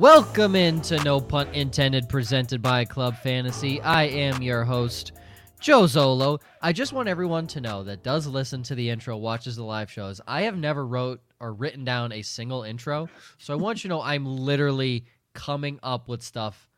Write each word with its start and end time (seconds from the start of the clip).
Welcome 0.00 0.56
into 0.56 0.96
No 1.04 1.20
Punt 1.20 1.54
Intended, 1.54 2.08
presented 2.08 2.62
by 2.62 2.86
Club 2.86 3.18
Fantasy. 3.18 3.82
I 3.82 4.04
am 4.04 4.40
your 4.40 4.64
host, 4.64 5.12
Joe 5.60 5.82
Zolo. 5.82 6.40
I 6.62 6.72
just 6.72 6.94
want 6.94 7.10
everyone 7.10 7.46
to 7.48 7.60
know 7.60 7.84
that 7.84 8.02
does 8.02 8.26
listen 8.26 8.62
to 8.62 8.74
the 8.74 8.88
intro, 8.88 9.18
watches 9.18 9.56
the 9.56 9.62
live 9.62 9.90
shows. 9.90 10.18
I 10.26 10.40
have 10.44 10.56
never 10.56 10.86
wrote 10.86 11.20
or 11.38 11.52
written 11.52 11.84
down 11.84 12.12
a 12.12 12.22
single 12.22 12.62
intro, 12.62 13.10
so 13.36 13.52
I 13.52 13.58
want 13.58 13.84
you 13.84 13.88
to 13.90 13.96
know 13.96 14.00
I'm 14.00 14.24
literally 14.24 15.04
coming 15.34 15.78
up 15.82 16.08
with 16.08 16.22
stuff 16.22 16.69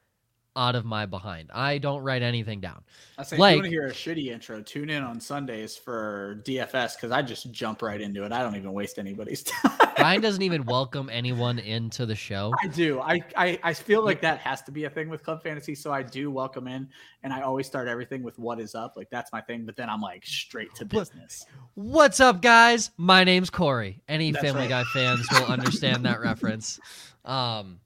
out 0.55 0.75
of 0.75 0.85
my 0.85 1.07
behind. 1.07 1.51
I 1.55 1.79
don't 1.79 2.03
write 2.03 2.23
anything 2.23 2.61
down. 2.61 2.83
I 3.17 3.23
say, 3.23 3.37
Like- 3.39 3.53
if 3.53 3.57
you 3.57 3.61
want 3.63 3.65
to 3.65 3.71
hear 3.71 3.87
a 3.87 4.17
shitty 4.17 4.33
intro, 4.33 4.61
tune 4.61 4.91
in 4.91 5.03
on 5.03 5.19
Sundays 5.21 5.77
for 5.77 6.43
DFS 6.45 6.97
because 6.97 7.11
I 7.11 7.23
just 7.23 7.51
jump 7.53 7.81
right 7.83 8.01
into 8.01 8.25
it. 8.25 8.33
I 8.33 8.43
don't 8.43 8.57
even 8.57 8.73
waste 8.73 8.99
anybody's 8.99 9.43
time. 9.45 9.73
Ryan 9.99 10.21
doesn't 10.21 10.43
even 10.43 10.65
welcome 10.65 11.09
anyone 11.11 11.59
into 11.59 12.07
the 12.07 12.15
show. 12.15 12.53
I 12.63 12.67
do. 12.67 13.01
I, 13.01 13.21
I 13.37 13.59
I 13.63 13.73
feel 13.75 14.05
like 14.05 14.21
that 14.23 14.39
has 14.41 14.63
to 14.63 14.73
be 14.73 14.85
a 14.85 14.91
thing 14.91 15.09
with 15.09 15.23
Club 15.23 15.43
Fantasy, 15.43 15.75
so 15.75 15.93
I 15.93 16.03
do 16.03 16.31
welcome 16.31 16.67
in, 16.67 16.89
and 17.23 17.33
I 17.33 17.43
always 17.43 17.67
start 17.67 17.89
everything 17.89 18.23
with 18.23 18.39
"What 18.39 18.59
is 18.59 18.75
up?" 18.75 18.95
Like 18.97 19.11
that's 19.11 19.33
my 19.33 19.41
thing. 19.43 19.65
But 19.65 19.77
then 19.77 19.89
I'm 19.89 20.01
like 20.01 20.25
straight 20.27 20.75
to 20.77 20.85
business. 20.85 21.47
What's 21.75 22.21
up, 22.21 22.43
guys? 22.43 22.91
My 22.97 23.23
name's 23.25 23.51
Corey. 23.51 24.03
Any 24.09 24.33
That's 24.33 24.45
Family 24.45 24.63
right. 24.63 24.69
Guy 24.71 24.85
fans 24.93 25.27
will 25.33 25.47
understand 25.47 26.05
that 26.07 26.21
reference. 26.23 26.81
Um, 27.25 27.79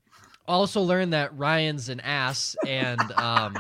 also 0.49 0.81
learned 0.83 1.13
that 1.13 1.37
Ryan's 1.37 1.89
an 1.89 2.01
ass, 2.01 2.57
and 2.67 3.01
um, 3.13 3.57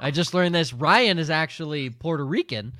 I 0.00 0.10
just 0.10 0.34
learned 0.34 0.54
this. 0.54 0.72
Ryan 0.72 1.18
is 1.18 1.30
actually 1.30 1.90
Puerto 1.90 2.24
Rican, 2.24 2.72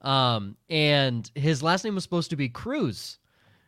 um, 0.00 0.56
and 0.68 1.30
his 1.34 1.62
last 1.62 1.84
name 1.84 1.94
was 1.94 2.04
supposed 2.04 2.30
to 2.30 2.36
be 2.36 2.48
Cruz, 2.48 3.18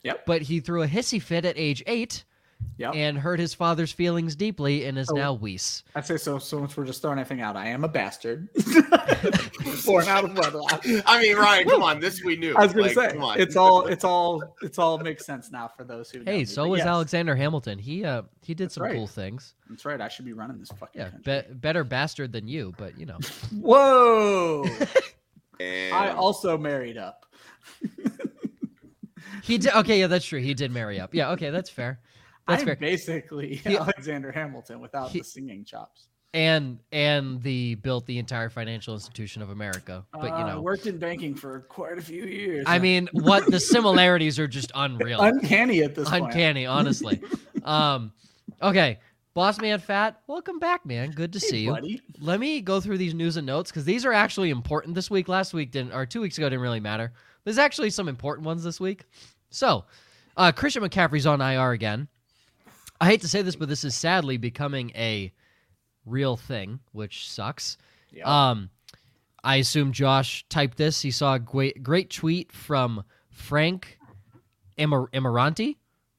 Yep. 0.03 0.27
but 0.27 0.43
he 0.43 0.61
threw 0.61 0.83
a 0.83 0.89
hissy 0.89 1.21
fit 1.21 1.45
at 1.45 1.57
age 1.59 1.83
eight 1.87 2.25
Yep. 2.77 2.95
and 2.97 3.17
hurt 3.17 3.39
his 3.39 3.55
father's 3.55 3.93
feelings 3.93 4.35
deeply, 4.35 4.85
and 4.87 4.99
is 4.99 5.09
Oh. 5.11 5.15
now 5.15 5.33
Weiss. 5.33 5.85
I'd 5.95 6.07
say 6.07 6.17
so. 6.17 6.39
So 6.39 6.59
much 6.59 6.77
we're 6.77 6.85
just 6.85 7.01
throwing 7.03 7.19
anything 7.19 7.41
out. 7.41 7.57
I 7.57 7.69
am 7.69 7.85
a 7.85 7.89
bastard. 7.89 8.49
Born 9.87 10.07
out 10.09 10.25
of 10.25 10.37
wedlock. 10.37 10.85
I 11.07 11.21
mean, 11.23 11.37
Ryan, 11.37 11.69
come 11.69 11.83
on, 11.83 12.01
this 12.01 12.23
we 12.25 12.37
knew. 12.37 12.55
I 12.57 12.63
was 12.65 12.73
gonna 12.73 12.89
say 12.93 13.13
come 13.13 13.23
on. 13.23 13.39
it's 13.41 13.55
all 13.57 13.87
it's 13.87 14.03
all 14.05 14.43
it's 14.63 14.79
all 14.79 14.99
makes 14.99 15.25
sense 15.25 15.51
now 15.53 15.69
for 15.69 15.85
those 15.85 16.11
who. 16.11 16.21
Hey, 16.25 16.39
me, 16.39 16.45
so 16.45 16.65
but 16.65 16.71
was 16.71 16.79
yes, 16.79 16.87
Alexander 16.89 17.37
Hamilton. 17.37 17.79
He 17.79 18.05
uh 18.05 18.23
he 18.43 18.55
did 18.55 18.65
That's 18.67 18.75
some 18.75 18.85
right. 18.85 18.95
cool 18.95 19.07
things. 19.07 19.55
That's 19.69 19.85
right. 19.85 20.01
I 20.01 20.09
should 20.09 20.25
be 20.25 20.33
running 20.33 20.59
this 20.59 20.71
fucking. 20.71 21.01
Yeah, 21.01 21.11
be- 21.25 21.55
better 21.55 21.85
bastard 21.85 22.33
than 22.33 22.49
you, 22.49 22.75
but 22.77 22.99
you 22.99 23.07
know. 23.07 23.19
Whoa! 23.61 24.65
And 25.61 25.95
I 25.95 26.11
also 26.11 26.59
married 26.59 26.97
up. 26.99 27.27
He 29.43 29.59
did. 29.59 29.75
Okay, 29.75 30.01
yeah, 30.01 30.07
that's 30.07 30.25
true. 30.25 30.41
He 30.41 30.55
did 30.55 30.71
marry 30.73 30.99
up. 30.99 31.15
Yeah, 31.15 31.31
okay, 31.33 31.51
that's 31.51 31.69
fair. 31.69 32.01
That's 32.47 32.61
I'm 32.63 32.67
fair. 32.67 32.77
basically 32.77 33.57
He- 33.57 33.77
Alexander 33.79 34.31
Hamilton 34.33 34.81
without 34.81 35.11
he- 35.11 35.19
the 35.21 35.25
singing 35.25 35.65
chops. 35.65 36.09
And 36.35 36.81
and 36.91 37.41
the 37.45 37.77
built 37.77 38.07
the 38.07 38.19
entire 38.19 38.51
financial 38.51 38.93
institution 38.95 39.41
of 39.41 39.51
America. 39.51 40.05
But 40.13 40.25
you 40.25 40.31
Uh, 40.33 40.47
know, 40.55 40.61
worked 40.63 40.87
in 40.87 40.99
banking 40.99 41.37
for 41.37 41.61
quite 41.61 41.97
a 41.97 42.03
few 42.03 42.25
years. 42.25 42.65
I 42.67 42.81
mean, 42.81 43.09
what 43.13 43.47
the 43.47 43.61
similarities 43.61 44.37
are 44.41 44.49
just 44.49 44.73
unreal, 44.75 45.21
uncanny 45.21 45.83
at 45.85 45.95
this 45.95 46.09
point. 46.11 46.25
uncanny, 46.25 46.67
honestly. 46.67 47.21
Um, 47.65 48.13
okay, 48.61 48.99
boss 49.33 49.59
man, 49.59 49.79
fat, 49.79 50.21
welcome 50.27 50.59
back, 50.59 50.85
man. 50.85 51.13
Good 51.13 51.33
to 51.33 51.39
Hey, 51.39 51.47
see 51.49 51.59
you. 51.61 51.71
buddy. 51.71 52.03
Let 52.21 52.41
me 52.41 52.61
go 52.61 52.79
through 52.79 52.99
these 52.99 53.15
news 53.15 53.39
and 53.39 53.47
notes 53.47 53.71
because 53.71 53.87
these 53.87 54.05
are 54.05 54.13
actually 54.13 54.51
important 54.51 54.95
this 54.95 55.11
week. 55.11 55.29
Last 55.29 55.55
week 55.55 55.71
didn't, 55.71 55.95
or 55.95 56.05
two 56.05 56.21
weeks 56.21 56.37
ago 56.37 56.47
didn't 56.51 56.61
really 56.61 56.81
matter. 56.81 57.13
There's 57.45 57.57
actually 57.57 57.89
some 57.89 58.07
important 58.07 58.45
ones 58.45 58.63
this 58.65 58.79
week. 58.81 59.05
So, 59.49 59.87
uh, 60.37 60.53
Christian 60.53 60.83
McCaffrey's 60.83 61.25
on 61.27 61.41
IR 61.41 61.71
again. 61.71 62.07
I 63.01 63.07
hate 63.07 63.21
to 63.23 63.29
say 63.29 63.43
this, 63.43 63.57
but 63.57 63.69
this 63.69 63.85
is 63.85 63.95
sadly 63.95 64.37
becoming 64.37 64.91
a 64.95 65.33
real 66.07 66.37
thing, 66.37 66.81
which 66.93 67.29
sucks. 67.31 67.77
Yep. 68.13 68.27
Um, 68.27 68.71
I 69.43 69.57
assume 69.57 69.93
Josh 69.93 70.45
typed 70.49 70.79
this. 70.79 71.03
He 71.03 71.11
saw 71.11 71.35
a 71.35 71.39
great, 71.39 71.83
great 71.83 72.11
tweet 72.11 72.53
from 72.53 73.05
Frank 73.31 73.99
Emiranti. 74.79 75.77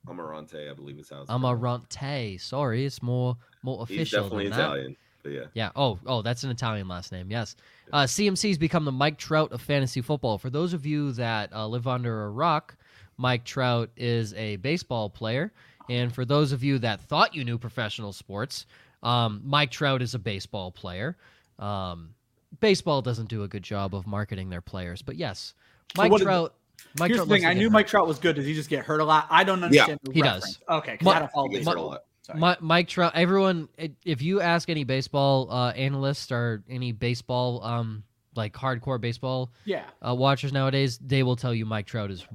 Amarante, 0.08 0.70
I 0.70 0.74
believe 0.74 1.00
is 1.00 1.10
how 1.10 1.22
it's 1.22 1.32
Amarante. 1.32 2.40
Sorry, 2.40 2.86
it's 2.86 3.02
more 3.02 3.38
more 3.64 3.86
He's 3.88 3.98
official. 3.98 4.24
definitely 4.24 4.50
than 4.50 4.58
that. 4.58 4.64
Italian. 4.66 4.96
But 5.24 5.32
yeah. 5.32 5.44
Yeah. 5.56 5.70
Oh, 5.76 5.98
oh, 6.06 6.22
that's 6.22 6.44
an 6.44 6.52
Italian 6.52 6.88
last 6.88 7.12
name. 7.12 7.32
Yes. 7.32 7.56
Uh, 7.92 8.04
CMC's 8.04 8.60
become 8.60 8.86
the 8.86 8.92
Mike 8.92 9.18
Trout 9.18 9.52
of 9.52 9.62
fantasy 9.62 10.02
football. 10.02 10.38
For 10.38 10.52
those 10.52 10.74
of 10.74 10.86
you 10.86 11.12
that 11.14 11.52
uh, 11.52 11.66
live 11.66 11.88
under 11.88 12.26
a 12.26 12.30
rock, 12.30 12.78
Mike 13.18 13.44
Trout 13.44 13.90
is 13.98 14.36
a 14.36 14.58
baseball 14.58 15.10
player, 15.10 15.52
and 15.90 16.14
for 16.14 16.26
those 16.26 16.52
of 16.52 16.64
you 16.64 16.80
that 16.80 17.02
thought 17.02 17.36
you 17.36 17.44
knew 17.44 17.58
professional 17.58 18.14
sports, 18.14 18.66
um, 19.04 19.42
Mike 19.44 19.72
Trout 19.72 20.02
is 20.02 20.14
a 20.14 20.20
baseball 20.20 20.72
player. 20.72 21.18
Um, 21.60 22.16
baseball 22.60 23.02
doesn't 23.02 23.30
do 23.30 23.44
a 23.44 23.48
good 23.48 23.64
job 23.64 23.96
of 23.96 24.08
marketing 24.08 24.50
their 24.50 24.62
players, 24.62 25.02
but 25.02 25.16
yes, 25.16 25.54
Mike 25.98 26.12
what 26.12 26.20
did- 26.20 26.26
Trout. 26.26 26.54
Mike 27.00 27.10
Here's 27.10 27.20
Trout 27.20 27.30
the 27.30 27.36
thing. 27.36 27.46
I 27.46 27.54
knew 27.54 27.68
him. 27.68 27.74
Mike 27.74 27.88
Trout 27.88 28.06
was 28.06 28.20
good. 28.20 28.36
Does 28.36 28.46
he 28.46 28.54
just 28.54 28.70
get 28.70 28.84
hurt 28.84 29.00
a 29.00 29.06
lot? 29.06 29.28
I 29.30 29.46
don't 29.46 29.64
understand. 29.64 29.98
the 30.04 30.12
he 30.12 30.22
does. 30.22 30.60
Okay, 30.70 30.94
because 30.94 31.08
I 31.08 31.20
don't 31.20 31.32
follow 31.32 31.48
baseball. 31.48 31.74
hurt 31.74 31.80
a 31.80 31.84
lot. 31.84 32.04
Sorry. 32.22 32.58
Mike 32.60 32.88
Trout. 32.88 33.14
Everyone, 33.16 33.70
if 34.04 34.22
you 34.22 34.42
ask 34.42 34.70
any 34.70 34.84
baseball 34.84 35.50
uh, 35.52 35.72
analyst 35.72 36.32
or 36.32 36.64
any 36.70 36.92
baseball, 36.92 37.64
um, 37.64 38.04
like 38.36 38.54
hardcore 38.54 39.00
baseball 39.00 39.52
yeah. 39.64 39.84
uh, 40.06 40.14
watchers 40.14 40.52
nowadays, 40.52 40.98
they 40.98 41.24
will 41.24 41.36
tell 41.36 41.54
you 41.54 41.66
Mike 41.66 41.86
Trout 41.86 42.12
is 42.12 42.26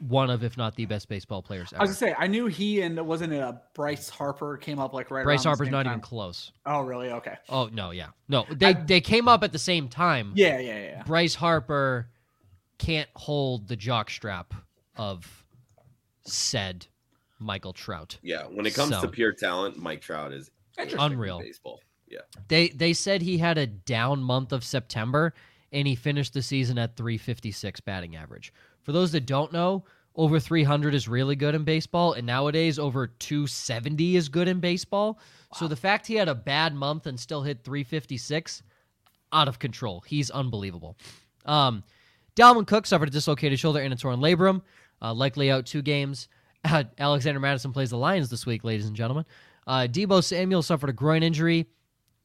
one 0.00 0.30
of, 0.30 0.44
if 0.44 0.56
not 0.56 0.76
the 0.76 0.86
best 0.86 1.08
baseball 1.08 1.42
players 1.42 1.72
I 1.72 1.80
was 1.80 1.90
gonna 1.90 2.12
say 2.12 2.14
I 2.18 2.26
knew 2.26 2.46
he 2.46 2.80
and 2.82 3.04
wasn't 3.06 3.32
it 3.32 3.40
a 3.40 3.60
Bryce 3.74 4.08
Harper 4.08 4.56
came 4.56 4.78
up 4.78 4.92
like 4.92 5.10
right. 5.10 5.24
Bryce 5.24 5.38
around 5.38 5.42
the 5.44 5.48
Harper's 5.48 5.66
same 5.66 5.72
not 5.72 5.82
time? 5.84 5.92
even 5.94 6.00
close. 6.00 6.52
Oh 6.66 6.82
really? 6.82 7.10
Okay. 7.10 7.34
Oh 7.48 7.68
no, 7.72 7.90
yeah, 7.90 8.08
no, 8.28 8.46
they 8.50 8.74
they 8.74 9.00
came 9.00 9.26
up 9.28 9.42
at 9.42 9.52
the 9.52 9.58
same 9.58 9.88
time. 9.88 10.32
Yeah, 10.34 10.58
yeah, 10.58 10.78
yeah. 10.78 11.02
Bryce 11.04 11.34
Harper 11.34 12.08
can't 12.78 13.08
hold 13.16 13.66
the 13.68 13.76
jock 13.76 14.08
strap 14.10 14.54
of 14.96 15.44
said 16.24 16.86
Michael 17.38 17.72
Trout. 17.72 18.18
Yeah. 18.22 18.44
When 18.44 18.66
it 18.66 18.74
comes 18.74 18.94
So. 18.94 19.00
to 19.02 19.08
pure 19.08 19.32
talent, 19.32 19.76
Mike 19.78 20.00
Trout 20.00 20.32
is 20.32 20.50
Unreal. 20.98 21.40
baseball. 21.40 21.80
Yeah. 22.08 22.20
They 22.48 22.68
they 22.68 22.92
said 22.92 23.22
he 23.22 23.38
had 23.38 23.58
a 23.58 23.66
down 23.66 24.22
month 24.22 24.52
of 24.52 24.64
September 24.64 25.34
and 25.72 25.86
he 25.86 25.94
finished 25.94 26.32
the 26.32 26.42
season 26.42 26.78
at 26.78 26.96
356 26.96 27.80
batting 27.80 28.16
average. 28.16 28.52
For 28.88 28.92
those 28.92 29.12
that 29.12 29.26
don't 29.26 29.52
know, 29.52 29.84
over 30.16 30.40
300 30.40 30.94
is 30.94 31.08
really 31.08 31.36
good 31.36 31.54
in 31.54 31.62
baseball 31.62 32.14
and 32.14 32.26
nowadays 32.26 32.78
over 32.78 33.06
270 33.06 34.16
is 34.16 34.30
good 34.30 34.48
in 34.48 34.60
baseball. 34.60 35.18
So 35.52 35.68
the 35.68 35.76
fact 35.76 36.06
he 36.06 36.14
had 36.14 36.30
a 36.30 36.34
bad 36.34 36.74
month 36.74 37.06
and 37.06 37.20
still 37.20 37.42
hit 37.42 37.62
356 37.64 38.62
out 39.30 39.46
of 39.46 39.58
control. 39.58 40.02
He's 40.06 40.30
unbelievable. 40.30 40.96
Um 41.44 41.84
Dalvin 42.34 42.66
Cook 42.66 42.86
suffered 42.86 43.08
a 43.08 43.12
dislocated 43.12 43.58
shoulder 43.60 43.80
and 43.80 43.92
a 43.92 43.96
torn 43.96 44.20
labrum, 44.20 44.62
uh, 45.02 45.12
likely 45.12 45.50
out 45.50 45.66
two 45.66 45.82
games. 45.82 46.28
Alexander 46.98 47.40
Mattison 47.40 47.74
plays 47.74 47.90
the 47.90 47.98
Lions 47.98 48.30
this 48.30 48.46
week, 48.46 48.64
ladies 48.64 48.86
and 48.86 48.96
gentlemen. 48.96 49.26
Uh, 49.66 49.86
Deebo 49.86 50.24
Samuel 50.24 50.62
suffered 50.62 50.88
a 50.88 50.94
groin 50.94 51.22
injury 51.22 51.66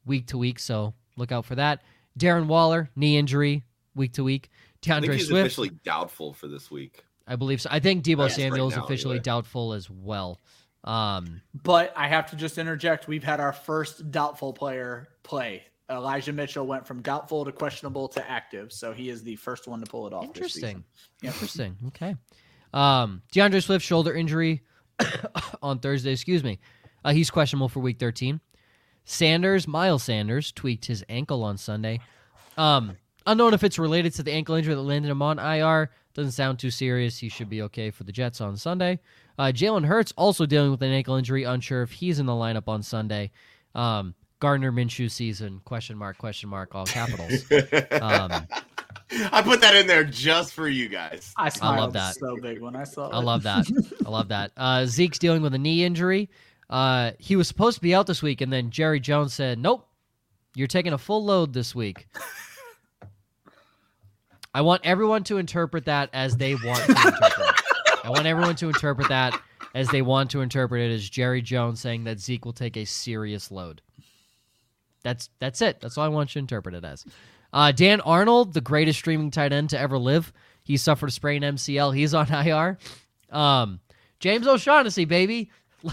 week 0.06 0.28
to 0.28 0.38
week, 0.38 0.58
so 0.58 0.94
look 1.18 1.30
out 1.30 1.44
for 1.44 1.56
that. 1.56 1.82
Darren 2.18 2.46
Waller, 2.46 2.88
knee 2.96 3.18
injury, 3.18 3.64
week 3.94 4.14
to 4.14 4.24
week. 4.24 4.48
I 4.86 5.00
think 5.00 5.02
D'Andre 5.02 5.16
he's 5.16 5.28
Swift, 5.28 5.46
officially 5.46 5.70
doubtful 5.84 6.32
for 6.32 6.48
this 6.48 6.70
week. 6.70 7.04
I 7.26 7.36
believe 7.36 7.60
so. 7.60 7.68
I 7.72 7.80
think 7.80 8.04
Deebo 8.04 8.18
Yes, 8.18 8.18
right 8.18 8.32
Samuel 8.32 8.68
is 8.68 8.76
now, 8.76 8.84
officially 8.84 9.14
anyway. 9.14 9.22
doubtful 9.22 9.72
as 9.72 9.88
well. 9.88 10.40
Um, 10.84 11.40
But 11.54 11.92
I 11.96 12.08
have 12.08 12.30
to 12.30 12.36
just 12.36 12.58
interject. 12.58 13.08
We've 13.08 13.24
had 13.24 13.40
our 13.40 13.52
first 13.52 14.10
doubtful 14.10 14.52
player 14.52 15.08
play. 15.22 15.62
Elijah 15.90 16.32
Mitchell 16.32 16.66
went 16.66 16.86
from 16.86 17.02
doubtful 17.02 17.44
to 17.44 17.52
questionable 17.52 18.08
to 18.08 18.30
active, 18.30 18.72
so 18.72 18.92
he 18.92 19.08
is 19.10 19.22
the 19.22 19.36
first 19.36 19.66
one 19.68 19.80
to 19.80 19.86
pull 19.86 20.06
it 20.06 20.12
off. 20.12 20.24
interesting. 20.24 20.60
season. 20.62 20.84
Yeah. 21.22 21.30
Interesting. 21.30 21.76
Okay. 21.88 22.14
Um, 22.72 23.22
D'Andre 23.32 23.60
Swift 23.60 23.84
shoulder 23.84 24.14
injury 24.14 24.62
on 25.62 25.78
Thursday. 25.78 26.12
Excuse 26.12 26.42
me. 26.44 26.58
Uh, 27.04 27.12
he's 27.12 27.30
questionable 27.30 27.68
for 27.68 27.80
Week 27.80 27.98
13. 27.98 28.40
Sanders, 29.04 29.68
Miles 29.68 30.02
Sanders, 30.02 30.52
tweaked 30.52 30.86
his 30.86 31.04
ankle 31.08 31.44
on 31.44 31.56
Sunday. 31.58 32.00
Um, 32.56 32.96
unknown 33.26 33.54
if 33.54 33.64
it's 33.64 33.78
related 33.78 34.14
to 34.14 34.22
the 34.22 34.32
ankle 34.32 34.54
injury 34.54 34.74
that 34.74 34.80
landed 34.82 35.10
him 35.10 35.22
on 35.22 35.38
IR. 35.38 35.90
Doesn't 36.14 36.32
sound 36.32 36.58
too 36.58 36.70
serious. 36.70 37.18
He 37.18 37.28
should 37.28 37.50
be 37.50 37.62
okay 37.62 37.90
for 37.90 38.04
the 38.04 38.12
Jets 38.12 38.40
on 38.40 38.56
Sunday. 38.56 39.00
Uh, 39.38 39.46
Jalen 39.46 39.84
Hurts 39.84 40.12
also 40.16 40.46
dealing 40.46 40.70
with 40.70 40.82
an 40.82 40.92
ankle 40.92 41.16
injury. 41.16 41.42
Unsure 41.44 41.82
if 41.82 41.90
he's 41.92 42.18
in 42.20 42.26
the 42.26 42.32
lineup 42.32 42.68
on 42.68 42.82
Sunday. 42.82 43.30
Um, 43.74 44.14
Gardner 44.38 44.70
Minshew 44.70 45.10
season? 45.10 45.60
Question 45.64 45.96
mark? 45.96 46.18
Question 46.18 46.50
mark? 46.50 46.74
All 46.74 46.86
capitals. 46.86 47.44
Um, 48.00 48.46
I 49.32 49.42
put 49.42 49.60
that 49.60 49.74
in 49.76 49.86
there 49.86 50.02
just 50.04 50.54
for 50.54 50.68
you 50.68 50.88
guys. 50.88 51.32
I 51.36 51.48
smiled 51.48 51.92
that. 51.92 52.14
so 52.16 52.36
big 52.36 52.60
when 52.60 52.74
I 52.74 52.84
saw 52.84 53.08
it. 53.08 53.14
I 53.14 53.18
love 53.18 53.42
that. 53.44 53.66
I 54.06 54.08
love 54.08 54.28
that. 54.28 54.52
Uh, 54.56 54.86
Zeke's 54.86 55.18
dealing 55.18 55.42
with 55.42 55.54
a 55.54 55.58
knee 55.58 55.84
injury. 55.84 56.30
Uh, 56.70 57.12
he 57.18 57.36
was 57.36 57.46
supposed 57.46 57.76
to 57.76 57.82
be 57.82 57.94
out 57.94 58.06
this 58.06 58.22
week, 58.22 58.40
and 58.40 58.52
then 58.52 58.70
Jerry 58.70 59.00
Jones 59.00 59.32
said, 59.34 59.58
"Nope, 59.58 59.86
you're 60.54 60.66
taking 60.66 60.92
a 60.92 60.98
full 60.98 61.24
load 61.24 61.52
this 61.52 61.74
week." 61.74 62.08
I 64.54 64.60
want 64.60 64.82
everyone 64.84 65.24
to 65.24 65.38
interpret 65.38 65.86
that 65.86 66.10
as 66.12 66.36
they 66.36 66.54
want 66.54 66.84
to 66.84 66.92
interpret 66.92 67.48
it. 67.48 67.60
I 68.04 68.10
want 68.10 68.26
everyone 68.26 68.56
to 68.56 68.68
interpret 68.68 69.08
that 69.08 69.38
as 69.74 69.88
they 69.88 70.00
want 70.00 70.30
to 70.30 70.40
interpret 70.40 70.80
it 70.90 70.94
as 70.94 71.08
Jerry 71.08 71.42
Jones 71.42 71.80
saying 71.80 72.04
that 72.04 72.20
Zeke 72.20 72.44
will 72.44 72.52
take 72.52 72.76
a 72.76 72.84
serious 72.84 73.50
load. 73.50 73.82
That's 75.02 75.28
that's 75.40 75.60
it. 75.60 75.80
That's 75.80 75.98
all 75.98 76.04
I 76.04 76.08
want 76.08 76.30
you 76.30 76.34
to 76.34 76.44
interpret 76.44 76.74
it 76.74 76.84
as. 76.84 77.04
Uh, 77.52 77.72
Dan 77.72 78.00
Arnold, 78.00 78.54
the 78.54 78.60
greatest 78.60 78.98
streaming 78.98 79.30
tight 79.30 79.52
end 79.52 79.70
to 79.70 79.78
ever 79.78 79.98
live, 79.98 80.32
he 80.62 80.76
suffered 80.76 81.08
a 81.08 81.12
sprained 81.12 81.44
MCL. 81.44 81.94
He's 81.94 82.14
on 82.14 82.32
IR. 82.32 82.78
Um, 83.30 83.80
James 84.20 84.46
O'Shaughnessy, 84.46 85.04
baby, 85.04 85.50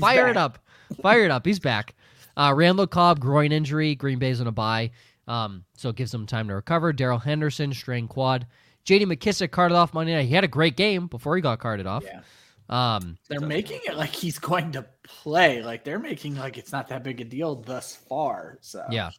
fire 0.00 0.28
it 0.28 0.36
up, 0.36 0.58
fire 1.02 1.24
it 1.24 1.30
up. 1.30 1.44
He's 1.44 1.58
back. 1.58 1.94
Uh, 2.36 2.52
Randall 2.56 2.86
Cobb, 2.86 3.20
groin 3.20 3.52
injury. 3.52 3.94
Green 3.94 4.18
Bay's 4.18 4.40
on 4.40 4.46
a 4.46 4.52
bye, 4.52 4.90
um, 5.26 5.64
so 5.76 5.88
it 5.88 5.96
gives 5.96 6.12
them 6.12 6.26
time 6.26 6.48
to 6.48 6.54
recover. 6.54 6.92
Darrell 6.92 7.18
Henderson, 7.18 7.72
strained 7.72 8.08
quad. 8.08 8.46
J.D. 8.84 9.06
McKissick 9.06 9.50
carted 9.50 9.76
off 9.76 9.94
Monday 9.94 10.14
night. 10.14 10.26
He 10.26 10.34
had 10.34 10.44
a 10.44 10.48
great 10.48 10.76
game 10.76 11.06
before 11.06 11.36
he 11.36 11.42
got 11.42 11.58
carted 11.58 11.86
off. 11.86 12.04
Yeah. 12.04 12.20
Um, 12.68 13.18
They're 13.28 13.40
making 13.40 13.80
it 13.86 13.96
like 13.96 14.14
he's 14.14 14.38
going 14.38 14.72
to 14.72 14.86
play. 15.02 15.62
Like 15.62 15.84
they're 15.84 15.98
making 15.98 16.36
like 16.36 16.56
it's 16.56 16.72
not 16.72 16.88
that 16.88 17.02
big 17.02 17.20
a 17.20 17.24
deal 17.24 17.56
thus 17.56 17.94
far. 17.94 18.58
So 18.60 18.84
Yeah. 18.90 19.10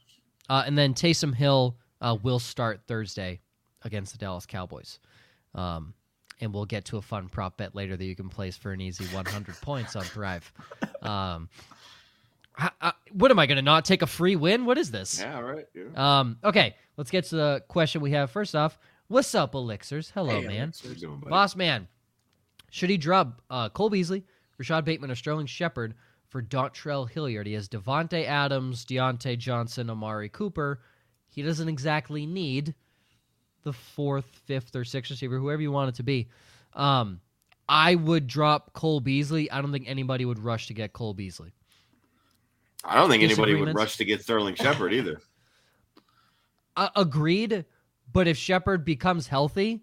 Uh, 0.50 0.64
and 0.66 0.78
then 0.78 0.94
Taysom 0.94 1.34
Hill 1.34 1.78
uh, 2.02 2.18
will 2.22 2.40
start 2.40 2.82
Thursday 2.88 3.42
against 3.84 4.14
the 4.14 4.18
Dallas 4.20 4.46
Cowboys. 4.46 5.00
Um, 5.54 5.94
and 6.42 6.54
we'll 6.54 6.66
get 6.66 6.86
to 6.86 6.98
a 6.98 7.02
fun 7.02 7.30
prop 7.30 7.58
bet 7.58 7.76
later 7.76 7.96
that 7.96 8.06
you 8.06 8.16
can 8.16 8.30
place 8.30 8.58
for 8.58 8.72
an 8.72 8.82
easy 8.82 9.06
100 9.06 9.56
points 9.62 9.96
on 9.96 10.04
Thrive. 10.04 10.52
Um, 11.02 11.50
I, 12.58 12.70
I- 12.82 12.94
what 13.12 13.32
am 13.32 13.40
I 13.40 13.46
going 13.46 13.56
to 13.58 13.62
not 13.62 13.86
take 13.86 14.02
a 14.02 14.08
free 14.08 14.36
win? 14.36 14.66
What 14.66 14.78
is 14.78 14.92
this? 14.92 15.20
Yeah, 15.22 15.40
right. 15.40 15.66
Yeah. 15.74 16.20
Um, 16.20 16.38
okay, 16.44 16.76
let's 16.98 17.10
get 17.12 17.24
to 17.26 17.36
the 17.36 17.64
question 17.70 18.02
we 18.02 18.12
have. 18.12 18.30
First 18.30 18.56
off, 18.56 18.78
what's 19.08 19.34
up, 19.34 19.56
Elixirs? 19.56 20.12
Hello, 20.14 20.42
Hey, 20.42 20.48
man. 20.48 20.74
Doing? 21.00 21.24
Boss 21.26 21.56
man, 21.56 21.88
should 22.72 22.90
he 22.90 22.98
drop 22.98 23.42
uh, 23.50 23.70
Cole 23.70 23.90
Beasley, 23.90 24.26
Rashod 24.58 24.84
Bateman, 24.84 25.12
or 25.12 25.16
Sterling 25.16 25.46
Shepard 25.46 25.94
for 26.28 26.42
Dontrell 26.42 27.10
Hilliard? 27.10 27.48
He 27.48 27.54
has 27.54 27.70
Davante 27.70 28.26
Adams, 28.26 28.86
Diontae 28.86 29.38
Johnson, 29.38 29.90
Amari 29.90 30.28
Cooper. 30.30 30.82
He 31.30 31.42
doesn't 31.42 31.70
exactly 31.70 32.26
need 32.26 32.74
the 33.64 33.74
fourth, 33.74 34.26
fifth, 34.46 34.76
or 34.76 34.84
sixth 34.84 35.10
receiver, 35.12 35.40
whoever 35.40 35.62
you 35.62 35.72
want 35.72 35.90
it 35.90 35.96
to 35.96 36.04
be. 36.04 36.28
Um, 36.74 37.22
I 37.70 37.96
would 37.96 38.28
drop 38.28 38.74
Cole 38.74 39.00
Beasley. 39.00 39.50
I 39.50 39.62
don't 39.62 39.72
think 39.72 39.86
anybody 39.88 40.26
would 40.26 40.40
rush 40.40 40.68
to 40.68 40.74
get 40.74 40.92
Cole 40.94 41.14
Beasley. 41.14 41.52
I 42.86 42.96
don't 42.96 43.10
think 43.10 43.24
anybody 43.24 43.56
would 43.56 43.74
rush 43.76 43.98
to 43.98 44.06
get 44.06 44.22
Sterling 44.22 44.56
Shepard 44.56 44.94
either. 44.94 45.20
Uh, 46.78 46.90
agreed, 46.98 47.64
but 48.12 48.28
if 48.28 48.36
Shepard 48.36 48.84
becomes 48.84 49.28
healthy, 49.28 49.80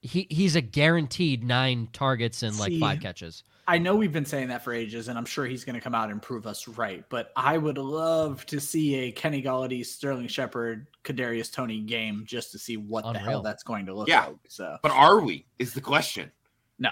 he 0.00 0.26
he's 0.28 0.56
a 0.56 0.60
guaranteed 0.60 1.44
nine 1.44 1.88
targets 1.92 2.42
and 2.42 2.58
like 2.58 2.72
See, 2.72 2.80
five 2.80 2.98
catches. 3.00 3.44
I 3.68 3.78
know 3.78 3.94
we've 3.94 4.12
been 4.12 4.24
saying 4.24 4.48
that 4.48 4.64
for 4.64 4.72
ages, 4.72 5.06
and 5.06 5.16
I'm 5.16 5.24
sure 5.24 5.46
he's 5.46 5.64
going 5.64 5.76
to 5.76 5.80
come 5.80 5.94
out 5.94 6.10
and 6.10 6.20
prove 6.20 6.48
us 6.48 6.66
right. 6.66 7.04
But 7.08 7.30
I 7.36 7.58
would 7.58 7.78
love 7.78 8.44
to 8.46 8.58
see 8.58 8.96
a 8.96 9.12
Kenny 9.12 9.40
Golladay, 9.40 9.86
Sterling 9.86 10.26
Shepard, 10.26 10.88
Kadarius 11.04 11.52
Toney 11.52 11.80
game 11.82 12.24
just 12.26 12.50
to 12.50 12.58
see 12.58 12.76
what 12.76 13.04
the 13.12 13.20
hell 13.20 13.40
that's 13.40 13.62
going 13.62 13.86
to 13.86 13.94
look 13.94 14.08
Yeah. 14.08 14.26
like. 14.26 14.36
So 14.48 14.78
But 14.82 14.90
are 14.90 15.20
we? 15.20 15.46
Is 15.60 15.74
the 15.74 15.80
question. 15.80 16.32
no. 16.80 16.90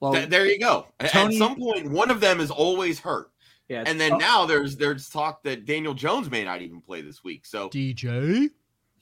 Well, 0.00 0.12
Th- 0.12 0.28
there 0.28 0.46
you 0.46 0.58
go. 0.58 0.86
Toney- 1.00 1.34
At 1.36 1.38
some 1.38 1.56
point, 1.56 1.90
one 1.90 2.10
of 2.10 2.20
them 2.20 2.40
is 2.40 2.50
always 2.50 3.00
hurt, 3.00 3.30
yeah, 3.68 3.82
and 3.86 3.98
then 4.00 4.12
oh, 4.14 4.16
now 4.18 4.46
there's 4.46 4.76
there's 4.76 5.08
talk 5.08 5.42
that 5.42 5.64
Daniel 5.66 5.94
Jones 5.94 6.30
may 6.30 6.44
not 6.44 6.62
even 6.62 6.80
play 6.80 7.00
this 7.00 7.24
week. 7.24 7.46
So, 7.46 7.68
DJ. 7.68 8.50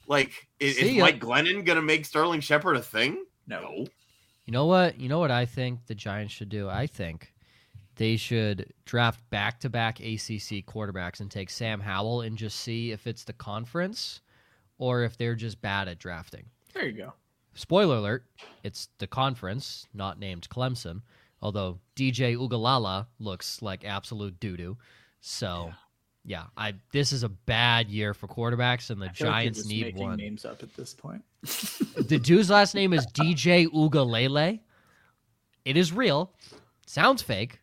like, 0.07 0.49
is, 0.59 0.77
See 0.79 0.97
is. 0.97 1.01
Mike 1.03 1.21
Glennon 1.21 1.65
gonna 1.65 1.83
make 1.83 2.05
Sterling 2.07 2.41
Shepard 2.41 2.77
a 2.77 2.83
thing? 2.83 3.25
no. 3.47 3.87
You 4.47 4.53
know 4.53 4.67
what? 4.67 5.01
You 5.01 5.09
know 5.09 5.19
what 5.19 5.33
I 5.33 5.45
think 5.45 5.87
the 5.87 5.95
Giants 5.97 6.33
should 6.33 6.49
do? 6.51 6.69
I 6.69 6.87
think 6.87 7.35
they 7.97 8.17
should 8.17 8.73
draft 8.85 9.29
back 9.29 9.59
to 9.61 9.69
back 9.69 9.99
ACC 9.99 10.65
quarterbacks 10.65 11.19
and 11.19 11.29
take 11.29 11.51
Sam 11.51 11.81
Howell 11.81 12.21
and 12.21 12.39
just 12.39 12.61
see 12.61 12.93
if 12.93 13.09
it's 13.09 13.25
the 13.25 13.33
conference 13.33 14.21
or 14.79 15.03
if 15.03 15.19
they're 15.19 15.35
just 15.35 15.61
bad 15.61 15.89
at 15.89 15.99
drafting. 15.99 16.45
There 16.75 16.87
you 16.87 16.93
go. 16.93 17.13
Spoiler 17.57 17.97
alert, 17.97 18.25
it's 18.63 18.89
the 18.99 19.07
conference, 19.07 19.87
not 19.95 20.19
named 20.19 20.47
Clemson, 20.51 21.01
although 21.41 21.79
DJ 21.97 22.37
Uiagalelei 22.37 23.07
looks 23.19 23.63
like 23.63 23.85
absolute 23.85 24.39
doo 24.39 24.57
doo. 24.59 24.77
So, 25.21 25.73
yeah. 26.25 26.45
I 26.57 26.75
this 26.93 27.13
is 27.13 27.23
a 27.23 27.31
bad 27.31 27.89
year 27.89 28.13
for 28.13 28.29
quarterbacks, 28.29 28.91
and 28.91 29.01
the 29.01 29.09
feel 29.11 29.29
like 29.29 29.37
Giants 29.37 29.67
need 29.67 29.97
one. 29.97 30.19
names 30.19 30.45
up 30.45 30.63
at 30.63 30.75
this 30.77 30.95
point. 30.95 31.25
The 31.97 32.19
dude's 32.19 32.51
last 32.51 32.75
name 32.75 32.93
is 32.93 33.07
DJ 33.07 33.69
Uiagalelei. 33.69 34.61
It 35.65 35.77
is 35.79 35.93
real. 35.95 36.31
Sounds 36.87 37.23
fake. 37.23 37.59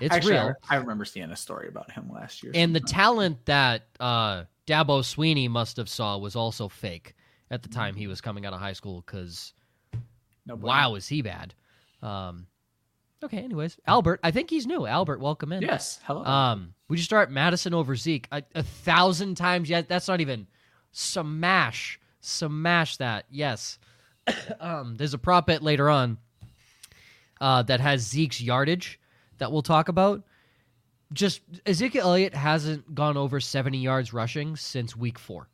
It's 0.00 0.12
Actually, 0.12 0.32
real. 0.32 0.54
I, 0.68 0.76
remember 0.76 1.04
seeing 1.04 1.30
a 1.30 1.36
story 1.36 1.68
about 1.68 1.90
him 1.92 2.10
last 2.12 2.42
year. 2.42 2.52
And 2.54 2.74
the 2.74 2.80
talent 2.80 3.46
that 3.46 3.86
uh, 4.00 4.44
Dabo 4.66 5.00
Swinney 5.00 5.48
must 5.48 5.76
have 5.76 5.88
saw 5.88 6.18
was 6.18 6.34
also 6.34 6.68
fake 6.68 7.14
at 7.50 7.62
the 7.62 7.68
time 7.68 7.94
he 7.94 8.06
was 8.06 8.20
coming 8.20 8.46
out 8.46 8.52
of 8.52 8.60
high 8.60 8.72
school 8.72 9.02
because 9.04 9.52
No 10.46 10.56
wow, 10.56 10.94
is 10.94 11.06
he 11.06 11.22
bad. 11.22 11.54
Um, 12.02 12.46
okay, 13.22 13.38
anyways, 13.38 13.78
Albert, 13.86 14.20
I 14.22 14.30
think 14.30 14.50
he's 14.50 14.66
new. 14.66 14.86
Albert, 14.86 15.20
welcome 15.20 15.52
in. 15.52 15.62
Yes. 15.62 16.00
Hello. 16.04 16.24
Um, 16.24 16.74
would 16.88 16.98
you 16.98 17.04
start 17.04 17.30
Mattison 17.30 17.74
over 17.74 17.96
Zeke 17.96 18.28
a, 18.30 18.42
a 18.54 18.62
thousand 18.62 19.36
times? 19.36 19.68
Yet 19.68 19.88
that's 19.88 20.08
not 20.08 20.20
even 20.20 20.46
smash, 20.92 22.00
smash 22.20 22.96
that. 22.98 23.26
Yes. 23.30 23.78
um, 24.60 24.96
there's 24.96 25.14
a 25.14 25.18
prop 25.18 25.46
bet 25.46 25.62
later 25.62 25.88
on 25.90 26.18
uh, 27.40 27.62
that 27.64 27.80
has 27.80 28.02
Zeke's 28.02 28.40
yardage 28.40 29.00
that 29.38 29.52
we'll 29.52 29.62
talk 29.62 29.88
about. 29.88 30.22
Just 31.12 31.40
Ezekiel 31.64 32.04
Elliott 32.04 32.34
hasn't 32.34 32.94
gone 32.94 33.16
over 33.16 33.40
70 33.40 33.78
yards 33.78 34.12
rushing 34.12 34.56
since 34.56 34.94
week 34.94 35.18
four. 35.18 35.48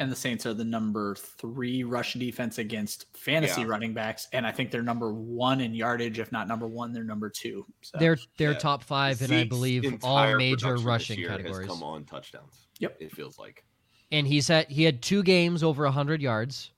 And 0.00 0.10
the 0.10 0.16
Saints 0.16 0.46
are 0.46 0.54
the 0.54 0.64
number 0.64 1.14
three 1.14 1.84
rush 1.84 2.14
defense 2.14 2.58
against 2.58 3.06
fantasy 3.16 3.60
Yeah. 3.60 3.66
running 3.68 3.94
backs, 3.94 4.26
and 4.32 4.44
I 4.46 4.50
think 4.50 4.70
they're 4.72 4.82
number 4.82 5.12
one 5.12 5.60
in 5.60 5.74
yardage. 5.74 6.18
If 6.18 6.32
not 6.32 6.48
number 6.48 6.66
one, 6.66 6.92
they're 6.92 7.04
number 7.04 7.28
two. 7.30 7.64
So 7.82 7.98
They're 7.98 8.18
they're 8.38 8.52
Yeah. 8.52 8.58
top 8.58 8.82
five 8.82 9.22
in 9.22 9.30
I 9.32 9.44
believe 9.44 9.84
all 10.02 10.36
major 10.36 10.76
rushing 10.76 11.22
categories. 11.24 11.68
Come 11.68 11.82
on 11.84 12.04
touchdowns. 12.06 12.66
Yep. 12.80 12.96
It 13.00 13.12
feels 13.14 13.38
like. 13.38 13.64
and 14.10 14.26
he's 14.26 14.48
had 14.48 14.68
he 14.68 14.82
had 14.82 15.00
two 15.02 15.22
games 15.22 15.62
over 15.62 15.84
100 15.84 16.20
yards 16.20 16.72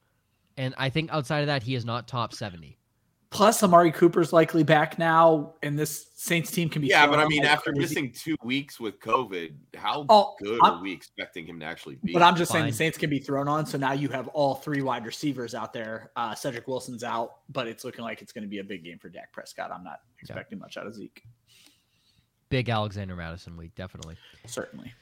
and 0.59 0.75
i 0.77 0.91
think 0.91 1.11
outside 1.11 1.41
of 1.41 1.47
that 1.47 1.63
he 1.63 1.75
is 1.75 1.83
not 1.87 2.07
top 2.07 2.35
70 2.35 2.77
plus 3.33 3.63
Amari 3.63 3.91
Cooper's 3.91 4.33
likely 4.33 4.63
back 4.63 4.99
now, 4.99 5.55
and 5.63 5.77
this 5.79 6.07
Saints 6.15 6.51
team 6.53 6.69
can 6.69 6.83
be. 6.83 6.89
Yeah, 6.89 7.07
but 7.09 7.19
I 7.19 7.27
mean, 7.27 7.43
like 7.43 7.51
after 7.51 7.73
crazy. 7.73 7.81
missing 7.81 8.13
two 8.13 8.37
weeks 8.45 8.79
with 8.79 9.01
COVID, 9.01 9.55
how 9.75 10.07
Oh, 10.09 10.37
good 10.41 10.61
I'm- 10.63 10.75
are 10.75 10.83
we 10.83 10.93
expecting 10.93 11.47
him 11.47 11.59
to 11.61 11.67
actually 11.67 11.97
be? 12.05 12.13
But 12.13 12.23
I'm 12.23 12.37
just 12.37 12.53
saying 12.53 12.67
the 12.67 12.73
Saints 12.73 12.97
can 12.97 13.11
be 13.11 13.19
thrown 13.19 13.49
on. 13.49 13.67
So 13.67 13.79
now 13.79 13.93
you 13.93 14.09
have 14.11 14.29
all 14.29 14.55
three 14.55 14.83
wide 14.83 15.05
receivers 15.07 15.55
out 15.55 15.73
there. 15.73 16.13
Uh, 16.15 16.35
Cedric 16.35 16.69
Wilson's 16.69 17.03
out, 17.03 17.39
but 17.49 17.67
it's 17.67 17.83
looking 17.85 18.05
like 18.05 18.23
it's 18.23 18.33
going 18.33 18.45
to 18.45 18.49
be 18.49 18.59
a 18.59 18.65
big 18.65 18.85
game 18.85 18.99
for 18.99 19.09
Dak 19.09 19.33
Prescott. 19.33 19.73
I'm 19.73 19.83
not 19.83 20.01
expecting 20.21 20.59
much 20.61 20.77
out 20.77 20.87
of 20.87 20.95
Zeke. 20.95 21.23
big 22.51 22.69
alexander 22.69 23.17
mattison 23.17 23.57
week 23.57 23.75
definitely 23.75 24.15
Certainly. 24.47 24.93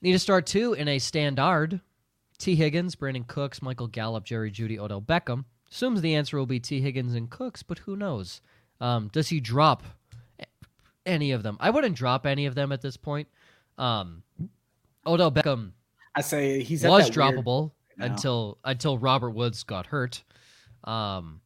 need 0.00 0.12
to 0.12 0.18
start 0.18 0.46
two 0.46 0.74
in 0.74 0.86
a 0.86 0.98
standard 1.00 1.80
t 2.38 2.54
higgins 2.54 2.94
brandin 2.94 3.26
cooks 3.26 3.60
michael 3.60 3.88
gallup 3.88 4.24
jerry 4.24 4.48
jeudy 4.50 4.78
odell 4.78 5.02
beckham 5.02 5.44
assumes 5.70 6.00
the 6.00 6.14
answer 6.14 6.36
will 6.38 6.46
be 6.46 6.60
t 6.60 6.80
higgins 6.80 7.14
and 7.14 7.30
cooks 7.30 7.62
but 7.62 7.78
who 7.80 7.96
knows 7.96 8.40
um, 8.80 9.08
does 9.12 9.28
he 9.28 9.40
drop 9.40 9.82
any 11.06 11.32
of 11.32 11.42
them 11.42 11.56
i 11.60 11.70
wouldn't 11.70 11.96
drop 11.96 12.26
any 12.26 12.46
of 12.46 12.54
them 12.54 12.72
at 12.72 12.80
this 12.82 12.96
point 12.96 13.28
um, 13.78 14.22
odell 15.06 15.30
beckham 15.32 15.72
I 16.14 16.22
say 16.22 16.62
he's 16.62 16.82
was 16.84 17.08
that 17.08 17.16
weird- 17.16 17.36
droppable 17.36 17.70
now. 17.96 18.06
until 18.06 18.58
until 18.64 18.98
Robert 18.98 19.30
Woods 19.30 19.62
got 19.62 19.86
hurt. 19.86 20.24
Um, 20.82 21.40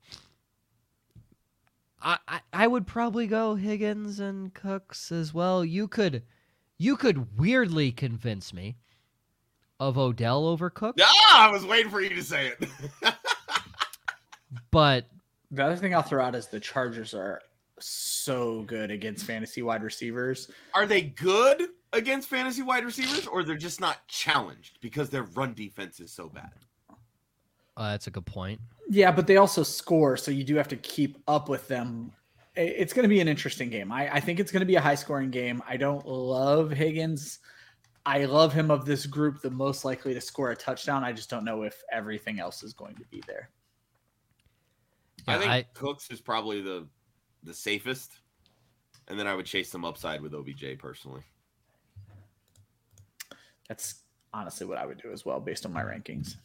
I, 2.01 2.19
I 2.27 2.41
I 2.53 2.67
would 2.67 2.87
probably 2.87 3.27
go 3.27 3.57
Higgins 3.57 4.21
and 4.21 4.55
Cooks 4.55 5.13
as 5.13 5.35
well. 5.35 5.65
You 5.67 5.87
could 5.87 6.23
you 6.79 6.97
could 6.97 7.39
weirdly 7.39 7.93
convince 7.93 8.55
me 8.55 8.77
of 9.79 9.99
Odell 9.99 10.47
over 10.47 10.71
Cooks, 10.71 11.03
Ah, 11.05 11.49
I 11.49 11.53
was 11.53 11.67
waiting 11.67 11.91
for 11.91 12.01
you 12.01 12.09
to 12.15 12.23
say 12.23 12.53
it. 12.59 12.69
but 14.71 15.07
The 15.51 15.65
other 15.65 15.77
thing 15.77 15.95
I'll 15.95 16.03
throw 16.03 16.25
out 16.25 16.35
is 16.35 16.47
the 16.47 16.61
Chargers 16.61 17.15
are 17.15 17.41
so 17.81 18.63
good 18.63 18.91
against 18.91 19.25
fantasy 19.25 19.63
wide 19.63 19.83
receivers. 19.83 20.51
are 20.75 20.87
they 20.87 21.03
good 21.03 21.69
against 21.93 22.29
fantasy 22.29 22.63
wide 22.63 22.85
receivers, 22.85 23.27
or 23.27 23.45
they're 23.45 23.57
just 23.57 23.81
not 23.81 24.07
challenged 24.09 24.79
because 24.81 25.11
their 25.11 25.25
run 25.25 25.55
defense 25.55 26.01
is 26.01 26.13
so 26.13 26.29
bad? 26.29 26.51
uh, 27.77 27.91
that's 27.91 28.07
a 28.07 28.11
good 28.11 28.27
point. 28.27 28.61
Yeah, 28.89 29.11
but 29.11 29.27
they 29.27 29.37
also 29.37 29.63
score, 29.63 30.17
so 30.17 30.31
you 30.31 30.45
do 30.45 30.55
have 30.57 30.69
to 30.69 30.77
keep 30.77 31.19
up 31.27 31.49
with 31.49 31.67
them. 31.69 32.13
It's 32.55 32.93
going 32.93 33.03
to 33.03 33.09
be 33.09 33.21
an 33.21 33.27
interesting 33.27 33.69
game. 33.71 33.91
I, 33.91 34.15
I 34.15 34.21
think 34.21 34.39
it's 34.39 34.53
going 34.53 34.61
to 34.61 34.67
be 34.67 34.77
a 34.77 34.81
high 34.81 34.95
scoring 34.95 35.31
game. 35.31 35.61
I 35.69 35.77
don't 35.77 36.07
love 36.07 36.71
Higgins. 36.71 37.41
I 38.07 38.27
love 38.27 38.53
him 38.53 38.71
of 38.71 38.85
this 38.85 39.07
group, 39.07 39.41
the 39.41 39.51
most 39.51 39.85
likely 39.85 40.15
to 40.15 40.21
score 40.21 40.51
a 40.51 40.57
touchdown. 40.57 41.03
I 41.03 41.13
just 41.13 41.31
don't 41.31 41.45
know 41.45 41.63
if 41.63 41.83
everything 41.91 42.39
else 42.39 42.63
is 42.63 42.73
going 42.73 42.95
to 42.97 43.05
be 43.11 43.23
there. 43.27 43.49
I 45.27 45.39
think 45.39 45.51
I- 45.51 45.63
Cooks 45.75 46.11
is 46.11 46.21
probably 46.21 46.61
the 46.61 46.87
the 47.43 47.55
safest, 47.55 48.13
and 49.09 49.19
then 49.19 49.27
I 49.27 49.35
would 49.35 49.47
chase 49.47 49.71
some 49.71 49.85
upside 49.85 50.21
with 50.23 50.35
OBJ 50.35 50.79
personally. 50.79 51.23
That's 53.69 53.97
honestly 54.33 54.67
what 54.67 54.79
I 54.79 54.87
would 54.87 55.01
do 55.01 55.13
as 55.13 55.25
well, 55.25 55.41
based 55.41 55.65
on 55.67 55.73
my 55.73 55.83
rankings. 55.83 56.37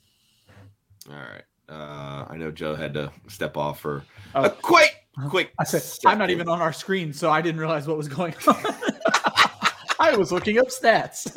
All 1.09 1.15
right. 1.15 1.43
Uh, 1.69 2.25
I 2.29 2.35
know 2.37 2.51
Joe 2.51 2.75
had 2.75 2.93
to 2.95 3.11
step 3.27 3.55
off 3.55 3.79
for 3.79 4.03
Oh. 4.33 4.43
a 4.45 4.49
quick, 4.49 5.07
quick. 5.29 5.53
I 5.59 5.63
said 5.63 5.83
I'm 6.05 6.17
not 6.17 6.29
even 6.31 6.49
on 6.49 6.61
our 6.61 6.73
screen, 6.73 7.13
so 7.13 7.29
I 7.29 7.41
didn't 7.41 7.59
realize 7.61 7.87
what 7.87 7.97
was 7.97 8.07
going 8.07 8.33
on. 8.47 8.55
I 9.99 10.15
was 10.17 10.31
looking 10.31 10.57
up 10.57 10.67
stats. 10.69 11.29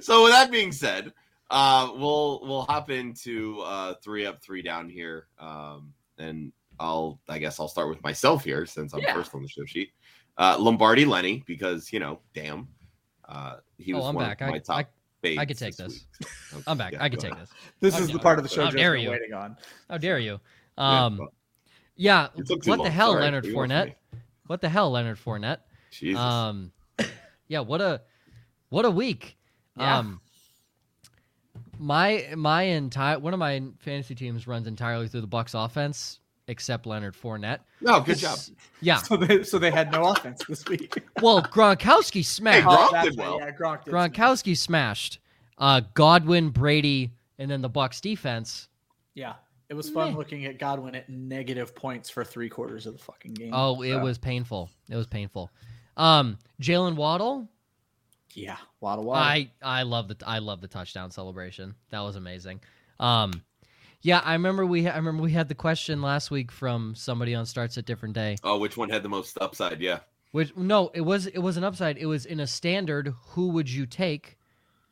so 0.00 0.22
with 0.24 0.32
that 0.32 0.50
being 0.50 0.72
said, 0.72 1.12
uh, 1.50 1.90
we'll 1.94 2.40
we'll 2.42 2.62
hop 2.62 2.90
into 2.90 3.60
uh, 3.60 3.94
three 4.02 4.26
up, 4.26 4.42
three 4.42 4.62
down 4.62 4.88
here, 4.88 5.26
um, 5.38 5.92
and 6.18 6.52
I'll 6.80 7.20
I 7.28 7.38
guess 7.38 7.60
I'll 7.60 7.68
start 7.68 7.88
with 7.88 8.02
myself 8.02 8.44
here 8.44 8.66
since 8.66 8.92
I'm 8.94 9.00
Yeah. 9.00 9.14
first 9.14 9.34
on 9.34 9.42
the 9.42 9.48
show 9.48 9.64
sheet. 9.64 9.90
Uh, 10.38 10.56
Lombardi 10.58 11.04
Lenny 11.04 11.42
because 11.46 11.92
you 11.92 12.00
know, 12.00 12.20
damn, 12.34 12.68
uh, 13.28 13.56
he 13.78 13.94
was 13.94 14.04
Oh, 14.04 14.08
I'm 14.08 14.14
one 14.16 14.24
back. 14.26 14.40
of 14.40 14.48
I- 14.48 14.50
my 14.50 14.58
top. 14.58 14.76
I- 14.78 14.86
fades 15.22 15.38
I 15.40 15.46
could 15.46 15.56
take 15.58 15.76
this. 15.76 16.04
week. 16.20 16.28
Okay, 16.52 16.62
I'm 16.66 16.76
back. 16.78 16.92
yeah, 16.92 17.02
I 17.02 17.08
could 17.08 17.18
take 17.20 17.32
ahead. 17.32 17.44
this. 17.46 17.52
This 17.80 17.94
is 17.98 18.04
Okay. 18.04 18.12
the 18.12 18.18
part 18.18 18.38
of 18.38 18.42
the 18.44 18.50
show 18.50 18.64
How 18.66 18.70
dare 18.70 18.92
been 18.92 19.02
you. 19.04 19.10
waiting 19.10 19.32
on. 19.32 19.56
How 19.88 19.96
dare 19.98 20.18
you? 20.18 20.38
Yeah, 20.78 21.04
Um, 21.06 21.16
well, 21.18 21.28
yeah. 21.96 22.28
it 22.36 22.46
took 22.46 22.64
What 22.66 22.76
the 22.76 22.82
long. 22.82 22.92
hell, 22.92 23.10
Sorry. 23.12 23.22
Leonard 23.22 23.46
You 23.46 23.54
Fournette? 23.54 23.94
What 24.46 24.60
the 24.60 24.68
hell, 24.68 24.90
Leonard 24.90 25.18
Fournette? 25.18 25.60
Jesus. 25.90 26.20
Um, 26.20 26.70
yeah. 27.48 27.60
What 27.60 27.80
a 27.80 28.02
what 28.68 28.84
a 28.84 28.90
week. 28.90 29.36
Yeah. 29.76 29.98
Um, 29.98 30.20
my 31.78 32.26
my 32.36 32.62
entire 32.62 33.18
one 33.18 33.32
of 33.32 33.38
my 33.38 33.62
fantasy 33.80 34.14
teams 34.14 34.46
runs 34.46 34.66
entirely 34.66 35.08
through 35.08 35.22
the 35.22 35.28
Bucs 35.28 35.54
offense, 35.54 36.20
except 36.48 36.86
Leonard 36.86 37.14
Fournette. 37.14 37.60
no, 37.80 38.00
good 38.00 38.18
job. 38.18 38.38
Yeah. 38.80 38.96
So 38.96 39.16
they, 39.16 39.42
so 39.42 39.58
they 39.58 39.70
had 39.70 39.90
no 39.92 40.04
offense 40.06 40.42
this 40.48 40.64
week. 40.66 41.02
Well, 41.22 41.42
Gronkowski 41.42 42.24
smashed. 42.24 42.66
Gronk 42.66 42.90
that's 42.92 43.08
did 43.08 43.18
well. 43.18 43.38
Yeah, 43.38 43.50
Gronk 43.50 43.84
did. 43.84 43.94
Gronkowski 43.94 44.56
smashed. 44.56 45.18
Uh, 45.58 45.80
Godwin, 45.94 46.50
Brady, 46.50 47.12
and 47.38 47.50
then 47.50 47.62
the 47.62 47.70
Bucs 47.70 48.02
defense. 48.02 48.68
Yeah, 49.14 49.34
it 49.70 49.74
was 49.74 49.88
fun 49.88 50.12
Meh. 50.12 50.18
looking 50.18 50.44
at 50.44 50.58
Godwin 50.58 50.94
at 50.94 51.08
negative 51.08 51.74
points 51.74 52.10
for 52.10 52.22
three 52.22 52.50
quarters 52.50 52.84
of 52.86 52.92
the 52.92 52.98
fucking 53.02 53.32
game. 53.32 53.50
Oh, 53.54 53.80
it 53.82 53.96
was 53.96 54.18
painful. 54.18 54.68
It 54.90 54.96
was 54.96 55.06
painful. 55.06 55.50
Um, 55.96 56.38
Jalen 56.60 56.96
Waddle. 56.96 57.48
Yeah, 58.36 58.56
Waddle 58.80 59.04
Waddle. 59.04 59.22
I 59.24 59.50
I 59.62 59.82
love 59.82 60.08
the 60.08 60.16
I 60.26 60.38
love 60.38 60.60
the 60.60 60.68
touchdown 60.68 61.10
celebration. 61.10 61.74
That 61.90 62.00
was 62.00 62.16
amazing. 62.16 62.60
Um, 63.00 63.42
yeah, 64.02 64.20
I 64.24 64.34
remember 64.34 64.64
we 64.66 64.86
I 64.86 64.96
remember 64.96 65.22
we 65.22 65.32
had 65.32 65.48
the 65.48 65.54
question 65.54 66.02
last 66.02 66.30
week 66.30 66.52
from 66.52 66.94
somebody 66.94 67.34
on 67.34 67.46
starts 67.46 67.76
a 67.76 67.82
different 67.82 68.14
day. 68.14 68.36
Oh, 68.44 68.58
which 68.58 68.76
one 68.76 68.90
had 68.90 69.02
the 69.02 69.08
most 69.08 69.38
upside? 69.40 69.80
Yeah. 69.80 70.00
Which 70.32 70.54
no, 70.56 70.90
it 70.94 71.00
was 71.00 71.26
it 71.26 71.38
was 71.38 71.56
an 71.56 71.64
upside. 71.64 71.96
It 71.98 72.06
was 72.06 72.26
in 72.26 72.38
a 72.40 72.46
standard. 72.46 73.14
Who 73.30 73.48
would 73.48 73.70
you 73.70 73.86
take? 73.86 74.36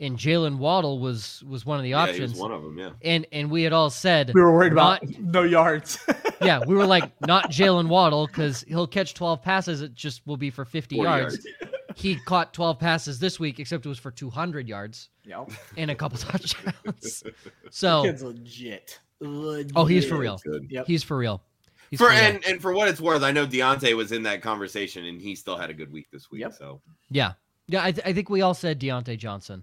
And 0.01 0.17
Jalen 0.19 0.57
Waddle 0.59 0.99
was 0.99 1.45
was 1.47 1.65
one 1.67 1.77
of 1.79 1.85
the 1.85 1.91
Yeah, 1.91 2.07
he 2.07 2.11
options. 2.13 2.33
was 2.33 2.41
one 2.41 2.51
of 2.53 2.63
them. 2.63 2.79
Yeah. 2.79 2.91
and 3.03 3.27
and 3.31 3.51
we 3.51 3.63
had 3.63 3.73
all 3.73 3.91
said 3.91 4.33
we 4.35 4.41
were 4.41 4.53
worried 4.53 4.73
about 4.73 5.03
Not- 5.05 5.21
no 5.21 5.43
yards. 5.43 5.99
yeah, 6.43 6.61
we 6.67 6.75
were 6.75 6.87
like 6.87 7.13
not 7.27 7.51
Jalen 7.51 7.89
Waddle 7.89 8.27
because 8.27 8.63
he'll 8.67 8.87
catch 8.87 9.15
twelve 9.15 9.43
passes. 9.43 9.83
It 9.83 9.95
just 9.95 10.27
will 10.27 10.37
be 10.39 10.51
for 10.51 10.65
fifty 10.65 10.97
40 10.97 11.09
yards. 11.09 11.47
He 11.95 12.17
caught 12.17 12.53
twelve 12.53 12.79
passes 12.79 13.19
this 13.19 13.39
week, 13.41 13.59
except 13.61 13.85
it 13.87 13.89
was 13.89 13.99
for 13.99 14.11
two 14.11 14.31
hundred 14.31 14.69
yards 14.69 15.09
Yep. 15.25 15.51
and 15.77 15.91
a 15.91 15.95
couple 15.95 16.19
touchdowns. 16.31 17.23
So 17.71 18.03
Kid's 18.05 18.23
legit. 18.23 19.01
legit. 19.21 19.73
Oh, 19.77 19.85
he's 19.85 20.07
for 20.07 20.17
real. 20.19 20.39
Yep. 20.69 20.87
he's 20.87 21.03
for 21.03 21.17
real. 21.17 21.43
He's 21.91 22.01
for 22.01 22.09
real. 22.09 22.19
and 22.19 22.45
and 22.45 22.61
for 22.61 22.73
what 22.73 22.89
it's 22.89 23.01
worth, 23.01 23.23
I 23.23 23.31
know 23.33 23.47
Diontae 23.47 23.97
was 23.97 24.13
in 24.13 24.23
that 24.25 24.43
conversation, 24.43 25.05
and 25.05 25.21
he 25.21 25.35
still 25.35 25.57
had 25.57 25.71
a 25.71 25.75
good 25.75 25.93
week 25.93 26.09
this 26.13 26.31
week. 26.31 26.41
Yep. 26.43 26.55
So 26.55 26.81
yeah, 27.11 27.33
yeah. 27.69 27.85
I, 27.85 27.93
th- 27.93 28.07
I 28.07 28.13
think 28.13 28.29
we 28.31 28.43
all 28.43 28.55
said 28.55 28.81
Diontae 28.81 29.19
Johnson 29.19 29.63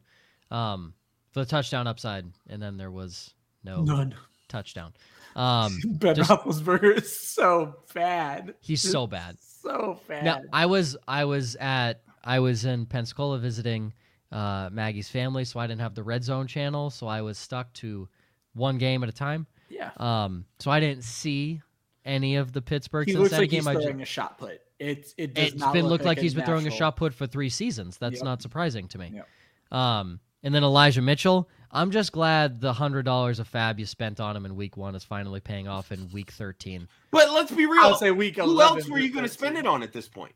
um, 0.52 0.94
for 1.32 1.40
the 1.42 1.46
touchdown 1.46 1.88
upside, 1.88 2.26
and 2.50 2.62
then 2.62 2.78
there 2.78 2.92
was 2.92 3.34
no 3.64 3.84
None. 3.84 4.16
touchdown. 4.48 4.94
Um, 5.36 5.78
Ben 5.86 6.16
just- 6.16 6.30
Roethlisberger 6.30 6.98
is 6.98 7.18
so 7.20 7.76
bad. 7.94 8.54
he's 8.62 8.82
so 8.82 9.08
bad. 9.08 9.38
So 9.42 10.00
bad. 10.08 10.24
Now 10.26 10.42
I 10.54 10.66
was 10.66 10.98
I 11.08 11.26
was 11.26 11.56
at 11.58 12.02
I 12.24 12.40
was 12.40 12.66
in 12.66 12.86
Pensacola 12.86 13.40
visiting 13.40 13.94
uh, 14.32 14.70
Maggie's 14.72 15.10
family, 15.10 15.44
so 15.46 15.60
I 15.60 15.68
didn't 15.68 15.82
have 15.82 15.96
the 15.96 16.04
red 16.04 16.24
zone 16.24 16.48
channel, 16.48 16.90
so 16.90 17.08
I 17.08 17.22
was 17.22 17.38
stuck 17.38 17.72
to 17.74 18.08
one 18.54 18.78
game 18.78 19.04
at 19.04 19.10
a 19.10 19.14
time. 19.14 19.48
yeah. 19.70 19.92
Um, 19.98 20.46
so 20.60 20.72
I 20.72 20.80
didn't 20.80 21.04
see 21.04 21.62
any 22.06 22.36
of 22.38 22.52
the 22.54 22.62
Pittsburgh 22.62 23.08
He 23.08 23.14
looks 23.14 23.30
Cincinnati 23.32 23.46
like 23.46 23.52
he's 23.52 23.66
game. 23.66 23.68
I 23.68 23.74
ju- 23.76 23.82
throwing 23.82 24.02
a 24.02 24.06
shot 24.06 24.38
put. 24.38 24.62
It 24.80 25.14
it 25.18 25.34
does 25.36 25.48
it's 25.48 25.56
not 25.58 25.74
been 25.74 25.84
look 25.84 25.92
looked 25.92 26.06
like, 26.06 26.18
a 26.18 26.22
he's 26.22 26.34
been 26.34 26.46
throwing 26.46 26.68
a 26.68 26.72
shot 26.72 26.96
put 26.96 27.14
for 27.14 27.28
three 27.28 27.50
seasons. 27.50 27.98
That's 27.98 28.16
Yep. 28.16 28.24
not 28.24 28.42
surprising 28.42 28.88
to 28.90 28.98
me. 28.98 29.12
Yep. 29.14 29.78
Um, 29.78 30.20
and 30.44 30.54
then 30.56 30.64
Elijah 30.64 31.02
Mitchell. 31.02 31.48
I'm 31.74 31.92
just 31.92 32.12
glad 32.12 32.60
the 32.60 32.74
hundred 32.74 33.04
dollars 33.06 33.40
of 33.40 33.50
FAAB 33.50 33.80
you 33.80 33.86
spent 33.86 34.20
on 34.20 34.36
him 34.36 34.46
in 34.46 34.56
week 34.56 34.76
one 34.76 34.96
is 34.96 35.04
finally 35.04 35.40
paying 35.40 35.68
off 35.68 35.92
in 35.92 36.10
week 36.10 36.32
thirteen. 36.32 36.88
But 37.12 37.32
let's 37.32 37.52
be 37.52 37.66
real. 37.66 37.82
I'll 37.84 37.96
say 37.96 38.12
week 38.12 38.36
Who 38.38 38.44
11 38.44 38.78
else 38.80 38.90
were 38.90 39.00
you 39.00 39.12
going 39.14 39.24
to 39.24 39.32
spend 39.32 39.58
it 39.58 39.66
on 39.68 39.84
at 39.84 39.94
this 39.94 40.10
point? 40.10 40.34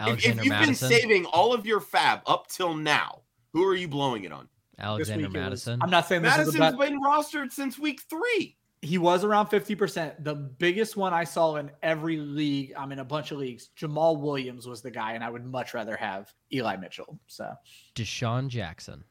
If, 0.00 0.06
Alexander 0.06 0.38
if 0.40 0.44
you've 0.44 0.50
Mattison. 0.52 0.88
been 0.88 0.98
saving 1.00 1.24
all 1.26 1.52
of 1.52 1.66
your 1.66 1.80
FAAB 1.80 2.22
up 2.26 2.46
till 2.48 2.74
now, 2.74 3.20
who 3.52 3.64
are 3.66 3.74
you 3.74 3.86
blowing 3.86 4.24
it 4.24 4.32
on? 4.32 4.48
Alexander 4.78 5.26
week 5.26 5.34
was- 5.34 5.42
Mattison. 5.42 5.82
I'm 5.82 5.90
not 5.90 6.08
saying 6.08 6.22
this 6.22 6.32
is 6.32 6.38
Mattison's 6.54 6.56
about. 6.56 6.78
been 6.80 7.00
rostered 7.02 7.52
since 7.52 7.78
week 7.78 8.00
three. 8.08 8.56
He 8.82 8.96
was 8.96 9.24
around 9.24 9.48
50%. 9.48 10.24
The 10.24 10.34
biggest 10.34 10.96
one 10.96 11.12
I 11.12 11.24
saw 11.24 11.56
in 11.56 11.70
every 11.82 12.16
league, 12.16 12.72
I'm 12.78 12.92
in 12.92 12.98
a 13.00 13.04
bunch 13.04 13.30
of 13.30 13.36
leagues. 13.36 13.68
Jamaal 13.78 14.18
Williams 14.18 14.66
was 14.66 14.80
the 14.80 14.90
guy, 14.90 15.12
and 15.12 15.22
I 15.22 15.28
would 15.28 15.44
much 15.44 15.74
rather 15.74 15.96
have 15.98 16.32
Eli 16.50 16.76
Mitchell. 16.76 17.20
So 17.26 17.52
DeSean 17.94 18.48
Jackson. 18.48 19.04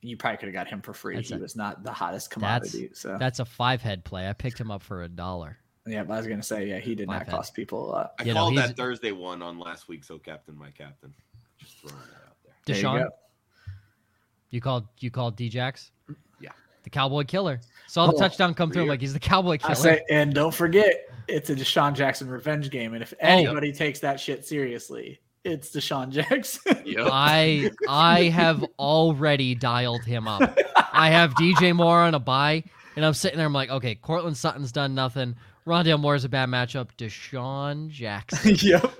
you 0.00 0.16
probably 0.16 0.38
could 0.38 0.46
have 0.46 0.54
got 0.54 0.66
him 0.66 0.80
for 0.80 0.94
free. 0.94 1.16
That's 1.16 1.28
he 1.28 1.34
a- 1.34 1.38
was 1.38 1.56
not 1.56 1.84
the 1.84 1.92
hottest 1.92 2.30
That's 2.30 2.34
commodity. 2.34 2.90
so 2.94 3.18
that's 3.18 3.38
a 3.38 3.44
five 3.44 3.82
head 3.82 4.02
play. 4.02 4.30
I 4.30 4.32
picked 4.32 4.58
him 4.58 4.70
up 4.70 4.82
for 4.82 5.02
a 5.02 5.08
dollar. 5.08 5.58
Yeah, 5.86 6.04
but 6.04 6.14
I 6.14 6.16
was 6.18 6.26
gonna 6.26 6.42
say, 6.42 6.66
yeah, 6.68 6.78
he 6.78 6.94
did 6.94 7.06
My 7.08 7.14
not 7.18 7.26
bad. 7.26 7.34
cost 7.34 7.54
people 7.54 7.84
a 7.84 7.88
lot. 7.90 8.12
I 8.18 8.24
You 8.24 8.34
know, 8.34 8.40
called 8.40 8.52
he's- 8.54 8.68
that 8.68 8.76
Thursday 8.76 9.12
one 9.12 9.42
on 9.42 9.58
last 9.58 9.88
week, 9.88 10.04
so 10.04 10.18
Captain, 10.18 10.56
My 10.56 10.70
Captain." 10.70 11.12
Just 11.58 11.78
throwing 11.78 11.96
that 11.96 12.26
out 12.28 12.36
there. 12.44 12.54
There 12.66 12.76
you 12.76 12.82
DeSean, 12.82 13.02
go. 13.04 13.10
you, 14.50 14.60
called 14.60 14.86
you 14.98 15.10
called 15.10 15.36
Djax? 15.36 15.90
Yeah. 16.40 16.50
The 16.84 16.90
Cowboy 16.90 17.24
Killer. 17.24 17.60
Saw 17.86 18.06
the 18.06 18.14
Oh, 18.14 18.18
touchdown 18.18 18.54
come 18.54 18.70
through. 18.70 18.82
I'm 18.82 18.88
weird. 18.88 18.94
like, 18.94 19.00
he's 19.00 19.12
the 19.12 19.18
Cowboy 19.20 19.54
I 19.54 19.56
Killer. 19.58 19.74
say, 19.74 20.02
and 20.10 20.32
don't 20.34 20.54
forget, 20.54 21.08
it's 21.28 21.50
a 21.50 21.54
DeSean 21.54 21.94
Jackson 21.94 22.28
revenge 22.28 22.70
game, 22.70 22.94
and 22.94 23.02
if 23.02 23.12
Oh. 23.14 23.26
anybody 23.26 23.72
takes 23.72 24.00
that 24.00 24.18
shit 24.20 24.44
seriously, 24.46 25.20
it's 25.44 25.70
DeSean 25.74 26.10
Jackson. 26.10 26.82
Yep. 26.86 27.08
I 27.12 27.70
I 27.88 28.24
have 28.24 28.64
already 28.78 29.54
dialed 29.54 30.04
him 30.04 30.26
up. 30.28 30.56
I 30.92 31.10
have 31.10 31.34
DJ 31.34 31.74
Moore 31.74 32.00
on 32.00 32.14
a 32.14 32.18
buy, 32.18 32.64
and 32.96 33.04
I'm 33.04 33.14
sitting 33.14 33.36
there. 33.38 33.46
I'm 33.46 33.52
like, 33.52 33.70
okay, 33.70 33.94
Courtland 33.94 34.36
Sutton's 34.36 34.72
done 34.72 34.94
nothing. 34.94 35.36
Rondale 35.66 36.00
Moore 36.00 36.14
is 36.14 36.24
a 36.24 36.28
bad 36.28 36.48
matchup. 36.48 36.88
DeSean 36.98 37.88
Jackson, 37.88 38.56
yep. 38.60 38.92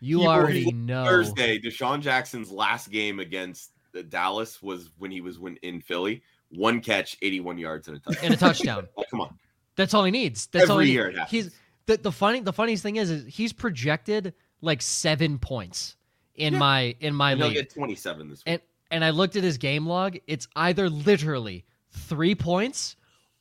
you 0.00 0.20
He 0.20 0.26
already 0.26 0.72
know. 0.72 1.04
Thursday, 1.04 1.58
DeSean 1.58 2.00
Jackson's 2.00 2.50
last 2.50 2.90
game 2.90 3.18
against 3.20 3.72
the 3.92 4.02
Dallas 4.02 4.62
was 4.62 4.90
when 4.98 5.10
he 5.10 5.20
was 5.20 5.38
when 5.38 5.56
in 5.62 5.80
Philly. 5.80 6.22
One 6.50 6.80
catch, 6.80 7.16
81 7.22 7.58
yards, 7.58 7.88
and 7.88 7.96
a 7.96 8.00
touchdown. 8.00 8.24
And 8.24 8.34
a 8.34 8.36
touchdown. 8.36 8.88
Oh, 8.96 9.04
come 9.10 9.20
on. 9.22 9.38
That's 9.74 9.94
all 9.94 10.04
he 10.04 10.10
needs. 10.10 10.46
That's 10.48 10.70
all 10.70 10.76
Every 10.76 10.86
he 10.86 10.92
year 10.92 11.12
needs. 11.12 11.30
He's 11.30 11.50
the, 11.86 11.96
the 11.98 12.12
funny 12.12 12.40
the 12.40 12.52
funniest 12.52 12.82
thing 12.82 12.96
is, 12.96 13.10
is 13.10 13.26
he's 13.34 13.52
projected 13.52 14.32
like 14.60 14.80
seven 14.80 15.38
points 15.38 15.96
in 16.34 16.54
Yeah. 16.54 16.58
my 16.58 16.96
in 17.00 17.14
my 17.14 17.32
And 17.32 17.42
he'll 17.42 17.52
get 17.52 17.70
27 17.74 18.28
this 18.30 18.38
week. 18.38 18.44
And 18.46 18.60
and 18.90 19.04
I 19.04 19.10
looked 19.10 19.36
at 19.36 19.42
his 19.42 19.58
game 19.58 19.86
log. 19.86 20.16
It's 20.26 20.46
either 20.56 20.88
literally 20.88 21.64
three 21.90 22.34
points 22.34 22.96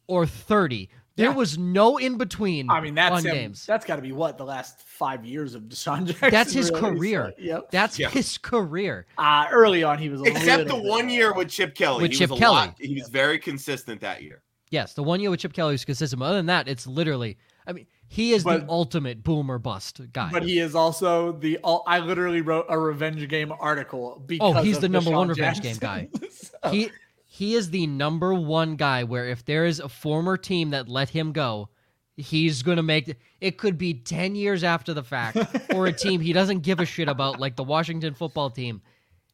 or 0.07 0.25
thirty. 0.25 0.89
There 1.17 1.29
Yeah. 1.29 1.35
was 1.35 1.57
no 1.57 1.97
in 1.97 2.17
between. 2.17 2.69
I 2.69 2.81
mean, 2.81 2.93
that's 2.95 3.15
on 3.15 3.25
him. 3.25 3.33
games. 3.33 3.65
That's 3.65 3.85
got 3.85 3.95
to 3.95 4.01
be 4.01 4.11
what 4.11 4.37
the 4.37 4.43
last 4.43 4.81
five 4.81 5.25
years 5.25 5.55
of 5.55 5.63
DeSean 5.63 6.05
Jackson. 6.07 6.29
That's 6.29 6.51
his 6.51 6.69
really, 6.71 6.81
so, 6.81 6.89
career. 6.93 7.33
yep. 7.37 7.71
That's 7.71 7.97
Yeah. 7.97 8.09
his 8.09 8.37
career. 8.37 9.05
Uh, 9.17 9.45
early 9.51 9.81
on, 9.83 9.97
he 9.97 10.09
was 10.09 10.19
a 10.21 10.25
Except 10.25 10.67
the 10.67 10.73
little 10.75 10.81
bit- 10.81 10.89
one 10.89 11.09
year 11.09 11.33
with 11.33 11.49
Chip 11.49 11.73
Kelly. 11.73 12.01
With 12.01 12.11
he 12.11 12.17
Chip 12.17 12.31
was 12.31 12.39
a 12.39 12.41
Kelly. 12.41 12.55
lot- 12.55 12.75
he 12.79 12.95
was 12.95 13.07
very 13.09 13.39
consistent 13.39 14.01
that 14.01 14.23
year. 14.23 14.41
Yes, 14.71 14.93
the 14.93 15.03
one 15.03 15.19
year 15.21 15.29
with 15.29 15.39
Chip 15.39 15.53
Kelly 15.53 15.73
was 15.73 15.85
consistent. 15.85 16.21
Other 16.21 16.35
than 16.35 16.47
that, 16.47 16.67
it's 16.67 16.85
literally. 16.85 17.37
I 17.65 17.71
mean, 17.71 17.87
he 18.09 18.33
is 18.33 18.43
the 18.43 18.59
But- 18.59 18.69
ultimate 18.69 19.23
boomer 19.23 19.57
bust 19.57 20.01
guy. 20.11 20.29
But 20.33 20.43
he 20.43 20.59
is 20.59 20.75
also 20.75 21.31
the. 21.31 21.59
I 21.63 21.99
literally 21.99 22.41
wrote 22.41 22.65
a 22.67 22.77
revenge 22.77 23.25
game 23.29 23.53
article 23.57 24.21
because. 24.25 24.55
Oh, 24.57 24.61
he's 24.61 24.75
of 24.75 24.81
the 24.81 24.89
number 24.89 25.11
one 25.11 25.27
DeSean 25.29 25.35
revenge 25.37 25.61
game 25.61 25.77
guy. 25.79 26.09
So, 26.31 26.71
he 26.71 26.89
he 27.37 27.53
is 27.55 27.69
the 27.69 27.85
number 27.85 28.33
one 28.33 28.77
guy 28.77 29.03
where 29.03 29.27
if 29.27 29.43
there 29.43 29.65
is 29.65 29.81
a 29.81 29.89
former 29.89 30.37
team 30.37 30.69
that 30.69 30.87
let 30.87 31.09
him 31.09 31.33
go, 31.33 31.67
he's 32.15 32.63
gonna 32.63 32.81
make 32.83 33.13
it 33.41 33.57
could 33.57 33.77
be 33.77 33.93
ten 33.93 34.35
years 34.35 34.63
after 34.63 34.93
the 34.93 35.03
fact, 35.03 35.37
or 35.73 35.87
a 35.87 35.91
team 35.93 36.21
he 36.21 36.31
doesn't 36.31 36.59
give 36.61 36.79
a 36.79 36.85
shit 36.85 37.09
about, 37.09 37.39
like 37.39 37.57
the 37.57 37.63
Washington 37.63 38.13
football 38.13 38.49
team. 38.49 38.81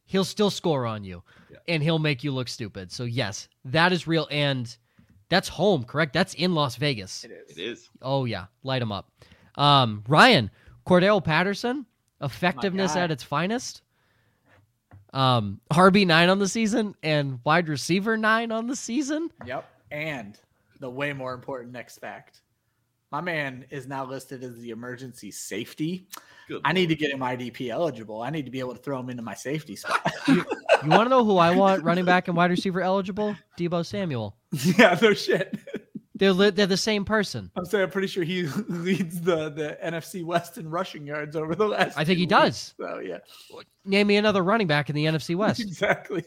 He'll 0.06 0.24
still 0.24 0.50
score 0.50 0.84
on 0.84 1.04
you, 1.04 1.22
Yeah. 1.50 1.58
and 1.68 1.82
he'll 1.82 2.00
make 2.00 2.24
you 2.24 2.32
look 2.32 2.48
stupid. 2.48 2.90
So 2.90 3.04
yes, 3.04 3.48
that 3.66 3.92
is 3.92 4.06
real. 4.08 4.26
And 4.30 4.74
That's 5.28 5.48
home, 5.48 5.84
correct? 5.84 6.12
That's 6.12 6.34
in 6.34 6.54
Las 6.54 6.76
Vegas. 6.76 7.24
It 7.24 7.30
is. 7.30 7.56
It 7.56 7.62
is. 7.62 7.88
Oh 8.02 8.24
yeah, 8.26 8.46
light 8.64 8.80
them 8.80 8.90
up. 8.92 9.10
Um, 9.54 10.02
Ryan 10.08 10.50
Cordarrelle 10.86 11.22
Patterson, 11.24 11.86
effectiveness 12.20 12.94
guy. 12.94 13.00
at 13.04 13.10
its 13.12 13.22
finest. 13.22 13.80
Um, 15.12 15.60
RB 15.72 16.06
nine 16.06 16.28
on 16.28 16.38
the 16.38 16.48
season 16.48 16.94
and 17.02 17.40
wide 17.44 17.68
receiver 17.68 18.16
nine 18.16 18.50
on 18.50 18.66
the 18.66 18.76
season. 18.76 19.30
Yep. 19.46 19.68
And 19.90 20.38
the 20.80 20.90
way 20.90 21.12
more 21.12 21.34
important 21.34 21.72
next 21.72 21.98
fact. 21.98 22.40
My 23.10 23.20
man 23.20 23.66
is 23.68 23.86
now 23.86 24.06
listed 24.06 24.42
as 24.42 24.56
the 24.58 24.70
emergency 24.70 25.30
safety. 25.30 26.06
Good. 26.48 26.62
I 26.64 26.72
need 26.72 26.88
to 26.88 26.94
get 26.94 27.10
him 27.12 27.20
IDP 27.20 27.68
eligible. 27.68 28.22
I 28.22 28.30
need 28.30 28.46
to 28.46 28.50
be 28.50 28.58
able 28.58 28.74
to 28.74 28.80
throw 28.80 28.98
him 28.98 29.10
into 29.10 29.22
my 29.22 29.34
safety 29.34 29.76
spot. 29.76 30.12
You 30.82 30.90
want 30.90 31.04
to 31.04 31.10
know 31.10 31.24
who 31.24 31.36
I 31.36 31.54
want 31.54 31.84
running 31.84 32.04
back 32.04 32.26
and 32.26 32.36
wide 32.36 32.50
receiver 32.50 32.80
eligible? 32.80 33.36
Deebo 33.56 33.86
Samuel. 33.86 34.36
yeah, 34.50 34.98
no 35.00 35.14
shit. 35.14 35.56
They're 36.22 36.32
li- 36.32 36.50
they're 36.50 36.66
the 36.68 36.76
same 36.76 37.04
person. 37.04 37.50
I'm 37.56 37.64
saying 37.64 37.82
I'm 37.82 37.90
pretty 37.90 38.06
sure 38.06 38.22
he 38.22 38.42
leads 38.68 39.20
the, 39.22 39.48
the 39.50 39.76
NFC 39.84 40.22
West 40.22 40.56
in 40.56 40.70
rushing 40.70 41.04
yards 41.04 41.34
over 41.34 41.56
the 41.56 41.66
last. 41.66 41.98
I 41.98 42.04
think 42.04 42.20
he 42.20 42.26
does. 42.26 42.74
So 42.78 43.00
yeah, 43.00 43.18
Name 43.84 44.06
me 44.06 44.14
another 44.14 44.40
running 44.40 44.68
back 44.68 44.88
in 44.88 44.94
the 44.94 45.06
NFC 45.06 45.34
West. 45.44 45.58
exactly. 45.58 46.22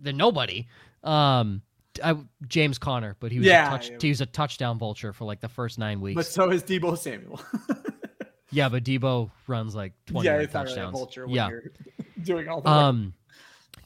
Then 0.00 0.16
nobody. 0.16 0.66
Um, 1.02 1.60
I, 2.02 2.16
James 2.48 2.78
Conner, 2.78 3.16
but 3.20 3.32
he 3.32 3.38
was 3.38 3.46
Yeah, 3.46 3.66
a 3.66 3.70
touch, 3.70 3.90
yeah. 3.90 3.96
he 4.00 4.08
was 4.08 4.22
a 4.22 4.26
touchdown 4.26 4.78
vulture 4.78 5.12
for 5.12 5.26
like 5.26 5.40
the 5.40 5.48
first 5.50 5.78
nine 5.78 6.00
weeks. 6.00 6.16
but 6.16 6.24
so 6.24 6.50
is 6.50 6.62
Deebo 6.64 6.96
Samuel. 6.96 7.42
yeah, 8.50 8.70
but 8.70 8.82
Deebo 8.82 9.30
runs 9.46 9.74
like 9.74 9.92
twenty 10.06 10.24
yeah, 10.24 10.32
not 10.32 10.36
really 10.38 10.44
a 10.48 10.52
touchdowns. 10.52 10.92
vulture 10.92 11.26
when 11.26 11.34
yeah. 11.34 11.48
you're 11.50 11.62
doing 12.22 12.48
all 12.48 12.62
the 12.62 12.70
work. 12.70 12.76
Um, 12.78 13.14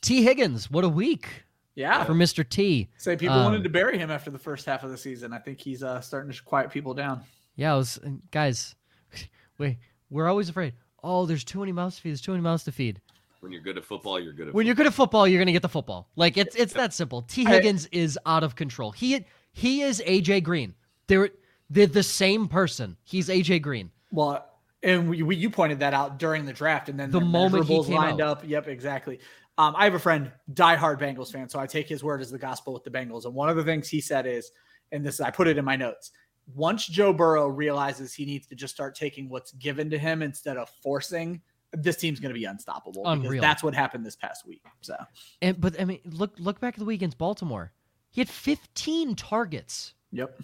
T 0.02 0.22
Higgins, 0.22 0.70
what 0.70 0.84
a 0.84 0.88
week 0.88 1.42
yeah. 1.78 2.04
for 2.04 2.12
Mr. 2.12 2.46
T. 2.46 2.88
Say 2.96 3.16
people 3.16 3.36
um, 3.36 3.44
wanted 3.44 3.62
to 3.64 3.70
bury 3.70 3.98
him 3.98 4.10
after 4.10 4.30
the 4.30 4.38
first 4.38 4.66
half 4.66 4.82
of 4.82 4.90
the 4.90 4.98
season. 4.98 5.32
I 5.32 5.38
think 5.38 5.60
he's 5.60 5.82
uh, 5.82 6.00
starting 6.00 6.30
to 6.32 6.42
quiet 6.42 6.70
people 6.70 6.92
down. 6.92 7.22
Yeah, 7.56 7.74
was 7.74 7.98
guys. 8.30 8.74
Wait, 9.58 9.78
we're 10.10 10.28
always 10.28 10.48
afraid. 10.48 10.74
Oh, 11.02 11.26
there's 11.26 11.44
too 11.44 11.60
many 11.60 11.72
mouths 11.72 11.96
to 11.96 12.02
feed. 12.02 12.10
There's 12.10 12.20
too 12.20 12.32
many 12.32 12.42
mouths 12.42 12.64
to 12.64 12.72
feed. 12.72 13.00
When 13.40 13.52
you're 13.52 13.62
good 13.62 13.78
at 13.78 13.84
football, 13.84 14.18
you're 14.18 14.32
good 14.32 14.48
at 14.48 14.54
When 14.54 14.66
you're 14.66 14.74
good 14.74 14.88
at 14.88 14.94
football, 14.94 15.28
you're 15.28 15.40
gonna 15.40 15.52
get 15.52 15.62
the 15.62 15.68
football. 15.68 16.08
Like 16.16 16.36
it's 16.36 16.56
it's 16.56 16.72
that 16.72 16.92
simple. 16.92 17.22
T 17.22 17.44
Higgins 17.44 17.86
is 17.92 18.18
out 18.26 18.42
of 18.42 18.56
control. 18.56 18.90
He 18.90 19.24
he 19.52 19.82
is 19.82 20.02
AJ 20.04 20.42
Green. 20.42 20.74
They're 21.06 21.30
they're 21.70 21.86
the 21.86 22.02
same 22.02 22.48
person. 22.48 22.96
He's 23.04 23.28
AJ 23.28 23.62
Green. 23.62 23.90
Well, 24.10 24.44
and 24.82 25.08
we, 25.10 25.22
we, 25.22 25.36
you 25.36 25.50
pointed 25.50 25.80
that 25.80 25.92
out 25.94 26.18
during 26.18 26.46
the 26.46 26.52
draft, 26.52 26.88
and 26.88 26.98
then 26.98 27.10
The 27.10 27.18
their 27.18 27.28
moment 27.28 27.66
he 27.66 27.82
came 27.84 27.94
lined 27.96 28.20
out. 28.20 28.38
up. 28.38 28.48
Yep, 28.48 28.68
exactly. 28.68 29.20
Um, 29.58 29.74
I 29.76 29.84
have 29.84 29.94
a 29.94 29.98
friend, 29.98 30.30
diehard 30.54 31.00
Bengals 31.00 31.32
fan, 31.32 31.48
so 31.48 31.58
I 31.58 31.66
take 31.66 31.88
his 31.88 32.04
word 32.04 32.20
as 32.20 32.30
the 32.30 32.38
gospel 32.38 32.72
with 32.72 32.84
the 32.84 32.90
Bengals. 32.90 33.24
And 33.24 33.34
one 33.34 33.48
of 33.48 33.56
the 33.56 33.64
things 33.64 33.88
he 33.88 34.00
said 34.00 34.24
is, 34.24 34.52
and 34.92 35.04
this 35.04 35.16
is 35.16 35.20
I 35.20 35.32
put 35.32 35.48
it 35.48 35.58
in 35.58 35.64
my 35.64 35.74
notes. 35.74 36.12
Once 36.54 36.86
Joe 36.86 37.12
Burrow 37.12 37.48
realizes 37.48 38.14
he 38.14 38.24
needs 38.24 38.46
to 38.46 38.54
just 38.54 38.72
start 38.72 38.94
taking 38.94 39.28
what's 39.28 39.52
given 39.52 39.90
to 39.90 39.98
him 39.98 40.22
instead 40.22 40.56
of 40.56 40.70
forcing, 40.82 41.42
this 41.72 41.96
team's 41.96 42.20
going 42.20 42.32
to 42.32 42.38
be 42.38 42.44
unstoppable. 42.44 43.02
Because 43.02 43.24
Unreal. 43.24 43.42
that's 43.42 43.62
what 43.62 43.74
happened 43.74 44.06
this 44.06 44.16
past 44.16 44.46
week. 44.46 44.62
So 44.80 44.94
And 45.42 45.60
but 45.60 45.78
I 45.78 45.84
mean, 45.84 46.00
look 46.04 46.34
look 46.38 46.60
back 46.60 46.74
at 46.74 46.78
the 46.78 46.86
week 46.86 47.00
against 47.00 47.18
Baltimore. 47.18 47.72
He 48.10 48.20
had 48.20 48.28
15 48.28 49.16
targets. 49.16 49.92
yep, 50.12 50.40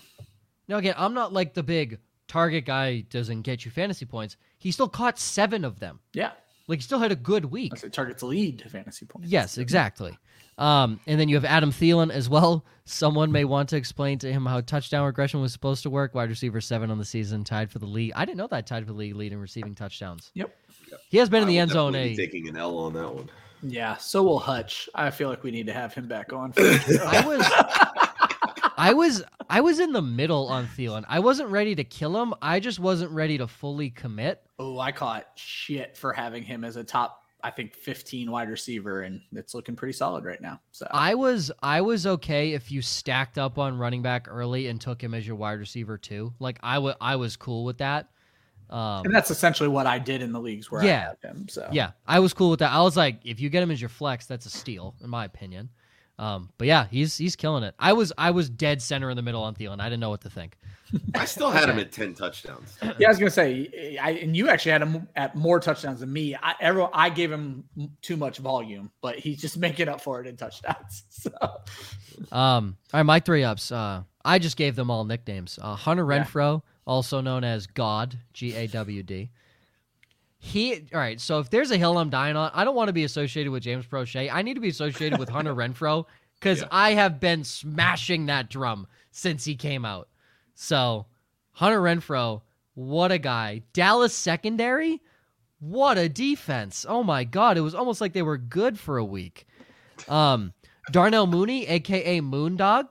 Now 0.68 0.76
again, 0.76 0.94
I'm 0.98 1.14
not 1.14 1.32
like 1.32 1.54
the 1.54 1.62
big 1.62 2.00
target 2.28 2.66
guy 2.66 3.00
doesn't 3.00 3.42
get 3.42 3.64
you 3.64 3.70
fantasy 3.70 4.04
points. 4.04 4.36
He 4.58 4.70
still 4.72 4.88
caught 4.88 5.18
seven 5.18 5.64
of 5.64 5.78
them. 5.78 6.00
yeah. 6.12 6.32
Like 6.66 6.78
he 6.78 6.82
still 6.82 6.98
had 6.98 7.12
a 7.12 7.16
good 7.16 7.46
week. 7.46 7.72
I 7.74 7.78
say 7.78 7.88
targets 7.88 8.22
lead 8.22 8.58
to 8.60 8.70
fantasy 8.70 9.06
points. 9.06 9.28
Yes, 9.28 9.58
exactly. 9.58 10.16
Um, 10.56 11.00
and 11.06 11.18
then 11.18 11.28
you 11.28 11.34
have 11.34 11.44
Adam 11.44 11.72
Thielen 11.72 12.10
as 12.10 12.28
well. 12.28 12.64
Someone 12.84 13.32
may 13.32 13.44
want 13.44 13.68
to 13.70 13.76
explain 13.76 14.18
to 14.20 14.32
him 14.32 14.46
how 14.46 14.60
touchdown 14.60 15.04
regression 15.04 15.40
was 15.40 15.52
supposed 15.52 15.82
to 15.82 15.90
work. 15.90 16.14
Wide 16.14 16.28
receiver 16.28 16.60
seven 16.60 16.90
on 16.90 16.98
the 16.98 17.04
season, 17.04 17.44
tied 17.44 17.70
for 17.70 17.80
the 17.80 17.86
league. 17.86 18.12
I 18.14 18.24
didn't 18.24 18.38
know 18.38 18.46
that 18.48 18.66
tied 18.66 18.86
for 18.86 18.92
the 18.92 18.98
league 18.98 19.16
lead 19.16 19.32
in 19.32 19.40
receiving 19.40 19.74
touchdowns. 19.74 20.30
Yep. 20.34 20.54
He 21.08 21.18
has 21.18 21.28
been 21.28 21.42
in 21.42 21.48
the 21.48 21.58
end 21.58 21.72
zone. 21.72 21.92
definitely 21.92 22.12
A, 22.12 22.16
be 22.16 22.26
taking 22.26 22.48
an 22.48 22.56
L 22.56 22.78
on 22.78 22.92
that 22.94 23.12
one. 23.12 23.30
Yeah. 23.62 23.96
So 23.96 24.22
will 24.22 24.38
Hutch. 24.38 24.88
I 24.94 25.10
feel 25.10 25.28
like 25.28 25.42
we 25.42 25.50
need 25.50 25.66
to 25.66 25.72
have 25.72 25.92
him 25.92 26.06
back 26.06 26.32
on. 26.32 26.52
I 26.58 27.24
was, 27.26 27.44
I 28.76 28.92
was, 28.92 29.22
I 29.48 29.60
was 29.60 29.78
in 29.80 29.92
the 29.92 30.02
middle 30.02 30.48
on 30.48 30.66
Thielen. 30.66 31.04
I 31.08 31.20
wasn't 31.20 31.50
ready 31.50 31.74
to 31.76 31.84
kill 31.84 32.20
him. 32.20 32.34
I 32.42 32.60
just 32.60 32.78
wasn't 32.80 33.10
ready 33.12 33.38
to 33.38 33.46
fully 33.46 33.90
commit. 33.90 34.42
Oh, 34.58 34.78
I 34.78 34.92
caught 34.92 35.26
shit 35.36 35.96
for 35.96 36.12
having 36.12 36.42
him 36.42 36.64
as 36.64 36.76
a 36.76 36.84
top, 36.84 37.22
I 37.42 37.50
think, 37.50 37.74
15 37.74 38.30
wide 38.30 38.48
receiver, 38.48 39.02
and 39.02 39.20
it's 39.32 39.54
looking 39.54 39.76
pretty 39.76 39.92
solid 39.92 40.24
right 40.24 40.40
now. 40.40 40.60
So 40.72 40.86
I 40.90 41.14
was, 41.14 41.50
I 41.62 41.80
was 41.82 42.06
okay 42.06 42.52
if 42.52 42.70
you 42.72 42.80
stacked 42.82 43.38
up 43.38 43.58
on 43.58 43.76
running 43.78 44.02
back 44.02 44.26
early 44.28 44.68
and 44.68 44.80
took 44.80 45.02
him 45.02 45.14
as 45.14 45.26
your 45.26 45.36
wide 45.36 45.58
receiver 45.58 45.98
too. 45.98 46.32
Like 46.38 46.58
I 46.62 46.78
wa- 46.78 46.96
I 47.00 47.16
was 47.16 47.36
cool 47.36 47.64
with 47.64 47.78
that. 47.78 48.08
Um, 48.70 49.04
and 49.04 49.14
that's 49.14 49.30
essentially 49.30 49.68
what 49.68 49.86
I 49.86 49.98
did 49.98 50.22
in 50.22 50.32
the 50.32 50.40
leagues 50.40 50.70
where 50.70 50.82
Yeah. 50.82 51.12
I 51.22 51.26
had 51.26 51.36
him. 51.36 51.48
So 51.48 51.68
Yeah, 51.70 51.90
I 52.06 52.18
was 52.20 52.32
cool 52.32 52.48
with 52.50 52.60
that. 52.60 52.72
I 52.72 52.80
was 52.80 52.96
like, 52.96 53.18
if 53.24 53.38
you 53.38 53.50
get 53.50 53.62
him 53.62 53.70
as 53.70 53.80
your 53.80 53.90
flex, 53.90 54.24
that's 54.26 54.46
a 54.46 54.50
steal, 54.50 54.94
in 55.02 55.10
my 55.10 55.26
opinion. 55.26 55.68
Um, 56.18 56.50
but 56.58 56.66
yeah, 56.68 56.86
he's 56.90 57.16
he's 57.16 57.34
killing 57.36 57.64
it. 57.64 57.74
I 57.78 57.92
was 57.92 58.12
I 58.16 58.30
was 58.30 58.48
dead 58.48 58.80
center 58.80 59.10
in 59.10 59.16
the 59.16 59.22
middle 59.22 59.42
on 59.42 59.54
Thielen. 59.54 59.80
I 59.80 59.84
didn't 59.84 60.00
know 60.00 60.10
what 60.10 60.20
to 60.22 60.30
think. 60.30 60.56
I 61.16 61.24
still 61.24 61.50
had 61.50 61.68
him 61.68 61.78
at 61.80 61.90
10 61.90 62.14
touchdowns. 62.14 62.78
yeah, 62.98 63.08
I 63.08 63.10
was 63.10 63.18
gonna 63.18 63.30
say, 63.30 63.98
I 64.00 64.10
and 64.12 64.36
you 64.36 64.48
actually 64.48 64.72
had 64.72 64.82
him 64.82 65.08
at 65.16 65.34
more 65.34 65.58
touchdowns 65.58 66.00
than 66.00 66.12
me. 66.12 66.36
I 66.36 66.54
everyone, 66.60 66.90
I 66.94 67.10
gave 67.10 67.32
him 67.32 67.64
too 68.00 68.16
much 68.16 68.38
volume, 68.38 68.92
but 69.00 69.18
he's 69.18 69.40
just 69.40 69.56
making 69.66 69.88
up 69.88 70.00
for 70.00 70.20
it 70.20 70.26
in 70.26 70.36
touchdowns. 70.36 71.02
So 71.10 71.30
Um, 72.30 72.76
all 72.92 72.98
right, 72.98 73.02
my 73.02 73.18
three 73.20 73.42
ups. 73.44 73.72
Uh, 73.72 74.02
I 74.24 74.38
just 74.38 74.56
gave 74.56 74.76
them 74.76 74.90
all 74.90 75.04
nicknames. 75.04 75.58
Uh, 75.60 75.74
Hunter 75.74 76.06
Yeah. 76.08 76.24
Renfrow, 76.24 76.62
also 76.86 77.20
known 77.20 77.42
as 77.44 77.66
God, 77.66 78.16
G 78.32 78.54
A 78.54 78.66
W 78.68 79.02
D. 79.02 79.30
He 80.46 80.74
all 80.92 81.00
right. 81.00 81.18
So 81.20 81.38
if 81.38 81.48
there's 81.48 81.70
a 81.70 81.78
hill 81.78 81.96
I'm 81.96 82.10
dying 82.10 82.36
on, 82.36 82.50
I 82.52 82.64
don't 82.64 82.74
want 82.76 82.88
to 82.88 82.92
be 82.92 83.04
associated 83.04 83.50
with 83.50 83.62
James 83.62 83.86
Proche. 83.86 84.30
I 84.30 84.42
need 84.42 84.54
to 84.54 84.60
be 84.60 84.68
associated 84.68 85.18
with 85.18 85.30
Hunter 85.30 85.54
Renfrow 85.54 86.04
because 86.38 86.60
Yeah. 86.60 86.68
I 86.70 86.92
have 86.92 87.18
been 87.18 87.44
smashing 87.44 88.26
that 88.26 88.50
drum 88.50 88.86
since 89.10 89.44
he 89.46 89.56
came 89.56 89.86
out. 89.86 90.08
So 90.54 91.06
Hunter 91.52 91.80
Renfrow, 91.80 92.42
what 92.74 93.10
a 93.10 93.16
guy! 93.18 93.62
Dallas 93.72 94.12
secondary, 94.14 95.00
what 95.60 95.96
a 95.96 96.10
defense! 96.10 96.84
Oh 96.86 97.02
my 97.02 97.24
god, 97.24 97.56
it 97.56 97.62
was 97.62 97.74
almost 97.74 98.02
like 98.02 98.12
they 98.12 98.20
were 98.22 98.36
good 98.36 98.78
for 98.78 98.98
a 98.98 99.04
week. 99.04 99.46
Um, 100.08 100.52
Darnell 100.92 101.26
Mooney, 101.26 101.66
aka 101.66 102.20
Moondog, 102.20 102.88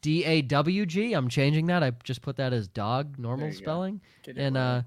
D 0.00 0.24
A 0.24 0.42
W 0.42 0.86
G. 0.86 1.12
I'm 1.12 1.28
changing 1.28 1.66
that. 1.66 1.82
I 1.82 1.90
just 2.04 2.22
put 2.22 2.36
that 2.36 2.52
as 2.52 2.68
dog, 2.68 3.18
normal 3.18 3.46
There 3.46 3.48
you 3.48 3.58
go. 3.58 3.64
spelling. 3.64 4.00
And 4.36 4.56
uh, 4.56 4.82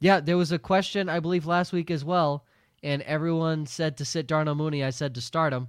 yeah, 0.00 0.20
there 0.20 0.36
was 0.36 0.52
a 0.52 0.58
question 0.58 1.08
I 1.08 1.20
believe 1.20 1.46
last 1.46 1.72
week 1.72 1.90
as 1.90 2.04
well, 2.04 2.44
and 2.82 3.02
everyone 3.02 3.66
said 3.66 3.96
to 3.98 4.04
sit 4.04 4.26
Darnell 4.26 4.54
Mooney. 4.54 4.84
I 4.84 4.90
said 4.90 5.14
to 5.16 5.20
start 5.20 5.52
him. 5.52 5.68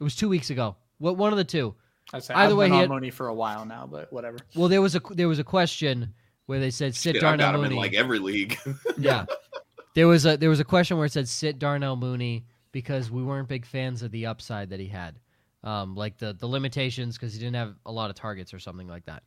It 0.00 0.04
was 0.04 0.16
two 0.16 0.28
weeks 0.28 0.50
ago. 0.50 0.76
What 0.98 1.16
one 1.16 1.32
of 1.32 1.36
the 1.38 1.44
two? 1.44 1.74
I 2.12 2.18
say, 2.18 2.34
either 2.34 2.52
I've 2.52 2.58
way, 2.58 2.66
been 2.66 2.72
he 2.72 2.76
on 2.78 2.82
had- 2.82 2.90
Mooney 2.90 3.10
for 3.10 3.28
a 3.28 3.34
while 3.34 3.64
now, 3.64 3.86
but 3.90 4.12
whatever. 4.12 4.38
Well, 4.56 4.68
there 4.68 4.82
was 4.82 4.94
a 4.96 5.00
there 5.10 5.28
was 5.28 5.38
a 5.38 5.44
question 5.44 6.12
where 6.46 6.58
they 6.60 6.70
said 6.70 6.94
sit 6.96 7.14
Shit, 7.14 7.22
I've 7.24 7.38
Darnell 7.38 7.54
him 7.54 7.60
Mooney. 7.62 7.74
in 7.76 7.80
like 7.80 7.94
every 7.94 8.18
league. 8.18 8.58
yeah, 8.98 9.26
there 9.94 10.08
was 10.08 10.26
a 10.26 10.36
there 10.36 10.50
was 10.50 10.60
a 10.60 10.64
question 10.64 10.96
where 10.96 11.06
it 11.06 11.12
said 11.12 11.28
sit 11.28 11.58
Darnell 11.58 11.96
Mooney 11.96 12.46
because 12.72 13.10
we 13.10 13.22
weren't 13.22 13.48
big 13.48 13.64
fans 13.66 14.02
of 14.02 14.10
the 14.10 14.26
upside 14.26 14.70
that 14.70 14.80
he 14.80 14.86
had, 14.88 15.18
um, 15.62 15.94
like 15.94 16.18
the 16.18 16.32
the 16.34 16.46
limitations 16.46 17.16
because 17.16 17.32
he 17.32 17.38
didn't 17.38 17.56
have 17.56 17.74
a 17.86 17.92
lot 17.92 18.10
of 18.10 18.16
targets 18.16 18.52
or 18.52 18.58
something 18.58 18.88
like 18.88 19.04
that. 19.06 19.22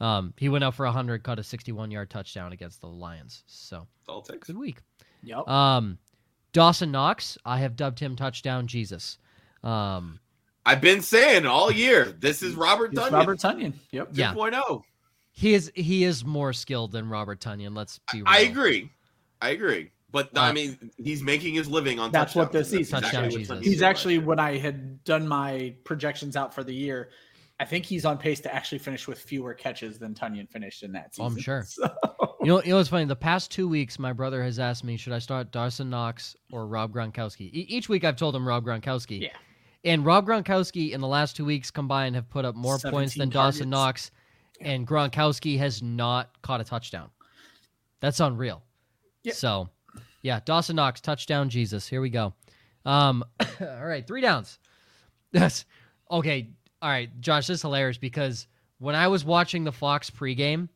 Um, 0.00 0.34
he 0.36 0.48
went 0.48 0.62
out 0.64 0.74
for 0.74 0.86
hundred, 0.86 1.22
caught 1.22 1.38
a 1.38 1.42
sixty-one 1.44 1.90
yard 1.90 2.10
touchdown 2.10 2.52
against 2.52 2.80
the 2.80 2.86
Lions. 2.88 3.42
So 3.46 3.86
All 4.08 4.20
it 4.20 4.26
takes. 4.32 4.46
good 4.48 4.58
week. 4.58 4.78
Yep. 5.22 5.48
Um, 5.48 5.98
Dawson 6.52 6.90
Knox, 6.90 7.38
I 7.44 7.58
have 7.58 7.76
dubbed 7.76 7.98
him 7.98 8.16
touchdown 8.16 8.66
Jesus. 8.66 9.18
Um, 9.64 10.20
I've 10.64 10.80
been 10.80 11.00
saying 11.02 11.46
all 11.46 11.70
year, 11.70 12.14
this 12.18 12.42
is 12.42 12.54
Robert 12.54 12.92
It's 12.92 13.00
Tonyan. 13.00 13.12
Robert 13.12 13.38
Tonyan. 13.38 13.72
Yep. 13.92 14.08
yeah. 14.12 14.34
2.0. 14.34 14.82
he 15.32 15.54
is 15.54 15.70
he 15.74 16.04
is 16.04 16.24
more 16.24 16.52
skilled 16.52 16.92
than 16.92 17.08
Robert 17.08 17.40
Tonyan. 17.40 17.76
Let's 17.76 17.98
be 18.12 18.18
real. 18.18 18.24
I 18.26 18.40
agree. 18.40 18.90
I 19.40 19.50
agree. 19.50 19.90
But 20.12 20.30
I 20.38 20.48
Uh, 20.48 20.52
mean, 20.52 20.90
he's 20.96 21.22
making 21.22 21.54
his 21.54 21.68
living 21.68 21.98
on 21.98 22.10
That's 22.10 22.34
what 22.34 22.52
this 22.52 22.72
is. 22.72 22.88
That's 22.90 23.02
Touchdown 23.04 23.24
what 23.24 23.32
Jesus. 23.32 23.64
He's 23.64 23.82
actually 23.82 24.18
last 24.18 24.26
when 24.28 24.38
I 24.40 24.56
had 24.58 25.04
done 25.04 25.26
my 25.28 25.74
projections 25.84 26.36
out 26.36 26.54
for 26.54 26.64
the 26.64 26.72
year. 26.74 27.10
I 27.58 27.64
think 27.64 27.86
he's 27.86 28.04
on 28.04 28.18
pace 28.18 28.40
to 28.40 28.54
actually 28.54 28.78
finish 28.78 29.08
with 29.08 29.18
fewer 29.18 29.54
catches 29.54 29.98
than 29.98 30.14
Tonyan 30.14 30.48
finished 30.50 30.82
in 30.82 30.92
that 30.92 31.14
season. 31.14 31.24
Oh, 31.24 31.34
I'm 31.34 31.38
sure. 31.40 31.64
So- 31.68 31.88
You 32.42 32.48
know, 32.48 32.62
you 32.62 32.70
know 32.70 32.76
what's 32.76 32.88
funny? 32.90 33.06
The 33.06 33.16
past 33.16 33.50
two 33.50 33.66
weeks, 33.66 33.98
my 33.98 34.12
brother 34.12 34.42
has 34.42 34.58
asked 34.58 34.84
me, 34.84 34.96
should 34.96 35.12
I 35.14 35.18
start 35.18 35.50
Dawson 35.52 35.88
Knox 35.90 36.36
or 36.52 36.66
Rob 36.66 36.92
Gronkowski? 36.92 37.50
E- 37.52 37.66
each 37.68 37.88
week, 37.88 38.04
I've 38.04 38.16
told 38.16 38.36
him 38.36 38.46
Rob 38.46 38.64
Gronkowski. 38.64 39.20
Yeah. 39.22 39.28
And 39.84 40.04
Rob 40.04 40.26
Gronkowski 40.26 40.92
in 40.92 41.00
the 41.00 41.08
last 41.08 41.34
two 41.34 41.44
weeks 41.44 41.70
combined 41.70 42.14
have 42.14 42.28
put 42.28 42.44
up 42.44 42.54
more 42.54 42.78
points 42.78 43.14
17 43.14 43.20
than 43.20 43.28
Dawson 43.30 43.70
targets. 43.70 44.10
Knox, 44.10 44.10
and 44.60 44.86
Gronkowski 44.86 45.58
has 45.58 45.82
not 45.82 46.30
caught 46.42 46.60
a 46.60 46.64
touchdown. 46.64 47.08
That's 48.00 48.20
unreal. 48.20 48.62
Yep. 49.24 49.34
So, 49.34 49.68
yeah, 50.22 50.40
Dawson 50.44 50.76
Knox 50.76 51.00
touchdown, 51.00 51.48
Jesus. 51.48 51.88
Here 51.88 52.00
we 52.00 52.10
go. 52.10 52.34
Um, 52.84 53.24
all 53.60 53.86
right, 53.86 54.06
three 54.06 54.20
downs. 54.20 54.58
Yes. 55.32 55.64
okay. 56.10 56.50
All 56.82 56.90
right, 56.90 57.10
Josh, 57.20 57.46
this 57.46 57.56
is 57.56 57.62
hilarious 57.62 57.98
because 57.98 58.46
when 58.78 58.94
I 58.94 59.08
was 59.08 59.24
watching 59.24 59.64
the 59.64 59.72
Fox 59.72 60.10
pregame, 60.10 60.68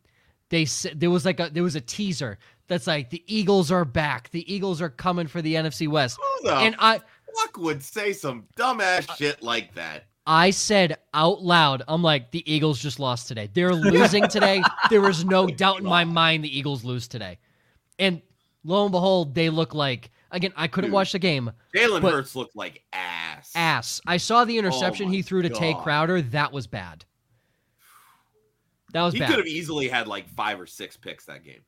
they 0.49 0.65
said 0.65 0.99
there 0.99 1.11
was 1.11 1.25
like 1.25 1.41
a 1.41 1.51
there 1.51 1.63
was 1.63 1.77
a 1.77 1.81
teaser 1.81 2.39
that's 2.67 2.87
like 2.87 3.11
the 3.11 3.23
Eagles 3.27 3.71
are 3.71 3.85
back. 3.85 4.31
The 4.31 4.53
Eagles 4.53 4.81
are 4.81 4.89
coming 4.89 5.27
for 5.27 5.43
the 5.43 5.55
NFC 5.55 5.89
West. 5.89 6.19
Who 6.21 6.49
the 6.49 6.55
And 6.57 6.77
I 6.79 6.99
fuck 6.99 7.57
would 7.59 7.83
say 7.83 8.13
some 8.13 8.45
dumbass 8.57 9.17
shit 9.17 9.43
like 9.43 9.75
that? 9.75 10.07
I 10.27 10.51
said 10.51 10.99
out 11.15 11.43
loud, 11.43 11.83
I'm 11.89 12.03
like, 12.03 12.31
the 12.31 12.49
Eagles 12.53 12.79
just 12.79 13.01
lost 13.01 13.27
today. 13.27 13.49
They're 13.53 13.75
losing 13.75 14.29
today. 14.29 14.63
There 14.89 15.01
was 15.01 15.25
no 15.25 15.47
doubt 15.57 15.81
in 15.81 15.85
my 15.85 16.05
mind 16.05 16.45
the 16.45 16.59
Eagles 16.59 16.85
lose 16.85 17.09
today. 17.09 17.39
And 17.99 18.23
lo 18.65 18.85
and 18.85 18.93
behold, 18.93 19.35
they 19.35 19.51
look 19.51 19.75
like 19.75 20.11
again, 20.31 20.53
I 20.57 20.69
couldn't 20.69 20.91
Dude. 20.91 20.95
watch 20.95 21.13
the 21.13 21.19
game. 21.19 21.51
Jalen 21.75 22.03
Hurts 22.03 22.37
looked 22.37 22.57
like 22.57 22.83
ass. 22.93 23.30
Ass. 23.55 24.01
I 24.07 24.17
saw 24.17 24.45
the 24.45 24.57
oh 24.57 24.59
interception 24.61 25.09
my 25.09 25.15
he 25.17 25.23
threw 25.23 25.43
to 25.43 25.49
Tae 25.49 25.75
Crowder. 25.75 26.23
That 26.23 26.53
was 26.53 26.67
bad. 26.67 27.05
That 28.93 29.03
was 29.03 29.15
bad. 29.15 29.17
He 29.17 29.21
bad. 29.21 29.29
could 29.31 29.39
have 29.39 29.47
easily 29.47 29.89
had 29.89 30.09
like 30.09 30.29
five 30.31 30.61
or 30.61 30.67
six 30.67 30.97
picks 30.97 31.25
that 31.27 31.45
game. 31.45 31.61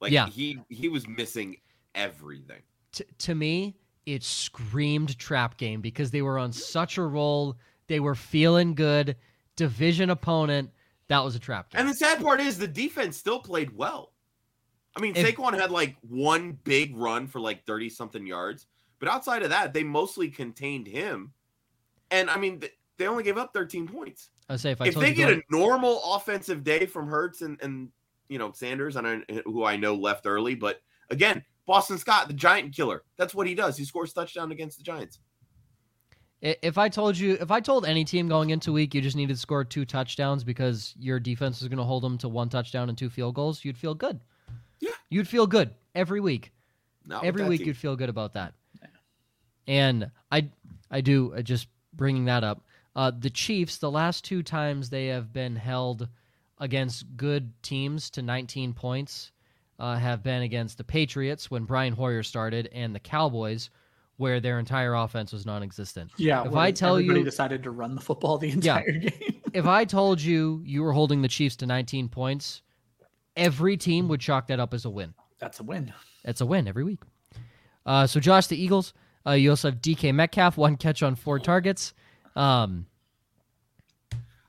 Like 0.00 0.12
Yeah. 0.12 0.26
he 0.28 0.58
he 0.68 0.88
was 0.88 1.06
missing 1.06 1.56
everything. 1.94 2.62
T- 2.92 3.04
to 3.18 3.34
me, 3.34 3.76
it 4.04 4.22
screamed 4.22 5.18
trap 5.18 5.56
game 5.56 5.80
because 5.80 6.10
they 6.10 6.22
were 6.22 6.38
on 6.38 6.52
such 6.52 6.98
a 6.98 7.02
roll. 7.02 7.56
They 7.86 8.00
were 8.00 8.14
feeling 8.14 8.74
good. 8.74 9.16
Division 9.56 10.10
opponent. 10.10 10.70
That 11.08 11.20
was 11.24 11.36
a 11.36 11.38
trap 11.38 11.70
game. 11.70 11.80
And 11.80 11.88
the 11.88 11.94
sad 11.94 12.20
part 12.20 12.40
is 12.40 12.58
the 12.58 12.66
defense 12.66 13.16
still 13.16 13.38
played 13.38 13.74
well. 13.76 14.12
I 14.96 15.00
mean, 15.00 15.14
If- 15.14 15.36
Saquon 15.36 15.58
had 15.58 15.70
like 15.70 15.96
one 16.00 16.58
big 16.64 16.96
run 16.96 17.26
for 17.28 17.40
like 17.40 17.64
30 17.64 17.90
something 17.90 18.26
yards, 18.26 18.66
but 18.98 19.08
outside 19.08 19.42
of 19.42 19.50
that, 19.50 19.72
they 19.72 19.84
mostly 19.84 20.28
contained 20.28 20.86
him. 20.86 21.32
And 22.10 22.30
I 22.30 22.36
mean, 22.38 22.62
they 22.98 23.06
only 23.06 23.24
gave 23.24 23.36
up 23.36 23.52
13 23.52 23.86
points. 23.88 24.30
I 24.48 24.56
say 24.56 24.70
if 24.70 24.80
I 24.80 24.86
if 24.86 24.94
told 24.94 25.04
they 25.04 25.12
get 25.12 25.28
going- 25.28 25.42
a 25.50 25.56
normal 25.56 26.00
offensive 26.14 26.62
day 26.64 26.86
from 26.86 27.08
Hurts 27.08 27.42
and, 27.42 27.58
and 27.62 27.88
you 28.28 28.38
know, 28.38 28.52
Sanders, 28.52 28.96
and 28.96 29.06
I, 29.06 29.22
who 29.44 29.64
I 29.64 29.76
know 29.76 29.94
left 29.94 30.26
early, 30.26 30.54
but 30.54 30.80
again, 31.10 31.44
Boston 31.66 31.98
Scott, 31.98 32.28
the 32.28 32.34
giant 32.34 32.74
killer. 32.74 33.02
That's 33.16 33.34
what 33.34 33.46
he 33.46 33.54
does. 33.54 33.76
He 33.76 33.84
scores 33.84 34.12
touchdown 34.12 34.52
against 34.52 34.78
the 34.78 34.84
Giants. 34.84 35.18
If 36.42 36.78
I 36.78 36.88
told 36.88 37.16
you, 37.16 37.38
if 37.40 37.50
I 37.50 37.60
told 37.60 37.86
any 37.86 38.04
team 38.04 38.28
going 38.28 38.50
into 38.50 38.70
week 38.72 38.94
you 38.94 39.00
just 39.00 39.16
needed 39.16 39.34
to 39.34 39.40
score 39.40 39.64
two 39.64 39.84
touchdowns 39.84 40.44
because 40.44 40.94
your 40.98 41.18
defense 41.18 41.62
is 41.62 41.68
going 41.68 41.78
to 41.78 41.84
hold 41.84 42.02
them 42.04 42.18
to 42.18 42.28
one 42.28 42.48
touchdown 42.48 42.88
and 42.88 42.96
two 42.96 43.08
field 43.08 43.34
goals, 43.34 43.64
you'd 43.64 43.78
feel 43.78 43.94
good. 43.94 44.20
Yeah. 44.78 44.90
You'd 45.08 45.26
feel 45.26 45.46
good 45.46 45.70
every 45.94 46.20
week. 46.20 46.52
Not 47.06 47.24
every 47.24 47.44
week 47.44 47.60
team. 47.60 47.68
you'd 47.68 47.76
feel 47.76 47.96
good 47.96 48.10
about 48.10 48.34
that. 48.34 48.52
And 49.66 50.10
I, 50.30 50.48
I 50.90 51.00
do 51.00 51.34
uh, 51.34 51.42
just 51.42 51.68
bringing 51.94 52.24
that 52.26 52.44
up. 52.44 52.62
Uh, 52.94 53.10
the 53.18 53.30
Chiefs, 53.30 53.78
the 53.78 53.90
last 53.90 54.24
two 54.24 54.42
times 54.42 54.88
they 54.90 55.06
have 55.08 55.32
been 55.32 55.56
held 55.56 56.08
against 56.58 57.04
good 57.16 57.52
teams 57.62 58.08
to 58.10 58.22
19 58.22 58.72
points, 58.72 59.32
uh, 59.78 59.96
have 59.96 60.22
been 60.22 60.42
against 60.42 60.78
the 60.78 60.84
Patriots 60.84 61.50
when 61.50 61.64
Brian 61.64 61.92
Hoyer 61.92 62.22
started, 62.22 62.70
and 62.72 62.94
the 62.94 62.98
Cowboys, 63.00 63.68
where 64.16 64.40
their 64.40 64.58
entire 64.58 64.94
offense 64.94 65.32
was 65.32 65.44
non-existent. 65.44 66.10
Yeah. 66.16 66.46
If 66.46 66.54
I 66.54 66.70
tell 66.70 66.94
everybody 66.94 67.18
you- 67.20 67.24
decided 67.26 67.62
to 67.64 67.70
run 67.70 67.94
the 67.94 68.00
football 68.00 68.38
the 68.38 68.48
Yeah. 68.48 68.54
entire 68.78 68.92
game. 68.92 69.42
if 69.52 69.66
I 69.66 69.84
told 69.84 70.22
you 70.22 70.62
you 70.64 70.82
were 70.82 70.92
holding 70.92 71.20
the 71.20 71.28
Chiefs 71.28 71.56
to 71.56 71.66
19 71.66 72.08
points, 72.08 72.62
every 73.36 73.76
team 73.76 74.08
would 74.08 74.20
chalk 74.20 74.46
that 74.46 74.58
up 74.60 74.72
as 74.72 74.86
a 74.86 74.90
win. 74.90 75.12
That's 75.38 75.60
a 75.60 75.62
win. 75.62 75.92
That's 76.24 76.40
a 76.40 76.46
win 76.46 76.66
every 76.66 76.84
week. 76.84 77.00
Uh, 77.84 78.06
so, 78.06 78.18
Josh, 78.20 78.46
the 78.46 78.56
Eagles. 78.60 78.94
Uh, 79.26 79.32
you 79.32 79.50
also 79.50 79.70
have 79.70 79.80
DK 79.80 80.14
Metcalf, 80.14 80.56
one 80.56 80.76
catch 80.76 81.02
on 81.02 81.16
four 81.16 81.38
targets. 81.38 81.94
Um, 82.36 82.86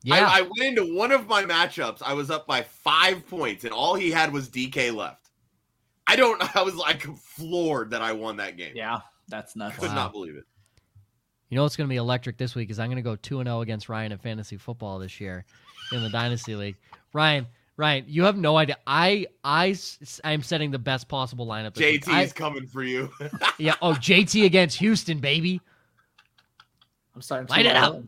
yeah, 0.04 0.28
I, 0.28 0.40
I 0.40 0.42
went 0.42 0.62
into 0.62 0.96
one 0.96 1.12
of 1.12 1.28
my 1.28 1.44
matchups. 1.44 2.02
I 2.02 2.14
was 2.14 2.30
up 2.30 2.46
by 2.48 2.62
five 2.64 3.28
points, 3.28 3.64
and 3.64 3.74
all 3.74 3.96
he 3.96 4.12
had 4.12 4.32
was 4.32 4.48
DK 4.50 4.94
left. 4.94 5.30
I 6.06 6.16
don't. 6.16 6.42
I 6.56 6.62
was 6.62 6.76
like 6.76 7.04
floored 7.18 7.92
that 7.92 8.02
I 8.02 8.14
won 8.14 8.38
that 8.38 8.56
game. 8.58 8.74
Yeah. 8.76 9.00
That's 9.30 9.56
nuts. 9.58 9.78
Could 9.78 9.90
Wow. 9.90 9.96
not 9.96 10.12
believe 10.14 10.36
it. 10.38 10.46
you 11.50 11.58
know 11.58 11.64
what's 11.64 11.76
going 11.76 11.88
to 11.88 11.92
be 11.92 11.98
electric 11.98 12.38
this 12.38 12.56
week 12.56 12.70
is 12.70 12.80
I'm 12.80 12.88
going 12.88 12.96
to 12.96 13.02
go 13.02 13.18
two 13.18 13.40
and 13.42 13.48
zero 13.48 13.60
against 13.62 13.90
Ryan 13.90 14.14
in 14.14 14.18
fantasy 14.18 14.56
football 14.56 15.00
this 15.00 15.20
year 15.20 15.44
in 15.92 16.02
the 16.02 16.10
dynasty 16.10 16.56
league. 16.56 16.78
Ryan, 17.14 17.46
Ryan, 17.78 18.06
you 18.08 18.24
have 18.24 18.36
no 18.38 18.58
idea. 18.58 18.78
I 18.88 19.28
I 19.44 19.76
I'm 20.24 20.42
setting 20.42 20.72
the 20.72 20.80
best 20.80 21.08
possible 21.08 21.46
lineup. 21.46 21.76
This 21.76 21.86
week. 21.94 22.06
JT's 22.06 22.32
I- 22.32 22.34
coming 22.36 22.66
for 22.68 22.84
you. 22.84 23.12
yeah. 23.60 23.76
Oh, 23.82 23.92
JT 23.92 24.46
against 24.46 24.78
Houston, 24.80 25.20
baby. 25.20 25.62
I'm 27.16 27.22
starting 27.22 27.48
to 27.48 27.54
Light 27.54 27.66
it 27.66 27.74
roll. 27.74 27.84
up. 27.84 28.04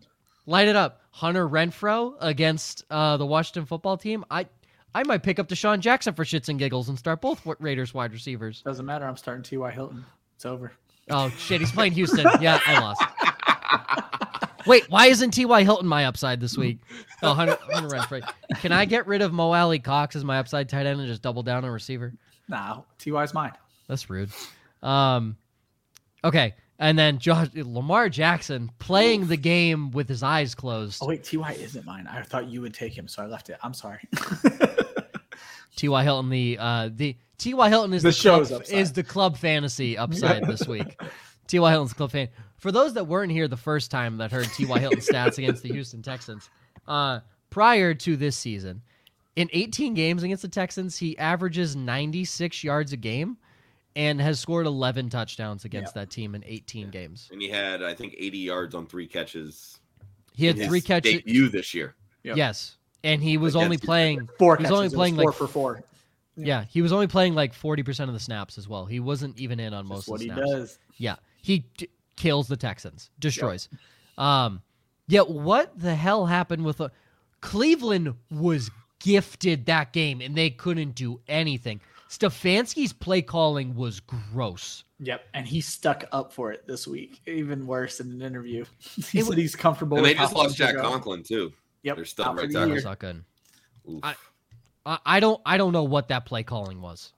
Light 0.48 0.68
it 0.68 0.76
up. 0.76 1.02
Hunter 1.12 1.48
Renfrow 1.48 2.16
against 2.20 2.84
uh, 2.90 3.18
the 3.18 3.26
Washington 3.26 3.66
football 3.66 3.98
team. 3.98 4.26
I 4.32 4.48
I 4.96 5.04
might 5.04 5.22
pick 5.22 5.38
up 5.38 5.48
DeSean 5.48 5.80
Jackson 5.82 6.16
for 6.16 6.24
shits 6.24 6.50
and 6.50 6.58
giggles 6.58 6.90
and 6.90 6.98
start 6.98 7.22
both 7.22 7.46
Raiders 7.60 7.94
wide 7.94 8.12
receivers. 8.12 8.62
Doesn't 8.64 8.86
matter. 8.86 9.06
I'm 9.06 9.18
starting 9.18 9.44
T.Y. 9.44 9.70
Hilton. 9.72 10.04
It's 10.36 10.46
over. 10.46 10.72
Oh 11.12 11.30
shit, 11.38 11.60
he's 11.62 11.72
playing 11.72 11.92
Houston. 11.94 12.26
Yeah, 12.42 12.60
I 12.66 12.80
lost. 12.80 13.04
Wait, 14.66 14.90
why 14.90 15.08
isn't 15.08 15.32
T.Y. 15.32 15.64
Hilton 15.64 15.88
my 15.88 16.06
upside 16.06 16.40
this 16.40 16.58
week? 16.58 16.80
Oh, 17.24 17.34
Hunter, 17.34 17.58
Hunter 17.72 17.90
Renfrow. 17.96 18.30
Can 18.60 18.72
I 18.72 18.86
get 18.86 19.08
rid 19.08 19.22
of 19.22 19.32
Mo 19.34 19.52
Alie-Cox 19.54 20.16
as 20.16 20.24
my 20.24 20.38
upside 20.40 20.68
tight 20.70 20.86
end 20.86 21.00
and 21.00 21.08
just 21.08 21.22
double 21.22 21.44
down 21.44 21.64
on 21.66 21.72
receiver? 21.72 22.14
Nah, 22.48 22.82
T.Y.'s 22.98 23.34
mine. 23.34 23.54
That's 23.88 24.10
rude. 24.10 24.30
Um, 24.84 25.38
okay, 26.24 26.56
and 26.78 26.98
then 26.98 27.20
Josh 27.20 27.48
Lamar 27.56 28.10
Jackson 28.10 28.72
playing 28.80 29.28
the 29.28 29.38
game 29.38 29.92
with 29.92 30.08
his 30.08 30.24
eyes 30.24 30.56
closed. 30.56 31.00
Oh 31.02 31.08
wait, 31.08 31.24
Ty 31.24 31.54
isn't 31.54 31.86
mine. 31.86 32.08
I 32.08 32.22
thought 32.22 32.48
you 32.48 32.62
would 32.62 32.74
take 32.74 32.98
him, 32.98 33.08
so 33.08 33.24
I 33.24 33.26
left 33.26 33.50
it. 33.50 33.58
I'm 33.64 33.74
sorry. 33.74 34.00
T.Y. 35.76 36.04
Hilton, 36.04 36.30
the 36.30 36.58
uh, 36.60 36.90
the 36.94 37.16
T.Y. 37.38 37.70
Hilton 37.70 37.94
is 37.94 38.04
The 38.04 38.10
the, 38.12 38.16
club, 38.22 38.42
upside. 38.62 38.78
is 38.78 38.94
the 38.94 39.04
club 39.04 39.38
fantasy 39.38 39.98
upside 39.98 40.46
this 40.46 40.68
week. 40.68 41.00
T.Y. 41.50 41.70
Hilton's 41.70 41.94
club 41.94 42.12
fan. 42.12 42.30
For 42.58 42.72
those 42.72 42.94
that 42.94 43.06
weren't 43.08 43.32
here 43.32 43.48
the 43.48 43.58
first 43.58 43.92
time 43.92 44.18
that 44.18 44.32
heard 44.32 44.48
T.Y. 44.54 44.80
Hilton 44.80 45.00
stats 45.00 45.38
against 45.38 45.64
the 45.64 45.70
Houston 45.70 46.02
Texans, 46.02 46.50
uh, 46.88 47.20
prior 47.50 47.94
to 47.94 48.16
this 48.16 48.38
season, 48.38 48.82
in 49.36 49.50
18 49.54 49.94
games 49.94 50.24
against 50.24 50.42
the 50.42 50.48
Texans, 50.50 50.98
he 50.98 51.18
averages 51.18 51.76
96 51.76 52.64
yards 52.64 52.94
a 52.94 52.98
game 52.98 53.38
and 53.96 54.20
has 54.22 54.40
scored 54.40 54.66
11 54.66 55.10
touchdowns 55.10 55.66
against 55.66 55.94
that 55.96 56.10
team 56.10 56.36
in 56.36 56.44
18 56.46 56.90
games. 56.90 57.28
and 57.32 57.42
he 57.42 57.50
had, 57.50 57.82
I 57.84 57.94
think, 57.94 58.16
80 58.18 58.38
yards 58.38 58.76
on 58.76 58.86
three 58.86 59.08
catches. 59.08 59.80
He 60.34 60.46
had 60.46 60.58
in 60.58 60.68
three 60.70 60.82
catches. 60.82 61.14
Debut 61.16 61.50
this 61.50 61.74
year. 61.74 61.96
Yep. 62.24 62.38
Yes, 62.38 62.78
and 63.04 63.24
he 63.24 63.38
was 63.38 63.56
Against 63.56 63.66
only 63.66 63.78
playing. 63.78 64.30
four 64.38 64.58
He's 64.58 64.66
catches. 64.68 64.74
only 64.74 64.86
It 64.88 64.96
was 64.98 65.12
four 65.16 65.26
like 65.26 65.36
for 65.36 65.48
four. 65.48 65.84
Yeah, 66.36 66.66
he 66.70 66.82
was 66.82 66.92
only 66.94 67.08
playing 67.08 67.34
like 67.34 67.54
40% 67.54 68.08
of 68.08 68.14
the 68.14 68.20
snaps 68.20 68.58
as 68.58 68.68
well. 68.68 68.86
He 68.86 69.00
wasn't 69.02 69.38
even 69.40 69.60
in 69.60 69.74
on 69.74 69.86
That's 69.86 70.08
most 70.08 70.08
what 70.10 70.16
of 70.18 70.22
he 70.22 70.28
the 70.30 70.36
snaps. 70.36 70.50
He 70.52 70.56
does. 70.58 70.80
Yeah, 70.98 71.16
he 71.42 71.66
d- 71.78 71.90
kills 72.16 72.48
the 72.48 72.58
Texans, 72.58 73.10
destroys. 73.20 73.70
Um, 74.18 74.62
yeah, 75.08 75.22
what 75.22 75.78
the 75.80 75.96
hell 75.96 76.26
happened 76.26 76.64
with 76.66 76.82
uh, 76.82 76.90
Cleveland? 77.42 78.14
Was 78.32 78.70
gifted 79.00 79.66
that 79.68 79.94
game 79.94 80.20
and 80.22 80.36
they 80.36 80.50
couldn't 80.50 80.94
do 80.96 81.22
anything. 81.28 81.80
Stefanski's 82.10 82.92
play 82.92 83.22
calling 83.22 83.76
was 83.76 84.00
gross. 84.02 84.84
Yep, 85.00 85.24
and 85.34 85.48
he 85.48 85.62
stuck 85.62 86.04
up 86.12 86.34
for 86.34 86.52
it 86.52 86.68
this 86.68 86.86
week. 86.88 87.22
Even 87.28 87.66
worse 87.66 88.00
in 88.00 88.12
an 88.12 88.22
interview. 88.22 88.66
he 89.12 89.20
It 89.20 89.26
said 89.26 89.38
he's 89.38 89.56
comfortable. 89.56 89.98
And 89.98 90.06
they 90.06 90.12
with 90.12 90.18
how 90.18 90.24
just 90.26 90.36
lost 90.36 90.58
Jack 90.58 90.76
are. 90.76 90.82
Conklin 90.82 91.24
too. 91.24 91.54
Yep, 91.84 91.96
They're 91.96 92.06
stuck 92.06 92.36
right 92.38 92.48
the 92.50 92.54
tackle. 92.54 92.74
That's 92.74 92.86
not 92.86 93.00
good. 93.00 93.24
I- 94.04 94.16
I, 94.86 94.98
I 95.06 95.20
don't 95.20 95.42
I 95.46 95.58
don't 95.58 95.74
know 95.74 95.84
what 95.84 96.08
that 96.08 96.26
play 96.26 96.42
calling 96.44 96.82
was. 96.82 97.12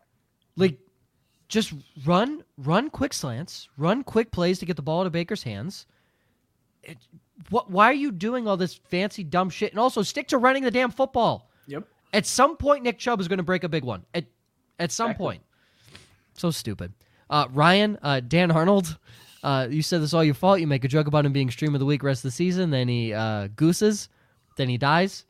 Like 0.56 0.80
just 1.52 1.74
run 2.06 2.44
run 2.58 2.90
quick 2.90 3.12
slants, 3.14 3.68
run 3.78 4.04
quick 4.04 4.32
plays 4.32 4.58
to 4.60 4.66
get 4.66 4.78
the 4.78 4.82
ball 4.82 5.04
to 5.04 5.10
Baker's 5.10 5.44
hands. 5.44 5.86
It, 6.82 6.98
what 7.50 7.70
why 7.70 7.86
are 7.88 7.94
you 7.94 8.12
doing 8.12 8.48
all 8.48 8.56
this 8.58 8.74
fancy 8.76 9.24
dumb 9.24 9.50
shit? 9.50 9.72
And 9.72 9.80
also 9.80 10.02
stick 10.02 10.28
to 10.30 10.38
running 10.38 10.64
the 10.64 10.72
damn 10.72 10.92
football. 10.92 11.50
Yep. 11.68 11.84
At 12.14 12.26
some 12.26 12.56
point 12.58 12.84
Nick 12.84 12.98
Chubb 13.00 13.20
is 13.20 13.28
going 13.28 13.38
to 13.38 13.44
break 13.44 13.64
a 13.66 13.70
big 13.70 13.84
one. 13.84 14.06
At 14.14 14.26
at 14.80 14.92
some 14.92 15.12
Exactly. 15.12 15.26
point. 15.26 15.42
So 16.36 16.50
stupid. 16.52 16.94
Uh, 17.30 17.48
Ryan, 17.52 18.00
uh, 18.02 18.22
Dan 18.22 18.50
Arnold, 18.52 18.98
uh, 19.44 19.68
you 19.70 19.82
said 19.82 20.02
this 20.02 20.10
is 20.10 20.14
all 20.14 20.24
your 20.24 20.34
fault. 20.34 20.60
You 20.60 20.68
make 20.68 20.84
a 20.86 20.88
joke 20.88 21.08
about 21.08 21.26
him 21.26 21.34
being 21.34 21.52
stream 21.52 21.74
of 21.76 21.80
the 21.80 21.86
week 21.86 22.02
rest 22.04 22.20
of 22.20 22.30
the 22.30 22.36
season, 22.36 22.70
then 22.72 22.88
he 22.88 23.14
uh, 23.14 23.48
gooses, 23.56 24.10
then 24.58 24.68
he 24.70 24.78
dies. 24.78 25.26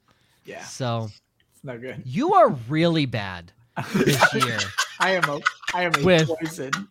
Yeah, 0.46 0.64
So 0.64 1.10
it's 1.52 1.64
no 1.64 1.78
good. 1.78 2.02
you 2.06 2.34
are 2.34 2.50
really 2.70 3.06
bad 3.06 3.52
this 3.94 4.34
year. 4.46 4.58
I 5.00 5.12
am 5.12 5.24
a 5.26 5.40
I 5.74 5.84
am 5.84 5.92
With- 6.04 6.28
poison. 6.28 6.72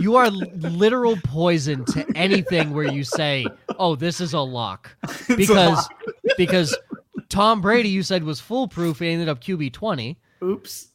You 0.00 0.16
are 0.16 0.28
literal 0.28 1.16
poison 1.22 1.84
to 1.84 2.04
anything 2.16 2.72
where 2.74 2.90
you 2.92 3.04
say, 3.04 3.46
"Oh, 3.78 3.94
this 3.94 4.20
is 4.20 4.32
a 4.32 4.40
lock," 4.40 4.90
because 5.36 5.88
because 6.36 6.76
Tom 7.28 7.60
Brady 7.60 7.90
you 7.90 8.02
said 8.02 8.24
was 8.24 8.40
foolproof. 8.40 8.98
He 8.98 9.08
ended 9.08 9.28
up 9.28 9.40
QB 9.40 9.72
twenty. 9.72 10.18
Oops. 10.42 10.88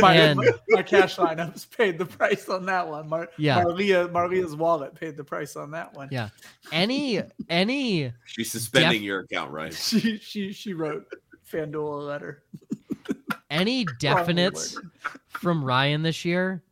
My, 0.00 0.14
And- 0.14 0.38
my, 0.38 0.50
my 0.70 0.82
cash 0.82 1.16
lineups 1.16 1.70
paid 1.76 1.98
the 1.98 2.06
price 2.06 2.48
on 2.48 2.64
that 2.64 2.88
one. 2.88 3.10
Mar- 3.10 3.28
Yeah. 3.36 3.62
Marlia, 3.62 4.08
Marlia's 4.10 4.56
wallet 4.56 4.94
paid 4.94 5.18
the 5.18 5.24
price 5.24 5.54
on 5.54 5.72
that 5.72 5.92
one. 5.92 6.08
Yeah. 6.10 6.30
any 6.72 7.20
any 7.50 8.10
She's 8.24 8.50
suspending 8.50 8.92
Def- 9.00 9.02
your 9.02 9.20
account, 9.20 9.50
right? 9.52 9.74
She 9.74 10.16
she 10.16 10.54
she 10.54 10.72
wrote 10.72 11.04
FanDuel 11.52 12.00
a 12.00 12.04
letter. 12.04 12.42
Any 13.50 13.84
definites 14.00 14.76
Wrong 14.76 14.90
from 15.28 15.64
Ryan 15.64 16.02
this 16.02 16.24
year, 16.24 16.62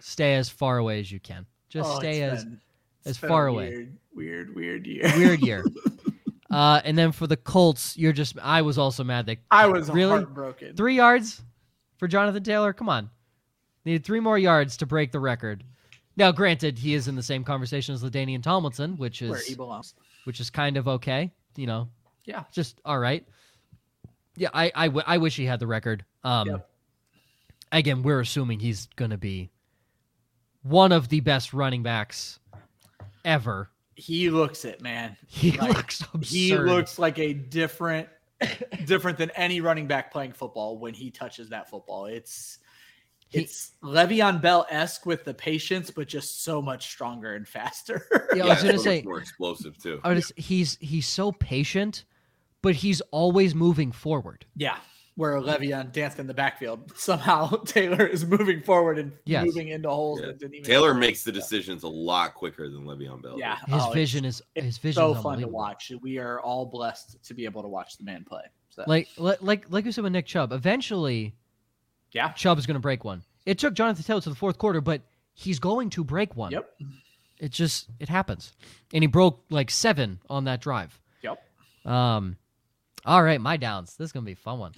stay 0.00 0.34
as 0.34 0.48
far 0.48 0.78
away 0.78 1.00
as 1.00 1.10
you 1.12 1.20
can. 1.20 1.46
Just 1.68 1.90
Oh, 1.90 1.98
stay 1.98 2.22
as 2.22 2.44
been- 2.44 2.60
as 3.04 3.16
far 3.18 3.46
away. 3.46 3.88
Weird, 4.14 4.54
weird, 4.54 4.54
weird 4.56 4.86
year. 4.86 5.12
weird 5.16 5.40
year. 5.40 5.64
Uh, 6.48 6.80
and 6.84 6.96
then 6.96 7.10
for 7.10 7.26
the 7.26 7.36
Colts, 7.36 7.98
you're 7.98 8.12
just. 8.12 8.36
I 8.40 8.62
was 8.62 8.78
also 8.78 9.02
mad 9.02 9.26
that 9.26 9.38
I 9.50 9.66
was 9.66 9.90
Really? 9.90 10.10
heartbroken. 10.12 10.76
three 10.76 10.94
yards 10.94 11.42
for 11.98 12.06
Jonathan 12.06 12.44
Taylor. 12.44 12.72
Come 12.72 12.88
on, 12.88 13.10
needed 13.84 14.04
three 14.04 14.20
more 14.20 14.38
yards 14.38 14.76
to 14.78 14.86
break 14.86 15.10
the 15.10 15.18
record. 15.18 15.64
Now, 16.16 16.30
granted, 16.30 16.78
he 16.78 16.94
is 16.94 17.08
in 17.08 17.16
the 17.16 17.22
same 17.22 17.42
conversation 17.42 17.96
as 17.96 18.04
LaDainian 18.04 18.44
Tomlinson, 18.44 18.96
which 18.96 19.20
where 19.22 19.34
he 19.40 19.50
is 19.50 19.56
belongs. 19.56 19.94
which 20.22 20.38
is 20.38 20.48
kind 20.48 20.76
of 20.76 20.86
okay. 20.86 21.32
You 21.56 21.66
know, 21.66 21.88
Yeah. 22.24 22.44
just 22.52 22.80
all 22.84 23.00
right. 23.00 23.26
Yeah, 24.36 24.50
I 24.52 24.70
I, 24.74 24.86
w- 24.88 25.04
I 25.06 25.18
wish 25.18 25.36
he 25.36 25.44
had 25.46 25.60
the 25.60 25.66
record. 25.66 26.04
Um, 26.24 26.48
Yep. 26.48 26.70
again, 27.72 28.02
we're 28.02 28.20
assuming 28.20 28.60
he's 28.60 28.86
going 28.96 29.10
to 29.10 29.18
be 29.18 29.50
one 30.62 30.92
of 30.92 31.08
the 31.08 31.20
best 31.20 31.52
running 31.52 31.82
backs 31.82 32.38
ever. 33.24 33.70
He 33.94 34.28
looks 34.30 34.64
it, 34.64 34.80
man. 34.82 35.16
He 35.26 35.52
Like, 35.52 35.74
looks 35.76 36.00
absurd. 36.12 36.24
He 36.26 36.54
looks 36.56 36.98
like 36.98 37.18
a 37.18 37.32
different, 37.32 38.08
different 38.84 39.16
than 39.18 39.30
any 39.30 39.60
running 39.60 39.86
back 39.86 40.12
playing 40.12 40.32
football 40.32 40.78
when 40.78 40.92
he 40.92 41.10
touches 41.10 41.48
that 41.50 41.70
football. 41.70 42.06
It's 42.06 42.58
He- 43.28 43.38
it's 43.40 43.72
Le'Veon 43.82 44.42
Bell 44.42 44.66
esque 44.68 45.06
with 45.06 45.24
the 45.24 45.32
patience, 45.34 45.90
but 45.90 46.08
just 46.08 46.44
so 46.44 46.60
much 46.60 46.88
stronger 46.88 47.34
and 47.36 47.48
faster. 47.48 48.02
Yeah, 48.34 48.44
I 48.44 48.48
was 48.50 48.62
gonna 48.62 48.78
so 48.78 48.84
say- 48.84 49.02
more 49.02 49.18
explosive 49.18 49.78
too. 49.78 50.00
I 50.04 50.12
was- 50.12 50.32
he's 50.36 50.76
he's 50.80 51.06
so 51.06 51.32
patient, 51.32 52.04
but 52.66 52.74
he's 52.74 53.00
always 53.12 53.54
moving 53.54 53.92
forward. 53.92 54.44
yeah. 54.56 54.76
Where 55.14 55.40
Le'Veon 55.40 55.92
danced 55.92 56.18
in 56.18 56.26
the 56.26 56.34
backfield. 56.34 56.92
Somehow 56.96 57.48
Taylor 57.64 58.04
is 58.06 58.26
moving 58.26 58.60
forward 58.60 58.98
and 58.98 59.12
Yes. 59.24 59.46
moving 59.46 59.68
into 59.68 59.88
holes 59.88 60.20
Yeah. 60.20 60.32
didn't 60.32 60.54
even 60.56 60.64
Taylor 60.66 60.92
makes 60.92 61.24
the 61.24 61.32
decisions 61.32 61.84
a 61.84 61.88
lot 61.88 62.34
quicker 62.34 62.68
than 62.68 62.84
Le'Veon 62.84 63.22
Bell. 63.22 63.38
Yeah. 63.38 63.56
His 63.66 63.82
Oh, 63.82 63.92
vision 63.92 64.26
is 64.26 64.42
his 64.54 64.76
vision 64.76 65.00
so 65.00 65.14
is 65.14 65.22
fun 65.22 65.38
to 65.40 65.48
watch. 65.48 65.90
We 66.02 66.18
are 66.18 66.38
all 66.40 66.66
blessed 66.66 67.16
to 67.24 67.32
be 67.34 67.46
able 67.46 67.62
to 67.62 67.68
watch 67.68 67.96
the 67.96 68.04
man 68.04 68.24
play. 68.24 68.42
So 68.68 68.84
Like 68.86 69.08
like 69.16 69.40
like 69.40 69.64
like 69.70 69.84
you 69.86 69.92
said 69.92 70.04
with 70.04 70.12
Nick 70.12 70.26
Chubb, 70.26 70.52
eventually 70.52 71.34
yeah. 72.12 72.32
Chubb 72.32 72.58
is 72.58 72.66
going 72.66 72.74
to 72.74 72.80
break 72.80 73.02
one. 73.04 73.22
It 73.46 73.58
took 73.58 73.72
Jonathan 73.72 74.04
Taylor 74.04 74.20
to 74.20 74.28
the 74.28 74.36
fourth 74.36 74.58
quarter, 74.58 74.82
but 74.82 75.00
he's 75.32 75.58
going 75.58 75.88
to 75.90 76.04
break 76.04 76.36
one. 76.36 76.52
Yep. 76.52 76.70
It 77.38 77.52
just 77.52 77.88
it 78.00 78.10
happens, 78.10 78.52
and 78.92 79.02
he 79.02 79.06
broke 79.06 79.44
like 79.48 79.70
seven 79.70 80.20
on 80.28 80.44
that 80.44 80.60
drive. 80.60 81.00
Yep. 81.22 81.38
Um, 81.90 82.36
all 83.06 83.22
right, 83.22 83.40
my 83.40 83.56
downs. 83.56 83.96
This 83.96 84.06
is 84.06 84.12
gonna 84.12 84.26
be 84.26 84.32
a 84.32 84.36
fun 84.36 84.58
one. 84.58 84.72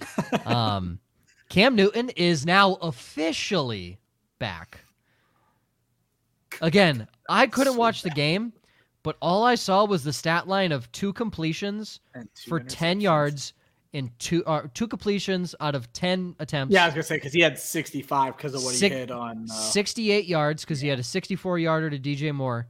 um, 0.45 0.99
Cam 1.49 1.75
Newton 1.75 2.09
is 2.09 2.45
now 2.45 2.75
officially 2.75 3.97
back. 4.37 4.79
Again, 6.61 7.07
I 7.27 7.47
couldn't 7.47 7.75
watch 7.75 8.01
the 8.03 8.09
game, 8.09 8.53
but 9.03 9.17
all 9.21 9.43
I 9.43 9.55
saw 9.55 9.85
was 9.85 10.03
the 10.03 10.13
stat 10.13 10.47
line 10.47 10.71
of 10.71 10.91
two 10.91 11.13
completions 11.13 11.99
two 12.13 12.49
for 12.49 12.59
ten 12.59 13.01
yards 13.01 13.53
in 13.93 14.11
two 14.19 14.45
uh, 14.45 14.63
two 14.73 14.87
completions 14.87 15.55
out 15.59 15.73
of 15.73 15.91
ten 15.93 16.35
attempts. 16.39 16.73
Yeah, 16.73 16.83
I 16.83 16.87
was 16.87 16.93
gonna 16.93 17.03
say 17.03 17.15
because 17.15 17.33
he 17.33 17.41
had 17.41 17.57
65 17.57 18.37
because 18.37 18.53
of 18.53 18.63
what 18.63 18.75
Six- 18.75 18.93
he 18.93 18.99
hit 18.99 19.11
on. 19.11 19.47
Uh, 19.49 19.53
68 19.53 20.25
yards 20.25 20.63
because 20.63 20.79
he 20.79 20.87
had 20.87 20.99
a 20.99 21.03
64 21.03 21.59
yarder 21.59 21.89
to 21.89 21.97
DJ 21.99 22.33
Moore 22.33 22.67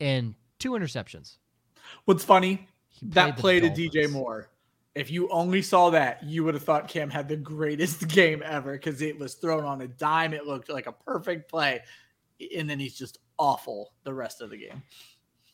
and 0.00 0.34
two 0.58 0.70
interceptions. 0.72 1.36
what's 2.04 2.24
funny? 2.24 2.66
That 3.02 3.36
play 3.36 3.60
to 3.60 3.68
DJ 3.68 4.10
Moore. 4.10 4.48
If 4.94 5.10
you 5.10 5.28
only 5.30 5.62
saw 5.62 5.88
that, 5.90 6.22
you 6.22 6.44
would 6.44 6.54
have 6.54 6.64
thought 6.64 6.86
Cam 6.88 7.08
had 7.08 7.28
the 7.28 7.36
greatest 7.36 8.06
game 8.08 8.42
ever 8.44 8.72
because 8.72 9.00
it 9.00 9.18
was 9.18 9.34
thrown 9.34 9.64
on 9.64 9.80
a 9.80 9.88
dime. 9.88 10.34
It 10.34 10.46
looked 10.46 10.68
like 10.68 10.86
a 10.86 10.92
perfect 10.92 11.50
play, 11.50 11.80
and 12.56 12.68
then 12.68 12.78
he's 12.78 12.94
just 12.96 13.18
awful 13.38 13.92
the 14.04 14.12
rest 14.12 14.42
of 14.42 14.50
the 14.50 14.58
game. 14.58 14.82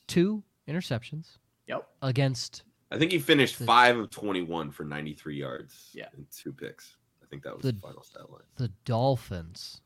Two 0.09 0.43
interceptions 0.69 1.39
Yep. 1.67 1.87
against 2.03 2.65
I 2.91 2.99
think 2.99 3.13
he 3.13 3.19
finished 3.19 3.59
The- 3.59 3.65
five 3.67 3.97
of 3.99 4.11
twenty-one 4.11 4.71
for 4.71 4.85
ninety-three 4.85 5.37
yards. 5.39 5.91
Yeah. 5.93 6.09
and 6.17 6.27
two 6.31 6.53
picks. 6.53 6.97
I 7.23 7.27
think 7.27 7.43
that 7.45 7.55
was 7.55 7.63
The- 7.63 7.73
the, 7.73 7.81
final 7.81 8.03
stat 8.03 8.31
line. 8.31 8.43
the 8.57 8.69
Dolphins. 8.85 9.83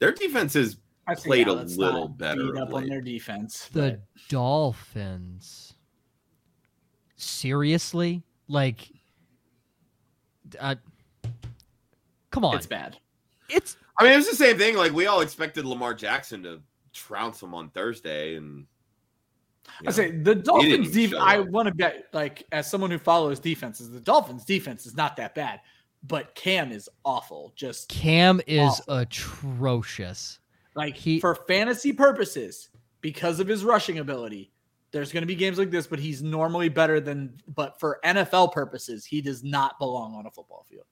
Their 0.00 0.12
defense 0.12 0.56
is 0.56 0.78
I 1.06 1.14
say, 1.14 1.28
Played 1.28 1.48
a 1.48 1.52
little 1.52 2.08
better 2.08 2.52
beat 2.52 2.60
up 2.62 2.72
on 2.72 2.88
their 2.88 3.00
defense. 3.00 3.68
The 3.72 4.00
Dolphins. 4.28 5.74
Seriously? 7.16 8.22
Like, 8.48 8.88
uh, 10.60 10.74
come 12.30 12.44
on. 12.44 12.56
it's 12.56 12.66
bad. 12.66 12.98
It's 13.48 13.76
I 13.98 14.04
mean, 14.04 14.18
it's 14.18 14.28
the 14.30 14.36
same 14.36 14.58
thing. 14.58 14.76
Like 14.76 14.92
we 14.92 15.06
all 15.06 15.20
expected 15.20 15.64
Lamar 15.64 15.94
Jackson 15.94 16.42
to 16.44 16.60
trounce 16.92 17.42
him 17.42 17.54
on 17.54 17.70
Thursday, 17.70 18.36
and 18.36 18.66
you 19.80 19.88
I 19.88 19.90
say 19.92 20.10
the 20.10 20.34
Dolphins. 20.34 20.90
Def- 20.90 21.14
I 21.14 21.40
want 21.40 21.68
to 21.68 21.74
bet, 21.74 22.06
like, 22.12 22.44
as 22.52 22.68
someone 22.70 22.90
who 22.90 22.98
follows 22.98 23.38
defenses, 23.38 23.90
the 23.90 24.00
Dolphins' 24.00 24.44
defense 24.44 24.86
is 24.86 24.96
not 24.96 25.16
that 25.16 25.34
bad, 25.34 25.60
but 26.02 26.34
Cam 26.34 26.72
is 26.72 26.88
awful. 27.04 27.52
Just 27.54 27.88
Cam 27.88 28.40
is 28.46 28.60
Awful. 28.60 28.94
atrocious. 28.98 30.38
like 30.74 30.96
He- 30.96 31.20
for 31.20 31.34
fantasy 31.34 31.92
purposes, 31.92 32.70
because 33.02 33.40
of 33.40 33.46
his 33.46 33.62
rushing 33.64 33.98
ability, 33.98 34.50
there's 34.92 35.10
going 35.10 35.22
to 35.22 35.26
be 35.26 35.34
games 35.34 35.58
like 35.58 35.70
this, 35.70 35.86
but 35.86 35.98
he's 35.98 36.22
normally 36.22 36.68
better 36.68 37.00
than. 37.00 37.38
But 37.48 37.80
for 37.80 37.98
NFL 38.04 38.52
purposes, 38.52 39.04
he 39.04 39.20
does 39.20 39.42
not 39.42 39.78
belong 39.78 40.14
on 40.14 40.26
a 40.26 40.30
football 40.30 40.66
field. 40.68 40.84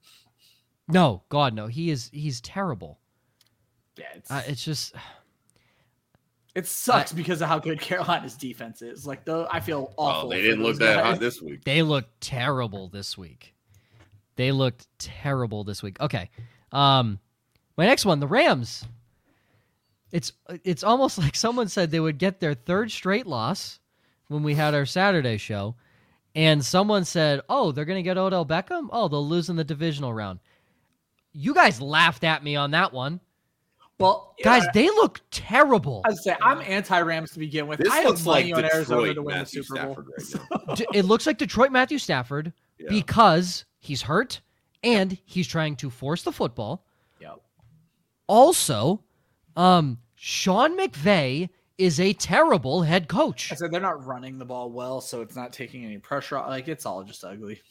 No, 0.88 1.22
God, 1.28 1.54
no. 1.54 1.66
He 1.66 1.90
is. 1.90 2.10
He's 2.12 2.40
terrible. 2.40 2.98
Yeah, 3.96 4.06
it's, 4.14 4.30
Uh, 4.30 4.42
it's 4.46 4.64
just. 4.64 4.94
it 6.54 6.66
sucks 6.66 7.12
because 7.12 7.42
of 7.42 7.48
how 7.48 7.58
good 7.58 7.80
Carolina's 7.80 8.34
defense 8.34 8.82
is. 8.82 9.06
Like, 9.06 9.24
though, 9.24 9.46
I 9.50 9.60
feel 9.60 9.92
awful. 9.96 10.28
oh, 10.28 10.30
they 10.30 10.42
didn't 10.42 10.62
those 10.62 10.78
look 10.80 10.88
that 10.88 10.96
guys. 10.96 11.04
hot 11.12 11.20
this 11.20 11.40
week. 11.42 11.64
They 11.64 11.82
looked 11.82 12.20
terrible 12.20 12.88
this 12.88 13.16
week. 13.16 13.54
They 14.36 14.52
looked 14.52 14.86
terrible 14.98 15.64
this 15.64 15.82
week. 15.82 16.00
Okay. 16.00 16.30
Um 16.72 17.18
my 17.76 17.86
next 17.86 18.04
one, 18.06 18.20
the 18.20 18.26
Rams. 18.26 18.86
It's 20.12 20.32
it's 20.64 20.82
almost 20.82 21.18
like 21.24 21.36
someone 21.36 21.68
said 21.68 21.90
they 21.90 22.00
would 22.00 22.16
get 22.18 22.40
their 22.40 22.54
third 22.54 22.90
straight 22.90 23.26
loss 23.26 23.80
when 24.30 24.42
we 24.42 24.54
had 24.54 24.74
our 24.74 24.86
Saturday 24.86 25.36
show. 25.36 25.74
And 26.34 26.64
someone 26.64 27.04
said, 27.04 27.40
"Oh, 27.48 27.72
they're 27.72 27.84
going 27.84 27.98
to 27.98 28.02
get 28.08 28.16
Odell 28.16 28.46
Beckham? 28.46 28.88
Oh, 28.92 29.08
they'll 29.08 29.26
lose 29.26 29.48
in 29.50 29.56
the 29.56 29.64
divisional 29.64 30.14
round." 30.14 30.38
You 31.32 31.52
guys 31.54 31.80
laughed 31.80 32.22
at 32.24 32.42
me 32.44 32.54
on 32.56 32.70
that 32.70 32.92
one. 32.92 33.20
Well, 33.98 34.34
Guys, 34.42 34.62
yeah, 34.64 34.70
they 34.72 34.86
look 34.86 35.20
terrible. 35.30 36.00
I 36.06 36.14
say 36.14 36.34
I'm 36.40 36.60
anti-Rams 36.62 37.32
to 37.32 37.38
begin 37.38 37.66
with. 37.66 37.80
This 37.80 37.92
I 37.92 38.04
looks 38.04 38.20
have 38.20 38.26
like 38.26 38.44
money 38.48 38.52
on 38.54 38.64
Arizona 38.64 39.08
Detroit 39.08 39.14
to 39.16 39.22
win 39.22 39.34
the 39.34 39.38
Matthew 39.40 39.62
Super 39.62 39.84
Bowl. 39.84 39.94
Stafford 40.20 40.48
right 40.50 40.68
now. 40.68 40.74
D- 40.76 40.86
it 40.94 41.04
looks 41.04 41.26
like 41.26 41.36
Detroit 41.36 41.70
Matthew 41.70 41.98
Stafford 41.98 42.52
Yeah. 42.78 42.86
because 42.88 43.66
he's 43.78 44.00
hurt 44.02 44.40
and 44.82 45.18
he's 45.26 45.46
trying 45.46 45.76
to 45.76 45.90
force 45.90 46.22
the 46.22 46.32
football. 46.32 46.86
Yep. 47.20 47.40
Also, 48.26 49.02
um, 49.56 49.98
Sean 50.14 50.78
McVay 50.78 51.50
is 51.80 51.98
a 51.98 52.12
terrible 52.12 52.82
head 52.82 53.08
coach. 53.08 53.50
I 53.50 53.54
said 53.54 53.72
they're 53.72 53.80
not 53.80 54.04
running 54.06 54.38
the 54.38 54.44
ball 54.44 54.70
well, 54.70 55.00
so 55.00 55.22
it's 55.22 55.34
not 55.34 55.50
taking 55.52 55.84
any 55.84 55.96
pressure. 55.96 56.36
off. 56.36 56.50
Like 56.50 56.68
it's 56.68 56.84
all 56.84 57.02
just 57.02 57.24
ugly. 57.24 57.62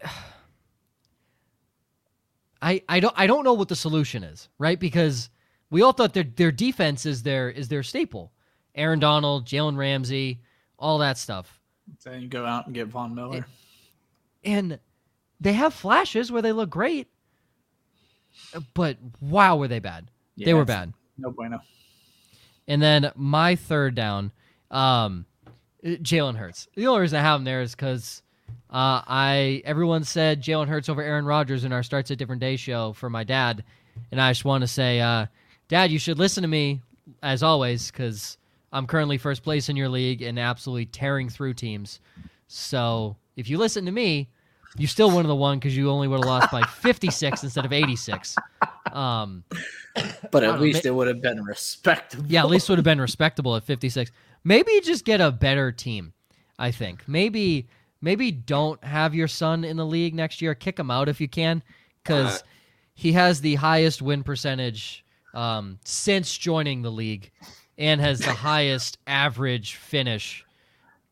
I, 2.62 2.82
I 2.90 3.00
don't 3.00 3.14
I 3.16 3.26
don't 3.26 3.42
know 3.42 3.54
what 3.54 3.68
the 3.68 3.76
solution 3.76 4.22
is, 4.22 4.50
right? 4.58 4.78
Because 4.78 5.30
we 5.70 5.80
all 5.80 5.92
thought 5.92 6.12
their 6.12 6.24
their 6.24 6.52
defense 6.52 7.06
is 7.06 7.22
their 7.22 7.48
is 7.48 7.68
their 7.68 7.82
staple. 7.82 8.32
Aaron 8.74 8.98
Donald, 8.98 9.46
Jalen 9.46 9.78
Ramsey, 9.78 10.42
all 10.78 10.98
that 10.98 11.16
stuff. 11.16 11.58
So 11.98 12.10
then 12.10 12.20
you 12.20 12.28
go 12.28 12.44
out 12.44 12.66
and 12.66 12.74
get 12.74 12.88
Von 12.88 13.14
Miller. 13.14 13.46
And 14.44 14.78
they 15.40 15.54
have 15.54 15.72
flashes 15.72 16.30
where 16.30 16.42
they 16.42 16.52
look 16.52 16.68
great. 16.68 17.08
But 18.74 18.98
wow, 19.20 19.56
were 19.56 19.68
they 19.68 19.78
bad. 19.78 20.10
they 20.36 20.54
were 20.54 20.66
bad. 20.66 20.92
No 21.18 21.30
bueno. 21.30 21.60
And 22.68 22.80
then 22.80 23.10
my 23.16 23.56
third 23.56 23.94
down, 23.94 24.32
um, 24.70 25.26
Jalen 25.84 26.36
Hurts. 26.36 26.68
The 26.74 26.86
only 26.86 27.00
reason 27.02 27.18
I 27.18 27.22
have 27.22 27.40
him 27.40 27.44
there 27.44 27.62
is 27.62 27.74
because 27.74 28.22
uh, 28.70 29.02
I 29.06 29.62
everyone 29.64 30.04
said 30.04 30.42
Jalen 30.42 30.68
Hurts 30.68 30.88
over 30.88 31.02
Aaron 31.02 31.24
Rodgers 31.24 31.64
in 31.64 31.72
our 31.72 31.82
Starts 31.82 32.10
a 32.10 32.16
Different 32.16 32.40
Day 32.40 32.56
show 32.56 32.92
for 32.92 33.10
my 33.10 33.24
dad, 33.24 33.64
and 34.12 34.20
I 34.20 34.30
just 34.30 34.44
want 34.44 34.62
to 34.62 34.68
say, 34.68 35.00
uh, 35.00 35.26
Dad, 35.68 35.92
you 35.92 36.00
should 36.00 36.18
listen 36.18 36.42
to 36.42 36.48
me 36.48 36.80
as 37.22 37.44
always 37.44 37.90
because 37.90 38.38
I'm 38.72 38.88
currently 38.88 39.18
first 39.18 39.44
place 39.44 39.68
in 39.68 39.76
your 39.76 39.88
league 39.88 40.20
and 40.20 40.38
absolutely 40.38 40.86
tearing 40.86 41.28
through 41.28 41.54
teams. 41.54 42.00
So 42.48 43.16
if 43.36 43.48
you 43.48 43.56
listen 43.56 43.86
to 43.86 43.92
me, 43.92 44.28
you 44.76 44.88
still 44.88 45.08
wouldn't 45.08 45.28
have 45.28 45.38
won 45.38 45.58
because 45.58 45.76
you 45.76 45.88
only 45.90 46.08
would 46.08 46.18
have 46.18 46.26
lost 46.26 46.50
by 46.50 46.62
56 46.82 47.44
instead 47.44 47.64
of 47.64 47.72
86. 47.72 48.34
Um, 48.92 49.44
But 49.94 50.04
at 50.04 50.30
don't 50.32 50.42
know, 50.56 50.60
least 50.60 50.86
it 50.86 50.90
would 50.92 51.08
have 51.08 51.20
been 51.20 51.42
respectable. 51.42 52.24
yeah, 52.28 52.40
at 52.40 52.48
least 52.50 52.68
it 52.68 52.72
would 52.72 52.78
have 52.78 52.84
been 52.84 53.00
respectable 53.00 53.56
at 53.56 53.64
56. 53.64 54.10
Maybe 54.44 54.80
just 54.82 55.04
get 55.04 55.20
a 55.20 55.30
better 55.32 55.72
team. 55.72 56.12
I 56.58 56.70
think 56.70 57.02
maybe 57.08 57.68
maybe 58.00 58.30
don't 58.30 58.82
have 58.84 59.14
your 59.14 59.28
son 59.28 59.64
in 59.64 59.76
the 59.76 59.86
league 59.86 60.14
next 60.14 60.40
year. 60.42 60.54
Kick 60.54 60.78
him 60.78 60.90
out 60.90 61.08
if 61.08 61.20
you 61.20 61.28
can, 61.28 61.62
because 62.02 62.36
Uh. 62.38 62.44
he 62.94 63.12
has 63.12 63.40
the 63.40 63.56
highest 63.56 64.00
win 64.02 64.22
percentage 64.22 65.04
um, 65.34 65.78
since 65.84 66.36
joining 66.36 66.82
the 66.82 66.90
league, 66.90 67.30
and 67.78 68.00
has 68.00 68.18
the 68.20 68.32
highest 68.32 68.98
average 69.06 69.74
finish 69.74 70.44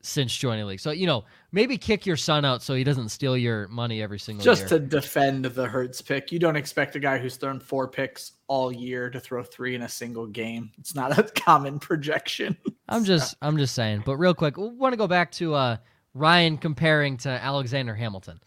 since 0.02 0.34
joining 0.36 0.60
the 0.60 0.66
league. 0.66 0.80
So 0.80 0.90
you 0.90 1.06
know 1.06 1.24
maybe 1.52 1.78
kick 1.78 2.06
your 2.06 2.16
son 2.16 2.44
out 2.44 2.62
so 2.62 2.74
he 2.74 2.84
doesn't 2.84 3.08
steal 3.08 3.36
your 3.36 3.68
money 3.68 4.02
every 4.02 4.18
single 4.18 4.42
day. 4.44 4.50
Just 4.50 4.70
year. 4.70 4.78
to 4.78 4.86
defend 4.86 5.44
the 5.44 5.66
Hurts 5.66 6.02
pick, 6.02 6.30
you 6.32 6.38
don't 6.38 6.56
expect 6.56 6.96
a 6.96 7.00
guy 7.00 7.18
who's 7.18 7.36
thrown 7.36 7.60
four 7.60 7.88
picks 7.88 8.32
all 8.46 8.72
year 8.72 9.10
to 9.10 9.20
throw 9.20 9.42
three 9.42 9.74
in 9.74 9.82
a 9.82 9.88
single 9.88 10.26
game. 10.26 10.70
It's 10.78 10.94
not 10.94 11.18
a 11.18 11.22
common 11.34 11.78
projection. 11.78 12.56
I'm 12.88 13.04
just 13.04 13.36
I'm 13.42 13.56
just 13.58 13.74
saying. 13.74 14.02
But 14.04 14.16
real 14.16 14.34
quick, 14.34 14.56
we 14.56 14.68
want 14.68 14.92
to 14.92 14.96
go 14.96 15.06
back 15.06 15.32
to 15.32 15.54
uh, 15.54 15.76
Ryan 16.14 16.58
comparing 16.58 17.16
to 17.18 17.28
Alexander 17.28 17.94
Hamilton. 17.94 18.40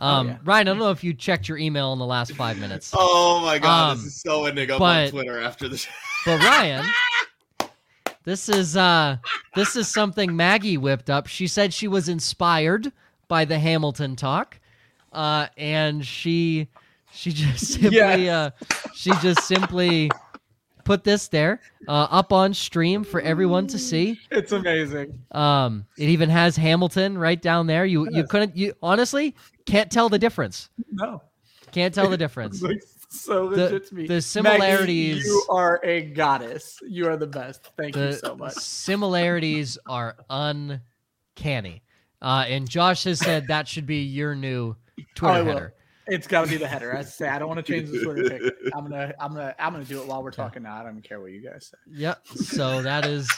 Um, 0.00 0.28
yeah. 0.28 0.38
Ryan, 0.44 0.68
I 0.68 0.70
don't 0.70 0.78
know 0.78 0.92
if 0.92 1.02
you 1.02 1.12
checked 1.12 1.48
your 1.48 1.58
email 1.58 1.92
in 1.92 1.98
the 1.98 2.06
last 2.06 2.32
five 2.36 2.56
minutes, 2.58 2.92
Oh 2.96 3.40
my 3.44 3.58
god, 3.58 3.90
Um, 3.92 3.98
this 3.98 4.06
is 4.06 4.20
so 4.20 4.46
ending 4.46 4.70
up 4.70 4.80
on 4.80 5.08
Twitter 5.10 5.40
after 5.40 5.68
this. 5.68 5.88
but 6.24 6.38
Ryan, 6.38 6.84
this 8.28 8.50
is 8.50 8.76
uh, 8.76 9.16
this 9.54 9.74
is 9.74 9.88
something 9.88 10.36
Maggie 10.36 10.76
whipped 10.76 11.08
up. 11.08 11.26
She 11.26 11.46
said 11.46 11.72
she 11.72 11.88
was 11.88 12.10
inspired 12.10 12.92
by 13.26 13.46
the 13.46 13.58
Hamilton 13.58 14.16
talk, 14.16 14.60
uh, 15.14 15.46
and 15.56 16.04
she 16.04 16.68
she 17.10 17.32
just 17.32 17.66
simply 17.80 18.28
uh, 18.28 18.50
she 18.94 19.12
just 19.22 19.44
simply 19.44 20.10
put 20.84 21.04
this 21.04 21.28
there 21.28 21.60
uh, 21.88 22.06
up 22.10 22.30
on 22.32 22.52
stream 22.52 23.02
for 23.02 23.20
everyone 23.22 23.66
to 23.68 23.78
see. 23.78 24.20
It's 24.30 24.52
amazing. 24.52 25.18
Um, 25.32 25.86
it 25.96 26.10
even 26.10 26.28
has 26.28 26.54
Hamilton 26.56 27.16
right 27.16 27.40
down 27.40 27.66
there. 27.66 27.86
You 27.86 28.04
you 28.10 28.18
Yes. 28.18 28.28
couldn't 28.28 28.56
you 28.56 28.74
honestly 28.82 29.34
can't 29.64 29.90
tell 29.90 30.10
the 30.10 30.18
difference. 30.18 30.68
No. 30.92 31.22
Can't 31.72 31.94
tell 31.94 32.10
the 32.10 32.16
difference. 32.24 32.62
So 33.10 33.48
The- 33.48 33.56
legit 33.64 33.86
to 33.88 33.94
me. 33.94 34.02
the 34.06 34.14
Maggie, 34.14 34.20
similarities- 34.20 35.24
you 35.24 35.46
are 35.48 35.80
a 35.82 36.02
goddess. 36.02 36.78
You 36.86 37.08
are 37.08 37.16
the 37.16 37.26
best. 37.26 37.70
Thank 37.76 37.96
you 37.96 38.12
so 38.12 38.36
much. 38.36 38.52
similarities 38.54 39.78
are 39.86 40.16
uncanny. 40.28 41.82
Uh, 42.20 42.44
and 42.48 42.68
Josh 42.68 43.04
has 43.04 43.18
said 43.20 43.46
that 43.48 43.66
should 43.68 43.86
be 43.86 44.02
your 44.02 44.34
new 44.34 44.76
Twitter 45.14 45.44
header. 45.44 45.74
It's 46.06 46.26
got 46.26 46.44
to 46.46 46.50
be 46.50 46.56
the 46.56 46.66
header. 46.66 46.96
I 46.96 47.02
say 47.02 47.28
I 47.28 47.38
don't 47.38 47.48
want 47.48 47.64
to 47.64 47.72
change 47.72 47.90
the 47.90 48.02
Twitter 48.02 48.28
pick. 48.28 48.42
I'm 48.74 48.84
gonna, 48.88 49.12
I'm 49.20 49.32
gonna, 49.34 49.54
I'm 49.58 49.72
gonna 49.72 49.84
do 49.84 50.00
it 50.00 50.06
while 50.06 50.22
we're 50.22 50.30
talking 50.30 50.62
now. 50.64 50.74
I 50.80 50.82
don't 50.82 51.00
care 51.02 51.20
what 51.20 51.30
you 51.32 51.40
guys 51.42 51.66
say. 51.66 51.78
Yep. 51.92 52.26
So 52.28 52.82
that 52.82 53.04
is 53.06 53.30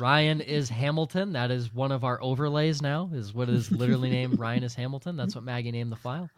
Ryan 0.00 0.40
is 0.40 0.68
Hamilton. 0.68 1.32
That 1.34 1.50
is 1.50 1.74
one 1.74 1.92
of 1.92 2.02
our 2.04 2.22
overlays 2.22 2.80
now. 2.82 3.10
Is 3.12 3.34
what 3.34 3.48
is 3.48 3.70
literally 3.70 4.10
named 4.10 4.38
Ryan 4.38 4.62
is 4.62 4.74
Hamilton. 4.74 5.16
That's 5.16 5.34
what 5.34 5.44
Maggie 5.44 5.70
named 5.72 5.92
the 5.92 5.96
file. 5.96 6.30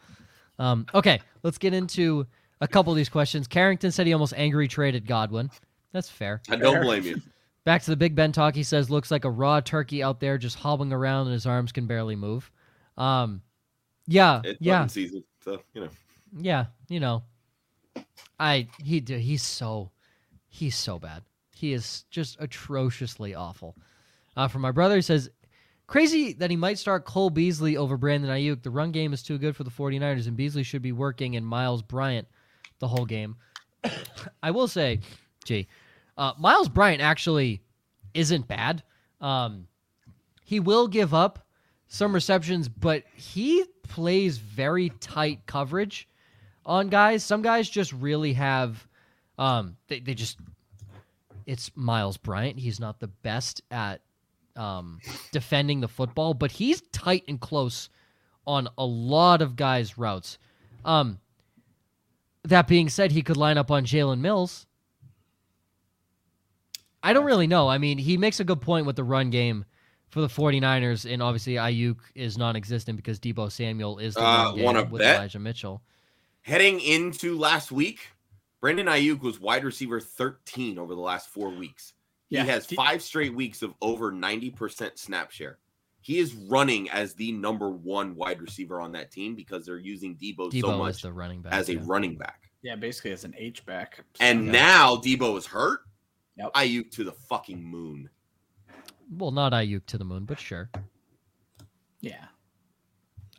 Um, 0.59 0.87
okay, 0.95 1.21
let's 1.43 1.59
get 1.59 1.75
into 1.75 2.27
a 2.61 2.69
couple 2.69 2.93
of 2.93 2.97
these 2.97 3.09
questions. 3.09 3.47
Carrington 3.47 3.91
said 3.91 4.07
he 4.07 4.13
almost 4.13 4.35
angry 4.37 4.69
traded 4.69 5.07
Godwin. 5.07 5.51
That's 5.93 6.09
fair. 6.09 6.41
I 6.49 6.57
don't 6.57 6.83
blame 6.83 7.05
you. 7.05 7.21
Back 7.65 7.83
to 7.83 7.91
the 7.91 7.97
Big 7.97 8.15
Ben 8.15 8.31
talk. 8.33 8.55
He 8.55 8.63
says 8.63 8.91
looks 8.91 9.11
like 9.11 9.25
a 9.25 9.31
raw 9.31 9.61
turkey 9.61 10.03
out 10.03 10.21
there, 10.21 10.37
just 10.37 10.57
hobbling 10.59 10.93
around, 10.93 11.27
and 11.29 11.33
his 11.33 11.47
arms 11.47 11.73
can 11.73 11.87
barely 11.87 12.15
move. 12.15 12.51
Um, 12.99 13.41
yeah, 14.07 14.43
It's 14.45 14.61
yeah, 14.61 14.87
season, 14.87 15.25
so 15.43 15.63
you 15.73 15.81
know. 15.83 15.89
yeah. 16.39 16.67
You 16.89 17.01
know, 17.01 17.23
I 18.39 18.69
he 18.83 19.03
he's 19.07 19.43
so 19.43 19.91
he's 20.49 20.77
so 20.77 20.99
bad. 20.99 21.23
He 21.55 21.73
is 21.73 22.05
just 22.11 22.37
atrociously 22.39 23.35
awful. 23.35 23.77
Uh, 24.37 24.49
from 24.49 24.61
my 24.63 24.73
brother, 24.73 24.97
he 24.97 25.03
says, 25.03 25.31
crazy 25.87 26.33
that 26.35 26.51
he 26.51 26.57
might 26.57 26.79
start 26.79 27.05
Cole 27.05 27.31
Beasley 27.31 27.77
over 27.77 27.97
Brandon 27.97 28.31
Aiyuk. 28.31 28.63
The 28.63 28.71
run 28.71 28.93
game 28.93 29.13
is 29.13 29.23
too 29.23 29.39
good 29.39 29.57
for 29.57 29.65
the 29.65 29.71
49ers, 29.71 30.27
and 30.27 30.37
Beasley 30.37 30.63
should 30.63 30.83
be 30.83 30.93
working 30.93 31.35
in 31.35 31.45
Miles 31.45 31.83
Bryant 31.83 32.27
the 32.79 32.89
whole 32.89 33.07
game. 33.07 33.37
I 34.43 34.51
will 34.51 34.69
say, 34.69 35.01
gee, 35.45 35.69
uh, 36.17 36.33
Miles 36.39 36.69
Bryant 36.69 37.03
actually 37.03 37.63
isn't 38.15 38.49
bad. 38.49 38.83
Um, 39.21 39.67
he 40.45 40.61
will 40.61 40.89
give 40.89 41.15
up 41.15 41.47
some 41.89 42.15
receptions, 42.15 42.69
but 42.69 43.05
he 43.15 43.65
plays 43.83 44.39
very 44.39 44.91
tight 45.01 45.47
coverage 45.47 46.09
on 46.65 46.89
guys. 46.89 47.23
Some 47.25 47.43
guys 47.43 47.69
just 47.69 47.93
really 47.93 48.33
have, 48.35 48.87
um, 49.39 49.77
they, 49.89 50.01
they 50.01 50.15
just, 50.15 50.39
it's 51.47 51.71
Miles 51.75 52.17
Bryant. 52.17 52.59
He's 52.59 52.81
not 52.81 53.01
the 53.01 53.09
best 53.09 53.63
at 53.71 54.01
um, 54.57 55.01
defending 55.33 55.81
the 55.81 55.89
football, 55.89 56.35
but 56.35 56.53
he's 56.53 56.81
tight 56.93 57.25
and 57.29 57.41
close 57.41 57.89
on 58.47 58.69
a 58.79 58.85
lot 58.85 59.43
of 59.43 59.57
guys' 59.57 59.97
routes. 59.99 60.39
Um, 60.85 61.19
that 62.45 62.69
being 62.69 62.89
said, 62.89 63.13
he 63.13 63.23
could 63.23 63.37
line 63.37 63.57
up 63.59 63.71
on 63.71 63.85
Jalen 63.85 64.21
Mills. 64.21 64.67
I 67.03 67.13
don't 67.13 67.25
really 67.25 67.47
know. 67.47 67.69
I 67.69 67.79
mean, 67.79 67.99
he 67.99 68.17
makes 68.17 68.41
a 68.41 68.45
good 68.45 68.61
point 68.61 68.87
with 68.87 68.97
the 68.97 69.05
run 69.05 69.31
game 69.31 69.65
for 70.09 70.21
the 70.21 70.29
49ers, 70.29 71.11
and 71.11 71.23
obviously 71.23 71.55
Aiyuk 71.55 71.97
is 72.15 72.39
non 72.39 72.57
existent 72.57 72.97
because 72.97 73.19
Deebo 73.19 73.51
Samuel 73.51 73.99
is 73.99 74.15
the 74.15 74.23
Uh, 74.23 74.53
game 74.53 74.91
with 74.91 75.01
bet? 75.01 75.17
Elijah 75.17 75.39
Mitchell. 75.39 75.83
Heading 76.43 76.81
into 76.81 77.37
last 77.37 77.73
week, 77.73 78.01
Brandon 78.61 78.87
Aiyuk 78.87 79.21
was 79.21 79.41
wide 79.41 79.65
receiver 79.65 80.01
13 80.01 80.79
over 80.79 80.95
the 80.95 81.01
last 81.01 81.29
four 81.29 81.51
weeks. 81.51 81.93
He 82.35 82.39
Yeah. 82.41 82.47
has 82.47 82.67
five 82.67 83.01
straight 83.01 83.33
weeks 83.33 83.63
of 83.63 83.75
over 83.81 84.11
90% 84.11 84.99
snap 84.99 85.31
share. 85.31 85.59
He 86.01 86.19
is 86.19 86.35
running 86.35 86.91
as 86.91 87.15
the 87.15 87.31
number 87.31 87.71
one 87.71 88.17
wide 88.17 88.41
receiver 88.43 88.81
on 88.81 88.91
that 88.93 89.13
team 89.13 89.37
because 89.37 89.65
they're 89.65 89.79
using 89.79 90.17
Deebo, 90.17 90.51
Deebo 90.51 90.61
so 90.63 90.79
much 90.79 91.03
the 91.03 91.13
running 91.13 91.43
back. 91.43 91.53
as 91.53 91.71
a 91.71 91.77
running 91.77 92.17
back. 92.17 92.51
Yeah, 92.63 92.75
basically 92.75 93.13
as 93.13 93.23
an 93.25 93.35
H 93.39 93.65
back. 93.65 94.05
And 94.19 94.47
Yeah. 94.47 94.51
now 94.53 94.97
Deebo 94.97 95.39
is 95.39 95.47
hurt. 95.47 95.83
Yep. 96.37 96.53
Aiyuk 96.55 96.91
to 96.91 97.05
the 97.05 97.13
fucking 97.13 97.63
moon. 97.63 98.11
Well, 99.09 99.31
not 99.31 99.53
Aiyuk 99.53 99.87
to 99.87 99.99
the 99.99 100.05
moon, 100.05 100.25
but 100.25 100.41
sure. 100.41 100.71
yeah, 102.01 102.27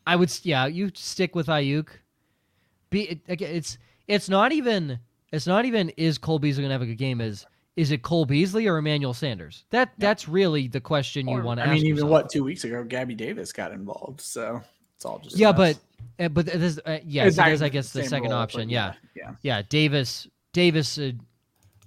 I 0.07 0.15
would, 0.15 0.31
yeah, 0.43 0.67
you 0.67 0.89
stick 0.95 1.35
with 1.35 1.47
Aiyuk. 1.47 1.89
Be 2.89 3.09
it, 3.09 3.19
again, 3.27 3.53
it's 3.53 3.77
it's 4.07 4.29
not 4.29 4.53
even 4.53 4.99
it's 5.33 5.47
not 5.47 5.65
even 5.65 5.89
is 5.97 6.17
Cole 6.17 6.39
Beasley 6.39 6.63
gonna 6.63 6.73
have 6.73 6.81
a 6.81 6.85
good 6.85 6.97
game? 6.97 7.19
Is 7.19 7.45
is 7.75 7.91
it 7.91 8.01
Cole 8.01 8.25
Beasley 8.25 8.67
or 8.67 8.77
Emmanuel 8.77 9.13
Sanders? 9.13 9.65
That 9.69 9.91
that's 9.97 10.27
really 10.29 10.67
the 10.67 10.79
question 10.81 11.27
you 11.27 11.41
want 11.41 11.59
to 11.59 11.63
I 11.63 11.67
ask. 11.67 11.73
mean, 11.75 11.83
even 11.85 11.95
yourself. 11.95 12.11
what 12.11 12.29
two 12.29 12.43
weeks 12.43 12.63
ago, 12.63 12.83
Gabby 12.83 13.15
Davis 13.15 13.51
got 13.51 13.71
involved, 13.71 14.21
so 14.21 14.61
it's 14.95 15.05
all 15.05 15.19
just 15.19 15.37
Yeah, 15.37 15.51
mess. 15.51 15.77
but 16.17 16.25
uh, 16.25 16.29
but 16.29 16.45
this 16.45 16.79
uh, 16.85 16.99
yes, 17.05 17.27
It's 17.29 17.37
it 17.37 17.41
not 17.41 17.51
is. 17.51 17.61
I 17.61 17.69
guess 17.69 17.91
the 17.91 18.03
second 18.03 18.31
role, 18.31 18.39
option. 18.39 18.61
but 18.61 18.69
Yeah. 18.69 18.93
yeah, 19.15 19.31
yeah, 19.41 19.61
Davis. 19.67 20.27
Davis. 20.53 20.97
Uh, 20.97 21.11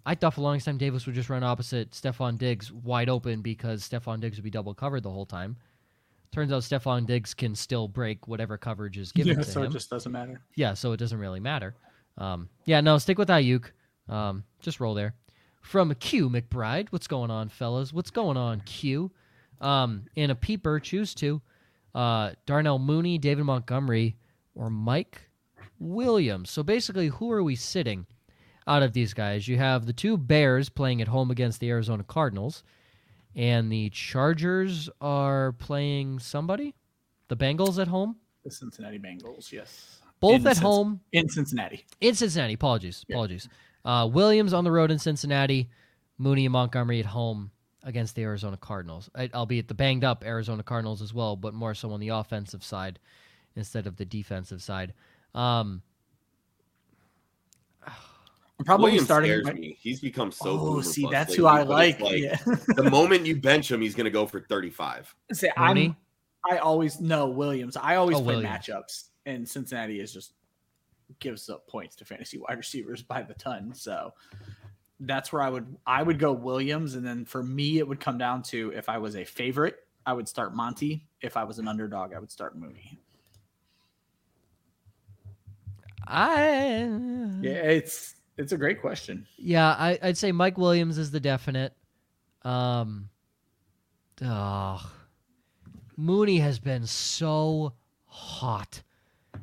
I 0.05 0.15
thought 0.15 0.35
for 0.35 0.41
the 0.41 0.45
longest 0.45 0.65
time 0.67 0.79
Davis 0.79 1.05
would 1.07 1.15
just 1.15 1.29
run 1.29 1.43
opposite 1.43 1.91
Stefon 1.91 2.39
Diggs 2.39 2.73
wide 2.73 3.09
open 3.11 3.43
because 3.43 3.87
Stefon 3.87 4.21
Diggs 4.21 4.37
would 4.39 4.45
be 4.45 4.51
double 4.51 4.73
covered 4.75 5.03
the 5.03 5.11
whole 5.11 5.27
time. 5.27 5.57
Turns 6.33 6.51
out 6.53 6.63
Stefon 6.63 7.07
Diggs 7.07 7.33
can 7.35 7.55
still 7.55 7.89
break 7.89 8.27
whatever 8.29 8.57
coverage 8.59 8.97
is 8.99 9.13
given 9.13 9.33
yeah 9.39 9.43
to 9.43 9.45
so 9.45 9.61
him. 9.61 9.67
So 9.67 9.71
it 9.71 9.73
just 9.73 9.91
doesn't 9.91 10.13
matter. 10.13 10.41
Yeah, 10.55 10.75
so 10.75 10.93
it 10.93 10.99
doesn't 10.99 11.19
really 11.19 11.41
matter. 11.41 11.75
Um, 12.19 12.49
yeah, 12.65 12.81
no, 12.83 12.99
stick 12.99 13.19
with 13.19 13.29
Aiyuk. 13.29 13.71
Um, 14.09 14.45
just 14.61 14.81
roll 14.81 14.95
there. 14.95 15.15
From 15.61 15.95
Q 15.95 16.31
McBride, 16.31 16.89
what's 16.91 17.07
going 17.07 17.31
on, 17.31 17.49
fellas? 17.49 17.93
What's 17.93 18.11
going 18.11 18.37
on, 18.37 18.61
Q? 18.63 19.11
Um, 19.61 20.05
and 20.17 20.31
a 20.33 20.35
peeper, 20.35 20.81
choose 20.81 21.15
to 21.17 21.43
Uh, 21.95 22.33
Darnell 22.47 22.79
Mooney, 22.79 23.19
David 23.19 23.45
Montgomery, 23.45 24.17
or 24.55 24.71
Mike 24.71 25.23
Williams. 25.81 26.49
So 26.51 26.63
basically, 26.63 27.09
who 27.09 27.33
are 27.33 27.43
we 27.43 27.57
sitting 27.57 28.07
out 28.67 28.83
of 28.83 28.93
these 28.93 29.15
guys? 29.15 29.49
You 29.49 29.57
have 29.57 29.87
the 29.87 29.93
two 29.93 30.17
Bears 30.17 30.69
playing 30.69 31.01
at 31.03 31.09
home 31.09 31.31
against 31.31 31.61
the 31.61 31.71
Arizona 31.71 32.05
Cardinals, 32.05 32.63
and 33.35 33.73
the 33.73 33.89
Chargers 33.91 34.89
are 35.01 35.53
playing 35.53 36.19
somebody. 36.21 36.75
The 37.29 37.37
Bengals 37.37 37.81
at 37.81 37.89
home, 37.89 38.17
The 38.45 38.51
Cincinnati 38.51 38.99
Bengals, 38.99 39.51
yes, 39.51 40.01
both 40.21 40.41
In 40.43 40.47
at 40.47 40.59
home. 40.59 41.01
in 41.13 41.29
Cincinnati. 41.29 41.85
in 42.01 42.15
Cincinnati. 42.15 42.55
Apologies, 42.55 43.05
Yeah. 43.09 43.17
Apologies. 43.85 44.11
Uh, 44.11 44.15
Williams 44.15 44.53
on 44.53 44.65
the 44.65 44.71
road 44.71 44.91
in 44.91 44.99
Cincinnati, 44.99 45.69
Mooney 46.19 46.47
and 46.47 46.53
Montgomery 46.53 47.01
at 47.01 47.07
home 47.07 47.51
against 47.85 48.15
the 48.15 48.23
Arizona 48.23 48.57
Cardinals. 48.57 49.09
I- 49.15 49.31
Albeit 49.35 49.69
the 49.69 49.75
banged 49.75 50.05
up 50.05 50.25
Arizona 50.25 50.63
Cardinals 50.63 51.01
as 51.03 51.15
well, 51.15 51.37
but 51.37 51.55
more 51.55 51.75
so 51.75 51.91
on 51.93 52.01
the 52.01 52.09
offensive 52.09 52.63
side 52.65 52.99
instead 53.57 53.87
of 53.87 53.97
the 53.97 54.05
defensive 54.05 54.63
side. 54.63 54.95
Um, 55.35 55.83
I'm 58.61 58.65
probably 58.65 58.85
Williams 58.87 59.05
starting. 59.07 59.31
scares 59.31 59.45
my- 59.47 59.53
me. 59.53 59.79
He's 59.81 60.01
become 60.01 60.33
so. 60.33 60.59
oh, 60.61 60.81
see, 60.81 61.03
bust 61.03 61.13
that's 61.13 61.31
lately, 61.31 61.43
who 61.43 61.47
I 61.47 61.65
but 61.65 61.89
it's 61.89 62.01
like. 62.01 62.21
yeah. 62.21 62.55
the 62.83 62.91
moment 62.91 63.25
you 63.25 63.37
bench 63.37 63.71
him, 63.71 63.81
he's 63.81 63.95
going 63.95 64.07
to 64.07 64.11
go 64.11 64.27
for 64.27 64.41
35. 64.41 65.15
Say, 65.33 65.51
Mooney? 65.57 65.87
I'm 65.87 65.97
I 66.55 66.59
always 66.59 67.01
know 67.01 67.29
Williams. 67.29 67.77
I 67.77 67.97
always 67.97 68.17
Oh, 68.17 68.23
play 68.23 68.37
Williams. 68.37 68.67
matchups, 68.67 69.05
and 69.27 69.49
Cincinnati 69.49 70.01
is 70.01 70.13
just 70.13 70.33
gives 71.19 71.49
up 71.49 71.67
points 71.67 71.97
to 71.97 72.05
fantasy 72.05 72.39
wide 72.39 72.57
receivers 72.57 73.03
by 73.03 73.23
the 73.23 73.35
ton. 73.35 73.73
So 73.75 74.15
that's 75.01 75.33
where 75.33 75.43
I 75.43 75.49
would 75.49 75.77
I 75.87 76.03
would 76.03 76.19
go 76.19 76.33
Williams, 76.33 76.95
and 76.95 77.07
then 77.07 77.25
for 77.25 77.43
me 77.43 77.79
it 77.79 77.87
would 77.87 78.01
come 78.01 78.19
down 78.19 78.43
to 78.45 78.73
if 78.75 78.89
I 78.89 78.99
was 78.99 79.17
a 79.17 79.25
favorite, 79.25 79.77
I 80.05 80.13
would 80.13 80.29
start 80.29 80.55
Monty. 80.55 81.07
If 81.21 81.37
I 81.37 81.45
was 81.45 81.59
an 81.59 81.69
underdog, 81.69 82.13
I 82.15 82.19
would 82.19 82.31
start 82.31 82.57
Mooney. 82.57 82.99
I 86.07 86.89
Yeah, 87.43 87.51
it's 87.53 88.15
it's 88.39 88.53
a 88.53 88.57
great 88.57 88.81
question. 88.81 89.27
Yeah, 89.37 89.69
I, 89.69 89.99
I'd 90.01 90.17
say 90.17 90.33
Mike 90.33 90.57
Williams 90.57 90.97
is 90.97 91.11
the 91.11 91.21
definite. 91.21 91.75
Um, 92.43 93.11
oh, 94.23 94.93
Mooney 95.97 96.39
has 96.39 96.59
been 96.59 96.87
so 96.87 97.75
hot, 98.07 98.83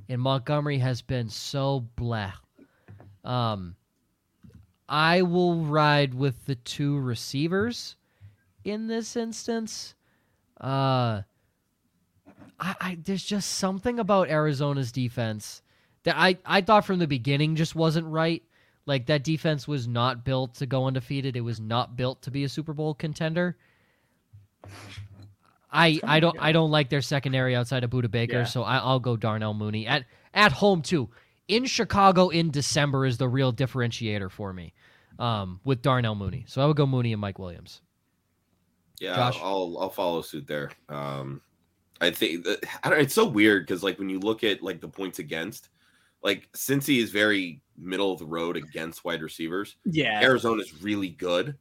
and 0.10 0.22
Montgomery 0.22 0.78
has 0.80 1.01
been 1.01 1.30
so 1.30 1.86
blah. 1.95 2.34
Um, 3.24 3.76
I 4.88 5.24
will 5.24 5.56
ride 5.66 6.14
with 6.14 6.45
the 6.45 6.56
two 6.56 6.99
receivers 6.99 7.95
in 8.64 8.88
this 8.88 9.16
instance. 9.16 9.95
Uh, 10.60 11.22
I, 12.60 12.76
I 12.80 12.97
there's 13.03 13.24
just 13.24 13.53
something 13.53 13.99
about 13.99 14.30
Arizona's 14.30 14.91
defense 14.91 15.62
that 16.03 16.16
I, 16.18 16.38
I 16.45 16.62
thought 16.62 16.86
from 16.86 16.99
the 16.99 17.08
beginning 17.08 17.56
just 17.56 17.76
wasn't 17.76 18.08
right. 18.08 18.43
Like 18.86 19.08
that 19.08 19.24
defense 19.24 19.68
was 19.68 19.88
not 19.88 20.24
built 20.24 20.56
to 20.56 20.68
go 20.68 20.86
undefeated. 20.86 21.36
It 21.36 21.41
was 21.41 21.60
not 21.60 21.97
built 21.97 22.22
to 22.24 22.32
be 22.32 22.43
a 22.43 22.49
Super 22.49 22.74
Bowl 22.74 22.93
contender. 22.93 23.58
I 25.72 25.99
I 26.03 26.20
don't 26.20 26.38
I 26.39 26.51
don't 26.51 26.72
like 26.72 26.89
their 26.89 27.01
secondary 27.01 27.55
outside 27.55 27.84
of 27.84 27.89
Budda 27.89 28.09
Baker, 28.09 28.39
Yeah. 28.39 28.43
so 28.45 28.63
I, 28.63 28.78
I'll 28.78 28.99
go 28.99 29.18
Darnell 29.18 29.53
Mooney 29.53 29.88
at 29.88 30.05
at 30.34 30.51
home 30.51 30.82
too. 30.82 31.09
In 31.47 31.66
Chicago 31.66 32.30
in 32.30 32.49
December 32.49 33.05
is 33.05 33.18
the 33.18 33.28
real 33.28 33.53
differentiator 33.53 34.32
for 34.32 34.51
me, 34.51 34.74
um, 35.20 35.59
with 35.63 35.82
Darnell 35.82 36.16
Mooney. 36.16 36.45
So 36.47 36.61
I 36.61 36.66
would 36.66 36.76
go 36.76 36.86
Mooney 36.88 37.11
and 37.11 37.22
Mike 37.22 37.38
Williams. 37.38 37.82
Yeah, 38.99 39.16
Josh? 39.16 39.39
I'll 39.41 39.78
I'll 39.80 39.89
follow 39.89 40.22
suit 40.22 40.47
there. 40.47 40.72
Um, 40.89 41.41
I 42.01 42.11
think 42.11 42.45
that, 42.45 42.66
I 42.84 42.89
don't. 42.89 43.01
It's 43.01 43.13
so 43.13 43.26
weird 43.28 43.66
because 43.66 43.84
like 43.84 43.99
when 43.99 44.09
you 44.09 44.20
look 44.20 44.43
at 44.43 44.63
like 44.63 44.82
the 44.82 44.88
points 44.88 45.20
against, 45.20 45.70
like 46.24 46.49
Cincy 46.53 47.01
is 47.01 47.11
very 47.11 47.61
middle 47.78 48.11
of 48.13 48.20
the 48.20 48.26
road 48.26 48.55
against 48.57 49.03
wide 49.03 49.22
receivers. 49.22 49.76
Yeah, 49.86 50.22
Arizona 50.24 50.61
is 50.61 50.82
really 50.82 51.09
good, 51.09 51.55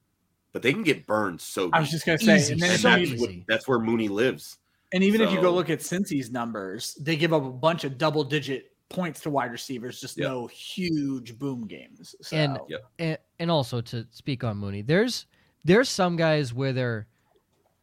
but 0.54 0.62
they 0.62 0.72
can 0.72 0.82
get 0.82 1.06
burned 1.06 1.38
so. 1.42 1.68
I 1.74 1.80
was 1.80 1.90
just 1.90 2.06
gonna 2.06 2.16
say, 2.18 2.36
Easy. 2.36 2.52
and, 2.54 2.62
then 2.62 2.70
and 2.70 2.80
so 2.80 2.88
that's, 2.96 3.20
what- 3.20 3.30
that's 3.46 3.68
where 3.68 3.78
Mooney 3.80 4.08
lives. 4.08 4.56
and 4.94 5.04
even 5.04 5.20
if 5.20 5.30
you 5.32 5.40
go 5.42 5.52
look 5.52 5.68
at 5.68 5.80
Cincy's 5.80 6.30
numbers, 6.30 6.94
they 7.00 7.16
give 7.16 7.34
up 7.34 7.44
a 7.44 7.50
bunch 7.50 7.84
of 7.84 7.98
double 7.98 8.24
digit 8.24 8.70
points 8.88 9.20
to 9.22 9.30
wide 9.30 9.50
receivers, 9.50 10.00
just 10.00 10.16
Yep. 10.16 10.28
no 10.28 10.46
huge 10.46 11.36
boom 11.38 11.66
games. 11.66 12.14
So, 12.22 12.36
And- 12.36 12.58
Yep. 12.68 12.84
and, 13.00 13.18
and 13.40 13.50
also 13.50 13.80
to 13.82 14.06
speak 14.10 14.42
on 14.44 14.56
Mooney, 14.56 14.80
there's 14.82 15.26
there's 15.64 15.88
some 15.88 16.16
guys 16.16 16.54
where 16.54 16.72
they're 16.72 17.06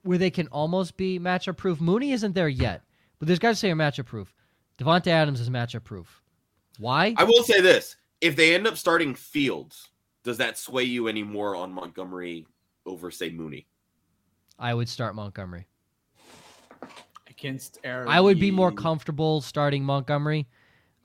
where 0.03 0.17
they 0.17 0.31
can 0.31 0.47
almost 0.47 0.97
be 0.97 1.19
matchup 1.19 1.57
proof. 1.57 1.79
Mooney 1.81 2.11
isn't 2.13 2.33
there 2.33 2.47
yet, 2.49 2.81
but 3.19 3.27
there's 3.27 3.37
guys 3.39 3.59
who 3.61 3.67
say 3.67 3.71
are 3.71 3.75
matchup 3.75 4.05
proof. 4.05 4.33
Davante 4.79 5.07
Adams 5.07 5.39
is 5.39 5.49
matchup 5.49 5.83
proof. 5.83 6.21
Why? 6.79 7.13
I 7.17 7.23
will 7.25 7.43
say 7.43 7.59
this: 7.61 7.97
if 8.21 8.35
they 8.35 8.55
end 8.55 8.65
up 8.65 8.77
starting 8.77 9.13
Fields, 9.13 9.89
does 10.23 10.37
that 10.37 10.57
sway 10.57 10.83
you 10.83 11.07
any 11.07 11.21
more 11.23 11.55
on 11.55 11.71
Montgomery 11.73 12.47
over 12.85 13.11
say 13.11 13.29
Mooney? 13.29 13.67
I 14.59 14.73
would 14.73 14.89
start 14.89 15.15
Montgomery. 15.15 15.67
against 17.29 17.79
Arizona, 17.83 18.15
I 18.15 18.19
would 18.21 18.39
be 18.39 18.51
more 18.51 18.71
comfortable 18.71 19.41
starting 19.41 19.83
Montgomery, 19.83 20.47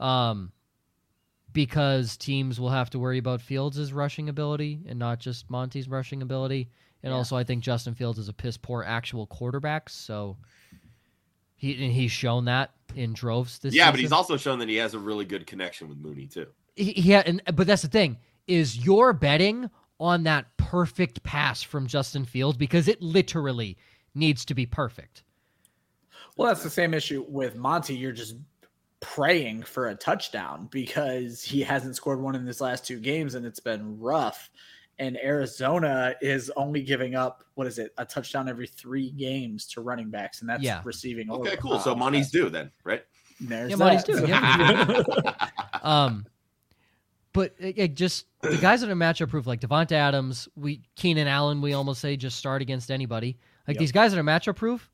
um, 0.00 0.52
because 1.52 2.16
teams 2.18 2.60
will 2.60 2.68
have 2.70 2.90
to 2.90 2.98
worry 2.98 3.16
about 3.18 3.40
Fields' 3.40 3.92
rushing 3.92 4.28
ability 4.28 4.80
and 4.86 4.98
not 4.98 5.18
just 5.18 5.48
Monty's 5.48 5.88
rushing 5.88 6.20
ability. 6.22 6.68
And 7.02 7.12
Yeah. 7.12 7.16
also, 7.18 7.36
I 7.36 7.44
think 7.44 7.62
Justin 7.62 7.94
Fields 7.94 8.18
is 8.18 8.28
a 8.28 8.32
piss 8.34 8.56
poor 8.58 8.82
actual 8.82 9.26
quarterback, 9.26 9.88
so 9.88 10.36
he 11.54 11.82
and 11.82 11.92
he's 11.92 12.10
shown 12.12 12.44
that 12.46 12.72
in 12.94 13.12
droves 13.14 13.58
this 13.60 13.74
yeah, 13.74 13.84
season. 13.84 13.92
but 13.92 14.00
he's 14.00 14.12
also 14.12 14.36
shown 14.36 14.58
that 14.58 14.68
he 14.68 14.76
has 14.76 14.92
a 14.92 14.98
really 14.98 15.24
good 15.24 15.46
connection 15.46 15.88
with 15.88 15.96
Mooney 15.98 16.26
too. 16.26 16.48
He- 16.74 17.00
yeah, 17.00 17.22
and 17.24 17.40
but 17.54 17.66
that's 17.66 17.82
the 17.82 17.88
thing 17.88 18.18
is 18.46 18.84
you're 18.84 19.12
betting 19.14 19.70
on 19.98 20.24
that 20.24 20.46
perfect 20.56 21.22
pass 21.22 21.62
from 21.62 21.86
Justin 21.86 22.24
Fields 22.24 22.56
because 22.58 22.88
it 22.88 23.00
literally 23.00 23.76
needs 24.14 24.44
to 24.46 24.54
be 24.54 24.66
perfect. 24.66 25.22
Well, 26.36 26.48
that's 26.48 26.62
the 26.62 26.70
same 26.70 26.92
issue 26.94 27.24
with 27.28 27.56
Monty. 27.56 27.94
You're 27.96 28.12
just 28.12 28.36
praying 29.00 29.62
for 29.62 29.88
a 29.88 29.94
touchdown 29.94 30.68
because 30.70 31.42
he 31.42 31.62
hasn't 31.62 31.96
scored 31.96 32.20
one 32.20 32.34
in 32.34 32.44
his 32.46 32.60
last 32.60 32.84
two 32.86 32.98
games 32.98 33.34
and 33.34 33.46
it's 33.46 33.60
been 33.60 33.98
rough. 33.98 34.50
And 34.98 35.18
Arizona 35.22 36.14
is 36.22 36.50
only 36.56 36.82
giving 36.82 37.14
up 37.14 37.44
what 37.54 37.66
is 37.66 37.78
it, 37.78 37.92
a 37.98 38.04
touchdown 38.04 38.48
every 38.48 38.66
three 38.66 39.10
games 39.10 39.66
to 39.68 39.82
running 39.82 40.08
backs, 40.10 40.40
and 40.40 40.48
that's 40.48 40.62
Yeah. 40.62 40.80
receiving. 40.84 41.30
Okay, 41.30 41.56
cool. 41.58 41.78
So 41.78 41.94
Money's 41.94 42.30
due 42.30 42.48
then, 42.48 42.70
right? 42.84 43.04
There's 43.38 43.70
Yeah, 43.70 43.76
Monty's 43.76 44.04
that. 44.04 45.26
due, 45.44 45.80
Um, 45.82 46.26
but 47.36 47.52
uh, 47.62 47.66
it, 47.66 47.78
it 47.78 47.94
just 47.94 48.24
the 48.40 48.56
guys 48.56 48.80
that 48.80 48.90
are 48.90 48.94
matchup 48.94 49.28
proof, 49.28 49.46
like 49.46 49.60
Davante 49.60 49.92
Adams, 49.92 50.48
we 50.56 50.80
Keenan 50.96 51.28
Allen, 51.28 51.60
we 51.60 51.74
almost 51.74 52.00
say 52.00 52.16
just 52.16 52.38
start 52.38 52.62
against 52.62 52.90
anybody. 52.90 53.36
Like 53.68 53.74
Yep. 53.74 53.80
these 53.80 53.92
guys 53.92 54.12
that 54.12 54.18
are 54.18 54.24
matchup 54.24 54.56
proof, 54.56 54.90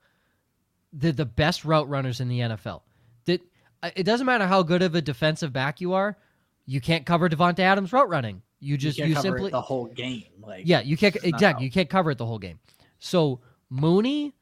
they're 0.92 1.12
the 1.12 1.24
best 1.24 1.64
route 1.64 1.88
runners 1.88 2.20
in 2.20 2.28
the 2.28 2.40
NFL. 2.40 2.82
That 3.26 3.40
uh, 3.82 3.90
it 3.94 4.02
doesn't 4.02 4.26
matter 4.26 4.46
how 4.46 4.64
good 4.64 4.82
of 4.82 4.94
a 4.96 5.00
defensive 5.00 5.52
back 5.52 5.80
you 5.80 5.92
are, 5.92 6.18
you 6.66 6.80
can't 6.80 7.06
cover 7.06 7.28
Davante 7.28 7.60
Adams 7.60 7.92
route 7.92 8.08
running. 8.08 8.42
You 8.58 8.76
just 8.76 8.98
you 8.98 9.06
you, 9.06 9.14
can't 9.14 9.24
cover 9.24 9.36
it 9.36 9.38
simply 9.38 9.50
the 9.52 9.60
whole 9.60 9.86
game. 9.86 10.24
Like 10.40 10.66
yeah, 10.66 10.80
you 10.80 10.96
can't 10.96 11.16
exactly. 11.22 11.64
You 11.64 11.70
can't 11.70 11.88
cover 11.88 12.10
it 12.10 12.18
the 12.18 12.26
whole 12.26 12.40
game. 12.40 12.58
So 12.98 13.40
Mooney, 13.70 14.34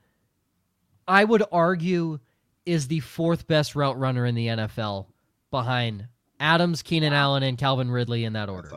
I 1.07 1.24
would 1.24 1.42
argue, 1.53 2.18
is 2.64 2.88
the 2.88 3.01
fourth 3.01 3.46
best 3.46 3.74
route 3.76 3.98
runner 3.98 4.24
in 4.24 4.34
the 4.34 4.46
NFL 4.46 5.07
behind 5.51 6.07
Adams, 6.41 6.82
Keenan 6.82 7.12
Allen, 7.12 7.43
and 7.45 7.57
Calvin 7.59 7.91
Ridley 7.91 8.24
in 8.24 8.32
that 8.32 8.49
order. 8.49 8.74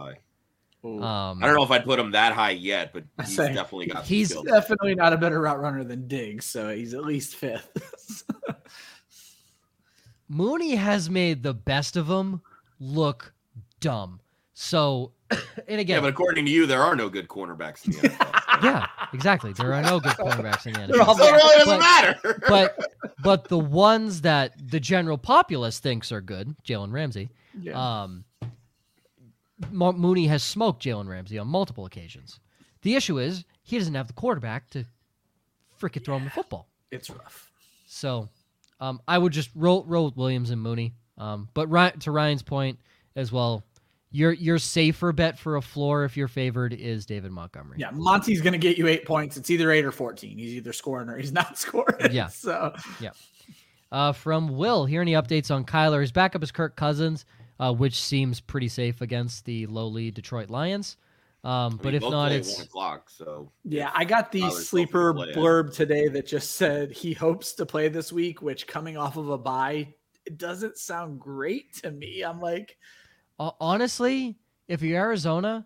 Um, 0.85 1.41
I 1.41 1.45
don't 1.47 1.55
know 1.55 1.63
if 1.63 1.71
I'd 1.71 1.85
put 1.85 1.97
him 1.97 2.11
that 2.11 2.33
high 2.33 2.51
yet, 2.51 2.91
but 2.93 3.05
he's 3.25 3.35
say, 3.37 3.53
definitely 3.53 3.87
got. 3.87 4.03
he's- 4.05 4.33
some 4.33 4.43
definitely 4.43 4.95
not 4.95 5.13
a 5.13 5.17
better 5.17 5.39
route 5.41 5.59
runner 5.61 5.83
than 5.85 6.07
Diggs, 6.09 6.45
so 6.45 6.69
he's 6.75 6.93
at 6.93 7.05
least 7.05 7.35
fifth. 7.35 8.23
Mooney 10.29 10.75
has 10.75 11.09
made 11.09 11.43
the 11.43 11.53
best 11.53 11.95
of 11.95 12.07
them 12.07 12.41
look 12.79 13.33
dumb. 13.79 14.19
So, 14.53 15.11
and 15.31 15.39
yeah, 15.67 15.77
again, 15.77 16.01
but 16.01 16.09
according 16.09 16.45
to 16.45 16.51
you, 16.51 16.65
there 16.65 16.81
are 16.81 16.95
no 16.95 17.09
good 17.09 17.27
cornerbacks 17.27 17.85
in 17.85 17.91
the 17.93 17.97
NFL. 18.09 18.63
yeah, 18.63 18.87
exactly. 19.13 19.53
There 19.53 19.73
are 19.73 19.81
no 19.81 19.99
good 19.99 20.13
cornerbacks 20.13 20.65
in 20.65 20.73
the 20.73 20.87
They're 20.93 21.01
all 21.01 21.15
NFL. 21.15 21.17
so 21.17 21.25
it 21.27 21.31
really 21.31 21.57
doesn't 21.57 21.79
But- 21.79 21.79
matter. 21.79 22.43
But 22.47 22.93
but 23.23 23.47
the 23.47 23.59
ones 23.59 24.21
that 24.21 24.53
the 24.69 24.79
general 24.79 25.17
populace 25.17 25.79
thinks 25.79 26.11
are 26.11 26.21
good, 26.21 26.55
Jalen 26.67 26.91
Ramsey, 26.91 27.29
yeah. 27.61 28.01
Um, 28.03 28.23
Mo- 29.71 29.93
Mooney 29.93 30.27
has 30.27 30.43
smoked 30.43 30.83
Jalen 30.83 31.07
Ramsey 31.07 31.37
on 31.37 31.47
multiple 31.47 31.85
occasions. 31.85 32.39
The 32.81 32.95
issue 32.95 33.19
is 33.19 33.45
he 33.61 33.77
doesn't 33.77 33.93
have 33.93 34.07
the 34.07 34.13
quarterback 34.13 34.69
to 34.71 34.85
freaking 35.79 36.03
throw 36.03 36.17
him 36.17 36.25
the 36.25 36.29
football. 36.29 36.67
it's 36.91 37.09
rough. 37.09 37.51
So 37.85 38.29
um, 38.79 38.99
I 39.07 39.17
would 39.17 39.31
just 39.33 39.49
roll 39.55 39.83
roll 39.87 40.05
with 40.05 40.17
Williams 40.17 40.49
and 40.49 40.61
Mooney. 40.61 40.93
Um, 41.17 41.47
but 41.53 41.67
Ryan, 41.67 41.99
to 41.99 42.11
Ryan's 42.11 42.43
point 42.43 42.79
as 43.15 43.31
well, 43.31 43.63
your 44.11 44.31
your 44.33 44.57
safer 44.59 45.11
bet 45.13 45.37
for 45.39 45.55
a 45.55 45.61
floor 45.61 46.03
if 46.03 46.17
you're 46.17 46.27
favored 46.27 46.73
is 46.73 47.05
David 47.05 47.31
Montgomery. 47.31 47.77
Yeah, 47.79 47.91
Monty's 47.91 48.41
going 48.41 48.53
to 48.53 48.59
get 48.59 48.77
you 48.77 48.87
eight 48.87 49.05
points. 49.05 49.37
It's 49.37 49.49
either 49.49 49.71
eight 49.71 49.85
or 49.85 49.91
14. 49.91 50.37
He's 50.37 50.55
either 50.55 50.73
scoring 50.73 51.07
or 51.09 51.17
he's 51.17 51.31
not 51.31 51.57
scoring. 51.59 52.11
Yeah. 52.11 52.27
So, 52.27 52.73
Uh, 53.91 54.11
from 54.11 54.49
Will, 54.49 54.85
hear 54.85 55.01
any 55.01 55.13
updates 55.13 55.53
on 55.53 55.63
Kyler? 55.65 56.01
His 56.01 56.11
backup 56.11 56.41
is 56.43 56.51
Kirk 56.51 56.75
Cousins, 56.75 57.25
uh, 57.63 57.71
which 57.71 58.01
seems 58.01 58.41
pretty 58.41 58.67
safe 58.67 58.99
against 58.99 59.45
the 59.45 59.65
lowly 59.67 60.11
Detroit 60.11 60.49
Lions. 60.49 60.97
Um, 61.45 61.77
but 61.77 61.89
I 61.89 61.99
mean, 61.99 62.03
if 62.03 62.09
not, 62.09 62.31
it's 62.31 62.57
one 62.57 62.65
o'clock. 62.65 63.09
So 63.09 63.51
yeah, 63.63 63.89
I 63.93 64.03
got 64.03 64.33
the 64.33 64.49
sleeper 64.49 65.13
hoping 65.13 65.27
to 65.27 65.33
play, 65.33 65.41
yeah. 65.41 65.47
blurb 65.47 65.73
today 65.73 66.07
that 66.09 66.27
just 66.27 66.51
said 66.51 66.91
he 66.91 67.13
hopes 67.13 67.53
to 67.53 67.65
play 67.65 67.87
this 67.87 68.11
week, 68.11 68.41
which 68.41 68.67
coming 68.67 68.97
off 68.97 69.15
of 69.15 69.29
a 69.29 69.37
bye, 69.37 69.93
it 70.25 70.37
doesn't 70.37 70.77
sound 70.77 71.19
great 71.21 71.73
to 71.75 71.91
me. 71.91 72.21
I'm 72.21 72.41
like, 72.41 72.77
Ho- 73.39 73.55
honestly, 73.61 74.37
if 74.67 74.81
you're 74.81 74.99
Arizona, 74.99 75.65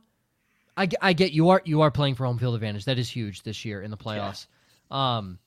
I, 0.76 0.88
I 1.02 1.14
get 1.14 1.32
you 1.32 1.50
are 1.50 1.62
you 1.66 1.82
are 1.82 1.92
playing 1.92 2.14
for 2.14 2.26
home 2.26 2.38
field 2.38 2.54
advantage. 2.54 2.86
That 2.86 3.00
is 3.00 3.10
huge 3.10 3.42
this 3.42 3.66
year 3.66 3.82
in 3.82 3.90
the 3.90 3.98
playoffs. 3.98 4.46
Um, 4.92 5.40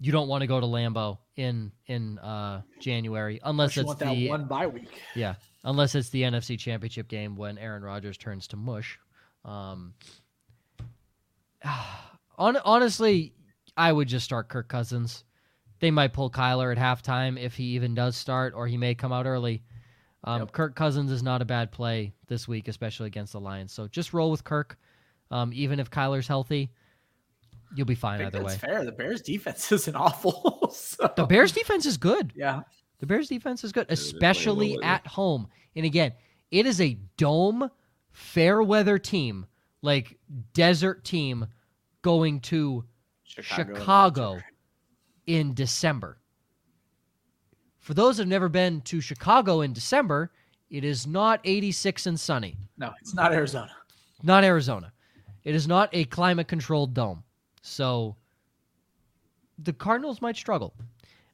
you 0.00 0.12
don't 0.12 0.28
want 0.28 0.42
to 0.42 0.46
go 0.46 0.60
to 0.60 0.66
Lambeau 0.66 1.18
in 1.36 1.72
in 1.86 2.18
uh, 2.18 2.62
January 2.80 3.40
unless 3.42 3.76
unless 3.76 3.76
it's 3.76 3.86
want 3.86 3.98
that 3.98 4.28
one 4.28 4.44
bye 4.44 4.66
week. 4.68 4.88
yeah 5.14 5.34
unless 5.64 5.94
it's 5.94 6.10
the 6.10 6.22
NFC 6.22 6.58
Championship 6.58 7.08
game 7.08 7.36
when 7.36 7.58
Aaron 7.58 7.82
Rodgers 7.82 8.16
turns 8.18 8.46
to 8.48 8.56
mush. 8.56 8.98
Um, 9.44 9.94
hon- 11.64 12.56
honestly, 12.64 13.32
I 13.76 13.92
would 13.92 14.08
just 14.08 14.24
start 14.24 14.48
Kirk 14.48 14.68
Cousins. 14.68 15.24
they 15.80 15.90
might 15.90 16.12
pull 16.12 16.30
Kyler 16.30 16.70
at 16.74 16.78
halftime 16.78 17.38
if 17.42 17.54
he 17.54 17.64
even 17.74 17.94
does 17.94 18.16
start, 18.16 18.52
or 18.54 18.66
he 18.66 18.76
may 18.76 18.94
come 18.94 19.12
out 19.12 19.26
early. 19.26 19.62
Um, 20.24 20.40
Yep. 20.42 20.52
Kirk 20.52 20.74
Cousins 20.76 21.10
is 21.10 21.22
not 21.22 21.40
a 21.40 21.46
bad 21.46 21.72
play 21.72 22.12
this 22.28 22.46
week, 22.46 22.68
especially 22.68 23.06
against 23.06 23.32
the 23.32 23.40
Lions. 23.40 23.72
So 23.72 23.88
just 23.88 24.12
roll 24.12 24.30
with 24.30 24.44
Kirk, 24.44 24.76
um, 25.30 25.50
even 25.54 25.80
if 25.80 25.90
Kyler's 25.90 26.28
healthy. 26.28 26.70
You'll 27.74 27.86
be 27.86 27.94
fine 27.94 28.20
either 28.20 28.40
that's 28.42 28.44
way. 28.62 28.68
fair. 28.68 28.84
The 28.84 28.92
Bears 28.92 29.22
defense 29.22 29.70
isn't 29.72 29.94
awful. 29.96 30.70
so- 30.74 31.10
The 31.16 31.24
Bears 31.24 31.52
defense 31.52 31.86
is 31.86 31.96
good. 31.96 32.32
yeah. 32.36 32.62
The 33.00 33.06
Bears 33.06 33.28
defense 33.28 33.64
is 33.64 33.72
good, 33.72 33.86
especially 33.88 34.76
well 34.76 34.84
at 34.84 35.06
home. 35.06 35.48
And 35.74 35.86
again, 35.86 36.12
it 36.50 36.66
is 36.66 36.80
a 36.80 36.98
dome, 37.16 37.70
fair 38.12 38.62
weather 38.62 38.98
team, 38.98 39.46
like 39.82 40.18
desert 40.52 41.04
team, 41.04 41.46
going 42.02 42.40
to 42.40 42.84
Chicago 43.24 44.40
in 45.26 45.54
December. 45.54 46.18
For 47.78 47.94
those 47.94 48.18
who've 48.18 48.28
never 48.28 48.48
been 48.48 48.82
to 48.82 49.00
Chicago 49.00 49.62
in 49.62 49.72
December, 49.72 50.30
it 50.68 50.84
is 50.84 51.06
not 51.06 51.40
86 51.44 52.06
and 52.06 52.20
sunny. 52.20 52.56
No, 52.76 52.92
it's 53.00 53.14
not 53.14 53.32
Arizona. 53.32 53.74
Not 54.22 54.44
Arizona. 54.44 54.92
It 55.44 55.54
is 55.54 55.66
not 55.66 55.88
a 55.92 56.04
climate 56.04 56.48
controlled 56.48 56.92
dome. 56.92 57.24
So 57.62 58.16
the 59.58 59.72
Cardinals 59.72 60.20
might 60.20 60.36
struggle. 60.36 60.74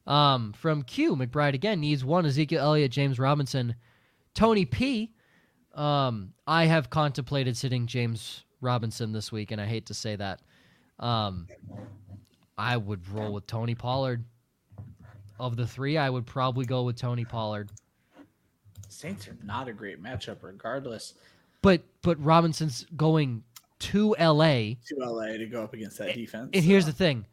Um, 0.07 0.53
from 0.53 0.83
Q, 0.83 1.15
McBride 1.15 1.53
again 1.53 1.81
needs 1.81 2.03
one 2.03 2.25
Ezekiel 2.25 2.61
Elliott, 2.61 2.91
James 2.91 3.19
Robinson, 3.19 3.75
Tony 4.33 4.65
P. 4.65 5.11
Um, 5.75 6.33
I 6.47 6.65
have 6.65 6.89
contemplated 6.89 7.57
sitting 7.57 7.85
James 7.87 8.45
Robinson 8.61 9.11
this 9.11 9.31
week, 9.31 9.51
and 9.51 9.59
I 9.59 9.65
hate 9.65 9.85
to 9.87 9.93
say 9.93 10.15
that. 10.15 10.39
Um, 10.99 11.47
I 12.57 12.77
would 12.77 13.07
roll 13.09 13.33
with 13.33 13.45
Tony 13.45 13.75
Pollard. 13.75 14.23
Of 15.39 15.55
the 15.55 15.67
three, 15.67 15.99
I 15.99 16.09
would 16.09 16.25
probably 16.25 16.65
go 16.65 16.81
with 16.81 16.95
Tony 16.95 17.23
Pollard. 17.23 17.69
Saints 18.89 19.27
are 19.27 19.37
not 19.43 19.67
a 19.67 19.73
great 19.73 20.01
matchup, 20.01 20.37
regardless. 20.41 21.13
But 21.61 21.83
but 22.01 22.19
Robinson's 22.23 22.87
going 22.95 23.43
to 23.79 24.15
LA. 24.19 24.73
To 24.87 24.95
LA 24.97 25.37
to 25.37 25.45
go 25.45 25.63
up 25.63 25.75
against 25.75 25.99
that 25.99 26.15
defense. 26.15 26.49
And 26.53 26.63
here's 26.63 26.87
the 26.87 26.91
thing. 26.91 27.25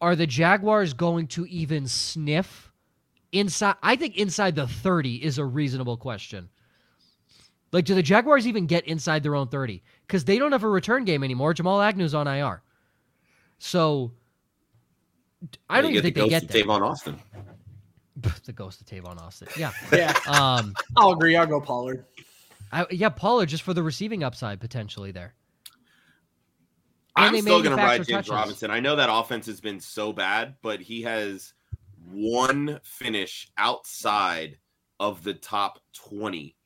Are 0.00 0.16
the 0.16 0.26
Jaguars 0.26 0.92
going 0.94 1.26
to 1.28 1.46
even 1.46 1.88
sniff 1.88 2.68
inside 3.32 3.76
I 3.82 3.96
think 3.96 4.16
inside 4.16 4.54
the 4.54 4.66
30 4.66 5.24
is 5.24 5.38
a 5.38 5.44
reasonable 5.44 5.96
question. 5.96 6.48
Like 7.72 7.84
do 7.84 7.94
the 7.94 8.02
Jaguars 8.02 8.46
even 8.46 8.66
get 8.66 8.86
inside 8.86 9.22
their 9.22 9.34
own 9.34 9.48
30? 9.48 9.82
Cuz 10.08 10.24
they 10.24 10.38
don't 10.38 10.52
have 10.52 10.64
a 10.64 10.68
return 10.68 11.04
game 11.04 11.22
anymore. 11.22 11.54
Jamal 11.54 11.80
Agnew's 11.80 12.14
on 12.14 12.26
IR. 12.26 12.62
So 13.58 14.12
I 15.68 15.80
don't 15.80 15.90
even 15.90 16.02
think 16.02 16.14
the 16.14 16.22
they 16.22 16.28
get 16.28 16.42
of 16.44 16.48
there. 16.48 16.64
Tavon 16.64 16.82
Austin. 16.82 17.20
the 18.44 18.52
ghost 18.52 18.80
of 18.80 18.86
Tavon 18.86 19.20
Austin. 19.20 19.48
Yeah. 19.56 19.72
yeah, 19.92 20.14
Um 20.26 20.74
I'll 20.96 21.12
agree. 21.12 21.36
I'll 21.36 21.46
go 21.46 21.60
Pollard. 21.60 22.04
I, 22.70 22.86
yeah, 22.90 23.08
Pollard 23.08 23.46
just 23.46 23.62
for 23.62 23.72
the 23.72 23.82
receiving 23.82 24.22
upside 24.22 24.60
potentially 24.60 25.10
there. 25.10 25.34
And 27.18 27.36
I'm 27.36 27.42
still 27.42 27.62
going 27.62 27.76
to 27.76 27.82
ride 27.82 27.98
James 27.98 28.08
touches. 28.08 28.30
Robinson. 28.30 28.70
I 28.70 28.80
know 28.80 28.96
that 28.96 29.08
offense 29.12 29.46
has 29.46 29.60
been 29.60 29.80
so 29.80 30.12
bad, 30.12 30.54
but 30.62 30.80
he 30.80 31.02
has 31.02 31.52
one 32.10 32.80
finish 32.82 33.50
outside 33.58 34.58
of 35.00 35.22
the 35.24 35.34
top 35.34 35.80
20 35.94 36.56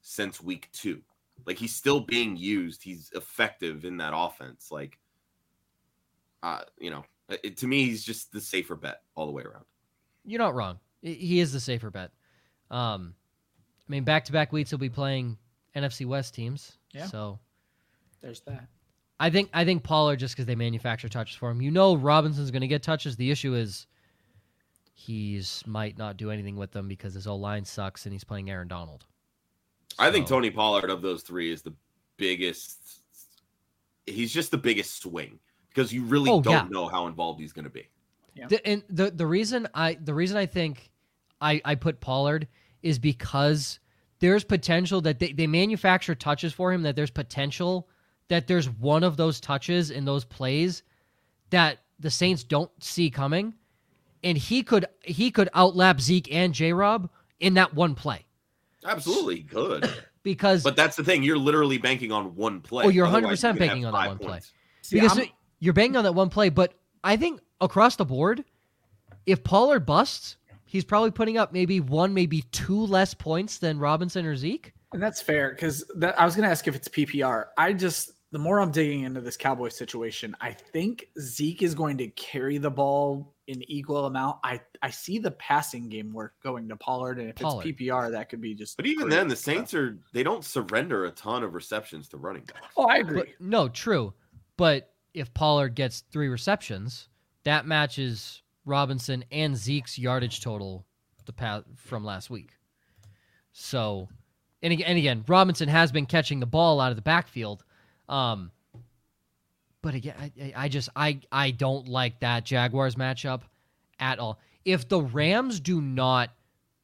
since 0.00 0.40
week 0.40 0.68
two. 0.72 1.02
Like 1.46 1.58
he's 1.58 1.74
still 1.74 2.00
being 2.00 2.36
used. 2.36 2.82
He's 2.82 3.10
effective 3.14 3.84
in 3.84 3.96
that 3.98 4.12
offense. 4.14 4.68
Like, 4.70 4.98
uh, 6.42 6.62
you 6.78 6.90
know, 6.90 7.04
it, 7.28 7.56
to 7.58 7.66
me, 7.66 7.84
he's 7.84 8.04
just 8.04 8.32
the 8.32 8.40
safer 8.40 8.76
bet 8.76 9.02
all 9.14 9.26
the 9.26 9.32
way 9.32 9.42
around. 9.42 9.64
You're 10.24 10.38
not 10.40 10.54
wrong. 10.54 10.78
He 11.02 11.40
is 11.40 11.52
the 11.52 11.60
safer 11.60 11.90
bet. 11.90 12.10
Um, 12.70 13.14
I 13.88 13.92
mean, 13.92 14.04
back 14.04 14.24
to 14.26 14.32
back 14.32 14.52
weeks 14.52 14.70
he'll 14.70 14.78
be 14.78 14.88
playing 14.88 15.38
NFC 15.74 16.06
West 16.06 16.34
teams. 16.34 16.78
Yeah. 16.92 17.06
So 17.06 17.38
There's 18.20 18.40
that. 18.42 18.66
I 19.18 19.30
think 19.30 19.48
I 19.54 19.64
think 19.64 19.82
Pollard 19.82 20.16
just 20.16 20.34
because 20.34 20.46
they 20.46 20.54
manufacture 20.54 21.08
touches 21.08 21.36
for 21.36 21.50
him. 21.50 21.62
You 21.62 21.70
know 21.70 21.96
Robinson's 21.96 22.50
going 22.50 22.60
to 22.62 22.68
get 22.68 22.82
touches. 22.82 23.16
The 23.16 23.30
issue 23.30 23.54
is 23.54 23.86
he's 24.94 25.62
might 25.66 25.96
not 25.98 26.16
do 26.16 26.30
anything 26.30 26.56
with 26.56 26.72
them 26.72 26.88
because 26.88 27.14
his 27.14 27.26
O 27.26 27.36
line 27.36 27.64
sucks 27.64 28.06
and 28.06 28.12
he's 28.12 28.24
playing 28.24 28.50
Aaron 28.50 28.68
Donald. 28.68 29.04
I 29.98 30.10
think 30.10 30.26
Tony 30.26 30.50
Pollard 30.50 30.90
of 30.90 31.00
those 31.00 31.22
three 31.22 31.50
is 31.50 31.62
the 31.62 31.72
biggest. 32.18 33.00
He's 34.06 34.32
just 34.32 34.50
the 34.50 34.58
biggest 34.58 35.00
swing 35.02 35.38
because 35.70 35.92
you 35.92 36.04
really 36.04 36.30
Oh, 36.30 36.40
don't 36.40 36.52
yeah. 36.52 36.68
know 36.68 36.86
how 36.86 37.06
involved 37.06 37.40
he's 37.40 37.52
going 37.52 37.64
to 37.64 37.70
be. 37.70 37.88
The, 38.48 38.66
and 38.66 38.82
the 38.90 39.10
the 39.10 39.26
reason 39.26 39.66
I 39.72 39.94
the 39.94 40.12
reason 40.12 40.36
I 40.36 40.44
think 40.44 40.90
I 41.40 41.62
I 41.64 41.74
put 41.74 42.00
Pollard 42.00 42.48
is 42.82 42.98
because 42.98 43.78
there's 44.18 44.44
potential 44.44 45.00
that 45.02 45.18
they, 45.18 45.32
they 45.32 45.46
manufacture 45.46 46.14
touches 46.14 46.52
for 46.52 46.70
him 46.72 46.82
that 46.82 46.96
there's 46.96 47.10
potential 47.10 47.88
that 48.28 48.46
there's 48.46 48.68
one 48.68 49.02
of 49.04 49.16
those 49.16 49.40
touches 49.40 49.90
in 49.90 50.04
those 50.04 50.24
plays 50.24 50.82
that 51.50 51.78
the 52.00 52.10
Saints 52.10 52.44
don't 52.44 52.70
see 52.82 53.10
coming 53.10 53.54
and 54.22 54.36
he 54.36 54.62
could 54.62 54.86
he 55.02 55.30
could 55.30 55.48
outlap 55.54 56.00
Zeke 56.00 56.32
and 56.32 56.52
J 56.52 56.72
Rob 56.72 57.08
in 57.40 57.54
that 57.54 57.74
one 57.74 57.94
play 57.94 58.26
Absolutely 58.86 59.40
good. 59.40 59.90
because 60.22 60.62
But 60.62 60.76
that's 60.76 60.96
the 60.96 61.04
thing. 61.04 61.22
You're 61.22 61.38
literally 61.38 61.78
banking 61.78 62.12
on 62.12 62.34
one 62.34 62.60
play. 62.60 62.84
Oh, 62.84 62.88
you're 62.88 63.06
100% 63.06 63.12
you 63.22 63.28
could 63.28 63.40
have 63.40 63.58
banking 63.58 63.86
on 63.86 63.92
that 63.92 63.98
five 63.98 64.08
one 64.08 64.18
play. 64.18 64.40
See, 64.82 65.00
because 65.00 65.18
I'm- 65.18 65.28
you're 65.58 65.72
banking 65.72 65.96
on 65.96 66.04
that 66.04 66.12
one 66.14 66.28
play, 66.28 66.48
but 66.48 66.74
I 67.02 67.16
think 67.16 67.40
across 67.60 67.96
the 67.96 68.04
board, 68.04 68.44
if 69.24 69.42
Pollard 69.42 69.86
busts, 69.86 70.36
he's 70.64 70.84
probably 70.84 71.10
putting 71.10 71.38
up 71.38 71.52
maybe 71.52 71.80
one, 71.80 72.12
maybe 72.14 72.42
two 72.52 72.86
less 72.86 73.14
points 73.14 73.58
than 73.58 73.78
Robinson 73.78 74.26
or 74.26 74.36
Zeke. 74.36 74.72
And 74.92 75.02
that's 75.02 75.20
fair 75.20 75.50
because 75.50 75.84
I 76.16 76.24
was 76.24 76.36
going 76.36 76.44
to 76.44 76.50
ask 76.50 76.68
if 76.68 76.76
it's 76.76 76.88
PPR. 76.88 77.46
I 77.56 77.72
just, 77.72 78.12
the 78.32 78.38
more 78.38 78.60
I'm 78.60 78.70
digging 78.70 79.02
into 79.02 79.20
this 79.20 79.36
Cowboy 79.36 79.68
situation, 79.68 80.36
I 80.40 80.52
think 80.52 81.08
Zeke 81.20 81.62
is 81.62 81.74
going 81.74 81.98
to 81.98 82.08
carry 82.08 82.58
the 82.58 82.70
ball 82.70 83.34
in 83.46 83.62
equal 83.70 84.06
amount. 84.06 84.38
I, 84.42 84.60
I 84.82 84.90
see 84.90 85.18
the 85.18 85.30
passing 85.32 85.88
game 85.88 86.12
work 86.12 86.34
going 86.42 86.68
to 86.68 86.76
Pollard. 86.76 87.18
And 87.18 87.28
if 87.28 87.36
Pollard. 87.36 87.66
it's 87.66 87.80
PPR, 87.80 88.10
that 88.10 88.28
could 88.28 88.40
be 88.40 88.54
just. 88.54 88.76
But 88.76 88.86
even 88.86 89.04
great. 89.06 89.16
then, 89.16 89.28
the 89.28 89.36
Saints 89.36 89.74
are 89.74 89.98
they 90.12 90.22
don't 90.22 90.44
surrender 90.44 91.04
a 91.04 91.10
ton 91.12 91.44
of 91.44 91.54
receptions 91.54 92.08
to 92.08 92.16
running 92.16 92.42
backs. 92.44 92.66
Oh, 92.76 92.86
I 92.86 92.96
agree. 92.96 93.18
But 93.18 93.28
no, 93.40 93.68
true. 93.68 94.12
But 94.56 94.92
if 95.14 95.32
Pollard 95.32 95.74
gets 95.74 96.00
three 96.10 96.28
receptions, 96.28 97.08
that 97.44 97.66
matches 97.66 98.42
Robinson 98.64 99.24
and 99.30 99.56
Zeke's 99.56 99.98
yardage 99.98 100.40
total 100.40 100.84
the 101.26 101.32
pa- 101.32 101.62
from 101.76 102.04
last 102.04 102.30
week. 102.30 102.50
So, 103.52 104.08
and 104.62 104.72
again, 104.72 105.24
Robinson 105.28 105.68
has 105.68 105.92
been 105.92 106.06
catching 106.06 106.40
the 106.40 106.46
ball 106.46 106.80
out 106.80 106.90
of 106.90 106.96
the 106.96 107.02
backfield. 107.02 107.64
Um, 108.08 108.50
but 109.82 109.94
again, 109.94 110.14
I, 110.18 110.32
I- 110.42 110.52
I 110.64 110.68
just 110.68 110.88
I 110.96 111.20
I 111.30 111.50
don't 111.50 111.88
like 111.88 112.20
that 112.20 112.44
Jaguars 112.44 112.94
matchup 112.96 113.42
at 114.00 114.18
all. 114.18 114.38
If 114.64 114.88
the 114.88 115.00
Rams 115.00 115.60
do 115.60 115.80
not 115.80 116.30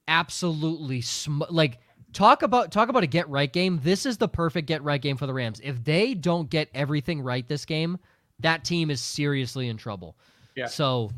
absolutely 0.08 1.00
sm- 1.00 1.42
like 1.50 1.78
talk 2.12 2.42
about 2.42 2.70
talk 2.72 2.88
about 2.88 3.02
a 3.02 3.06
get 3.08 3.28
right 3.28 3.52
game, 3.52 3.80
this 3.82 4.06
is 4.06 4.18
the 4.18 4.28
perfect 4.28 4.66
get 4.68 4.82
right 4.82 5.00
game 5.00 5.16
for 5.16 5.26
the 5.26 5.34
Rams. 5.34 5.60
If 5.62 5.82
they 5.84 6.14
don't 6.14 6.48
get 6.50 6.68
everything 6.74 7.20
right 7.22 7.46
this 7.46 7.64
game, 7.64 7.98
that 8.40 8.64
team 8.64 8.90
is 8.90 9.00
seriously 9.00 9.68
in 9.68 9.76
trouble. 9.76 10.16
Yeah. 10.54 10.66
So 10.66 11.10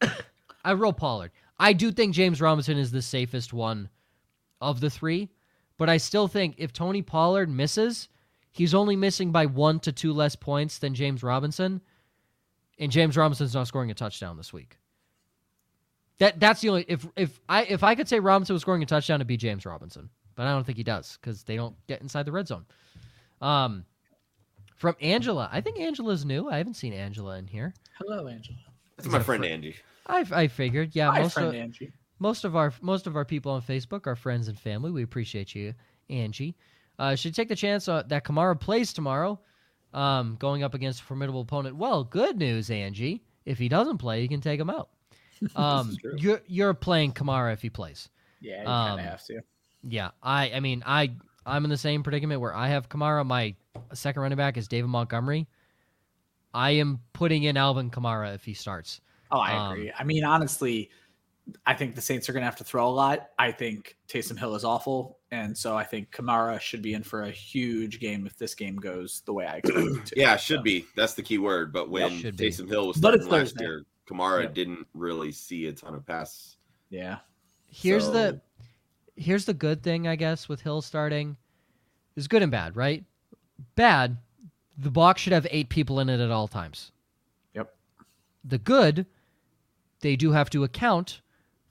I 0.64 0.72
roll 0.74 0.92
Pollard. 0.92 1.30
I 1.58 1.72
do 1.72 1.92
think 1.92 2.14
James 2.14 2.40
Robinson 2.40 2.76
is 2.76 2.90
the 2.90 3.02
safest 3.02 3.52
one 3.52 3.88
of 4.60 4.80
the 4.80 4.90
three, 4.90 5.28
but 5.78 5.88
I 5.88 5.96
still 5.96 6.26
think 6.28 6.56
if 6.58 6.72
Tony 6.72 7.02
Pollard 7.02 7.48
misses, 7.48 8.08
he's 8.52 8.74
only 8.74 8.94
missing 8.96 9.32
by 9.32 9.46
one 9.46 9.80
to 9.80 9.92
two 9.92 10.12
less 10.12 10.36
points 10.36 10.78
than 10.78 10.94
James 10.94 11.22
Robinson, 11.22 11.80
and 12.78 12.92
James 12.92 13.16
Robinson's 13.16 13.54
not 13.54 13.66
scoring 13.66 13.90
a 13.90 13.94
touchdown 13.94 14.36
this 14.36 14.52
week. 14.52 14.78
That 16.18 16.38
that's 16.38 16.60
the 16.60 16.68
only 16.68 16.84
if 16.86 17.06
if 17.16 17.40
I 17.48 17.64
if 17.64 17.82
I 17.82 17.94
could 17.94 18.08
say 18.08 18.20
Robinson 18.20 18.54
was 18.54 18.62
scoring 18.62 18.82
a 18.82 18.86
touchdown, 18.86 19.16
it'd 19.16 19.26
be 19.26 19.36
James 19.36 19.66
Robinson, 19.66 20.08
but 20.36 20.46
I 20.46 20.50
don't 20.52 20.64
think 20.64 20.78
he 20.78 20.84
does 20.84 21.18
because 21.20 21.42
they 21.42 21.56
don't 21.56 21.74
get 21.88 22.00
inside 22.00 22.26
the 22.26 22.32
red 22.32 22.46
zone. 22.46 22.64
Um, 23.40 23.84
from 24.76 24.94
Angela, 25.00 25.48
I 25.52 25.60
think 25.60 25.80
Angela's 25.80 26.24
new. 26.24 26.48
I 26.48 26.58
haven't 26.58 26.74
seen 26.74 26.92
Angela 26.92 27.38
in 27.38 27.46
here. 27.46 27.74
Hello, 27.98 28.28
Angela. 28.28 28.58
That's 28.96 29.06
Is 29.06 29.12
my 29.12 29.18
that 29.18 29.24
friend 29.24 29.42
fr- 29.42 29.50
Angie. 29.50 29.76
I 30.06 30.24
I 30.32 30.48
figured, 30.48 30.90
yeah. 30.94 31.10
Hi, 31.10 31.22
most 31.22 31.34
friend 31.34 31.48
of, 31.48 31.54
Angie. 31.54 31.92
most 32.18 32.44
of 32.44 32.54
our 32.54 32.72
most 32.80 33.06
of 33.06 33.16
our 33.16 33.24
people 33.24 33.52
on 33.52 33.62
Facebook 33.62 34.06
are 34.06 34.14
friends 34.14 34.46
and 34.48 34.58
family. 34.58 34.90
We 34.92 35.02
appreciate 35.02 35.54
you, 35.54 35.74
Angie. 36.08 36.56
Uh, 36.98 37.14
should 37.14 37.34
take 37.34 37.48
the 37.48 37.56
chance 37.56 37.88
uh, 37.88 38.02
that 38.08 38.24
Kamara 38.24 38.58
plays 38.58 38.92
tomorrow, 38.92 39.40
um, 39.94 40.36
going 40.38 40.62
up 40.62 40.74
against 40.74 41.00
a 41.00 41.04
formidable 41.04 41.40
opponent. 41.40 41.76
Well, 41.76 42.04
good 42.04 42.36
news, 42.36 42.70
Angie. 42.70 43.22
If 43.44 43.58
he 43.58 43.68
doesn't 43.68 43.98
play, 43.98 44.22
you 44.22 44.28
can 44.28 44.40
take 44.40 44.60
him 44.60 44.70
out. 44.70 44.88
Um, 45.56 45.96
you're 46.16 46.40
you're 46.46 46.72
playing 46.74 47.14
Kamara 47.14 47.52
if 47.52 47.60
he 47.62 47.68
plays. 47.70 48.08
Yeah, 48.40 48.62
you 48.62 48.68
Um, 48.68 48.88
kind 48.90 49.00
of 49.00 49.06
have 49.06 49.24
to. 49.26 49.40
Yeah, 49.82 50.10
I 50.22 50.52
I 50.52 50.60
mean 50.60 50.84
I 50.86 51.10
I'm 51.44 51.64
in 51.64 51.70
the 51.70 51.76
same 51.76 52.04
predicament 52.04 52.40
where 52.40 52.54
I 52.54 52.68
have 52.68 52.88
Kamara. 52.88 53.26
My 53.26 53.56
second 53.92 54.22
running 54.22 54.38
back 54.38 54.56
is 54.56 54.68
David 54.68 54.86
Montgomery. 54.86 55.48
I 56.54 56.70
am 56.72 57.00
putting 57.12 57.42
in 57.42 57.56
Alvin 57.56 57.90
Kamara 57.90 58.34
if 58.36 58.44
he 58.44 58.54
starts. 58.54 59.00
Oh, 59.32 59.40
I 59.40 59.56
Um, 59.56 59.72
agree. 59.72 59.92
I 59.98 60.04
mean, 60.04 60.22
honestly, 60.24 60.90
I 61.66 61.74
think 61.74 61.96
the 61.96 62.00
Saints 62.02 62.28
are 62.28 62.32
going 62.32 62.42
to 62.42 62.46
have 62.46 62.56
to 62.56 62.64
throw 62.64 62.86
a 62.88 62.90
lot. 62.90 63.30
I 63.36 63.50
think 63.50 63.96
Taysom 64.08 64.38
Hill 64.38 64.54
is 64.54 64.64
awful, 64.64 65.18
and 65.32 65.56
so 65.58 65.76
I 65.76 65.82
think 65.82 66.10
Kamara 66.12 66.60
should 66.60 66.82
be 66.82 66.94
in 66.94 67.02
for 67.02 67.22
a 67.22 67.30
huge 67.30 67.98
game 67.98 68.26
if 68.26 68.36
this 68.36 68.54
game 68.54 68.76
goes 68.76 69.22
the 69.26 69.32
way 69.32 69.46
I 69.46 69.56
expect 69.64 69.78
it 69.78 70.06
to. 70.06 70.20
Yeah, 70.20 70.36
should 70.36 70.58
So, 70.58 70.62
be. 70.62 70.84
That's 70.94 71.14
the 71.14 71.22
key 71.22 71.38
word. 71.38 71.72
But 71.72 71.90
when 71.90 72.16
should 72.18 72.36
be. 72.36 72.48
Taysom 72.50 72.68
Hill 72.68 72.86
was 72.86 72.98
But 72.98 73.14
starting 73.14 73.28
last 73.28 73.40
Thursday. 73.56 73.64
year, 73.64 73.82
Kamara 74.08 74.42
Yep. 74.44 74.54
didn't 74.54 74.86
really 74.94 75.32
see 75.32 75.66
a 75.66 75.72
ton 75.72 75.94
of 75.94 76.06
pass. 76.06 76.56
Yeah. 76.90 77.18
Here's 77.66 78.04
So- 78.04 78.12
the 78.12 78.40
here's 79.16 79.44
the 79.46 79.54
good 79.54 79.82
thing, 79.82 80.06
I 80.06 80.16
guess, 80.16 80.48
with 80.48 80.60
Hill 80.60 80.80
starting. 80.82 81.36
Is 82.16 82.28
good 82.28 82.42
and 82.42 82.52
bad, 82.52 82.76
right? 82.76 83.04
Bad, 83.74 84.18
the 84.76 84.90
box 84.90 85.20
should 85.22 85.32
have 85.32 85.46
eight 85.50 85.68
people 85.70 85.98
in 86.00 86.08
it 86.10 86.20
at 86.20 86.30
all 86.30 86.46
times. 86.48 86.92
Yep. 87.54 87.74
The 88.44 88.58
good, 88.58 89.06
they 90.00 90.16
do 90.16 90.32
have 90.32 90.50
to 90.50 90.64
account 90.64 91.20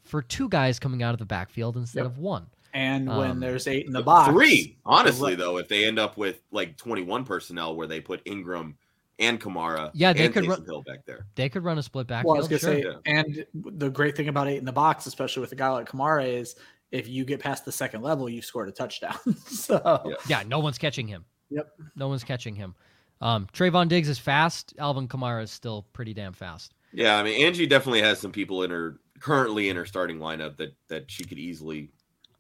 for 0.04 0.22
two 0.24 0.50
guys 0.50 0.80
coming 0.80 1.04
out 1.04 1.14
of 1.14 1.20
the 1.20 1.26
backfield 1.26 1.78
instead 1.78 2.02
Yep. 2.04 2.12
of 2.14 2.18
one. 2.18 2.48
And 2.74 3.08
when 3.08 3.32
Um, 3.32 3.40
there's 3.40 3.68
eight 3.68 3.86
in 3.86 3.92
the 3.94 4.02
box, 4.02 4.32
Three, 4.32 4.78
honestly, 4.86 5.36
though, 5.36 5.58
if 5.58 5.68
they 5.68 5.86
end 5.86 6.00
up 6.00 6.18
with 6.18 6.42
like 6.52 6.78
21 6.78 7.26
personnel 7.26 7.76
where 7.76 7.88
they 7.88 8.00
put 8.02 8.22
Ingram 8.26 8.78
and 9.20 9.40
Kamara, 9.40 9.92
Yeah, 9.94 10.14
they 10.14 10.26
and 10.26 10.34
could 10.34 10.46
Taysom 10.46 10.50
run- 10.50 10.66
Hill 10.66 10.84
back 10.84 11.06
there. 11.06 11.26
They 11.36 11.50
could 11.50 11.64
run 11.64 11.78
a 11.78 11.84
split 11.84 12.08
back. 12.08 12.26
Well, 12.26 12.36
I 12.36 12.40
was 12.40 12.48
gonna 12.48 12.60
sure. 12.60 12.74
say, 12.74 12.84
Yeah. 12.84 12.94
and 13.06 13.46
the 13.54 13.90
great 13.90 14.16
thing 14.16 14.30
about 14.30 14.48
eight 14.48 14.58
in 14.58 14.66
the 14.66 14.72
box, 14.72 15.06
especially 15.06 15.42
with 15.42 15.52
a 15.52 15.56
guy 15.56 15.70
like 15.70 15.90
Kamara, 15.90 16.28
is 16.28 16.56
if 16.92 17.08
you 17.08 17.24
get 17.26 17.40
past 17.40 17.64
the 17.66 17.72
second 17.72 18.02
level, 18.02 18.30
you've 18.30 18.46
scored 18.46 18.68
a 18.70 18.72
touchdown. 18.72 19.16
so 19.46 20.02
Yeah. 20.06 20.16
Yeah, 20.28 20.44
no 20.48 20.60
one's 20.60 20.78
catching 20.78 21.08
him. 21.08 21.26
Yep. 21.50 21.68
No 21.96 22.08
one's 22.08 22.24
catching 22.24 22.56
him. 22.56 22.74
Um, 23.20 23.48
Trevon 23.54 23.88
Diggs 23.90 24.10
is 24.10 24.18
fast. 24.18 24.74
Alvin 24.80 25.08
Kamara 25.08 25.44
is 25.44 25.52
still 25.52 25.86
pretty 25.94 26.14
damn 26.14 26.34
fast. 26.34 26.74
Yeah, 26.94 27.18
I 27.18 27.24
mean, 27.24 27.46
Angie 27.46 27.68
definitely 27.68 28.02
has 28.02 28.20
some 28.20 28.32
people 28.32 28.64
in 28.64 28.72
her 28.72 28.98
currently 29.20 29.70
in 29.70 29.76
her 29.76 29.86
starting 29.86 30.18
lineup 30.18 30.58
that 30.58 30.76
that 30.88 31.12
she 31.12 31.24
could 31.24 31.38
easily 31.38 31.92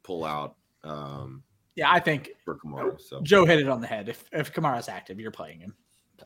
pull 0.03 0.25
out 0.25 0.55
um, 0.83 1.43
yeah, 1.75 1.91
I 1.91 1.99
think 1.99 2.31
for 2.43 2.55
Kamara. 2.55 2.99
So 2.99 3.21
Joe 3.21 3.45
hit 3.45 3.59
it 3.59 3.67
on 3.67 3.81
the 3.81 3.87
head. 3.87 4.09
If 4.09 4.25
if 4.31 4.53
Kamara's 4.53 4.89
active, 4.89 5.19
you're 5.19 5.31
playing 5.31 5.59
him. 5.59 5.73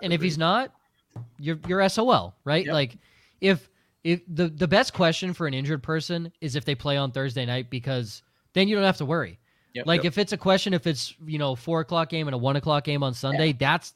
And 0.02 0.12
if 0.12 0.22
he's 0.22 0.38
not, 0.38 0.74
you're 1.40 1.60
you're 1.68 1.88
SOL, 1.88 2.36
right? 2.44 2.66
Yep. 2.66 2.74
Like 2.74 2.98
if 3.42 3.70
if 4.04 4.22
the 4.28 4.50
the 4.50 4.68
best 4.68 4.94
question 4.94 5.34
for 5.34 5.48
an 5.48 5.54
injured 5.54 5.84
person 5.84 6.32
is 6.42 6.56
if 6.56 6.66
they 6.66 6.76
play 6.76 6.98
on 6.98 7.12
Thursday 7.12 7.46
night 7.46 7.70
because 7.70 8.24
then 8.54 8.68
you 8.68 8.76
don't 8.76 8.86
have 8.86 8.98
to 8.98 9.06
worry. 9.06 9.40
Yep. 9.74 9.88
like 9.88 10.04
Yep. 10.04 10.14
if 10.14 10.18
it's 10.18 10.32
a 10.32 10.38
question 10.38 10.74
if 10.74 10.88
it's 10.88 11.16
you 11.26 11.38
know 11.38 11.56
four 11.56 11.82
o'clock 11.82 12.10
game 12.10 12.28
and 12.28 12.34
a 12.34 12.38
one 12.38 12.56
o'clock 12.56 12.84
game 12.84 13.04
on 13.04 13.14
Sunday, 13.14 13.54
that's 13.54 13.94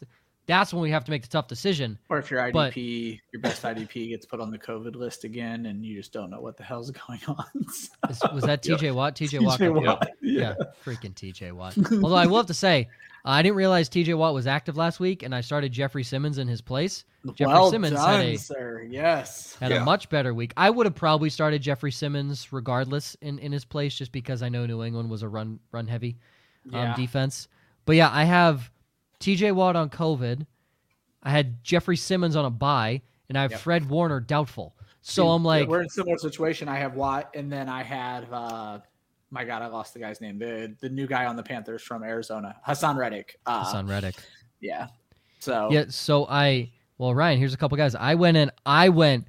that's 0.50 0.74
when 0.74 0.82
we 0.82 0.90
have 0.90 1.06
to 1.06 1.12
make 1.12 1.22
the 1.22 1.28
tough 1.30 1.48
decision. 1.48 1.98
Or 2.10 2.18
if 2.18 2.30
your 2.32 2.42
IDP, 2.42 2.52
But- 2.54 2.76
your 2.76 3.42
best 3.42 3.64
IDP 3.64 4.10
gets 4.10 4.26
put 4.26 4.42
on 4.42 4.50
the 4.52 4.58
COVID 4.58 4.96
list 4.96 5.24
again, 5.24 5.68
and 5.68 5.86
you 5.86 5.96
just 5.96 6.12
don't 6.12 6.30
know 6.32 6.42
what 6.42 6.58
the 6.58 6.64
hell's 6.64 6.92
going 6.92 7.22
on. 7.28 7.46
So- 8.14 8.34
was 8.34 8.44
that 8.46 8.66
Yep. 8.66 8.80
TJ 8.80 8.94
Watt? 8.96 9.16
TJ 9.16 9.40
Watt. 9.46 9.60
TJ 9.60 9.74
put 9.74 9.84
Watt, 9.86 10.02
on- 10.04 10.14
Yeah, 10.22 10.56
freaking 10.84 11.14
TJ 11.14 11.52
Watt. 11.54 11.78
Although 12.04 12.16
I 12.16 12.26
will 12.26 12.38
have 12.38 12.48
to 12.48 12.54
say, 12.54 12.88
I 13.24 13.42
didn't 13.44 13.58
realize 13.58 13.90
TJ 13.90 14.18
Watt 14.18 14.34
was 14.34 14.48
active 14.48 14.76
last 14.78 15.00
week, 15.00 15.22
and 15.24 15.36
I 15.36 15.42
started 15.42 15.72
Jeffrey 15.72 16.04
Simmons 16.04 16.38
in 16.40 16.48
his 16.48 16.62
place. 16.62 17.04
Jeffrey 17.36 17.54
well 17.54 17.70
Simmons 17.70 17.94
done, 17.96 18.22
had 18.22 18.26
a 18.30 18.38
sir. 18.38 18.88
Yes. 18.90 19.56
had 19.60 19.72
Yeah. 19.72 19.82
a 19.82 19.86
much 19.86 20.10
better 20.10 20.34
week. 20.34 20.54
I 20.58 20.70
would 20.70 20.86
have 20.88 20.96
probably 20.96 21.30
started 21.30 21.62
Jeffrey 21.62 21.92
Simmons 21.92 22.52
regardless 22.52 23.16
in, 23.22 23.38
in 23.40 23.52
his 23.52 23.66
place, 23.66 23.94
just 23.94 24.12
because 24.12 24.42
I 24.42 24.50
know 24.50 24.66
New 24.66 24.84
England 24.84 25.10
was 25.10 25.22
a 25.22 25.28
run 25.28 25.60
run 25.72 25.86
heavy 25.88 26.18
um, 26.74 26.74
Yeah. 26.74 26.96
defense. 26.96 27.48
But 27.86 27.98
yeah, 27.98 28.10
I 28.12 28.24
have 28.24 28.72
TJ 29.20 29.54
Watt 29.54 29.76
on 29.76 29.90
COVID. 29.90 30.46
I 31.22 31.30
had 31.30 31.64
Jeffrey 31.64 31.98
Simmons 31.98 32.36
on 32.36 32.46
a 32.46 32.50
bye, 32.50 33.02
and 33.28 33.38
I 33.38 33.42
have 33.44 33.52
Yep. 33.52 33.60
Fred 33.60 33.90
Warner 33.90 34.20
doubtful. 34.20 34.76
So 35.02 35.30
I'm 35.30 35.44
like, 35.44 35.68
we're 35.68 35.82
in 35.82 35.86
a 35.86 35.90
similar 35.90 36.18
situation. 36.18 36.68
I 36.68 36.78
have 36.78 36.96
Watt, 36.96 37.30
and 37.34 37.52
then 37.52 37.70
I 37.70 37.84
had 37.84 38.28
uh 38.32 38.80
my 39.32 39.46
God, 39.46 39.62
I 39.62 39.68
lost 39.68 39.94
the 39.94 40.00
guy's 40.00 40.22
name. 40.22 40.40
The 40.40 40.76
the 40.80 40.90
new 40.90 41.08
guy 41.08 41.26
on 41.26 41.36
the 41.36 41.44
Panthers 41.44 41.82
from 41.82 42.04
Arizona, 42.04 42.56
Haason 42.68 42.98
Reddick. 42.98 43.40
Uh, 43.46 43.64
Son 43.66 43.88
Reddick. 43.88 44.16
Yeah. 44.60 44.88
So 45.40 45.70
Yeah, 45.72 45.86
so 45.90 46.26
I 46.28 46.72
well, 46.98 47.14
Ryan, 47.14 47.40
here's 47.40 47.54
a 47.54 47.58
couple 47.58 47.78
guys. 47.78 47.96
I 47.96 48.16
went 48.16 48.38
in. 48.38 48.52
I 48.66 48.90
went 48.90 49.28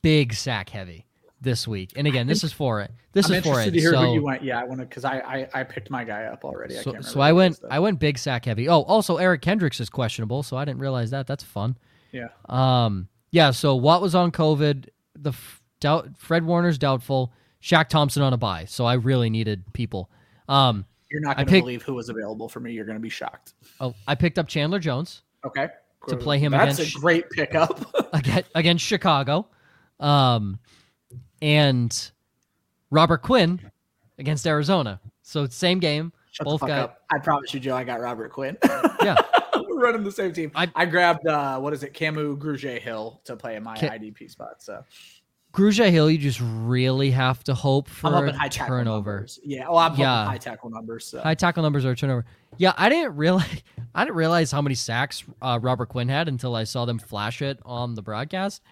big 0.00 0.32
sack 0.32 0.68
heavy 0.70 1.06
this 1.42 1.68
week, 1.68 1.92
and 1.96 2.06
again, 2.06 2.26
this 2.26 2.44
is 2.44 2.52
for 2.52 2.80
it. 2.80 2.90
This 3.12 3.26
I'm 3.28 3.34
is 3.34 3.44
for 3.44 3.60
it. 3.60 3.72
to 3.72 3.80
hear 3.80 3.92
so, 3.92 4.06
who 4.06 4.14
you 4.14 4.22
went. 4.22 4.42
Yeah, 4.42 4.60
I 4.60 4.64
want 4.64 4.80
to 4.80 4.86
because 4.86 5.04
I, 5.04 5.18
I 5.18 5.60
I 5.60 5.64
picked 5.64 5.90
my 5.90 6.04
guy 6.04 6.24
up 6.24 6.44
already. 6.44 6.78
I 6.78 6.82
so, 6.82 6.92
can't 6.92 7.04
so 7.04 7.20
I 7.20 7.32
went. 7.32 7.60
I 7.70 7.78
went 7.78 7.98
big 7.98 8.18
sack 8.18 8.44
heavy. 8.44 8.68
Oh, 8.68 8.80
also 8.82 9.16
Eric 9.18 9.42
Kendricks 9.42 9.80
is 9.80 9.90
questionable, 9.90 10.42
so 10.42 10.56
I 10.56 10.64
didn't 10.64 10.80
realize 10.80 11.10
that. 11.10 11.26
That's 11.26 11.44
fun. 11.44 11.76
yeah. 12.12 12.28
Um, 12.48 13.08
yeah. 13.30 13.50
So 13.50 13.74
Watt 13.76 14.00
was 14.00 14.14
on 14.14 14.30
COVID. 14.32 14.88
The 15.16 15.30
f- 15.30 15.62
doubt 15.80 16.08
Fred 16.16 16.44
Warner's 16.44 16.78
doubtful. 16.78 17.32
Shaq 17.62 17.88
Thompson 17.88 18.22
on 18.22 18.32
a 18.32 18.36
bye. 18.36 18.64
So 18.64 18.84
I 18.84 18.94
really 18.94 19.30
needed 19.30 19.62
people. 19.72 20.10
Um, 20.48 20.84
You're 21.10 21.20
not 21.20 21.36
going 21.36 21.46
to 21.46 21.60
believe 21.60 21.82
who 21.82 21.94
was 21.94 22.08
available 22.08 22.48
for 22.48 22.58
me. 22.58 22.72
You're 22.72 22.84
going 22.84 22.98
to 22.98 23.02
be 23.02 23.08
shocked. 23.08 23.54
oh, 23.80 23.94
I 24.08 24.16
picked 24.16 24.38
up 24.38 24.48
Chandler 24.48 24.80
Jones 24.80 25.22
Okay. 25.44 25.68
To 26.08 26.16
play 26.16 26.38
him 26.38 26.52
against 26.54 26.78
That's 26.78 26.88
against- 26.88 26.96
a 26.96 27.00
great 27.00 27.30
pickup. 27.30 27.94
against, 28.12 28.50
against 28.56 28.84
Chicago, 28.84 29.46
um, 30.00 30.58
and 31.42 32.10
Robert 32.90 33.18
Quinn 33.22 33.60
against 34.18 34.46
Arizona. 34.46 35.00
So 35.22 35.46
same 35.48 35.78
game. 35.80 36.12
Shut 36.30 36.46
Both 36.46 36.60
guy- 36.62 36.80
up. 36.80 36.98
I 37.12 37.18
promise 37.18 37.52
you, 37.52 37.60
Joe. 37.60 37.76
I 37.76 37.84
got 37.84 38.00
Robert 38.00 38.32
Quinn. 38.32 38.56
Yeah. 39.02 39.16
We're 39.68 39.80
running 39.82 40.02
the 40.04 40.12
same 40.12 40.32
team. 40.32 40.50
I- 40.54 40.70
I, 40.74 40.86
grabbed 40.86 41.26
uh, 41.26 41.58
what 41.58 41.74
is 41.74 41.82
it, 41.82 41.92
Kamu 41.92 42.38
Grugier 42.38 42.78
Hill 42.80 43.20
to 43.24 43.36
play 43.36 43.56
in 43.56 43.62
my 43.62 43.76
Ca- 43.76 43.90
IDP 43.90 44.30
spot. 44.30 44.62
So 44.62 44.82
Grugier 45.52 45.90
Hill, 45.90 46.10
you 46.10 46.16
just 46.16 46.40
really 46.42 47.10
have 47.10 47.44
to 47.44 47.54
hope 47.54 47.86
for 47.88 48.26
a 48.26 48.48
turnover. 48.48 49.26
Yeah. 49.44 49.66
Oh, 49.68 49.76
I'm 49.76 49.94
Yeah. 49.96 50.24
high 50.24 50.38
tackle 50.38 50.70
numbers. 50.70 51.04
So. 51.04 51.20
High 51.20 51.34
tackle 51.34 51.62
numbers 51.62 51.84
or 51.84 51.94
turnover. 51.94 52.24
Yeah, 52.56 52.72
I 52.78 52.88
didn't 52.88 53.16
realize 53.16 53.62
I 53.94 54.04
didn't 54.04 54.16
realize 54.16 54.50
how 54.50 54.62
many 54.62 54.74
sacks 54.74 55.24
uh, 55.42 55.58
Robert 55.60 55.90
Quinn 55.90 56.08
had 56.08 56.28
until 56.28 56.54
I 56.54 56.64
saw 56.64 56.86
them 56.86 56.98
flash 56.98 57.42
it 57.42 57.58
on 57.66 57.94
the 57.94 58.00
broadcast. 58.02 58.62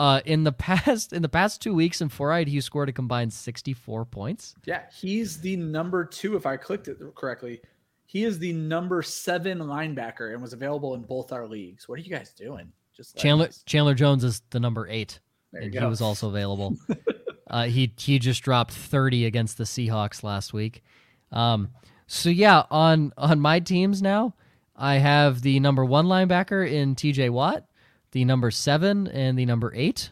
Uh, 0.00 0.22
in 0.24 0.44
the 0.44 0.52
past, 0.66 1.12
in 1.12 1.20
the 1.20 1.28
past 1.28 1.60
two 1.60 1.74
weeks 1.74 2.00
in 2.00 2.08
four 2.08 2.32
eyed, 2.32 2.48
he 2.48 2.58
scored 2.62 2.88
a 2.88 2.92
combined 2.92 3.30
sixty-four 3.32 4.06
points. 4.06 4.54
Yeah, 4.64 4.84
he's 4.98 5.38
the 5.40 5.56
number 5.56 6.06
two. 6.06 6.36
If 6.36 6.46
I 6.46 6.56
clicked 6.56 6.88
it 6.88 6.96
correctly, 7.14 7.60
he 8.06 8.24
is 8.24 8.38
the 8.38 8.54
number 8.54 9.02
seven 9.02 9.58
linebacker 9.58 10.32
and 10.32 10.40
was 10.40 10.54
available 10.54 10.94
in 10.94 11.02
both 11.02 11.32
our 11.32 11.46
leagues. 11.46 11.86
What 11.86 11.98
are 11.98 12.02
you 12.02 12.10
guys 12.10 12.32
doing? 12.32 12.72
Just 12.96 13.18
Chandler 13.18 13.48
us- 13.48 13.62
Chandler 13.66 13.92
Jones 13.92 14.24
is 14.24 14.40
the 14.48 14.58
number 14.58 14.88
eight. 14.88 15.20
There 15.52 15.60
you 15.60 15.66
and 15.66 15.74
go. 15.74 15.80
he 15.80 15.86
was 15.86 16.00
also 16.00 16.28
available. 16.28 16.78
uh, 17.50 17.64
he 17.64 17.92
he 17.98 18.18
just 18.18 18.42
dropped 18.42 18.72
30 18.72 19.26
against 19.26 19.58
the 19.58 19.64
Seahawks 19.64 20.22
last 20.22 20.54
week. 20.54 20.82
Um, 21.30 21.72
so 22.06 22.30
yeah, 22.30 22.62
on 22.70 23.12
on 23.18 23.38
my 23.38 23.60
teams 23.60 24.00
now, 24.00 24.34
I 24.74 24.94
have 24.94 25.42
the 25.42 25.60
number 25.60 25.84
one 25.84 26.06
linebacker 26.06 26.66
in 26.66 26.94
T.J. 26.94 27.28
Watt, 27.28 27.66
the 28.12 28.24
number 28.24 28.50
seven, 28.50 29.06
and 29.08 29.38
the 29.38 29.46
number 29.46 29.72
eight. 29.74 30.10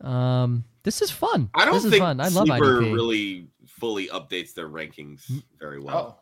Um, 0.00 0.64
this 0.82 1.00
is 1.02 1.10
fun. 1.10 1.48
I 1.54 1.64
don't 1.64 1.74
this 1.74 1.84
is 1.84 1.90
think 1.90 2.02
fun. 2.02 2.20
I 2.20 2.28
love 2.28 2.46
Sleeper 2.46 2.82
IDP. 2.82 2.92
really 2.94 3.46
fully 3.66 4.08
updates 4.08 4.54
their 4.54 4.68
rankings 4.68 5.22
very 5.58 5.80
well. 5.80 6.18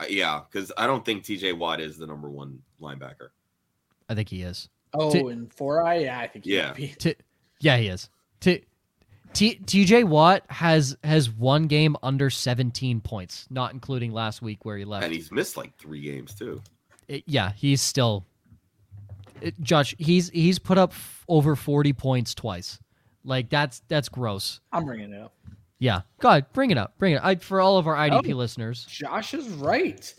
Oh, 0.00 0.04
Uh, 0.04 0.06
yeah, 0.08 0.40
because 0.50 0.72
I 0.76 0.86
don't 0.86 1.04
think 1.04 1.22
TJ 1.24 1.56
Watt 1.56 1.80
is 1.80 1.96
the 1.98 2.06
number 2.06 2.28
one 2.30 2.60
linebacker. 2.80 3.28
I 4.08 4.14
think 4.14 4.28
he 4.28 4.42
is. 4.42 4.68
oh, 4.94 5.10
T- 5.12 5.20
and 5.20 5.52
four 5.52 5.82
eye. 5.82 5.98
Yeah, 5.98 6.18
I 6.18 6.26
think. 6.28 6.44
he 6.44 6.56
Yeah. 6.56 6.68
might 6.68 6.76
be. 6.76 6.88
T- 6.98 7.14
yeah, 7.60 7.76
he 7.76 7.88
is. 7.88 8.08
T- 8.40 8.64
T- 9.32 9.56
TJ 9.64 10.04
Watt 10.04 10.44
has 10.48 10.96
has 11.04 11.30
one 11.30 11.66
game 11.66 11.96
under 12.02 12.30
17 12.30 13.00
points, 13.00 13.46
not 13.50 13.72
including 13.72 14.12
last 14.12 14.40
week 14.42 14.64
where 14.64 14.76
he 14.76 14.84
left. 14.84 15.04
And 15.04 15.12
he's 15.12 15.30
missed 15.32 15.56
like 15.56 15.76
three 15.76 16.00
games 16.00 16.34
too. 16.34 16.62
it- 17.08 17.24
yeah, 17.26 17.52
he's 17.52 17.82
still. 17.82 18.24
It, 19.44 19.60
Josh, 19.60 19.94
he's 19.98 20.30
he's 20.30 20.58
put 20.58 20.78
up 20.78 20.90
f- 20.92 21.24
over 21.28 21.54
forty 21.56 21.92
points 21.92 22.34
twice. 22.34 22.78
Like 23.24 23.48
that's 23.50 23.82
that's 23.88 24.08
gross. 24.08 24.60
I'm 24.72 24.84
bringing 24.84 25.12
it 25.12 25.20
up. 25.20 25.34
Yeah, 25.78 26.02
God, 26.20 26.46
bring 26.52 26.70
it 26.70 26.78
up, 26.78 26.96
bring 26.98 27.14
it. 27.14 27.20
I, 27.22 27.34
for 27.36 27.60
all 27.60 27.76
of 27.78 27.86
our 27.86 27.94
IDP 27.96 28.32
Oh. 28.32 28.36
listeners, 28.36 28.84
Josh 28.88 29.34
is 29.34 29.48
right. 29.48 30.12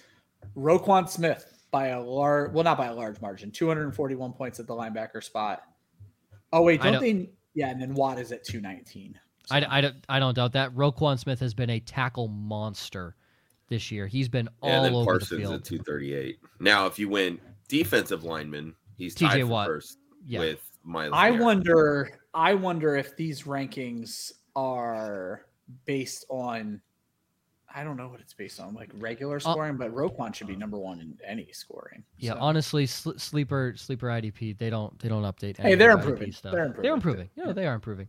Roquan 0.55 1.09
Smith 1.09 1.45
by 1.71 1.87
a 1.87 2.01
large, 2.01 2.51
well, 2.53 2.63
not 2.63 2.77
by 2.77 2.85
a 2.87 2.93
large 2.93 3.19
margin, 3.21 3.51
241 3.51 4.33
points 4.33 4.59
at 4.59 4.67
the 4.67 4.73
linebacker 4.75 5.23
spot. 5.23 5.63
Oh 6.53 6.61
wait, 6.61 6.81
I 6.81 6.91
don't 6.91 6.93
don't- 6.93 7.01
they? 7.01 7.29
Yeah, 7.55 7.69
and 7.69 7.81
then 7.81 7.93
Watt 7.95 8.19
is 8.19 8.31
at 8.31 8.43
219. 8.43 9.17
I, 9.49 9.65
I, 9.77 9.81
don't- 9.81 9.95
I 10.09 10.19
don't 10.19 10.33
doubt 10.35 10.53
that. 10.53 10.75
Roquan 10.75 11.17
Smith 11.17 11.39
has 11.39 11.53
been 11.53 11.69
a 11.69 11.79
tackle 11.79 12.27
monster 12.27 13.15
this 13.69 13.91
year. 13.91 14.07
He's 14.07 14.27
been 14.27 14.49
all 14.61 14.69
and 14.69 14.85
then 14.85 14.93
over 14.93 15.05
Parsons 15.11 15.29
the 15.29 15.37
field. 15.37 15.53
at 15.53 15.63
238. 15.63 16.39
Now, 16.59 16.85
if 16.87 16.99
you 16.99 17.07
win 17.09 17.39
defensive 17.69 18.23
lineman, 18.25 18.75
he's 18.97 19.15
TJ 19.15 19.29
tied 19.29 19.43
Watt. 19.45 19.67
first 19.67 19.97
Yeah, 20.25 20.39
with 20.39 20.59
Myles. 20.83 21.13
I 21.15 21.29
Garrett. 21.29 21.43
wonder. 21.43 22.19
I 22.33 22.53
wonder 22.53 22.95
if 22.95 23.15
these 23.15 23.43
rankings 23.43 24.31
are 24.55 25.45
based 25.85 26.25
on 26.29 26.81
I 27.77 27.83
don't 27.83 27.97
know 27.97 28.07
what 28.07 28.21
it's 28.21 28.33
based 28.33 28.61
on, 28.61 28.73
like 28.73 28.89
regular 28.99 29.37
scoring, 29.41 29.75
but 29.75 29.93
Roquan 29.93 30.33
should 30.33 30.47
be 30.47 30.55
number 30.55 30.77
one 30.77 31.01
in 31.01 31.17
any 31.27 31.49
scoring. 31.51 32.05
Yeah, 32.17 32.33
so. 32.35 32.39
honestly, 32.39 32.85
sl- 32.85 33.17
sleeper 33.17 33.73
sleeper 33.75 34.07
IDP 34.07 34.57
they 34.57 34.69
don't 34.69 34.97
they 34.99 35.09
don't 35.09 35.23
update. 35.23 35.57
Hey, 35.57 35.75
they're 35.75 35.91
of 35.91 35.99
the 36.01 36.05
IDP 36.05 36.09
improving. 36.11 36.31
Stuff. 36.31 36.51
They're 36.53 36.75
They're 36.81 36.93
improving. 36.93 36.93
improving. 36.93 37.29
Yeah, 37.35 37.51
they 37.53 37.67
are 37.67 37.73
improving. 37.75 38.07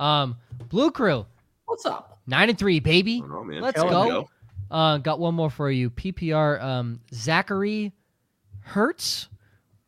Um, 0.00 0.36
Blue 0.68 0.90
Crew 0.90 1.24
What's 1.66 1.86
up? 1.86 2.18
nine 2.26 2.48
and 2.48 2.58
three, 2.58 2.80
baby. 2.80 3.22
I 3.24 3.28
know, 3.28 3.44
man. 3.44 3.62
Let's 3.62 3.76
There 3.76 3.84
we 3.84 3.90
go. 3.92 4.28
Uh, 4.70 4.98
got 4.98 5.20
one 5.20 5.34
more 5.36 5.50
for 5.50 5.70
you. 5.70 5.90
PPR, 5.90 6.60
um, 6.60 7.00
Zach 7.12 7.48
Ertz 7.50 9.28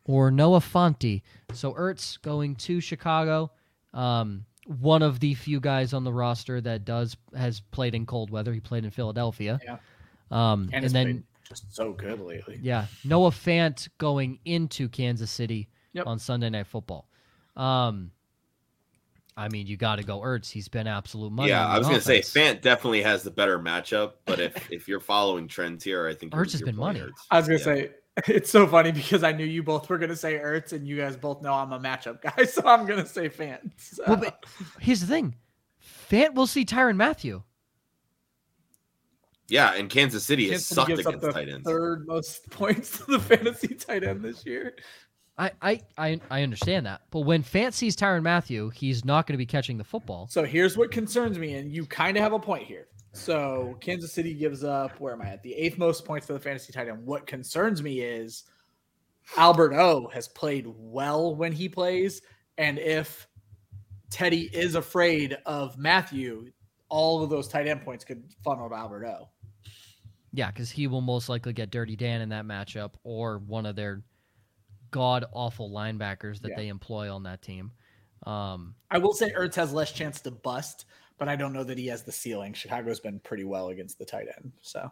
or 0.07 0.31
Noah 0.31 0.59
Fant. 0.59 1.21
So 1.53 1.73
Ertz 1.73 2.21
going 2.21 2.55
to 2.55 2.79
Chicago. 2.81 3.51
Um, 3.93 4.45
one 4.81 5.01
of 5.01 5.19
the 5.19 5.33
few 5.33 5.59
guys 5.59 5.93
on 5.93 6.03
the 6.03 6.11
roster 6.11 6.59
that 6.61 6.83
does 6.85 7.15
has 7.35 7.59
played 7.71 7.93
in 7.95 8.05
cold 8.05 8.29
weather. 8.31 8.53
He 8.53 8.59
played 8.59 8.83
in 8.83 8.91
Philadelphia. 8.91 9.59
Yeah. 9.63 9.77
Um, 10.31 10.69
And, 10.73 10.83
and, 10.85 10.93
then 10.93 11.23
just 11.47 11.73
so 11.73 11.93
good 11.93 12.19
lately. 12.19 12.59
yeah, 12.61 12.87
Noah 13.05 13.29
Fant 13.31 13.87
going 13.97 14.39
into 14.43 14.89
Kansas 14.89 15.31
City 15.31 15.69
Yep. 15.93 16.05
on 16.07 16.19
Sunday 16.19 16.49
Night 16.49 16.67
Football. 16.67 17.07
Um, 17.55 18.11
I 19.37 19.49
mean, 19.49 19.67
you 19.67 19.77
got 19.77 19.97
to 19.97 20.03
go 20.03 20.19
Ertz. 20.19 20.51
He's 20.51 20.67
been 20.67 20.85
absolute 20.87 21.31
money. 21.31 21.49
Yeah, 21.49 21.65
I 21.67 21.77
was 21.77 21.87
gonna 21.87 22.01
say 22.01 22.19
offense. 22.19 22.33
Fant 22.59 22.61
definitely 22.61 23.03
has 23.03 23.23
the 23.23 23.31
better 23.31 23.57
matchup, 23.59 24.13
but 24.25 24.39
if 24.39 24.53
if 24.71 24.87
you're 24.87 24.99
following 24.99 25.47
trends 25.47 25.83
here, 25.83 26.07
I 26.07 26.13
think 26.13 26.33
Ertz 26.33 26.35
you're- 26.37 26.51
has 26.51 26.59
you're 26.61 26.65
been 26.67 26.75
money. 26.75 26.99
Ertz. 26.99 27.11
I 27.31 27.37
was 27.37 27.47
gonna 27.47 27.59
Yeah. 27.59 27.63
say 27.65 27.89
it's 28.27 28.49
so 28.49 28.65
funny 28.65 28.91
because 28.91 29.23
I 29.23 29.31
knew 29.31 29.45
you 29.45 29.61
both 29.61 29.87
were 29.89 29.97
gonna 29.97 30.15
say 30.15 30.39
Ertz, 30.39 30.73
and 30.73 30.87
you 30.87 30.97
guys 30.97 31.15
both 31.15 31.41
know 31.41 31.53
I'm 31.53 31.71
a 31.71 31.79
matchup 31.79 32.21
guy, 32.21 32.43
so 32.45 32.63
I'm 32.65 32.85
gonna 32.85 33.05
say 33.05 33.29
Fant. 33.29 33.71
So. 33.77 34.03
Well, 34.07 34.17
but 34.17 34.45
here's 34.79 35.01
the 35.01 35.07
thing: 35.07 35.35
Fant 36.09 36.33
will 36.33 36.47
see 36.47 36.65
Tyrann 36.65 36.95
Mathieu. 36.95 37.43
Yeah, 39.49 39.73
and 39.75 39.89
Kansas 39.89 40.25
City 40.25 40.49
has 40.49 40.67
Kansas 40.67 40.67
City 40.67 40.75
sucked 40.75 40.87
gives 40.87 41.05
up 41.05 41.13
against 41.13 41.25
the 41.25 41.31
tight 41.31 41.49
ends. 41.49 41.67
third 41.67 42.07
most 42.07 42.49
points 42.49 42.97
to 42.97 43.05
the 43.05 43.19
fantasy 43.19 43.75
tight 43.75 44.03
end 44.03 44.23
this 44.23 44.45
year. 44.45 44.75
I, 45.39 45.51
I, 45.61 45.81
I, 45.99 46.19
I 46.31 46.41
understand 46.41 46.87
that, 46.87 47.01
but 47.11 47.19
when 47.19 47.43
Fant 47.43 47.73
sees 47.73 47.95
Tyrann 47.95 48.23
Mathieu, 48.23 48.71
he's 48.71 49.05
not 49.05 49.27
going 49.27 49.35
to 49.35 49.37
be 49.37 49.45
catching 49.45 49.77
the 49.77 49.83
football. 49.83 50.27
So 50.31 50.43
here's 50.43 50.75
what 50.75 50.89
concerns 50.89 51.37
me, 51.37 51.53
and 51.53 51.71
you 51.71 51.85
kind 51.85 52.17
of 52.17 52.23
have 52.23 52.33
a 52.33 52.39
point 52.39 52.63
here. 52.63 52.87
So 53.17 53.75
Kansas 53.81 54.13
City 54.13 54.33
gives 54.33 54.63
up 54.63 54.99
where 54.99 55.13
am 55.13 55.21
I 55.21 55.29
at 55.29 55.43
the 55.43 55.53
eighth 55.53 55.77
most 55.77 56.05
points 56.05 56.27
for 56.27 56.33
the 56.33 56.39
fantasy 56.39 56.71
tight 56.71 56.87
end. 56.87 57.05
What 57.05 57.25
concerns 57.25 57.81
me 57.81 58.01
is 58.01 58.43
Albert 59.35 59.73
O 59.73 60.07
has 60.13 60.27
played 60.27 60.67
well 60.67 61.35
when 61.35 61.51
he 61.51 61.67
plays, 61.67 62.21
and 62.57 62.77
if 62.79 63.27
Teddy 64.09 64.49
is 64.53 64.75
afraid 64.75 65.37
of 65.45 65.77
Mathieu, 65.77 66.49
all 66.89 67.23
of 67.23 67.29
those 67.29 67.47
tight 67.47 67.67
end 67.67 67.81
points 67.81 68.05
could 68.05 68.23
funnel 68.43 68.69
to 68.69 68.75
Albert 68.75 69.05
O. 69.07 69.29
Yeah, 70.31 70.51
because 70.51 70.69
he 70.69 70.87
will 70.87 71.01
most 71.01 71.27
likely 71.27 71.53
get 71.53 71.71
Dirty 71.71 71.95
Dan 71.95 72.21
in 72.21 72.29
that 72.29 72.45
matchup, 72.45 72.91
or 73.03 73.39
one 73.39 73.65
of 73.65 73.75
their 73.75 74.03
god 74.91 75.25
awful 75.33 75.69
linebackers 75.69 76.39
that 76.41 76.49
Yeah. 76.49 76.55
they 76.55 76.67
employ 76.69 77.13
on 77.13 77.23
that 77.23 77.41
team. 77.41 77.71
Um, 78.23 78.75
I 78.89 78.99
will 78.99 79.13
say 79.13 79.31
Ertz 79.31 79.55
has 79.55 79.73
less 79.73 79.91
chance 79.91 80.21
to 80.21 80.31
bust, 80.31 80.85
but 81.17 81.27
I 81.27 81.35
don't 81.35 81.53
know 81.53 81.63
that 81.63 81.77
he 81.77 81.87
has 81.87 82.03
the 82.03 82.11
ceiling. 82.11 82.53
Chicago's 82.53 82.99
been 82.99 83.19
pretty 83.19 83.43
well 83.43 83.69
against 83.69 83.97
the 83.99 84.05
tight 84.05 84.27
end, 84.37 84.51
so 84.61 84.91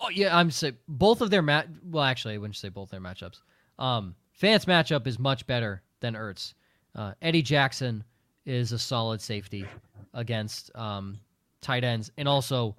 oh 0.00 0.08
yeah, 0.10 0.36
I'm 0.36 0.50
say 0.50 0.72
both 0.88 1.20
of 1.20 1.30
their 1.30 1.42
mat. 1.42 1.68
Well, 1.84 2.04
actually, 2.04 2.34
I 2.34 2.38
wouldn't 2.38 2.56
say 2.56 2.68
both 2.68 2.90
their 2.90 3.00
matchups. 3.00 3.40
Um, 3.78 4.14
Fant's 4.32 4.64
matchup 4.66 5.06
is 5.06 5.18
much 5.18 5.46
better 5.46 5.82
than 6.00 6.14
Ertz. 6.14 6.54
Uh, 6.94 7.12
Eddie 7.20 7.42
Jackson 7.42 8.04
is 8.44 8.72
a 8.72 8.78
solid 8.78 9.20
safety 9.20 9.66
against 10.14 10.74
um, 10.74 11.18
tight 11.60 11.84
ends, 11.84 12.10
and 12.16 12.28
also 12.28 12.74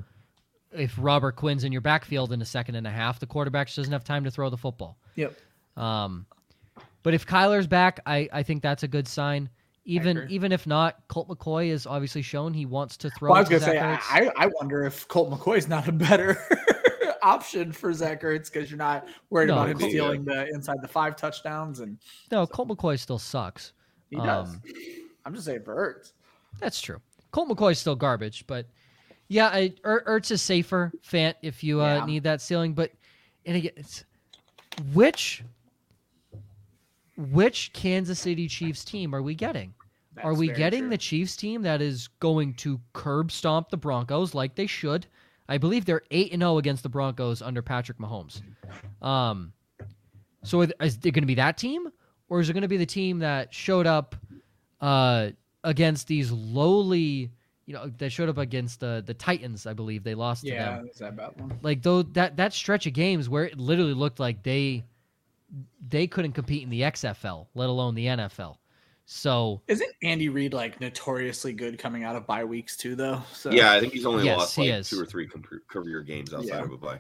if 0.72 0.94
Robert 0.98 1.36
Quinn's 1.36 1.64
in 1.64 1.72
your 1.72 1.82
backfield 1.82 2.32
in 2.32 2.42
a 2.42 2.46
second 2.46 2.76
and 2.76 2.86
a 2.88 2.92
half, 2.92 3.20
the 3.20 3.26
quarterback 3.26 3.68
just 3.68 3.78
doesn't 3.78 3.94
have 3.94 4.04
time 4.04 4.24
to 4.24 4.32
throw 4.32 4.50
the 4.50 4.58
football. 4.58 4.98
yep. 5.16 5.38
Um, 5.76 6.26
but 7.04 7.14
if 7.14 7.26
Kyler's 7.26 7.68
back, 7.68 8.00
I, 8.06 8.28
I 8.34 8.44
think 8.44 8.62
that's 8.62 8.84
a 8.84 8.88
good 8.88 9.08
sign. 9.08 9.50
Even 9.90 10.28
even 10.30 10.52
if 10.52 10.68
not, 10.68 11.00
Colt 11.08 11.30
McCoy 11.30 11.68
is 11.70 11.88
obviously 11.88 12.22
shown 12.22 12.54
he 12.54 12.66
wants 12.66 12.98
to 12.98 13.10
throw. 13.10 13.30
Well, 13.30 13.38
I 13.38 13.40
was 13.42 13.48
gonna 13.50 13.62
say, 13.62 13.74
Zach 13.80 14.04
I, 14.12 14.22
Ertz. 14.26 14.32
I 14.36 14.44
I 14.46 14.50
wonder 14.60 14.84
if 14.84 15.08
Colt 15.08 15.32
McCoy 15.32 15.58
is 15.58 15.68
not 15.70 15.88
a 15.88 15.94
better 15.94 16.38
option 17.24 17.72
for 17.72 17.94
Zach 17.94 18.22
Ertz 18.22 18.52
because 18.52 18.70
you're 18.70 18.78
not 18.78 19.08
worried 19.30 19.48
No, 19.48 19.54
about 19.54 19.70
him 19.70 19.80
Colt- 19.80 19.92
stealing 19.92 20.26
the 20.26 20.50
inside 20.50 20.78
the 20.82 20.90
five 20.90 21.16
touchdowns, 21.16 21.80
and 21.80 21.98
no, 22.32 22.46
Colt 22.46 22.68
McCoy 22.68 23.00
still 23.00 23.18
sucks. 23.18 23.72
he 24.10 24.18
does. 24.18 24.50
Um, 24.50 24.62
I'm 25.26 25.34
just 25.34 25.46
saying 25.46 25.64
for 25.64 25.76
Ertz. 25.76 26.12
That's 26.60 26.82
true. 26.82 27.00
Colt 27.32 27.48
McCoy's 27.48 27.80
still 27.80 27.96
garbage, 27.96 28.46
but 28.46 28.66
yeah, 29.30 29.48
I, 29.48 29.74
er, 29.86 30.04
Ertz 30.06 30.32
is 30.32 30.42
safer. 30.42 30.92
Fant, 31.10 31.36
if 31.42 31.64
you 31.64 31.82
uh, 31.82 32.00
Yeah. 32.00 32.06
need 32.06 32.24
that 32.24 32.42
ceiling, 32.42 32.74
but 32.74 32.92
and 33.46 33.56
again, 33.56 33.72
it's 33.78 34.04
which 34.94 35.44
which 37.18 37.72
Kansas 37.74 38.20
City 38.20 38.48
Chiefs 38.48 38.84
team 38.86 39.16
are 39.16 39.22
we 39.22 39.34
getting? 39.34 39.74
Are 40.24 40.34
we 40.34 40.48
getting 40.48 40.82
true. 40.82 40.90
the 40.90 40.98
Chiefs 40.98 41.36
team 41.36 41.62
that 41.64 41.82
is 41.82 42.08
going 42.20 42.54
to 42.56 42.80
curb 42.94 43.32
stomp 43.32 43.70
the 43.70 43.78
Broncos 43.78 44.34
like 44.34 44.56
they 44.56 44.68
should? 44.68 45.06
I 45.50 45.58
believe 45.58 45.86
they're 45.86 46.02
eight 46.12 46.34
and 46.34 46.42
zero 46.42 46.58
against 46.58 46.84
the 46.84 46.90
Broncos 46.90 47.42
under 47.42 47.62
Patrick 47.62 47.98
Mahomes. 48.00 48.42
Um, 49.02 49.54
so 50.44 50.62
is 50.62 50.72
it 50.80 51.02
going 51.12 51.22
to 51.24 51.26
be 51.28 51.36
that 51.36 51.58
team, 51.58 51.88
or 52.30 52.40
is 52.40 52.50
it 52.50 52.54
going 52.54 52.62
to 52.64 52.68
be 52.68 52.78
the 52.78 52.86
team 52.86 53.20
that 53.20 53.54
showed 53.54 53.88
up 53.88 54.16
uh, 54.82 55.30
against 55.64 56.08
these 56.08 56.32
lowly, 56.32 57.32
you 57.66 57.74
know, 57.74 57.88
that 57.98 58.10
showed 58.12 58.30
up 58.30 58.38
against 58.38 58.80
the 58.80 59.04
the 59.06 59.14
Titans? 59.14 59.66
I 59.66 59.74
believe 59.74 60.04
they 60.04 60.16
lost 60.16 60.44
to 60.44 60.50
Yeah, 60.50 60.78
them. 60.78 60.88
is 60.92 61.00
that 61.00 61.10
about 61.10 61.38
one? 61.38 61.58
Like 61.62 61.82
though 61.82 62.04
that 62.04 62.36
that 62.38 62.54
stretch 62.54 62.86
of 62.86 62.94
games 62.94 63.30
where 63.30 63.46
it 63.46 63.58
literally 63.58 63.94
looked 63.94 64.20
like 64.20 64.44
they 64.44 64.84
they 65.88 66.08
couldn't 66.08 66.34
compete 66.34 66.64
in 66.64 66.70
the 66.70 66.82
XFL, 66.82 67.48
let 67.56 67.70
alone 67.70 67.96
the 67.96 68.06
NFL. 68.06 68.58
So 69.10 69.62
Isn't 69.68 69.90
Andy 70.04 70.28
Reid 70.28 70.54
like 70.54 70.82
notoriously 70.82 71.54
good 71.54 71.80
coming 71.80 72.04
out 72.04 72.18
of 72.18 72.28
bye 72.28 72.44
weeks 72.44 72.76
too, 72.76 72.94
though? 72.94 73.22
So 73.34 73.52
Yeah, 73.52 73.72
I 73.72 73.80
think 73.80 73.94
he's 73.94 74.06
only 74.06 74.26
Yes, 74.26 74.38
lost 74.38 74.56
he 74.58 74.70
like 74.70 74.80
is. 74.82 74.90
two 74.90 75.00
or 75.00 75.06
three 75.06 75.30
career 75.70 76.02
games 76.02 76.34
outside 76.34 76.48
Yeah. 76.48 76.64
of 76.64 76.72
a 76.74 76.78
bye. 76.78 77.00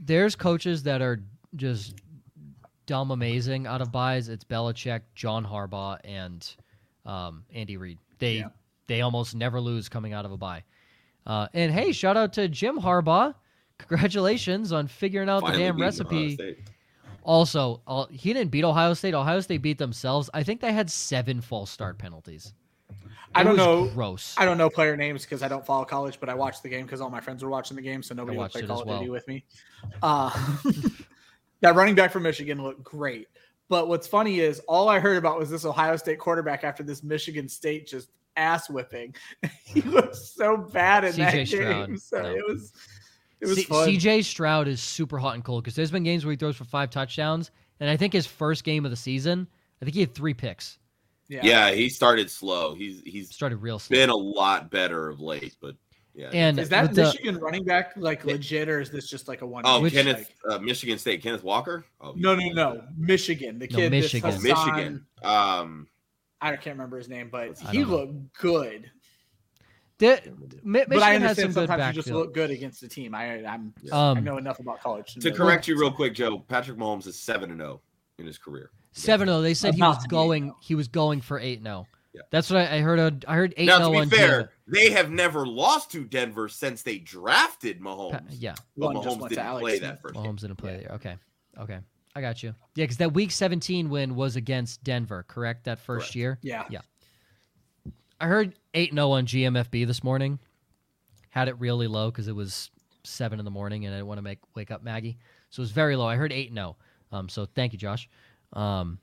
there's 0.00 0.36
coaches 0.36 0.84
that 0.84 1.02
are 1.02 1.20
just 1.56 1.96
dumb 2.86 3.10
amazing 3.10 3.66
out 3.66 3.82
of 3.82 3.90
byes. 3.90 4.28
It's 4.28 4.44
Belichick, 4.44 5.00
John 5.16 5.44
Harbaugh, 5.44 5.98
and 6.04 6.48
um, 7.04 7.44
Andy 7.52 7.76
Reid. 7.76 7.98
They 8.20 8.36
Yeah. 8.36 8.48
they 8.86 9.00
almost 9.00 9.34
never 9.34 9.60
lose 9.60 9.88
coming 9.88 10.12
out 10.12 10.24
of 10.24 10.30
a 10.30 10.36
bye. 10.36 10.62
Uh, 11.26 11.48
and 11.52 11.72
hey, 11.72 11.90
shout 11.90 12.16
out 12.16 12.32
to 12.34 12.48
Jim 12.48 12.78
Harbaugh. 12.78 13.34
Congratulations 13.78 14.70
on 14.72 14.86
figuring 14.86 15.28
out 15.28 15.40
Finally 15.40 15.58
the 15.58 15.64
damn 15.64 15.74
beating 15.76 16.06
Ohio 16.06 16.26
recipe. 16.28 16.64
Also, 17.28 17.82
uh, 17.86 18.06
he 18.10 18.32
didn't 18.32 18.50
beat 18.50 18.64
Ohio 18.64 18.94
State. 18.94 19.12
Ohio 19.12 19.40
State 19.40 19.60
beat 19.60 19.76
themselves. 19.76 20.30
I 20.32 20.42
think 20.42 20.62
they 20.62 20.72
had 20.72 20.90
seven 20.90 21.42
false 21.42 21.70
start 21.70 21.98
penalties. 21.98 22.54
I 23.34 23.42
don't 23.42 23.54
know. 23.54 23.88
Gross. 23.88 24.34
I 24.38 24.46
don't 24.46 24.56
know 24.56 24.70
player 24.70 24.96
names 24.96 25.24
because 25.24 25.42
I 25.42 25.48
don't 25.48 25.64
follow 25.64 25.84
college, 25.84 26.18
but 26.20 26.30
I 26.30 26.34
watched 26.34 26.62
the 26.62 26.70
game 26.70 26.86
because 26.86 27.02
all 27.02 27.10
my 27.10 27.20
friends 27.20 27.44
were 27.44 27.50
watching 27.50 27.76
the 27.76 27.82
game, 27.82 28.02
so 28.02 28.14
nobody 28.14 28.38
would 28.38 28.50
play 28.50 28.62
Call 28.62 28.80
of 28.80 28.86
well. 28.86 29.00
Duty 29.00 29.10
with 29.10 29.28
me. 29.28 29.44
Uh, 30.02 30.30
that 31.60 31.74
running 31.74 31.94
back 31.94 32.10
from 32.10 32.22
Michigan 32.22 32.62
looked 32.62 32.82
great, 32.82 33.28
but 33.68 33.88
what's 33.88 34.06
funny 34.06 34.40
is 34.40 34.60
all 34.60 34.88
I 34.88 34.98
heard 34.98 35.18
about 35.18 35.38
was 35.38 35.50
this 35.50 35.66
Ohio 35.66 35.96
State 35.96 36.18
quarterback 36.18 36.64
after 36.64 36.82
this 36.82 37.02
Michigan 37.02 37.46
State 37.46 37.86
just 37.86 38.08
ass 38.36 38.70
whipping. 38.70 39.14
he 39.64 39.82
looked 39.82 40.16
so 40.16 40.56
bad 40.56 41.04
in 41.04 41.14
that 41.16 41.46
Stroud, 41.46 41.88
game, 41.88 41.98
so 41.98 42.22
no. 42.22 42.30
it 42.30 42.42
was 42.48 42.72
it 43.40 43.46
was 43.46 43.56
C- 43.58 43.64
CJ 43.66 44.24
Stroud 44.24 44.68
is 44.68 44.80
super 44.82 45.18
hot 45.18 45.34
and 45.34 45.44
cold 45.44 45.62
because 45.64 45.74
there's 45.76 45.90
been 45.90 46.02
games 46.04 46.24
where 46.24 46.32
he 46.32 46.36
throws 46.36 46.56
for 46.56 46.64
five 46.64 46.90
touchdowns, 46.90 47.50
and 47.80 47.88
I 47.88 47.96
think 47.96 48.12
his 48.12 48.26
first 48.26 48.64
game 48.64 48.84
of 48.84 48.90
the 48.90 48.96
season, 48.96 49.46
I 49.80 49.84
think 49.84 49.94
he 49.94 50.00
had 50.00 50.14
three 50.14 50.34
picks. 50.34 50.78
yeah. 51.28 51.40
Yeah, 51.42 51.70
he 51.72 51.88
started 51.88 52.30
slow. 52.30 52.74
He's 52.74 53.02
he's 53.04 53.30
Started 53.34 53.56
real 53.58 53.78
slow. 53.78 53.94
been 53.96 54.10
a 54.10 54.16
lot 54.16 54.70
better 54.70 55.08
of 55.08 55.20
late, 55.20 55.56
but 55.60 55.76
yeah. 56.14 56.30
And 56.32 56.58
Is 56.58 56.68
that 56.70 56.82
with 56.88 56.96
the- 56.96 57.02
Michigan 57.04 57.36
running 57.36 57.64
back 57.64 57.92
like 57.96 58.24
legit, 58.24 58.68
or 58.68 58.80
is 58.80 58.90
this 58.90 59.08
just 59.08 59.28
like 59.28 59.42
a 59.42 59.46
one? 59.46 59.62
oh, 59.64 59.80
which- 59.80 59.92
Kenneth, 59.92 60.28
uh, 60.50 60.58
Michigan 60.58 60.98
State, 60.98 61.22
Kenneth 61.22 61.44
Walker. 61.44 61.84
Oh, 62.00 62.12
no, 62.16 62.34
he's- 62.36 62.54
no, 62.54 62.72
no, 62.74 62.82
Michigan. 62.96 63.58
The 63.60 63.68
kid, 63.68 63.92
this 63.92 64.12
Michigan. 64.14 64.32
Hassan- 64.32 64.42
Michigan. 64.74 65.06
Um, 65.22 65.86
I 66.40 66.50
can't 66.56 66.76
remember 66.76 66.98
his 66.98 67.08
name, 67.08 67.28
but 67.30 67.58
he 67.70 67.84
looked 67.84 68.32
good. 68.38 68.90
The, 69.98 70.20
Mi- 70.62 70.84
Michigan 70.86 70.86
but 70.88 71.02
I 71.02 71.12
has 71.18 71.36
some 71.36 71.44
understand 71.46 71.54
good 71.54 71.54
sometimes 71.68 71.96
you 71.96 72.02
just 72.02 72.14
look 72.14 72.34
good 72.34 72.50
against 72.50 72.80
the 72.80 72.88
team. 72.88 73.14
I 73.14 73.44
I'm 73.44 73.74
Um, 73.92 74.18
I 74.18 74.20
know 74.20 74.36
enough 74.38 74.60
about 74.60 74.80
college 74.80 75.14
to 75.14 75.28
know 75.30 75.34
correct 75.36 75.66
you 75.68 75.78
real 75.78 75.90
quick, 75.92 76.14
Joe, 76.14 76.38
Patrick 76.38 76.78
Mahomes 76.78 77.06
is 77.06 77.18
seven 77.18 77.50
and 77.50 77.60
zero 77.60 77.80
in 78.18 78.26
his 78.26 78.38
career. 78.38 78.70
Seven 78.92 79.28
zero. 79.28 79.40
They 79.40 79.54
said 79.54 79.74
he 79.74 79.82
was 79.82 79.98
to 79.98 80.08
be 80.08 80.10
going. 80.10 80.50
8-0. 80.50 80.54
He 80.60 80.74
was 80.74 80.88
going 80.88 81.20
for 81.20 81.38
eight 81.40 81.62
zero. 81.62 81.86
Yeah. 82.14 82.22
That's 82.30 82.50
what 82.50 82.60
I, 82.60 82.76
I 82.76 82.80
heard. 82.80 83.24
I 83.28 83.34
heard 83.34 83.54
eight 83.56 83.66
Now, 83.66 83.78
zero 83.90 84.00
to 84.04 84.08
be 84.08 84.16
fair, 84.16 84.42
GM. 84.42 84.48
they 84.68 84.90
have 84.90 85.10
never 85.10 85.46
lost 85.46 85.92
to 85.92 86.04
Denver 86.04 86.48
since 86.48 86.82
they 86.82 86.98
drafted 86.98 87.80
Mahomes. 87.80 88.12
Pa- 88.12 88.20
Yeah, 88.30 88.54
but 88.76 88.94
One 88.94 88.96
Mahomes 88.96 89.28
didn't 89.28 89.58
play 89.58 89.78
that 89.80 90.00
first 90.00 90.14
game. 90.14 90.24
Mahomes 90.24 90.40
didn't 90.40 90.56
play 90.56 90.78
there. 90.78 90.94
Okay, 90.94 91.16
okay, 91.60 91.78
I 92.14 92.20
got 92.20 92.42
you. 92.42 92.54
Yeah, 92.74 92.84
because 92.84 92.96
that 92.96 93.12
Week 93.12 93.30
17 93.30 93.90
win 93.90 94.14
was 94.16 94.36
against 94.36 94.82
Denver, 94.82 95.24
correct? 95.28 95.64
That 95.64 95.78
first 95.80 96.06
Correct. 96.06 96.16
year. 96.16 96.38
Yeah. 96.42 96.64
Yeah. 96.70 96.80
I 98.20 98.26
heard 98.26 98.54
8 98.74 98.92
0 98.92 99.10
on 99.10 99.26
GMFB 99.26 99.86
this 99.86 100.02
morning. 100.02 100.38
Had 101.30 101.48
it 101.48 101.58
really 101.58 101.86
low 101.86 102.10
because 102.10 102.28
it 102.28 102.34
was 102.34 102.70
seven 103.04 103.38
in 103.38 103.44
the 103.44 103.50
morning, 103.50 103.84
and 103.84 103.94
I 103.94 103.98
didn't 103.98 104.08
want 104.08 104.18
to 104.18 104.22
make 104.22 104.38
wake 104.54 104.70
up 104.70 104.82
Maggie, 104.82 105.18
so 105.50 105.60
it 105.60 105.64
was 105.64 105.70
very 105.70 105.96
low. 105.96 106.06
I 106.06 106.16
heard 106.16 106.32
eight 106.32 106.48
and 106.48 106.56
zero. 106.56 106.76
Um, 107.12 107.28
so 107.28 107.46
thank 107.46 107.72
you, 107.72 107.78
Josh. 107.78 108.08
Um, 108.52 108.98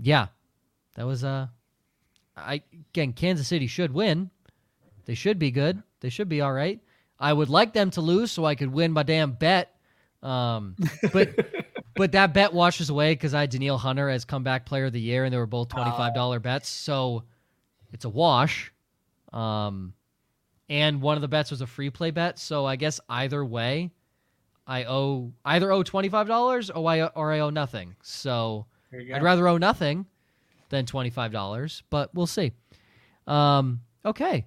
yeah, 0.00 0.28
that 0.94 1.06
was 1.06 1.24
uh, 1.24 1.48
I 2.36 2.62
again 2.90 3.12
Kansas 3.12 3.48
City 3.48 3.66
should 3.66 3.92
win. 3.92 4.30
They 5.04 5.14
should 5.14 5.38
be 5.38 5.50
good. 5.50 5.82
They 6.00 6.08
should 6.08 6.28
be 6.28 6.40
all 6.40 6.52
right. 6.52 6.80
I 7.18 7.32
would 7.32 7.50
like 7.50 7.72
them 7.74 7.90
to 7.92 8.00
lose 8.00 8.32
so 8.32 8.44
I 8.44 8.54
could 8.54 8.72
win 8.72 8.92
my 8.92 9.02
damn 9.02 9.32
bet. 9.32 9.74
Um, 10.22 10.76
but 11.12 11.28
but 11.94 12.12
that 12.12 12.32
bet 12.32 12.52
washes 12.52 12.90
away 12.90 13.12
because 13.12 13.34
I 13.34 13.40
had 13.40 13.50
Danielle 13.50 13.78
Hunter 13.78 14.08
as 14.08 14.24
comeback 14.24 14.64
player 14.64 14.86
of 14.86 14.92
the 14.92 15.00
year, 15.00 15.24
and 15.24 15.32
they 15.32 15.38
were 15.38 15.46
both 15.46 15.68
twenty 15.68 15.90
five 15.90 16.14
dollar 16.14 16.38
bets. 16.38 16.68
So 16.68 17.24
it's 17.92 18.04
a 18.04 18.08
wash. 18.08 18.72
Um, 19.32 19.94
and 20.68 21.02
one 21.02 21.16
of 21.16 21.22
the 21.22 21.28
bets 21.28 21.50
was 21.50 21.60
a 21.60 21.66
free 21.66 21.90
play 21.90 22.10
bet. 22.10 22.38
So 22.38 22.64
I 22.64 22.76
guess 22.76 23.00
either 23.08 23.44
way, 23.44 23.90
I 24.66 24.84
owe 24.84 25.32
either 25.44 25.72
owe 25.72 25.82
twenty 25.82 26.08
five 26.08 26.28
dollars 26.28 26.70
or 26.70 26.88
I 26.88 27.02
or 27.02 27.32
I 27.32 27.40
owe 27.40 27.50
nothing. 27.50 27.96
So 28.02 28.66
I'd 28.92 29.22
rather 29.22 29.48
owe 29.48 29.58
nothing 29.58 30.06
than 30.68 30.86
twenty 30.86 31.10
five 31.10 31.32
dollars, 31.32 31.82
but 31.90 32.14
we'll 32.14 32.26
see. 32.26 32.52
Um, 33.26 33.80
okay, 34.04 34.46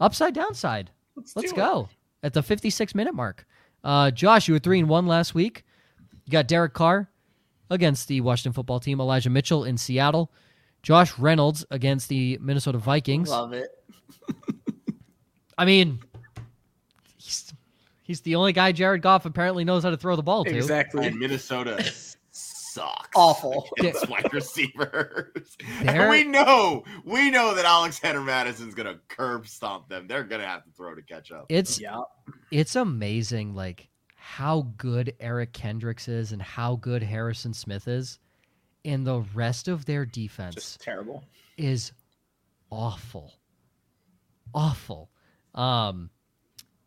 upside 0.00 0.34
downside. 0.34 0.90
Let's, 1.14 1.34
Let's 1.34 1.52
go 1.52 1.88
at 2.22 2.32
the 2.32 2.42
56 2.42 2.94
minute 2.94 3.14
mark. 3.14 3.46
Uh, 3.82 4.10
Josh, 4.10 4.48
you 4.48 4.54
were 4.54 4.60
three 4.60 4.78
and 4.78 4.88
one 4.88 5.06
last 5.06 5.34
week. 5.34 5.64
You 6.24 6.32
got 6.32 6.48
Derek 6.48 6.74
Carr 6.74 7.10
against 7.70 8.08
the 8.08 8.20
Washington 8.20 8.52
football 8.52 8.80
team, 8.80 9.00
Elijah 9.00 9.30
Mitchell 9.30 9.64
in 9.64 9.76
Seattle, 9.78 10.30
Josh 10.82 11.18
Reynolds 11.18 11.64
against 11.70 12.08
the 12.08 12.38
Minnesota. 12.40 12.78
Vikings. 12.78 13.28
Love 13.30 13.52
it. 13.52 13.68
I 15.56 15.64
mean, 15.64 15.98
he's, 17.16 17.52
he's 18.04 18.20
the 18.20 18.36
only 18.36 18.52
guy 18.52 18.72
Jared 18.72 19.02
Goff 19.02 19.26
apparently 19.26 19.64
knows 19.64 19.82
how 19.82 19.90
to 19.90 19.96
throw 19.96 20.14
the 20.16 20.22
ball 20.22 20.44
to. 20.44 20.56
Exactly. 20.56 21.06
And 21.08 21.18
Minnesota 21.18 21.82
sucks. 22.30 23.08
Awful. 23.16 23.68
It's 23.78 24.06
wide 24.08 24.32
receivers. 24.32 25.56
They're- 25.82 26.02
And 26.02 26.10
we 26.10 26.22
know, 26.24 26.84
we 27.04 27.30
know 27.30 27.54
that 27.54 27.64
Alexander 27.64 28.20
Mattison's 28.20 28.74
gonna 28.74 29.00
curb 29.08 29.48
stomp 29.48 29.88
them. 29.88 30.06
They're 30.06 30.22
gonna 30.24 30.46
have 30.46 30.64
to 30.64 30.70
throw 30.76 30.94
to 30.94 31.02
catch 31.02 31.32
up. 31.32 31.46
It's 31.48 31.80
Yeah. 31.80 32.00
it's 32.52 32.76
amazing, 32.76 33.54
like 33.56 33.88
how 34.14 34.68
good 34.76 35.14
Eric 35.18 35.52
Kendricks 35.52 36.06
is 36.06 36.30
and 36.32 36.40
how 36.40 36.76
good 36.76 37.02
Harrison 37.02 37.52
Smith 37.52 37.88
is, 37.88 38.20
and 38.84 39.06
the 39.06 39.20
rest 39.34 39.68
of 39.68 39.84
their 39.84 40.04
defense. 40.06 40.54
Just 40.54 40.80
terrible. 40.80 41.24
is 41.56 41.92
awful. 42.70 43.34
Awful. 44.54 45.10
Um 45.54 46.10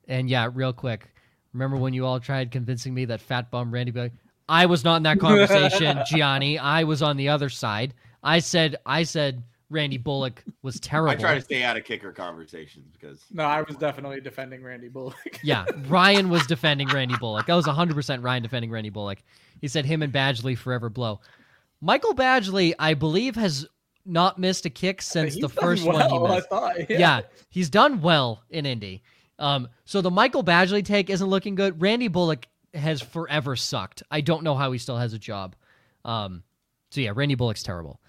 and 0.08 0.30
yeah, 0.30 0.50
real 0.54 0.74
quick. 0.74 1.14
Remember 1.54 1.78
when 1.78 1.94
you 1.94 2.06
all 2.06 2.20
tried 2.20 2.52
convincing 2.52 2.94
me 2.94 3.06
that 3.06 3.22
fat 3.22 3.52
bum 3.52 3.72
Randy 3.74 3.92
Bullock? 3.92 4.14
I 4.50 4.66
was 4.66 4.84
not 4.84 4.98
in 4.98 5.04
that 5.04 5.20
conversation, 5.20 6.00
Gianni. 6.08 6.58
I 6.58 6.84
was 6.84 7.02
on 7.02 7.18
the 7.18 7.30
other 7.30 7.50
side. 7.50 7.94
I 8.24 8.39
said 8.39 8.76
I 8.86 9.04
said 9.04 9.44
Randy 9.70 9.98
Bullock 9.98 10.44
was 10.62 10.80
terrible. 10.82 11.12
I 11.12 11.16
try 11.16 11.36
to 11.36 11.42
stay 11.42 11.64
out 11.64 11.78
of 11.78 11.84
kicker 11.86 12.12
conversations 12.12 12.86
because 13.00 13.24
No, 13.32 13.44
I 13.44 13.62
was 13.62 13.78
definitely 13.78 14.20
defending 14.22 14.64
Randy 14.64 14.89
Bullock. 14.89 15.39
yeah, 15.44 15.66
Ryan 15.88 16.30
was 16.30 16.46
defending 16.48 16.88
Randy 16.89 17.16
Bullock. 17.18 17.46
That 17.48 17.56
was 17.56 17.66
100% 17.66 18.24
Ryan 18.24 18.44
defending 18.44 18.70
Randy 18.72 18.89
Bullock. 18.89 19.20
He 19.62 19.68
said 19.68 19.86
him 19.86 20.02
and 20.02 20.12
Badgley 20.12 20.58
forever 20.58 20.89
blow. 20.89 21.22
Michael 21.82 22.14
Badgley, 22.14 22.74
I 22.80 22.94
believe, 22.94 23.36
has 23.36 23.68
not 24.06 24.40
missed 24.40 24.66
a 24.66 24.70
kick 24.70 25.02
since 25.02 25.34
He's 25.34 25.42
the 25.42 25.48
done 25.48 25.64
first 25.64 25.86
one 25.86 25.96
he 26.10 26.18
well, 26.20 26.32
I 26.32 26.36
missed. 26.36 26.50
thought. 26.50 26.90
yeah. 26.90 27.22
he's 27.50 27.70
done 27.70 28.02
well 28.02 28.44
in 28.50 28.66
Indy. 28.66 29.04
Um, 29.40 29.68
so 29.86 30.02
the 30.02 30.12
Michael 30.12 30.44
Badgley 30.44 30.86
take 30.86 31.10
isn't 31.10 31.28
looking 31.28 31.56
good. 31.56 31.82
Randy 31.82 32.08
Bullock 32.08 32.48
has 32.74 33.02
forever 33.02 33.56
sucked. 33.56 34.04
I 34.12 34.22
don't 34.22 34.44
know 34.44 34.56
how 34.56 34.72
he 34.72 34.78
still 34.78 34.98
has 34.98 35.14
a 35.14 35.20
job. 35.20 35.56
Um, 36.06 36.44
so 36.92 37.02
yeah, 37.02 37.12
Randy 37.16 37.36
Bullock's 37.36 37.64
terrible. 37.64 38.00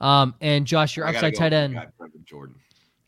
Um, 0.00 0.34
and 0.40 0.66
Josh, 0.66 0.96
your 0.96 1.06
I 1.06 1.10
upside 1.10 1.32
go 1.34 1.38
tight 1.38 1.52
end. 1.52 1.74
guy, 1.74 1.86
Jordan. 2.24 2.56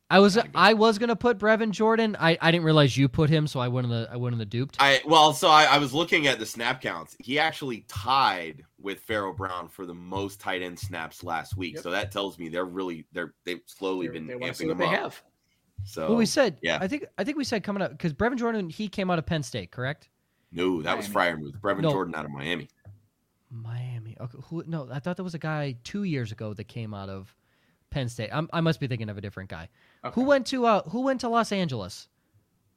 I 0.09 0.21
was. 0.21 0.39
I 0.55 0.75
was 0.75 0.99
gonna 0.99 1.17
put 1.17 1.37
Brevin 1.39 1.73
Jordan. 1.73 2.17
I, 2.21 2.39
I 2.41 2.53
didn't 2.53 2.65
realize 2.65 2.97
you 2.97 3.09
put 3.09 3.29
him, 3.29 3.47
so 3.49 3.59
I 3.59 3.67
went 3.67 3.87
in 3.87 3.91
the 3.91 4.09
I 4.11 4.17
went 4.17 4.35
in 4.35 4.39
the 4.39 4.45
duped. 4.47 4.77
I 4.79 5.01
well, 5.05 5.33
so 5.33 5.49
I, 5.49 5.65
I 5.65 5.79
was 5.79 5.93
looking 5.93 6.29
at 6.29 6.39
the 6.39 6.47
snap 6.47 6.81
counts. 6.81 7.17
He 7.19 7.41
actually 7.41 7.85
tied 7.89 8.63
with 8.81 9.01
Pharaoh 9.01 9.33
Brown 9.33 9.69
for 9.69 9.85
the 9.85 9.95
most 9.95 10.39
tight 10.39 10.63
end 10.63 10.79
snaps 10.79 11.25
last 11.25 11.57
week. 11.57 11.75
Yep. 11.75 11.83
So 11.83 11.91
that 11.91 12.13
tells 12.13 12.39
me 12.39 12.49
they're 12.49 12.65
really 12.65 13.05
they're 13.13 13.35
they've 13.45 13.63
slowly 13.67 14.07
They, 14.07 14.13
been 14.13 14.27
they 14.29 14.37
want 14.37 14.53
to 14.53 14.55
see 14.55 14.65
amping 14.67 14.69
them 14.69 14.79
they 14.79 14.85
up. 14.87 14.91
have. 14.93 15.23
So 15.85 16.09
well, 16.11 16.17
we 16.19 16.27
said 16.27 16.57
yeah. 16.63 16.79
I 16.81 16.87
think 16.87 17.07
I 17.19 17.25
think 17.25 17.37
we 17.37 17.43
said 17.45 17.65
coming 17.65 17.83
up 17.83 17.91
because 17.91 18.13
Brevin 18.13 18.37
Jordan 18.37 18.71
he 18.71 18.87
came 18.87 19.11
out 19.11 19.19
of 19.19 19.27
Penn 19.27 19.43
State, 19.43 19.73
correct? 19.73 20.09
no, 20.53 20.83
that 20.83 20.97
was 20.97 21.13
Miami. 21.13 21.43
Freiermuth. 21.51 21.61
Brevin 21.61 21.81
No. 21.83 21.91
Jordan 21.91 22.15
out 22.15 22.25
of 22.25 22.31
Miami. 22.31 22.69
Miami. 23.51 24.17
Okay, 24.21 24.39
who? 24.45 24.63
No, 24.67 24.89
I 24.93 24.99
thought 25.01 25.17
there 25.17 25.25
was 25.25 25.35
a 25.35 25.39
guy 25.39 25.77
two 25.85 26.05
years 26.05 26.33
ago 26.33 26.55
that 26.55 26.65
came 26.69 26.95
out 26.95 27.09
of 27.09 27.35
Penn 27.91 28.09
State. 28.09 28.31
I'm, 28.33 28.49
I 28.53 28.61
must 28.61 28.81
be 28.81 28.87
thinking 28.87 29.09
of 29.09 29.17
a 29.17 29.21
different 29.21 29.49
guy. 29.51 29.69
Okay. 30.07 30.15
Who 30.21 30.27
went 30.27 30.47
to 30.49 30.67
uh 30.67 30.83
Who 30.91 31.03
went 31.03 31.21
to 31.21 31.29
Los 31.29 31.53
Angeles? 31.53 32.09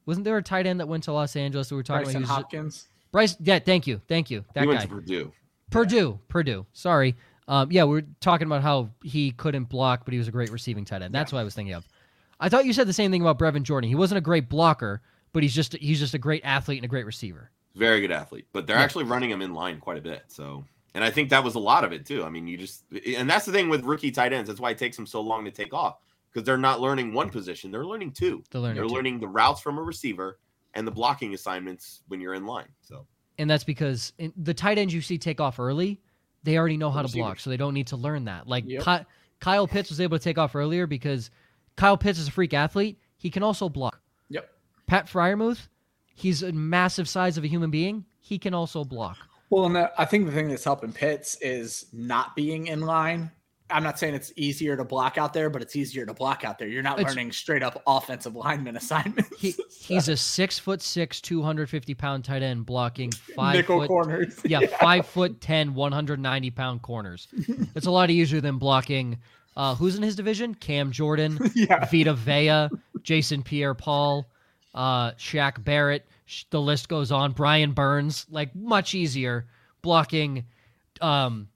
Wasn't 0.06 0.24
there 0.24 0.36
a 0.36 0.42
tight 0.42 0.66
end 0.66 0.80
that 0.80 0.86
went 0.88 1.04
to 1.04 1.12
Los 1.12 1.36
Angeles? 1.36 1.70
We 1.70 1.76
were 1.76 1.82
talking 1.82 2.06
Brycen 2.08 2.10
about. 2.10 2.18
he 2.18 2.20
was- 2.22 2.30
Hopkins. 2.30 2.88
Bryce. 3.12 3.36
Yeah, 3.40 3.58
thank 3.58 3.86
you, 3.86 4.00
thank 4.08 4.30
you. 4.30 4.44
That 4.54 4.62
he 4.62 4.66
went 4.68 4.80
guy. 4.80 4.86
to 4.86 4.90
Purdue. 4.92 5.32
Purdue. 5.70 6.18
Purdue. 6.28 6.66
Sorry. 6.72 7.16
Um, 7.48 7.70
yeah, 7.72 7.82
we 7.84 7.98
are 7.98 8.06
talking 8.20 8.46
about 8.46 8.62
how 8.62 8.90
he 9.02 9.32
couldn't 9.32 9.64
block, 9.64 10.04
but 10.04 10.12
he 10.12 10.18
was 10.18 10.28
a 10.28 10.30
great 10.30 10.50
receiving 10.50 10.84
tight 10.84 11.02
end. 11.02 11.12
That's 11.14 11.32
what 11.32 11.40
I 11.40 11.44
was 11.44 11.54
thinking 11.54 11.74
of. 11.74 11.86
I 12.38 12.48
thought 12.48 12.64
you 12.64 12.72
said 12.72 12.86
the 12.86 12.92
same 12.92 13.10
thing 13.10 13.20
about 13.22 13.38
Brevin 13.38 13.62
Jordan. 13.64 13.88
He 13.88 13.96
wasn't 13.96 14.18
a 14.18 14.22
great 14.22 14.48
blocker, 14.48 15.02
but 15.32 15.42
he's 15.42 15.54
just 15.54 15.72
he's 15.76 15.98
just 15.98 16.14
a 16.14 16.18
great 16.18 16.42
athlete 16.44 16.78
and 16.78 16.84
a 16.84 16.88
great 16.88 17.06
receiver. 17.06 17.50
Very 17.74 18.00
good 18.00 18.12
athlete, 18.12 18.46
but 18.52 18.66
they're 18.66 18.76
Yeah. 18.76 18.82
actually 18.82 19.04
running 19.04 19.30
him 19.30 19.42
in 19.42 19.52
line 19.54 19.80
quite 19.80 19.98
a 19.98 20.00
bit. 20.00 20.22
So, 20.28 20.64
and 20.94 21.02
I 21.04 21.10
think 21.10 21.30
that 21.30 21.42
was 21.44 21.56
a 21.56 21.58
lot 21.60 21.82
of 21.84 21.92
it 21.92 22.06
too. 22.06 22.24
I 22.24 22.30
mean, 22.30 22.46
you 22.46 22.56
just, 22.56 22.84
and 23.16 23.28
that's 23.28 23.46
the 23.46 23.52
thing 23.52 23.68
with 23.68 23.84
rookie 23.84 24.10
tight 24.12 24.32
ends. 24.32 24.48
That's 24.48 24.60
why 24.60 24.70
it 24.70 24.78
takes 24.78 24.96
them 24.96 25.06
so 25.06 25.20
long 25.20 25.44
to 25.44 25.50
take 25.50 25.74
off 25.74 25.98
because 26.32 26.44
they're 26.46 26.56
not 26.58 26.80
learning 26.80 27.12
one 27.12 27.30
position; 27.30 27.70
they're 27.70 27.86
learning 27.86 28.12
two. 28.12 28.42
They're 28.50 28.60
learning 28.60 28.76
They're 28.76 28.88
two. 28.88 28.94
learning 28.94 29.20
the 29.20 29.28
routes 29.28 29.60
from 29.60 29.78
a 29.78 29.82
receiver 29.82 30.38
and 30.74 30.86
the 30.86 30.90
blocking 30.90 31.34
assignments 31.34 32.02
when 32.08 32.20
you're 32.20 32.34
in 32.34 32.46
line. 32.46 32.68
So, 32.80 33.06
and 33.38 33.48
that's 33.50 33.64
because 33.64 34.12
in, 34.18 34.32
the 34.36 34.54
tight 34.54 34.78
ends 34.78 34.94
you 34.94 35.00
see 35.00 35.18
take 35.18 35.40
off 35.40 35.58
early, 35.58 36.00
they 36.44 36.56
already 36.58 36.76
know 36.76 36.90
how 36.90 37.02
to 37.02 37.08
block, 37.12 37.40
so 37.40 37.50
they 37.50 37.56
don't 37.56 37.74
need 37.74 37.88
to 37.88 37.96
learn 37.96 38.24
that. 38.26 38.46
Like 38.46 38.64
Yep. 38.66 38.84
Ky- 38.84 39.06
Kyle 39.40 39.66
Pitts 39.66 39.88
was 39.90 40.00
able 40.00 40.18
to 40.18 40.22
take 40.22 40.38
off 40.38 40.54
earlier 40.54 40.86
because 40.86 41.30
Kyle 41.76 41.96
Pitts 41.96 42.18
is 42.18 42.28
a 42.28 42.30
freak 42.30 42.54
athlete. 42.54 42.98
He 43.16 43.30
can 43.30 43.42
also 43.42 43.68
block. 43.68 44.00
Yep. 44.28 44.48
Pat 44.86 45.06
Freiermuth, 45.06 45.68
he's 46.14 46.42
a 46.42 46.52
massive 46.52 47.08
size 47.08 47.36
of 47.38 47.44
a 47.44 47.46
human 47.48 47.70
being. 47.70 48.04
He 48.20 48.38
can 48.38 48.54
also 48.54 48.84
block. 48.84 49.16
Well, 49.48 49.64
and 49.64 49.76
I 49.98 50.04
think 50.04 50.26
the 50.26 50.32
thing 50.32 50.48
that's 50.48 50.62
helping 50.62 50.92
Pitts 50.92 51.36
is 51.40 51.86
not 51.92 52.36
being 52.36 52.68
in 52.68 52.82
line. 52.82 53.32
I'm 53.70 53.82
not 53.82 53.98
saying 53.98 54.14
it's 54.14 54.32
easier 54.36 54.76
to 54.76 54.84
block 54.84 55.18
out 55.18 55.32
there, 55.32 55.50
but 55.50 55.62
it's 55.62 55.76
easier 55.76 56.04
to 56.06 56.14
block 56.14 56.44
out 56.44 56.58
there. 56.58 56.68
You're 56.68 56.82
not 56.82 56.98
It's- 56.98 57.14
learning 57.14 57.32
straight 57.32 57.62
up 57.62 57.82
offensive 57.86 58.34
lineman 58.36 58.76
assignments. 58.78 59.30
He 59.38 59.54
he's 59.80 60.08
a 60.08 60.16
six 60.16 60.58
foot 60.58 60.82
six, 60.82 61.20
two 61.20 61.42
hundred 61.42 61.68
fifty 61.70 61.94
pound 61.94 62.24
tight 62.24 62.42
end 62.42 62.66
blocking 62.66 63.10
five 63.36 63.56
nickel 63.56 63.80
foot 63.80 63.88
corners. 63.88 64.40
yeah, 64.44 64.66
five 64.80 65.06
foot 65.06 65.40
ten, 65.40 65.74
190 65.74 66.50
pound 66.50 66.82
corners. 66.82 67.28
It's 67.74 67.86
a 67.86 67.90
lot 67.90 68.10
easier 68.10 68.40
than 68.40 68.58
blocking. 68.58 69.18
Uh, 69.56 69.74
who's 69.74 69.96
in 69.96 70.02
his 70.02 70.14
division? 70.16 70.54
Cam 70.54 70.92
Jordan, 70.92 71.38
yeah. 71.54 71.84
Vita 71.86 72.14
Vea, 72.14 72.68
Jason 73.02 73.42
Pierre 73.42 73.74
Paul, 73.74 74.30
uh, 74.74 75.10
Shaq 75.12 75.62
Barrett. 75.62 76.06
The 76.50 76.60
list 76.60 76.88
goes 76.88 77.10
on. 77.10 77.32
Brian 77.32 77.72
Burns, 77.72 78.26
like 78.30 78.54
much 78.54 78.94
easier 78.94 79.46
blocking 79.82 80.44
um, 81.00 81.48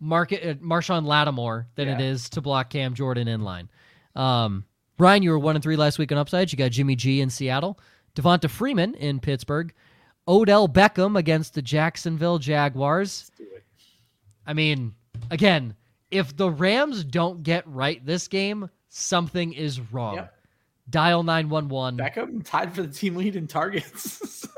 Market 0.00 0.42
uh, 0.48 0.54
Marshon 0.54 1.04
Lattimore 1.06 1.66
than 1.74 1.88
it 1.88 1.98
Yeah. 2.00 2.06
is 2.06 2.28
to 2.30 2.40
block 2.40 2.70
Cam 2.70 2.94
Jordan 2.94 3.28
in 3.28 3.42
line. 3.42 3.68
Um, 4.14 4.64
Ryan, 4.98 5.22
you 5.22 5.30
were 5.30 5.38
one 5.38 5.56
and 5.56 5.62
three 5.62 5.76
last 5.76 5.98
week 5.98 6.10
on 6.12 6.18
upsides. 6.18 6.52
You 6.52 6.58
got 6.58 6.70
Jimmy 6.70 6.96
G 6.96 7.20
in 7.20 7.30
Seattle, 7.30 7.78
Devonta 8.14 8.48
Freeman 8.48 8.94
in 8.94 9.20
Pittsburgh, 9.20 9.72
Odell 10.28 10.68
Beckham 10.68 11.18
against 11.18 11.54
the 11.54 11.62
Jacksonville 11.62 12.38
Jaguars. 12.38 13.30
do 13.36 13.44
it. 13.54 13.64
I 14.46 14.52
mean, 14.54 14.94
again, 15.30 15.74
if 16.10 16.36
the 16.36 16.50
Rams 16.50 17.04
don't 17.04 17.42
get 17.42 17.66
right 17.66 18.04
this 18.04 18.28
game, 18.28 18.70
something 18.88 19.52
is 19.52 19.80
wrong. 19.92 20.14
Yep. 20.16 20.32
Dial 20.88 21.22
911. 21.24 21.98
Beckham 21.98 22.44
tied 22.44 22.72
for 22.74 22.82
the 22.82 22.88
team 22.92 23.16
lead 23.16 23.34
in 23.36 23.46
targets. 23.48 24.20
so, 24.46 24.48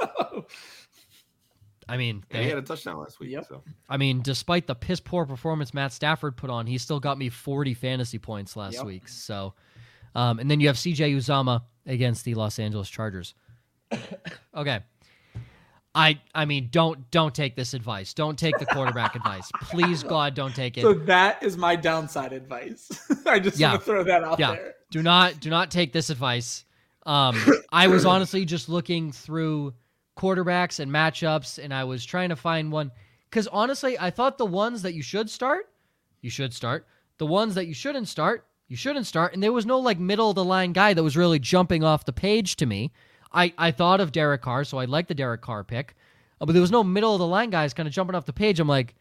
I 1.89 1.97
mean, 1.97 2.23
and 2.31 2.43
he 2.43 2.49
had 2.51 2.59
a 2.59 2.63
touchdown 2.63 2.99
last 2.99 3.19
week. 3.21 3.31
Yep. 3.31 3.47
So, 3.49 3.63
I 3.89 3.97
mean, 3.97 4.21
despite 4.23 4.67
the 4.67 4.75
piss 4.75 5.01
poor 5.01 5.25
performance 5.27 5.73
Matt 5.73 5.93
Stafford 5.93 6.37
put 6.37 6.51
on, 6.51 6.67
he 6.67 6.77
still 6.79 7.01
got 7.01 7.17
me 7.19 7.29
40 7.31 7.73
fantasy 7.75 8.19
points 8.19 8.57
last 8.57 8.75
Yep. 8.75 8.85
week. 8.85 9.09
So, 9.09 9.55
um, 10.15 10.39
and 10.39 10.51
then 10.51 10.61
you 10.61 10.67
have 10.67 10.77
CJ 10.77 11.15
Uzomah 11.17 11.63
against 11.87 12.25
the 12.25 12.35
Los 12.35 12.59
Angeles 12.59 12.91
Chargers. 12.91 13.35
okay. 14.55 14.81
I 15.95 16.21
I 16.35 16.45
mean, 16.45 16.69
don't 16.71 17.11
don't 17.11 17.35
take 17.35 17.57
this 17.57 17.73
advice. 17.75 18.13
Don't 18.15 18.39
take 18.39 18.59
the 18.59 18.67
quarterback 18.67 19.17
advice. 19.17 19.51
Please 19.63 20.03
God, 20.03 20.35
don't 20.35 20.55
take 20.55 20.77
it. 20.77 20.83
so 20.83 20.93
that 20.93 21.43
is 21.43 21.57
my 21.57 21.75
downside 21.77 22.33
advice. 22.33 22.91
I 23.27 23.39
just 23.41 23.59
Yeah. 23.59 23.71
want 23.71 23.81
to 23.81 23.87
throw 23.87 24.05
that 24.05 24.23
out 24.23 24.39
Yeah. 24.39 24.53
there. 24.53 24.75
do 24.91 25.03
not 25.03 25.41
do 25.41 25.49
not 25.51 25.71
take 25.71 25.93
this 25.93 26.11
advice. 26.11 26.65
Um, 27.07 27.41
I 27.73 27.87
was 27.89 28.05
honestly 28.15 28.45
just 28.45 28.69
looking 28.69 29.13
through 29.13 29.73
quarterbacks 30.19 30.81
and 30.81 30.91
matchups, 30.91 31.63
and 31.63 31.73
I 31.73 31.85
was 31.85 32.05
trying 32.05 32.29
to 32.29 32.37
find 32.37 32.71
one. 32.71 32.91
Because 33.31 33.47
honestly, 33.47 33.99
I 33.99 34.11
thought 34.11 34.37
the 34.37 34.47
ones 34.47 34.83
that 34.83 34.95
you 34.95 35.03
should 35.03 35.31
start, 35.31 35.71
you 36.21 36.31
should 36.31 36.53
start. 36.53 36.87
The 37.19 37.27
ones 37.27 37.55
that 37.55 37.67
you 37.67 37.75
shouldn't 37.75 38.09
start, 38.09 38.47
you 38.69 38.77
shouldn't 38.77 39.07
start. 39.07 39.33
And 39.33 39.43
there 39.43 39.53
was 39.53 39.67
no 39.67 39.79
like 39.79 39.99
middle 39.99 40.31
of 40.31 40.35
the 40.35 40.45
line 40.45 40.73
guy 40.73 40.95
that 40.95 41.03
was 41.03 41.17
really 41.17 41.39
jumping 41.39 41.85
off 41.85 42.05
the 42.05 42.13
page 42.13 42.57
to 42.57 42.67
me. 42.67 42.93
I, 43.33 43.53
I 43.59 43.71
thought 43.71 44.01
of 44.01 44.13
Derek 44.13 44.43
Carr, 44.43 44.65
so 44.65 44.79
I 44.79 44.87
like 44.87 45.09
the 45.09 45.15
Derek 45.15 45.43
Carr 45.43 45.65
pick. 45.65 45.95
Uh, 46.41 46.47
but 46.47 46.53
there 46.53 46.63
was 46.63 46.71
no 46.71 46.85
middle 46.85 47.15
of 47.15 47.19
the 47.19 47.27
line 47.27 47.51
guys 47.51 47.75
kind 47.75 47.87
of 47.87 47.95
jumping 47.95 48.15
off 48.15 48.27
the 48.27 48.33
page. 48.33 48.61
I'm 48.61 48.69
like, 48.69 48.95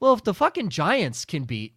well, 0.00 0.14
if 0.14 0.24
the 0.24 0.34
fucking 0.34 0.70
Giants 0.70 1.24
can 1.24 1.44
beat 1.44 1.74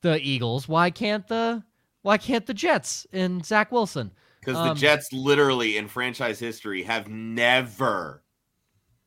the 0.00 0.20
Eagles, 0.20 0.68
why 0.68 0.90
can't 0.90 1.26
the 1.28 1.62
why 2.02 2.18
can't 2.18 2.46
the 2.46 2.54
Jets 2.54 3.06
and 3.12 3.44
Zach 3.44 3.70
Wilson? 3.70 4.10
Because 4.42 4.56
Um, 4.56 4.68
the 4.68 4.74
Jets, 4.74 5.12
literally 5.12 5.76
in 5.76 5.86
franchise 5.88 6.38
history, 6.40 6.82
have 6.82 7.08
never, 7.08 8.24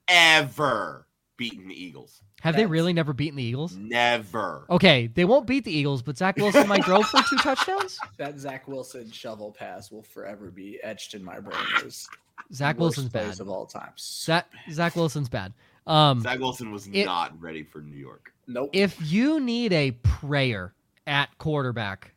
ever 0.08 1.08
beaten 1.38 1.68
the 1.68 1.76
Eagles. 1.76 2.22
Have 2.42 2.56
they 2.56 2.66
really 2.66 2.94
never 2.94 3.12
beaten 3.12 3.38
the 3.38 3.44
Eagles? 3.44 3.76
Never. 3.76 4.66
Okay, 4.70 5.08
they 5.08 5.26
won't 5.26 5.48
beat 5.48 5.66
the 5.66 5.76
Eagles, 5.76 6.02
but 6.04 6.18
Zach 6.18 6.38
Wilson 6.38 6.68
might 6.68 6.86
throw 6.86 7.02
for 7.02 7.22
two 7.30 7.38
touchdowns. 7.38 7.98
That 8.18 8.40
Zach 8.40 8.68
Wilson 8.68 9.10
shovel 9.12 9.52
pass 9.52 9.92
will 9.92 10.04
forever 10.04 10.52
be 10.52 10.80
etched 10.84 11.16
in 11.16 11.24
my 11.24 11.40
brain 11.40 11.58
as 11.86 12.08
Zach 12.54 12.78
Wilson's 12.80 13.10
plays 13.10 13.32
bad. 13.32 13.40
of 13.42 13.50
all 13.50 13.66
time. 13.66 13.92
Zach 13.98 14.48
Zach 14.72 14.96
Wilson's 14.96 15.28
bad. 15.28 15.54
Um, 15.88 16.22
Zach 16.22 16.40
Wilson 16.40 16.72
was 16.72 16.88
it- 16.88 17.06
not 17.06 17.40
ready 17.42 17.64
for 17.64 17.82
New 17.82 17.98
York. 17.98 18.32
nope. 18.48 18.70
if 18.74 18.96
you 19.12 19.40
need 19.40 19.74
a 19.74 19.92
prayer 19.92 20.74
at 21.08 21.36
quarterback, 21.40 22.14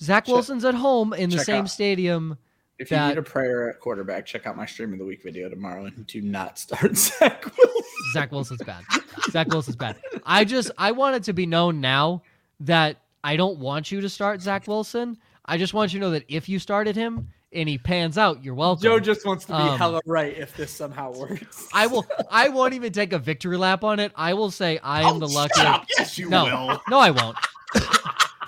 Zach 0.00 0.24
Check- 0.26 0.32
Wilson's 0.34 0.64
at 0.64 0.74
home 0.74 1.12
in 1.12 1.30
the 1.30 1.38
same 1.38 1.64
out- 1.64 1.70
stadium. 1.70 2.38
If 2.78 2.90
you 2.90 2.98
need 2.98 3.16
a 3.16 3.22
prayer 3.22 3.70
at 3.70 3.80
quarterback, 3.80 4.26
check 4.26 4.46
out 4.46 4.54
my 4.54 4.66
stream 4.66 4.92
of 4.92 4.98
the 4.98 5.04
week 5.06 5.22
video 5.22 5.48
tomorrow 5.48 5.86
and 5.86 6.06
do 6.06 6.20
not 6.20 6.58
start 6.58 6.94
Zach 6.96 7.42
Wilson. 7.56 7.82
Zach 8.12 8.30
Wilson's 8.30 8.62
bad. 8.62 8.84
Zach 9.30 9.48
Wilson's 9.48 9.76
bad. 9.76 9.96
I 10.26 10.44
just 10.44 10.70
I 10.76 10.92
want 10.92 11.16
it 11.16 11.22
to 11.24 11.32
be 11.32 11.46
known 11.46 11.80
now 11.80 12.22
that 12.60 12.98
I 13.24 13.36
don't 13.36 13.58
want 13.58 13.90
you 13.90 14.02
to 14.02 14.10
start 14.10 14.42
Zach 14.42 14.68
Wilson. 14.68 15.16
I 15.46 15.56
just 15.56 15.72
want 15.72 15.94
you 15.94 16.00
to 16.00 16.04
know 16.06 16.10
that 16.10 16.24
if 16.28 16.50
you 16.50 16.58
started 16.58 16.94
him 16.96 17.28
and 17.50 17.66
he 17.66 17.78
pans 17.78 18.18
out, 18.18 18.44
you're 18.44 18.54
welcome. 18.54 18.82
Joe 18.82 19.00
just 19.00 19.24
wants 19.24 19.46
to 19.46 19.52
be 19.52 19.58
Um, 19.58 19.78
hella 19.78 20.02
right 20.04 20.36
if 20.36 20.54
this 20.54 20.70
somehow 20.70 21.12
works. 21.16 21.68
I 21.72 21.86
will. 21.86 22.04
I 22.30 22.50
won't 22.50 22.74
even 22.74 22.92
take 22.92 23.14
a 23.14 23.18
victory 23.18 23.56
lap 23.56 23.84
on 23.84 24.00
it. 24.00 24.12
I 24.16 24.34
will 24.34 24.50
say 24.50 24.78
I 24.82 25.00
am 25.08 25.22
Oh, 25.22 25.26
the 25.26 25.62
up. 25.66 25.86
Yes, 25.98 26.18
you 26.18 26.28
No, 26.28 26.44
will. 26.44 26.82
no, 26.90 26.98
I 26.98 27.10
won't. 27.10 27.38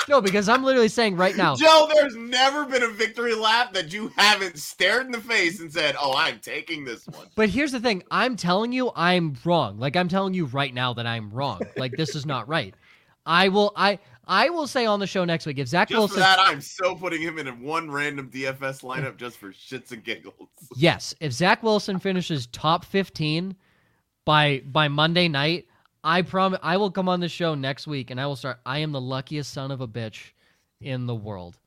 no, 0.08 0.20
because 0.20 0.48
I'm 0.48 0.62
literally 0.64 0.88
saying 0.88 1.16
right 1.16 1.36
now. 1.36 1.54
Joe, 1.56 1.88
there's 1.94 2.16
never 2.16 2.64
been 2.64 2.82
a 2.82 2.88
victory 2.88 3.34
lap 3.34 3.72
that 3.74 3.92
you 3.92 4.08
haven't 4.16 4.58
stared 4.58 5.06
in 5.06 5.12
the 5.12 5.20
face 5.20 5.60
and 5.60 5.72
said, 5.72 5.96
"Oh, 6.00 6.14
I'm 6.16 6.38
taking 6.40 6.84
this 6.84 7.06
one." 7.06 7.26
But 7.34 7.48
here's 7.48 7.72
the 7.72 7.80
thing: 7.80 8.02
I'm 8.10 8.36
telling 8.36 8.72
you, 8.72 8.90
I'm 8.96 9.36
wrong. 9.44 9.78
Like 9.78 9.96
I'm 9.96 10.08
telling 10.08 10.34
you 10.34 10.46
right 10.46 10.72
now 10.72 10.92
that 10.94 11.06
I'm 11.06 11.30
wrong. 11.30 11.60
Like 11.76 11.92
this 11.92 12.14
is 12.14 12.26
not 12.26 12.48
right. 12.48 12.74
I 13.26 13.48
will. 13.48 13.72
I. 13.76 13.98
I 14.30 14.50
will 14.50 14.66
say 14.66 14.84
on 14.84 15.00
the 15.00 15.06
show 15.06 15.24
next 15.24 15.46
week 15.46 15.56
if 15.56 15.68
Zach 15.68 15.88
Just 15.88 15.96
for 15.96 16.00
Wilson. 16.00 16.20
that, 16.20 16.38
I'm 16.38 16.60
so 16.60 16.94
putting 16.94 17.22
him 17.22 17.38
in 17.38 17.48
a 17.48 17.52
one 17.52 17.90
random 17.90 18.30
DFS 18.30 18.82
lineup 18.82 19.16
just 19.16 19.38
for 19.38 19.52
shits 19.52 19.90
and 19.90 20.04
giggles. 20.04 20.50
Yes, 20.76 21.14
if 21.18 21.32
Zach 21.32 21.62
Wilson 21.62 21.98
finishes 21.98 22.46
top 22.48 22.84
15 22.84 23.56
by 24.26 24.62
by 24.66 24.88
Monday 24.88 25.28
night, 25.28 25.67
I 26.08 26.22
promise 26.22 26.58
I 26.62 26.78
will 26.78 26.90
come 26.90 27.06
on 27.08 27.20
the 27.20 27.28
show 27.28 27.54
next 27.54 27.86
week 27.86 28.10
and 28.10 28.18
I 28.18 28.26
will 28.26 28.36
start. 28.36 28.60
I 28.64 28.78
am 28.78 28.92
the 28.92 29.00
luckiest 29.00 29.52
son 29.52 29.70
of 29.70 29.82
a 29.82 29.86
bitch 29.86 30.30
in 30.80 31.04
the 31.06 31.14
world. 31.14 31.58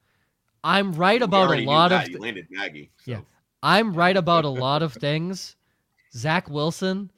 I'm 0.63 0.93
right 0.93 1.21
about 1.21 1.51
a 1.55 1.61
lot 1.61 1.89
that. 1.89 2.05
of. 2.05 2.09
You 2.09 2.19
landed 2.19 2.47
Maggie. 2.49 2.89
So. 3.05 3.11
Yeah. 3.11 3.19
I'm 3.61 3.93
right 3.93 4.17
about 4.17 4.43
a 4.45 4.49
lot 4.49 4.81
of 4.81 4.93
things. 4.93 5.55
Zach 6.15 6.49
Wilson, 6.49 7.11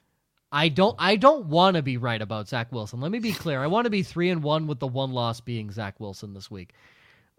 I 0.51 0.67
don't 0.67 0.95
I 0.99 1.15
don't 1.15 1.45
want 1.45 1.77
to 1.77 1.81
be 1.81 1.95
right 1.95 2.21
about 2.21 2.49
Zach 2.49 2.71
Wilson. 2.73 2.99
Let 2.99 3.11
me 3.11 3.19
be 3.19 3.31
clear. 3.31 3.61
I 3.63 3.67
want 3.67 3.85
to 3.85 3.89
be 3.89 4.03
three 4.03 4.29
and 4.29 4.43
one 4.43 4.67
with 4.67 4.79
the 4.79 4.87
one 4.87 5.11
loss 5.13 5.39
being 5.39 5.71
Zach 5.71 5.99
Wilson 6.01 6.33
this 6.33 6.51
week. 6.51 6.73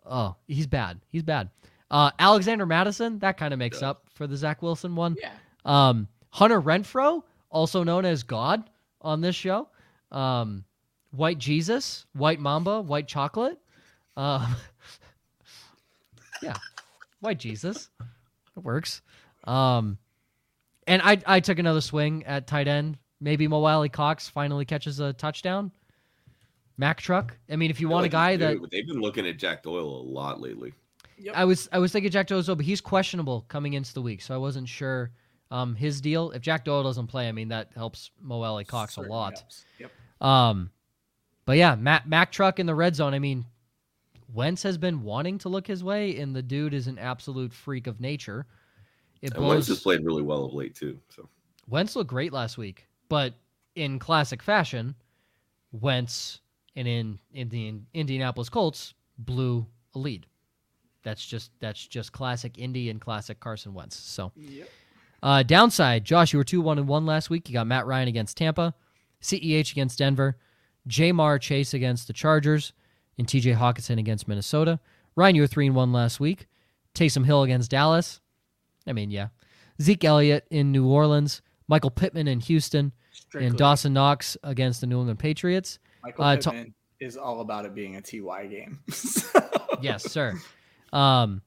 Oh, 0.07 0.35
he's 0.49 0.67
bad. 0.67 0.99
He's 1.11 1.23
bad. 1.23 1.51
Uh, 1.91 2.11
Alexander 2.19 2.65
Mattison, 2.65 3.19
that 3.19 3.37
kind 3.37 3.53
of 3.53 3.59
makes 3.59 3.83
Yeah. 3.83 3.91
up 3.91 4.05
for 4.15 4.27
the 4.27 4.37
Zach 4.37 4.63
Wilson 4.63 4.97
one. 4.97 5.17
yeah. 5.21 5.33
Um, 5.67 6.09
Hunter 6.31 6.61
Renfrow, 6.61 7.23
also 7.51 7.85
known 7.85 8.05
as 8.07 8.23
God 8.23 8.69
on 9.03 9.21
this 9.21 9.37
show. 9.37 9.69
Um, 10.15 10.65
White 11.11 11.39
Jesus, 11.39 12.07
White 12.13 12.41
Mamba, 12.41 12.81
White 12.81 13.07
Chocolate. 13.07 13.59
Uh, 14.17 14.55
yeah, 16.43 16.55
White 17.21 17.39
Jesus. 17.39 17.91
It 18.57 18.63
works. 18.63 19.03
Um, 19.45 19.99
and 20.87 21.03
I 21.03 21.21
I 21.27 21.41
took 21.41 21.59
another 21.59 21.81
swing 21.81 22.25
at 22.25 22.47
tight 22.47 22.69
end. 22.69 22.99
Maybe 23.21 23.49
Mo 23.49 23.65
Alie-Cox 23.65 24.29
finally 24.29 24.65
catches 24.65 25.01
a 25.01 25.13
touchdown. 25.13 25.71
Mac 26.77 27.01
truck. 27.01 27.37
I 27.51 27.57
mean, 27.57 27.71
if 27.71 27.81
you 27.81 27.89
I 27.89 27.91
feel 27.91 27.95
want 27.95 28.07
a 28.07 28.11
guy 28.11 28.37
that 28.37 28.71
they've 28.71 28.87
been 28.87 29.01
looking 29.01 29.27
at 29.27 29.39
Jack 29.39 29.63
Doyle 29.63 30.01
a 30.01 30.03
lot 30.03 30.41
lately. 30.41 30.73
Yep. 31.19 31.35
I 31.37 31.45
was 31.45 31.69
I 31.73 31.79
was 31.79 31.93
thinking 31.93 32.11
Jack 32.11 32.27
Doyle, 32.27 32.43
but 32.43 32.65
he's 32.65 32.81
questionable 32.81 33.45
coming 33.49 33.75
into 33.75 33.95
the 33.95 34.03
week, 34.03 34.21
so 34.21 34.35
I 34.35 34.39
wasn't 34.39 34.69
sure 34.69 35.13
um, 35.51 35.75
his 35.75 36.01
deal. 36.01 36.33
If 36.33 36.43
Jack 36.43 36.65
Doyle 36.65 36.83
doesn't 36.83 37.07
play, 37.07 37.29
I 37.29 37.33
mean 37.33 37.49
that 37.49 37.71
helps 37.77 38.11
Mo 38.21 38.43
Alie-Cox 38.43 38.95
Certainly 38.95 39.15
a 39.15 39.19
lot. 39.19 39.39
helps. 39.39 39.65
Yep. 39.79 39.93
Um, 40.21 40.71
but 41.45 41.57
yeah, 41.57 41.75
Mac, 41.75 42.07
Mac 42.07 42.33
Truck 42.33 42.59
in 42.59 42.67
the 42.67 42.75
red 42.75 42.97
zone. 42.97 43.15
I 43.15 43.19
mean, 43.19 43.45
Wentz 44.33 44.63
has 44.63 44.79
been 44.79 45.03
wanting 45.03 45.39
to 45.39 45.49
look 45.49 45.67
his 45.67 45.85
way, 45.85 46.19
and 46.19 46.35
the 46.35 46.43
dude 46.43 46.75
is 46.75 46.87
an 46.87 46.99
absolute 46.99 47.53
freak 47.53 47.87
of 47.87 48.01
nature. 48.01 48.47
It 49.23 49.35
And 49.35 49.47
Wentz 49.47 49.69
has 49.69 49.81
played 49.81 50.05
really 50.05 50.23
well 50.23 50.45
of 50.45 50.55
late 50.55 50.75
too. 50.75 50.99
So 51.09 51.29
Wentz 51.69 51.97
looked 51.97 52.11
great 52.11 52.33
last 52.33 52.59
week, 52.59 52.87
but 53.09 53.35
in 53.75 53.99
classic 53.99 54.43
fashion, 54.43 54.95
Wentz 55.73 56.41
and 56.77 56.89
in, 56.89 57.19
in 57.33 57.49
the 57.49 57.75
Indianapolis 57.95 58.49
Colts 58.49 58.95
blew 59.19 59.67
a 59.95 59.99
lead. 59.99 60.27
That's 61.03 61.25
just 61.25 61.51
that's 61.61 61.87
just 61.87 62.13
classic 62.13 62.59
Indy 62.59 62.91
and 62.91 63.01
classic 63.01 63.39
Carson 63.39 63.75
Wentz. 63.75 63.97
So 63.97 64.33
Yep. 64.37 64.69
uh, 65.23 65.43
downside, 65.43 66.05
Josh, 66.05 66.33
you 66.33 66.39
were 66.39 66.45
two 66.45 66.61
one 66.61 66.79
and 66.79 66.89
one 66.89 67.07
last 67.07 67.31
week. 67.31 67.49
You 67.49 67.53
got 67.53 67.67
Matt 67.67 67.87
Ryan 67.87 68.09
against 68.09 68.37
Tampa, 68.37 68.75
Ceh 69.25 69.71
against 69.73 69.99
Denver, 69.99 70.37
Ja'Marr 70.89 71.41
Chase 71.41 71.75
against 71.75 72.07
the 72.07 72.13
Chargers, 72.13 72.73
and 73.19 73.29
T.J. 73.29 73.53
Hockenson 73.53 73.99
against 73.99 74.29
Minnesota. 74.29 74.81
Ryan, 75.17 75.37
you 75.37 75.43
were 75.43 75.47
three 75.47 75.67
and 75.67 75.75
one 75.77 75.93
last 75.93 76.21
week. 76.21 76.47
Taysom 76.95 77.25
Hill 77.25 77.43
against 77.43 77.71
Dallas. 77.71 78.21
I 78.87 78.93
mean, 78.93 79.11
yeah. 79.11 79.29
Zeke 79.81 80.05
Elliott 80.05 80.47
in 80.51 80.73
New 80.73 80.87
Orleans, 80.87 81.43
Michael 81.69 81.91
Pittman 81.91 82.29
in 82.29 82.41
Houston, 82.41 82.93
Strictly. 83.13 83.49
and 83.49 83.57
Dawson 83.57 83.93
Knox 83.93 84.37
against 84.43 84.81
the 84.81 84.87
New 84.87 84.99
England 85.01 85.19
Patriots. 85.19 85.79
Michael 86.03 86.25
uh, 86.25 86.37
Pittman 86.37 86.75
is 87.01 87.17
all 87.17 87.41
about 87.41 87.65
it 87.65 87.75
being 87.75 87.97
a 87.97 88.01
TY 88.03 88.47
game. 88.47 88.81
Yes, 89.83 90.11
sir. 90.11 90.35
Um, 90.93 91.43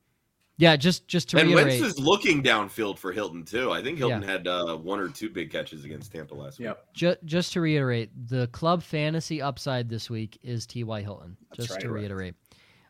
yeah, 0.59 0.75
just 0.75 1.07
just 1.07 1.29
to 1.29 1.37
and 1.37 1.49
reiterate, 1.49 1.79
Wentz 1.81 1.97
is 1.97 1.99
looking 2.03 2.41
downfield 2.41 2.97
for 2.97 3.11
Hilton 3.11 3.45
too. 3.45 3.71
I 3.71 3.81
think 3.83 3.99
Hilton 3.99 4.23
had 4.23 4.47
uh, 4.47 4.75
one 4.75 4.99
or 4.99 5.07
two 5.07 5.29
big 5.29 5.51
catches 5.51 5.85
against 5.85 6.11
Tampa 6.11 6.33
last 6.33 6.57
week. 6.57 6.65
Yep. 6.65 6.93
ju- 6.93 7.15
just 7.25 7.53
to 7.53 7.61
reiterate, 7.61 8.09
the 8.29 8.47
club 8.47 8.81
fantasy 8.81 9.39
upside 9.41 9.87
this 9.87 10.09
week 10.09 10.39
is 10.41 10.65
T.Y. 10.65 11.01
Hilton. 11.01 11.37
That's 11.49 11.67
Just 11.67 11.71
right, 11.71 11.81
to 11.81 11.89
right. 11.89 11.99
reiterate. 11.99 12.35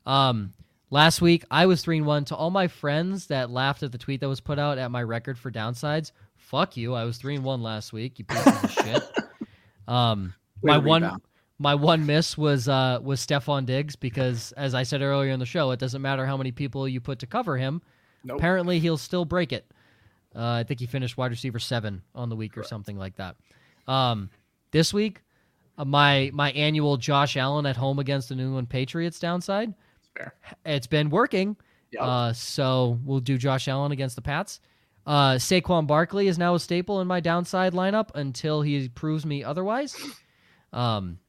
Um, 0.06 0.54
last 0.92 1.22
week 1.22 1.44
I 1.52 1.66
was 1.66 1.82
three 1.82 1.98
and 1.98 2.06
one. 2.06 2.24
To 2.26 2.36
all 2.36 2.52
my 2.52 2.70
friends 2.70 3.28
that 3.28 3.50
laughed 3.50 3.84
at 3.84 3.92
the 3.92 3.98
tweet 3.98 4.22
that 4.22 4.30
was 4.30 4.40
put 4.40 4.60
out 4.60 4.78
at 4.78 4.90
my 4.90 5.04
record 5.04 5.38
for 5.38 5.52
downsides, 5.52 6.14
fuck 6.38 6.78
you. 6.78 6.94
I 6.94 7.04
was 7.04 7.18
three 7.18 7.36
and 7.36 7.44
one 7.44 7.62
last 7.62 7.92
week. 7.92 8.18
You 8.18 8.26
piece 8.26 8.48
of 8.48 8.72
shit. 8.84 9.04
Um, 9.90 10.34
Way 10.62 10.72
my 10.72 10.78
one 10.78 11.02
rebound. 11.04 11.22
My 11.60 11.76
one 11.76 12.06
miss 12.06 12.38
was 12.38 12.68
uh 12.68 13.00
was 13.02 13.26
Stefon 13.26 13.66
Diggs 13.66 13.96
because 13.96 14.52
as 14.54 14.76
I 14.76 14.84
said 14.84 15.02
earlier 15.02 15.32
in 15.32 15.40
the 15.40 15.46
show, 15.46 15.72
it 15.72 15.80
doesn't 15.80 16.02
matter 16.02 16.26
how 16.26 16.38
many 16.38 16.52
people 16.52 16.88
you 16.88 17.02
put 17.02 17.20
to 17.20 17.28
cover 17.28 17.58
him. 17.58 17.82
Nope. 18.24 18.38
Apparently, 18.38 18.80
he'll 18.80 18.98
still 18.98 19.26
break 19.26 19.52
it. 19.54 19.66
Uh, 20.36 20.52
I 20.52 20.64
think 20.64 20.80
he 20.80 20.86
finished 20.86 21.18
wide 21.18 21.32
receiver 21.32 21.60
seven 21.60 22.04
on 22.14 22.30
the 22.30 22.36
week 22.36 22.58
or 22.58 22.64
something 22.64 22.98
like 22.98 23.16
that. 23.16 23.36
Um, 23.88 24.30
this 24.72 24.94
week, 24.94 25.24
uh, 25.78 25.86
my 25.86 26.30
my 26.34 26.52
annual 26.52 26.98
Josh 26.98 27.38
Allen 27.38 27.66
at 27.66 27.78
home 27.78 28.00
against 28.00 28.30
the 28.30 28.36
New 28.36 28.46
England 28.46 28.70
Patriots 28.70 29.20
downside. 29.20 29.74
Fair. 30.16 30.34
It's 30.66 30.88
been 30.88 31.10
working. 31.10 31.58
Yep. 31.92 32.04
Uh, 32.04 32.34
so 32.34 33.00
we'll 33.06 33.20
do 33.20 33.38
Josh 33.38 33.68
Allen 33.68 33.92
against 33.92 34.16
the 34.16 34.22
Pats. 34.22 34.60
Uh, 35.06 35.36
Saquon 35.36 35.88
Barkley 35.88 36.28
is 36.28 36.38
now 36.38 36.54
a 36.54 36.60
staple 36.60 37.00
in 37.00 37.08
my 37.08 37.22
downside 37.22 37.74
lineup 37.74 38.10
until 38.14 38.62
he 38.62 38.90
proves 38.90 39.26
me 39.26 39.44
otherwise. 39.44 39.96
Um, 40.74 41.20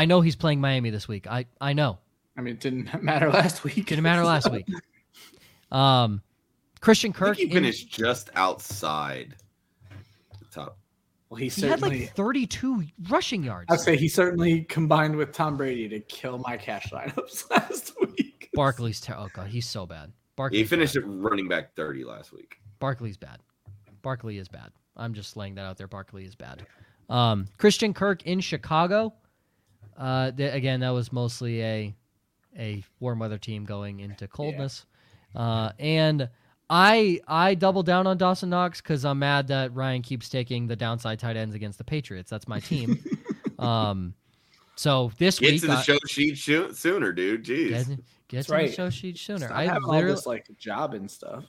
I 0.00 0.06
know 0.06 0.22
he's 0.22 0.34
playing 0.36 0.62
Miami 0.62 0.88
this 0.88 1.06
week. 1.06 1.26
I 1.26 1.44
I 1.60 1.74
know. 1.74 1.98
I 2.34 2.40
mean, 2.40 2.54
it 2.54 2.60
didn't 2.60 3.02
matter 3.02 3.28
last 3.30 3.64
week. 3.64 3.84
Didn't 3.86 4.02
matter 4.02 4.24
last 4.24 4.50
week. 4.50 4.66
Um, 5.70 6.22
Christian 6.80 7.10
I 7.14 7.18
Kirk. 7.18 7.36
think 7.36 7.50
he 7.50 7.56
in- 7.56 7.62
finished 7.64 7.90
just 7.90 8.30
outside 8.34 9.34
the 10.38 10.44
top. 10.50 10.78
Well, 11.28 11.36
he 11.36 11.48
He 11.48 11.66
had 11.66 11.78
certainly. 11.80 12.00
like 12.06 12.14
32 12.16 12.84
rushing 13.10 13.44
yards. 13.44 13.70
I'd 13.70 13.80
say 13.80 13.94
he 13.96 14.08
certainly 14.08 14.62
combined 14.64 15.14
with 15.16 15.32
Tom 15.32 15.58
Brady 15.58 15.86
to 15.90 16.00
kill 16.00 16.38
my 16.38 16.56
cash 16.56 16.88
lineups 16.90 17.50
last 17.50 17.92
week. 18.00 18.48
Barkley's 18.54 19.00
ter- 19.02 19.14
oh 19.18 19.28
god, 19.34 19.48
he's 19.48 19.68
so 19.68 19.84
bad. 19.84 20.12
Barkley 20.34 20.58
He 20.58 20.64
finished 20.64 20.96
at 20.96 21.02
running 21.06 21.46
back 21.46 21.74
30 21.76 22.04
last 22.04 22.32
week. 22.32 22.56
Barkley's 22.78 23.18
bad. 23.18 23.40
Barkley 24.00 24.38
is 24.38 24.48
bad. 24.48 24.70
I'm 24.96 25.12
just 25.12 25.36
laying 25.36 25.56
that 25.56 25.66
out 25.66 25.76
there. 25.76 25.86
Barkley 25.88 26.24
is 26.24 26.34
bad. 26.34 26.64
Um, 27.10 27.46
Christian 27.58 27.92
Kirk 27.92 28.22
in 28.22 28.40
Chicago. 28.40 29.12
Uh, 30.00 30.30
th- 30.32 30.54
again, 30.54 30.80
that 30.80 30.90
was 30.90 31.12
mostly 31.12 31.62
a 31.62 31.94
a 32.58 32.82
warm 32.98 33.18
weather 33.18 33.38
team 33.38 33.64
going 33.66 34.00
into 34.00 34.26
coldness. 34.26 34.86
Uh, 35.36 35.70
and 35.78 36.28
I 36.70 37.20
I 37.28 37.54
double 37.54 37.82
down 37.82 38.06
on 38.06 38.16
Dawson 38.16 38.48
Knox 38.50 38.80
because 38.80 39.04
I'm 39.04 39.18
mad 39.18 39.48
that 39.48 39.74
Ryan 39.74 40.00
keeps 40.02 40.28
taking 40.30 40.66
the 40.66 40.74
downside 40.76 41.18
tight 41.18 41.36
ends 41.36 41.54
against 41.54 41.76
the 41.78 41.84
Patriots. 41.84 42.30
That's 42.30 42.48
my 42.48 42.60
team. 42.60 42.98
um, 43.58 44.14
so 44.74 45.12
this 45.18 45.38
Get 45.38 45.52
week, 45.52 45.60
to 45.60 45.66
the 45.66 45.72
I- 45.74 45.82
show 45.82 45.98
sheet 46.06 46.38
shoo- 46.38 46.72
sooner, 46.72 47.12
dude. 47.12 47.44
Jeez. 47.44 47.68
get, 47.70 47.86
get 48.28 48.36
That's 48.38 48.46
to 48.46 48.52
the 48.56 48.72
show 48.72 48.88
sheet 48.90 49.18
sooner. 49.18 49.46
Stop 49.46 49.58
I 49.58 49.66
having 49.66 49.84
all 49.84 49.90
literally, 49.90 50.14
this 50.14 50.26
like 50.26 50.46
job 50.56 50.94
and 50.94 51.10
stuff. 51.10 51.44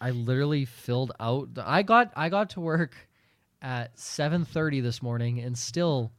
I 0.00 0.10
literally 0.12 0.64
filled 0.64 1.10
out. 1.18 1.48
I 1.60 1.82
got 1.82 2.12
I 2.14 2.28
got 2.28 2.50
to 2.50 2.60
work 2.60 2.94
at 3.60 3.96
7:30 3.96 4.80
this 4.82 5.02
morning 5.02 5.40
and 5.40 5.58
still 5.58 6.12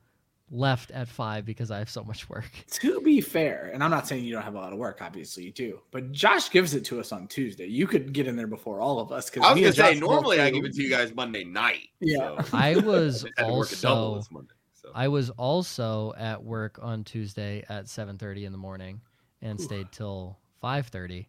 left 0.51 0.91
at 0.91 1.07
5 1.07 1.45
because 1.45 1.71
I 1.71 1.79
have 1.79 1.89
so 1.89 2.03
much 2.03 2.29
work. 2.29 2.49
To 2.75 2.99
be 3.01 3.21
fair, 3.21 3.71
and 3.73 3.83
I'm 3.83 3.89
not 3.89 4.07
saying 4.07 4.25
you 4.25 4.33
don't 4.33 4.43
have 4.43 4.55
a 4.55 4.59
lot 4.59 4.73
of 4.73 4.77
work, 4.77 4.99
obviously 5.01 5.43
you 5.43 5.51
do, 5.51 5.79
but 5.91 6.11
Josh 6.11 6.49
gives 6.51 6.73
it 6.73 6.83
to 6.85 6.99
us 6.99 7.11
on 7.11 7.27
Tuesday. 7.27 7.65
You 7.65 7.87
could 7.87 8.11
get 8.13 8.27
in 8.27 8.35
there 8.35 8.47
before 8.47 8.81
all 8.81 8.99
of 8.99 9.11
us. 9.11 9.31
I 9.37 9.53
was 9.53 9.59
gonna 9.59 9.73
say 9.73 9.99
normally 9.99 10.39
I 10.41 10.49
give 10.49 10.65
it 10.65 10.73
to 10.73 10.83
you 10.83 10.89
guys 10.89 11.13
Monday 11.15 11.43
night. 11.43 11.89
Yeah. 11.99 12.41
so 12.43 12.45
I 12.57 12.75
was 12.83 13.25
I 13.37 13.41
had 13.41 13.47
to 13.47 13.53
work 13.53 13.71
a 13.71 13.75
double 13.77 14.15
also 14.15 14.27
Monday. 14.31 14.53
So 14.73 14.91
I 14.93 15.07
was 15.07 15.29
also 15.31 16.13
at 16.17 16.43
work 16.43 16.79
on 16.81 17.03
Tuesday 17.03 17.63
at 17.69 17.85
7:30 17.85 18.45
in 18.45 18.51
the 18.51 18.57
morning 18.57 19.01
and 19.41 19.59
stayed 19.59 19.91
till 19.91 20.37
5:30 20.61 21.27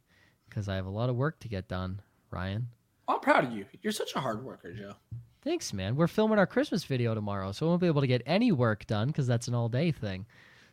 cuz 0.51 0.69
I 0.69 0.75
have 0.75 0.87
a 0.87 0.91
lot 0.91 1.09
of 1.09 1.17
work 1.17 1.39
to 1.41 1.49
get 1.49 1.69
done, 1.69 2.01
Ryan. 2.31 2.69
I'm 3.09 3.21
proud 3.21 3.45
of 3.45 3.53
you. 3.53 3.67
You're 3.83 3.93
such 3.93 4.17
a 4.17 4.21
hard 4.21 4.45
worker, 4.45 4.73
Joe. 4.73 4.95
Thanks, 5.47 5.73
man. 5.73 5.95
We're 5.95 6.09
filming 6.09 6.41
our 6.41 6.47
Christmas 6.47 6.83
video 6.83 7.15
tomorrow, 7.15 7.53
so 7.53 7.67
we 7.67 7.71
won't 7.71 7.81
be 7.81 7.87
able 7.87 8.01
to 8.01 8.09
get 8.09 8.21
any 8.27 8.51
work 8.51 8.85
done 8.89 9.13
cuz 9.13 9.29
that's 9.29 9.47
an 9.47 9.55
all-day 9.55 9.93
thing. 9.93 10.27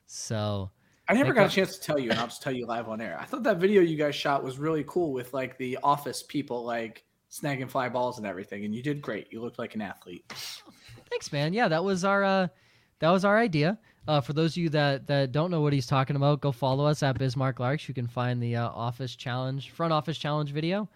So, 0.07 0.71
I 1.07 1.13
never 1.13 1.31
got 1.31 1.45
a 1.45 1.49
chance 1.49 1.77
to 1.77 1.85
tell 1.85 1.99
you, 1.99 2.09
and 2.09 2.19
I'll 2.19 2.25
just 2.25 2.41
tell 2.41 2.51
you 2.51 2.65
live 2.65 2.89
on 2.89 2.99
air. 2.99 3.15
I 3.21 3.25
thought 3.25 3.43
that 3.43 3.57
video 3.57 3.83
you 3.83 3.95
guys 3.95 4.15
shot 4.15 4.43
was 4.43 4.57
really 4.57 4.83
cool 4.87 5.13
with 5.13 5.31
like 5.31 5.59
the 5.59 5.77
office 5.83 6.23
people 6.23 6.65
like 6.65 7.03
snagging 7.29 7.69
fly 7.69 7.87
balls 7.87 8.17
and 8.17 8.25
everything, 8.25 8.65
and 8.65 8.73
you 8.73 8.81
did 8.81 8.99
great. 8.99 9.31
You 9.31 9.41
looked 9.41 9.59
like 9.59 9.75
an 9.75 9.81
athlete. 9.81 10.25
Thanks, 11.07 11.31
man. 11.31 11.53
Yeah, 11.53 11.67
that 11.67 11.83
was 11.83 12.03
our 12.03 12.23
uh, 12.23 12.47
that 12.97 13.11
was 13.11 13.23
our 13.23 13.37
idea. 13.37 13.77
Uh, 14.07 14.21
for 14.21 14.33
those 14.33 14.53
of 14.53 14.57
you 14.57 14.69
that 14.69 15.05
that 15.05 15.31
don't 15.31 15.51
know 15.51 15.61
what 15.61 15.73
he's 15.73 15.85
talking 15.85 16.15
about, 16.15 16.41
go 16.41 16.51
follow 16.51 16.87
us 16.87 17.03
at 17.03 17.19
Bismarck 17.19 17.59
Larks. 17.59 17.87
You 17.87 17.93
can 17.93 18.07
find 18.07 18.41
the 18.41 18.55
uh, 18.55 18.69
office 18.69 19.15
challenge, 19.15 19.69
front 19.69 19.93
office 19.93 20.17
challenge 20.17 20.51
video. 20.51 20.89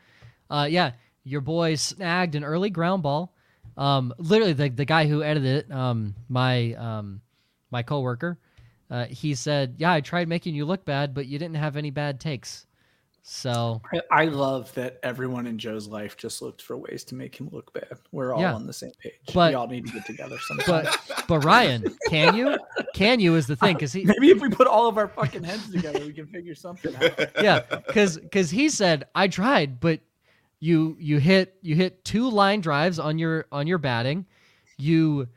Uh, 0.50 0.68
yeah, 0.68 0.94
your 1.24 1.42
boy 1.42 1.76
snagged 1.76 2.34
an 2.34 2.44
early 2.44 2.72
ground 2.72 3.04
ball. 3.04 3.36
Um, 3.78 4.14
literally, 4.18 4.54
the 4.54 4.70
the 4.70 4.86
guy 4.86 5.06
who 5.08 5.24
edited 5.24 5.66
it, 5.66 5.72
um, 5.72 6.16
my 6.30 6.74
um, 6.74 7.22
my 7.72 7.84
coworker, 7.84 8.40
uh, 8.90 9.06
he 9.06 9.36
said, 9.36 9.76
"Yeah, 9.78 9.92
I 9.94 10.02
tried 10.02 10.28
making 10.28 10.56
you 10.56 10.66
look 10.66 10.84
bad, 10.86 11.14
but 11.14 11.28
you 11.28 11.38
didn't 11.38 11.58
have 11.58 11.78
any 11.78 11.92
bad 11.92 12.20
takes." 12.20 12.66
So 13.30 13.82
I, 13.94 14.02
I 14.10 14.26
love 14.26 14.74
that 14.76 15.00
everyone 15.04 15.48
in 15.48 15.58
Joe's 15.58 15.86
life 15.86 16.16
just 16.16 16.42
looked 16.42 16.62
for 16.62 16.78
ways 16.78 17.04
to 17.04 17.14
make 17.16 17.36
him 17.36 17.50
look 17.52 17.74
bad. 17.74 17.98
We're 18.14 18.34
all 18.34 18.40
Yeah. 18.40 18.54
on 18.54 18.66
the 18.66 18.72
same 18.72 18.92
page. 19.04 19.16
But- 19.34 19.52
we 19.52 19.56
all 19.56 19.68
need 19.68 19.86
to 19.86 19.92
get 19.92 20.06
together 20.06 20.38
sometime. 20.48 20.86
but 20.86 21.26
but 21.28 21.44
Ryan, 21.44 21.84
can 22.08 22.36
you? 22.36 22.58
Can 22.94 23.20
you 23.20 23.36
is 23.36 23.46
the 23.46 23.58
thing 23.58 23.74
because 23.76 23.92
he 23.92 24.06
Maybe 24.06 24.30
if 24.30 24.40
we 24.40 24.48
put 24.48 24.66
all 24.66 24.88
of 24.88 24.98
our 24.98 25.10
fucking 25.10 25.44
heads 25.44 25.70
together, 25.70 26.00
we 26.06 26.14
can 26.14 26.26
figure 26.28 26.56
something 26.56 26.96
out. 26.96 27.20
yeah, 27.44 27.60
because 27.86 28.18
because 28.18 28.50
he 28.50 28.70
said 28.70 29.04
I 29.14 29.28
tried, 29.28 29.82
but 29.82 30.00
you 30.60 30.96
you 31.00 31.20
hit 31.20 31.56
you 31.62 31.76
hit 31.76 32.04
two 32.04 32.30
line 32.30 32.62
drives 32.62 33.00
on 33.00 33.20
your 33.20 33.46
on 33.52 33.68
your 33.68 33.78
batting, 33.78 34.26
you 34.78 35.28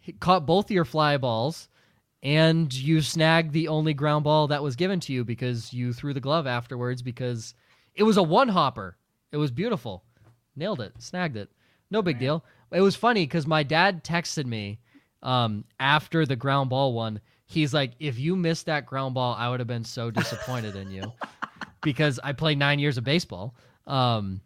hit, 0.00 0.20
caught 0.20 0.46
both 0.46 0.66
of 0.66 0.70
your 0.70 0.84
fly 0.84 1.16
balls, 1.16 1.68
and 2.22 2.72
you 2.72 3.00
snagged 3.00 3.52
the 3.52 3.68
only 3.68 3.94
ground 3.94 4.24
ball 4.24 4.48
that 4.48 4.62
was 4.62 4.76
given 4.76 5.00
to 5.00 5.12
you 5.12 5.24
because 5.24 5.72
you 5.72 5.92
threw 5.92 6.14
the 6.14 6.20
glove 6.20 6.46
afterwards 6.46 7.02
because 7.02 7.54
it 7.94 8.02
was 8.02 8.16
a 8.16 8.22
one 8.22 8.48
hopper. 8.48 8.96
It 9.32 9.36
was 9.36 9.50
beautiful, 9.50 10.04
nailed 10.56 10.80
it, 10.80 10.92
snagged 10.98 11.36
it, 11.36 11.50
no 11.90 12.02
big 12.02 12.18
deal. 12.18 12.44
It 12.72 12.80
was 12.80 12.96
funny 12.96 13.24
because 13.24 13.46
my 13.46 13.62
dad 13.62 14.02
texted 14.04 14.46
me 14.46 14.78
um, 15.22 15.64
after 15.78 16.24
the 16.24 16.36
ground 16.36 16.70
ball 16.70 16.92
one. 16.92 17.20
He's 17.46 17.74
like, 17.74 17.92
if 17.98 18.18
you 18.18 18.36
missed 18.36 18.66
that 18.66 18.86
ground 18.86 19.14
ball, 19.14 19.34
I 19.36 19.48
would 19.48 19.60
have 19.60 19.66
been 19.66 19.84
so 19.84 20.10
disappointed 20.10 20.76
in 20.76 20.90
you 20.90 21.12
because 21.82 22.20
I 22.22 22.32
played 22.32 22.58
nine 22.58 22.78
years 22.78 22.96
of 22.96 23.02
baseball. 23.04 23.54
Um, 23.88 24.40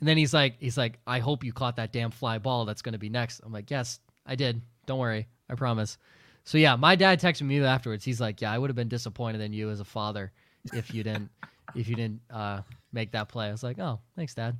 and 0.00 0.08
then 0.08 0.16
he's 0.16 0.34
like, 0.34 0.56
he's 0.58 0.76
like, 0.76 0.98
I 1.06 1.18
hope 1.18 1.44
you 1.44 1.52
caught 1.52 1.76
that 1.76 1.92
damn 1.92 2.10
fly 2.10 2.38
ball 2.38 2.64
that's 2.64 2.82
going 2.82 2.92
to 2.92 2.98
be 2.98 3.08
next. 3.08 3.40
I'm 3.44 3.52
like, 3.52 3.70
yes, 3.70 4.00
I 4.26 4.34
did. 4.34 4.60
Don't 4.86 4.98
worry, 4.98 5.26
I 5.48 5.54
promise. 5.54 5.98
So 6.44 6.56
yeah, 6.56 6.76
my 6.76 6.96
dad 6.96 7.20
texted 7.20 7.42
me 7.42 7.62
afterwards. 7.62 8.04
He's 8.04 8.20
like, 8.20 8.40
yeah, 8.40 8.52
I 8.52 8.58
would 8.58 8.70
have 8.70 8.76
been 8.76 8.88
disappointed 8.88 9.40
in 9.40 9.52
you 9.52 9.70
as 9.70 9.80
a 9.80 9.84
father 9.84 10.32
if 10.72 10.94
you 10.94 11.02
didn't, 11.02 11.30
if 11.74 11.88
you 11.88 11.96
didn't 11.96 12.20
uh, 12.30 12.62
make 12.92 13.12
that 13.12 13.28
play. 13.28 13.48
I 13.48 13.52
was 13.52 13.62
like, 13.62 13.78
oh, 13.78 14.00
thanks, 14.16 14.34
dad. 14.34 14.56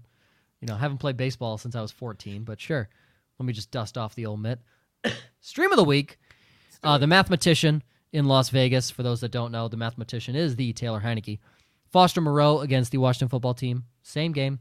You 0.60 0.66
know, 0.66 0.74
I 0.74 0.78
haven't 0.78 0.98
played 0.98 1.16
baseball 1.16 1.56
since 1.56 1.76
I 1.76 1.80
was 1.80 1.92
14, 1.92 2.42
but 2.42 2.60
sure. 2.60 2.88
Let 3.38 3.46
me 3.46 3.52
just 3.52 3.70
dust 3.70 3.96
off 3.96 4.14
the 4.14 4.26
old 4.26 4.40
mitt. 4.40 4.58
Stream 5.40 5.70
of 5.70 5.76
the 5.76 5.84
week. 5.84 6.18
Uh, 6.82 6.98
the 6.98 7.06
mathematician 7.06 7.82
in 8.12 8.26
Las 8.26 8.50
Vegas. 8.50 8.90
For 8.90 9.02
those 9.02 9.20
that 9.20 9.30
don't 9.30 9.52
know, 9.52 9.68
the 9.68 9.76
mathematician 9.76 10.34
is 10.34 10.56
the 10.56 10.72
Taylor 10.72 11.00
Heinicke. 11.00 11.38
Foster 11.90 12.20
Moreau 12.20 12.60
against 12.60 12.92
the 12.92 12.98
Washington 12.98 13.28
football 13.28 13.54
team. 13.54 13.84
Same 14.02 14.32
game. 14.32 14.58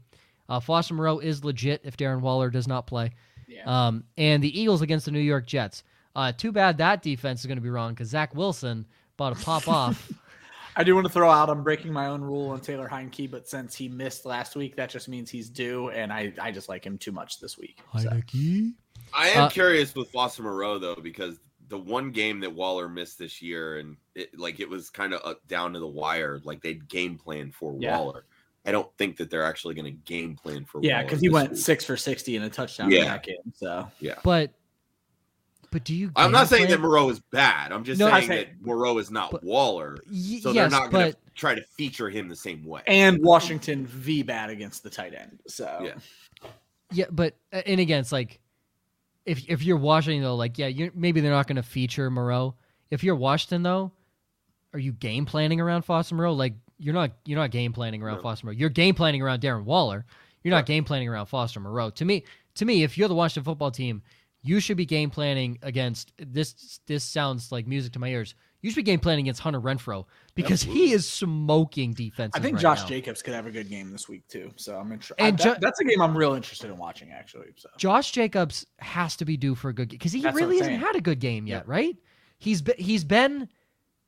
Uh, 0.48 0.60
Foster 0.60 0.94
Moreau 0.94 1.18
is 1.18 1.44
legit 1.44 1.82
if 1.84 1.96
Darren 1.96 2.20
Waller 2.20 2.50
does 2.50 2.66
not 2.66 2.86
play. 2.86 3.10
Yeah. 3.46 3.64
Um, 3.88 4.04
and 4.16 4.42
the 4.42 4.60
Eagles 4.60 4.82
against 4.82 5.04
the 5.06 5.10
New 5.12 5.20
York 5.20 5.46
Jets. 5.46 5.84
Uh, 6.16 6.32
too 6.32 6.52
bad 6.52 6.78
that 6.78 7.02
defense 7.02 7.40
is 7.40 7.46
going 7.46 7.58
to 7.58 7.62
be 7.62 7.70
wrong 7.70 7.92
because 7.92 8.08
Zach 8.08 8.34
Wilson 8.34 8.86
about 9.16 9.36
to 9.36 9.44
pop 9.44 9.68
off. 9.68 10.10
I 10.76 10.84
do 10.84 10.94
want 10.94 11.06
to 11.08 11.12
throw 11.12 11.28
out 11.28 11.50
I'm 11.50 11.64
breaking 11.64 11.92
my 11.92 12.06
own 12.06 12.22
rule 12.22 12.50
on 12.50 12.60
Taylor 12.60 12.88
Heinicke, 12.88 13.28
but 13.30 13.48
since 13.48 13.74
he 13.74 13.88
missed 13.88 14.24
last 14.24 14.54
week, 14.54 14.76
that 14.76 14.90
just 14.90 15.08
means 15.08 15.28
he's 15.28 15.48
due, 15.50 15.90
and 15.90 16.12
I, 16.12 16.32
I 16.40 16.52
just 16.52 16.68
like 16.68 16.84
him 16.84 16.98
too 16.98 17.10
much 17.10 17.40
this 17.40 17.58
week. 17.58 17.80
So. 17.98 18.08
Heinicke. 18.08 18.74
I 19.12 19.28
am 19.30 19.44
Uh, 19.44 19.48
curious 19.48 19.94
with 19.94 20.10
Foster 20.10 20.42
Moreau 20.42 20.78
though, 20.78 20.94
because 20.94 21.38
the 21.68 21.78
one 21.78 22.10
game 22.10 22.40
that 22.40 22.52
Waller 22.54 22.88
missed 22.88 23.18
this 23.18 23.42
year, 23.42 23.78
and 23.78 23.96
it, 24.14 24.38
like 24.38 24.60
it 24.60 24.68
was 24.68 24.88
kind 24.90 25.14
of 25.14 25.36
down 25.48 25.72
to 25.72 25.78
the 25.80 25.86
wire. 25.86 26.40
Like 26.44 26.62
they'd 26.62 26.88
game 26.88 27.18
plan 27.18 27.50
for 27.50 27.76
Yeah. 27.78 27.98
Waller. 27.98 28.24
I 28.68 28.70
don't 28.70 28.92
think 28.98 29.16
that 29.16 29.30
they're 29.30 29.44
actually 29.44 29.74
going 29.74 29.86
to 29.86 29.90
game 29.90 30.36
plan 30.36 30.66
for. 30.66 30.80
Yeah, 30.82 31.02
because 31.02 31.20
he 31.22 31.30
went 31.30 31.52
week. 31.52 31.58
six 31.60 31.84
for 31.86 31.96
sixty 31.96 32.36
and 32.36 32.44
a 32.44 32.50
touchdown 32.50 32.90
Yeah. 32.90 32.98
in 33.00 33.04
that 33.06 33.22
game. 33.22 33.36
So 33.54 33.90
yeah, 33.98 34.16
But, 34.22 34.52
but 35.70 35.84
do 35.84 35.94
you? 35.94 36.10
I'm 36.14 36.30
not 36.30 36.50
game 36.50 36.58
saying 36.58 36.70
that 36.70 36.80
Moreau 36.80 37.08
is 37.08 37.18
bad. 37.18 37.72
I'm 37.72 37.82
just 37.82 37.98
No, 37.98 38.08
I 38.08 38.20
saying 38.20 38.28
say- 38.28 38.44
that 38.44 38.60
Moreau 38.60 38.98
is 38.98 39.10
not 39.10 39.30
But- 39.30 39.42
Waller, 39.42 39.96
so 39.96 40.02
yes, 40.12 40.42
they're 40.54 40.68
not 40.68 40.90
going 40.90 41.12
to 41.12 41.18
try 41.34 41.54
to 41.54 41.62
feature 41.76 42.10
him 42.10 42.28
the 42.28 42.36
same 42.36 42.62
way. 42.64 42.82
and 42.86 43.22
Washington 43.24 43.86
v 43.86 44.22
bad 44.22 44.50
against 44.50 44.82
the 44.82 44.90
tight 44.90 45.14
end. 45.14 45.40
So 45.46 45.80
Yeah. 45.82 46.50
Yeah, 46.92 47.06
but 47.10 47.36
uh, 47.52 47.62
and 47.64 47.80
again, 47.80 48.00
it's 48.00 48.12
like 48.12 48.38
if 49.24 49.48
if 49.48 49.62
you're 49.62 49.76
Washington 49.78 50.22
though, 50.22 50.36
like 50.36 50.58
yeah, 50.58 50.66
you 50.66 50.90
maybe 50.94 51.20
they're 51.22 51.30
not 51.32 51.46
going 51.46 51.56
to 51.56 51.62
feature 51.62 52.10
Moreau. 52.10 52.54
If 52.90 53.02
you're 53.02 53.16
Washington 53.16 53.62
though, 53.62 53.92
are 54.74 54.78
you 54.78 54.92
game 54.92 55.24
planning 55.26 55.60
around 55.60 55.82
Foster 55.86 56.14
Moreau? 56.14 56.32
Like 56.34 56.54
you're 56.78 56.94
not 56.94 57.12
you're 57.24 57.38
not 57.38 57.50
game 57.50 57.72
planning 57.72 58.02
around 58.02 58.16
No. 58.16 58.22
Foster 58.22 58.46
Moreau. 58.46 58.56
You're 58.56 58.68
game 58.70 58.94
planning 58.94 59.22
around 59.22 59.40
Darren 59.42 59.64
Waller. 59.64 60.04
You're 60.42 60.54
not 60.54 60.66
game 60.66 60.84
planning 60.84 61.08
around 61.08 61.26
Foster 61.26 61.60
Moreau. 61.60 61.90
To 61.90 62.04
me, 62.04 62.24
to 62.54 62.64
me, 62.64 62.82
if 62.84 62.96
you're 62.96 63.08
the 63.08 63.14
Washington 63.14 63.44
football 63.44 63.70
team, 63.70 64.02
you 64.42 64.60
should 64.60 64.76
be 64.76 64.86
game 64.86 65.10
planning 65.10 65.58
against 65.62 66.12
this. 66.18 66.80
This 66.86 67.04
sounds 67.04 67.50
like 67.52 67.66
music 67.66 67.92
to 67.94 67.98
my 67.98 68.08
ears. 68.08 68.34
You 68.60 68.70
should 68.70 68.76
be 68.76 68.82
game 68.82 68.98
planning 68.98 69.24
against 69.26 69.40
Hunter 69.40 69.60
Renfrow 69.60 70.04
because 70.34 70.62
he 70.62 70.90
is 70.92 71.08
smoking 71.08 71.92
defense. 71.92 72.32
I 72.34 72.40
think 72.40 72.54
right 72.56 72.62
Josh 72.62 72.82
now. 72.82 72.88
Jacobs 72.88 73.22
could 73.22 73.34
have 73.34 73.46
a 73.46 73.52
good 73.52 73.68
game 73.68 73.92
this 73.92 74.08
week 74.08 74.26
too. 74.28 74.50
So 74.56 74.76
I'm 74.76 74.90
interested. 74.90 75.14
And 75.22 75.38
Jo- 75.38 75.54
that's 75.60 75.78
a 75.80 75.84
game 75.84 76.00
I'm 76.00 76.16
real 76.16 76.34
interested 76.34 76.68
in 76.70 76.76
watching 76.76 77.12
actually. 77.12 77.48
So 77.56 77.68
Josh 77.76 78.10
Jacobs 78.10 78.66
has 78.78 79.14
to 79.16 79.24
be 79.24 79.36
due 79.36 79.54
for 79.54 79.68
a 79.68 79.72
good 79.72 79.90
game 79.90 79.98
because 79.98 80.12
he 80.12 80.22
That's 80.22 80.34
really 80.36 80.58
hasn't 80.58 80.72
saying. 80.74 80.80
had 80.80 80.96
a 80.96 81.00
good 81.00 81.20
game 81.20 81.46
yet, 81.46 81.68
right? 81.68 81.96
He's 82.38 82.62
been 82.62 82.74
he's 82.78 83.04
been 83.04 83.48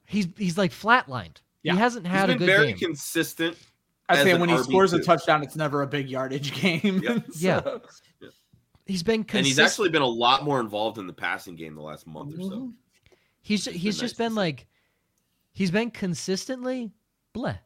he's 0.06 0.26
he's 0.36 0.58
like 0.58 0.72
flatlined. 0.72 1.36
Yeah. 1.62 1.72
He 1.74 1.78
hasn't 1.78 2.06
He's 2.06 2.14
had 2.16 2.30
a 2.30 2.32
been 2.32 2.38
good 2.38 2.46
very 2.46 2.66
game. 2.68 2.78
consistent. 2.78 3.56
I 4.08 4.16
as 4.16 4.22
say 4.24 4.30
an 4.32 4.40
when 4.40 4.48
he 4.48 4.58
scores 4.58 4.92
a 4.92 5.00
touchdown, 5.02 5.42
it's 5.42 5.56
never 5.56 5.82
a 5.82 5.86
big 5.86 6.08
yardage 6.08 6.52
game. 6.60 7.00
Yep. 7.02 7.24
Yeah. 7.36 7.60
So- 7.60 7.80
he's 8.86 9.02
been 9.04 9.22
consistent. 9.22 9.38
And 9.38 9.46
he's 9.46 9.58
actually 9.60 9.88
been 9.90 10.02
a 10.02 10.06
lot 10.06 10.42
more 10.42 10.58
involved 10.58 10.98
in 10.98 11.06
the 11.06 11.12
passing 11.12 11.54
game 11.54 11.76
the 11.76 11.82
last 11.82 12.06
month 12.08 12.34
or 12.34 12.42
so. 12.42 12.50
Mhm. 12.50 12.72
he's 13.42 13.66
it's 13.68 13.76
he's 13.76 13.94
been 13.96 14.00
just 14.00 14.18
nice 14.18 14.26
been 14.28 14.34
like 14.34 14.66
he's 15.52 15.70
been 15.70 15.90
consistently 15.92 16.90
bleh. 17.34 17.56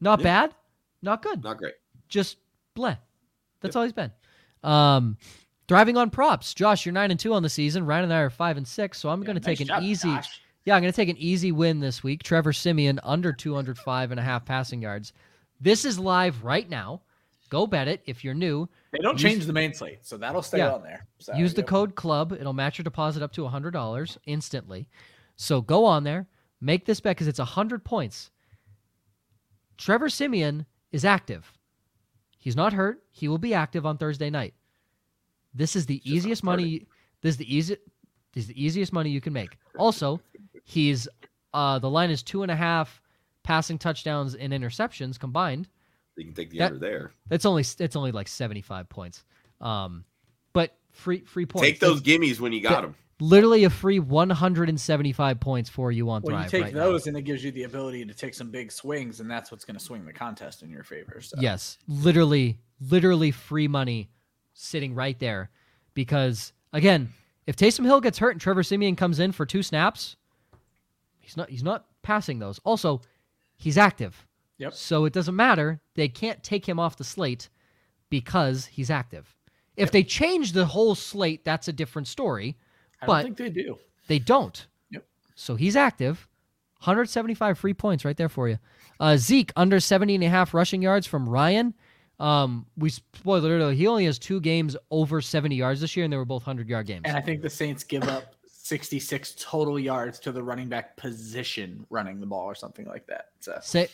Not 0.00 0.20
Yeah. 0.20 0.24
bad, 0.24 0.54
not 1.02 1.22
good. 1.22 1.42
Not 1.42 1.58
great. 1.58 1.74
just 2.08 2.36
bleh. 2.76 2.96
That's 3.60 3.74
Yep. 3.74 3.76
all 3.76 3.82
he's 3.82 3.92
been. 3.92 4.12
Um 4.62 5.16
driving 5.66 5.96
on 5.96 6.10
props. 6.10 6.54
Josh, 6.54 6.86
you're 6.86 6.92
nine 6.92 7.10
and 7.10 7.18
two 7.18 7.32
on 7.34 7.42
the 7.42 7.48
season. 7.50 7.84
Ryan 7.84 8.04
and 8.04 8.12
I 8.12 8.20
are 8.20 8.30
five 8.30 8.56
and 8.56 8.68
six, 8.68 8.98
so 9.00 9.08
I'm 9.08 9.22
Yeah, 9.22 9.26
gonna 9.28 9.40
nice 9.40 9.46
take 9.46 9.60
an 9.60 9.66
job, 9.68 9.82
easy 9.82 10.08
Josh. 10.08 10.42
Yeah, 10.64 10.74
I'm 10.76 10.82
going 10.82 10.92
to 10.92 10.96
take 10.96 11.08
an 11.08 11.16
easy 11.18 11.52
win 11.52 11.80
this 11.80 12.02
week. 12.02 12.22
Trevor 12.22 12.52
Siemian 12.52 13.00
under 13.02 13.32
205 13.32 14.10
and 14.10 14.20
a 14.20 14.22
half 14.22 14.44
passing 14.44 14.82
yards. 14.82 15.12
This 15.60 15.84
is 15.84 15.98
live 15.98 16.44
right 16.44 16.68
now. 16.68 17.02
Go 17.48 17.66
bet 17.66 17.88
it 17.88 18.02
if 18.06 18.22
you're 18.22 18.34
new. 18.34 18.68
They 18.92 18.98
don't 18.98 19.14
Use- 19.14 19.22
change 19.22 19.46
the 19.46 19.52
main 19.52 19.74
slate, 19.74 20.04
so 20.06 20.16
that'll 20.16 20.42
stay 20.42 20.58
Yeah. 20.58 20.72
on 20.74 20.82
there. 20.82 21.06
So, 21.18 21.34
Use 21.34 21.54
the 21.54 21.62
code 21.62 21.96
club. 21.96 22.32
It'll 22.32 22.52
match 22.52 22.78
your 22.78 22.84
deposit 22.84 23.22
up 23.22 23.32
to 23.32 23.44
$100 23.44 24.18
instantly. 24.26 24.88
So 25.36 25.60
go 25.60 25.84
on 25.84 26.04
there, 26.04 26.28
make 26.60 26.84
this 26.84 27.00
bet 27.00 27.16
because 27.16 27.26
it's 27.26 27.38
100 27.40 27.84
points. 27.84 28.30
Trevor 29.78 30.08
Siemian 30.08 30.66
is 30.92 31.04
active. 31.04 31.52
He's 32.38 32.56
not 32.56 32.72
hurt. 32.74 33.02
He 33.10 33.26
will 33.28 33.38
be 33.38 33.54
active 33.54 33.84
on 33.86 33.98
Thursday 33.98 34.30
night. 34.30 34.54
This 35.54 35.74
is 35.74 35.86
the 35.86 35.96
Just 35.98 36.06
easiest 36.06 36.44
money. 36.44 36.86
This 37.22 37.32
is 37.32 37.36
the 37.38 37.54
easy. 37.54 37.76
This 38.32 38.42
is 38.44 38.48
the 38.48 38.62
easiest 38.64 38.92
money 38.92 39.10
you 39.10 39.20
can 39.20 39.32
make. 39.32 39.56
Also, 39.76 40.20
he's 40.64 41.08
uh 41.54 41.78
the 41.78 41.90
line 41.90 42.10
is 42.10 42.22
two 42.22 42.42
and 42.42 42.50
a 42.50 42.56
half 42.56 43.00
passing 43.42 43.78
touchdowns 43.78 44.34
and 44.34 44.52
interceptions 44.52 45.18
combined. 45.18 45.68
You 46.16 46.24
can 46.26 46.34
take 46.34 46.50
the 46.50 46.58
That- 46.58 46.66
under 46.72 46.78
there. 46.78 47.12
It's 47.30 47.44
only 47.46 47.64
it's 47.78 47.96
only 47.96 48.12
like 48.12 48.28
75 48.28 48.88
points. 48.88 49.24
Um, 49.60 50.04
but 50.52 50.76
free 50.90 51.20
free 51.20 51.46
points. 51.46 51.66
Take 51.68 51.80
those 51.80 52.00
gimmies 52.02 52.40
when 52.40 52.52
you 52.52 52.60
got 52.60 52.82
them. 52.82 52.94
literally 53.20 53.64
a 53.64 53.70
free 53.70 53.98
175 53.98 55.40
points 55.40 55.68
for 55.70 55.92
you 55.92 56.08
on 56.10 56.22
Well, 56.22 56.34
Thrive 56.36 56.44
you 56.44 56.50
take 56.50 56.62
right 56.64 56.74
those, 56.74 57.06
and 57.06 57.16
it 57.16 57.22
gives 57.22 57.42
you 57.44 57.50
the 57.52 57.64
ability 57.64 58.04
to 58.04 58.14
take 58.14 58.34
some 58.34 58.50
big 58.50 58.72
swings, 58.72 59.20
and 59.20 59.30
that's 59.30 59.50
what's 59.50 59.64
going 59.64 59.76
to 59.78 59.84
swing 59.84 60.04
the 60.04 60.12
contest 60.12 60.62
in 60.62 60.70
your 60.70 60.82
favor. 60.82 61.20
So. 61.20 61.36
Yes, 61.40 61.78
literally, 61.86 62.58
literally 62.80 63.30
free 63.30 63.68
money 63.68 64.10
sitting 64.54 64.94
right 64.94 65.18
there. 65.18 65.50
Because 65.94 66.52
again, 66.72 67.12
if 67.46 67.56
Taysom 67.56 67.84
Hill 67.84 68.00
gets 68.00 68.18
hurt 68.18 68.30
and 68.32 68.40
Trevor 68.40 68.62
Siemian 68.62 68.96
comes 68.96 69.18
in 69.20 69.32
for 69.32 69.44
two 69.46 69.62
snaps, 69.62 70.16
he's 71.30 71.36
not 71.36 71.50
he's 71.50 71.62
not 71.62 71.86
passing 72.02 72.40
those. 72.40 72.58
Also, 72.64 73.00
he's 73.56 73.78
active. 73.78 74.26
Yep. 74.58 74.74
So 74.74 75.04
it 75.04 75.12
doesn't 75.12 75.36
matter. 75.36 75.80
They 75.94 76.08
can't 76.08 76.42
take 76.42 76.66
him 76.68 76.78
off 76.78 76.96
the 76.96 77.04
slate 77.04 77.48
because 78.10 78.66
he's 78.66 78.90
active. 78.90 79.36
If 79.76 79.92
they 79.92 80.02
change 80.02 80.52
the 80.52 80.66
whole 80.66 80.94
slate, 80.94 81.44
that's 81.44 81.68
a 81.68 81.72
different 81.72 82.08
story. 82.08 82.58
I 83.00 83.06
but- 83.06 83.22
don't 83.22 83.36
think 83.36 83.54
they 83.54 83.62
do. 83.62 83.78
They 84.08 84.18
don't. 84.18 84.66
Yep. 84.90 85.06
So 85.36 85.54
he's 85.54 85.76
active. 85.76 86.28
175 86.80 87.58
free 87.58 87.74
points 87.74 88.04
right 88.04 88.16
there 88.16 88.28
for 88.28 88.48
you. 88.48 88.58
Uh, 88.98 89.16
Zeke 89.16 89.52
under 89.54 89.78
70 89.78 90.16
and 90.16 90.24
a 90.24 90.28
half 90.28 90.52
rushing 90.52 90.82
yards 90.82 91.06
from 91.06 91.28
Ryan. 91.28 91.74
Um, 92.18 92.66
we 92.76 92.90
spoiler 92.90 93.56
alert, 93.56 93.76
he 93.76 93.86
only 93.86 94.04
has 94.06 94.18
two 94.18 94.40
games 94.40 94.76
over 94.90 95.20
70 95.20 95.54
yards 95.54 95.80
this 95.80 95.96
year, 95.96 96.04
and 96.04 96.12
they 96.12 96.16
were 96.16 96.24
both 96.24 96.42
100 96.42 96.68
yard 96.68 96.86
games. 96.86 97.02
And 97.04 97.16
I 97.16 97.20
think 97.20 97.40
the 97.40 97.48
Saints 97.48 97.84
give 97.84 98.02
up 98.04 98.29
66 98.70 99.34
total 99.36 99.78
yards 99.78 100.18
to 100.20 100.32
the 100.32 100.42
running 100.42 100.68
back 100.68 100.96
position 100.96 101.84
running 101.90 102.20
the 102.20 102.26
ball 102.26 102.46
or 102.46 102.54
something 102.54 102.86
like 102.86 103.04
that. 103.08 103.26
So 103.40 103.58
Say, 103.60 103.88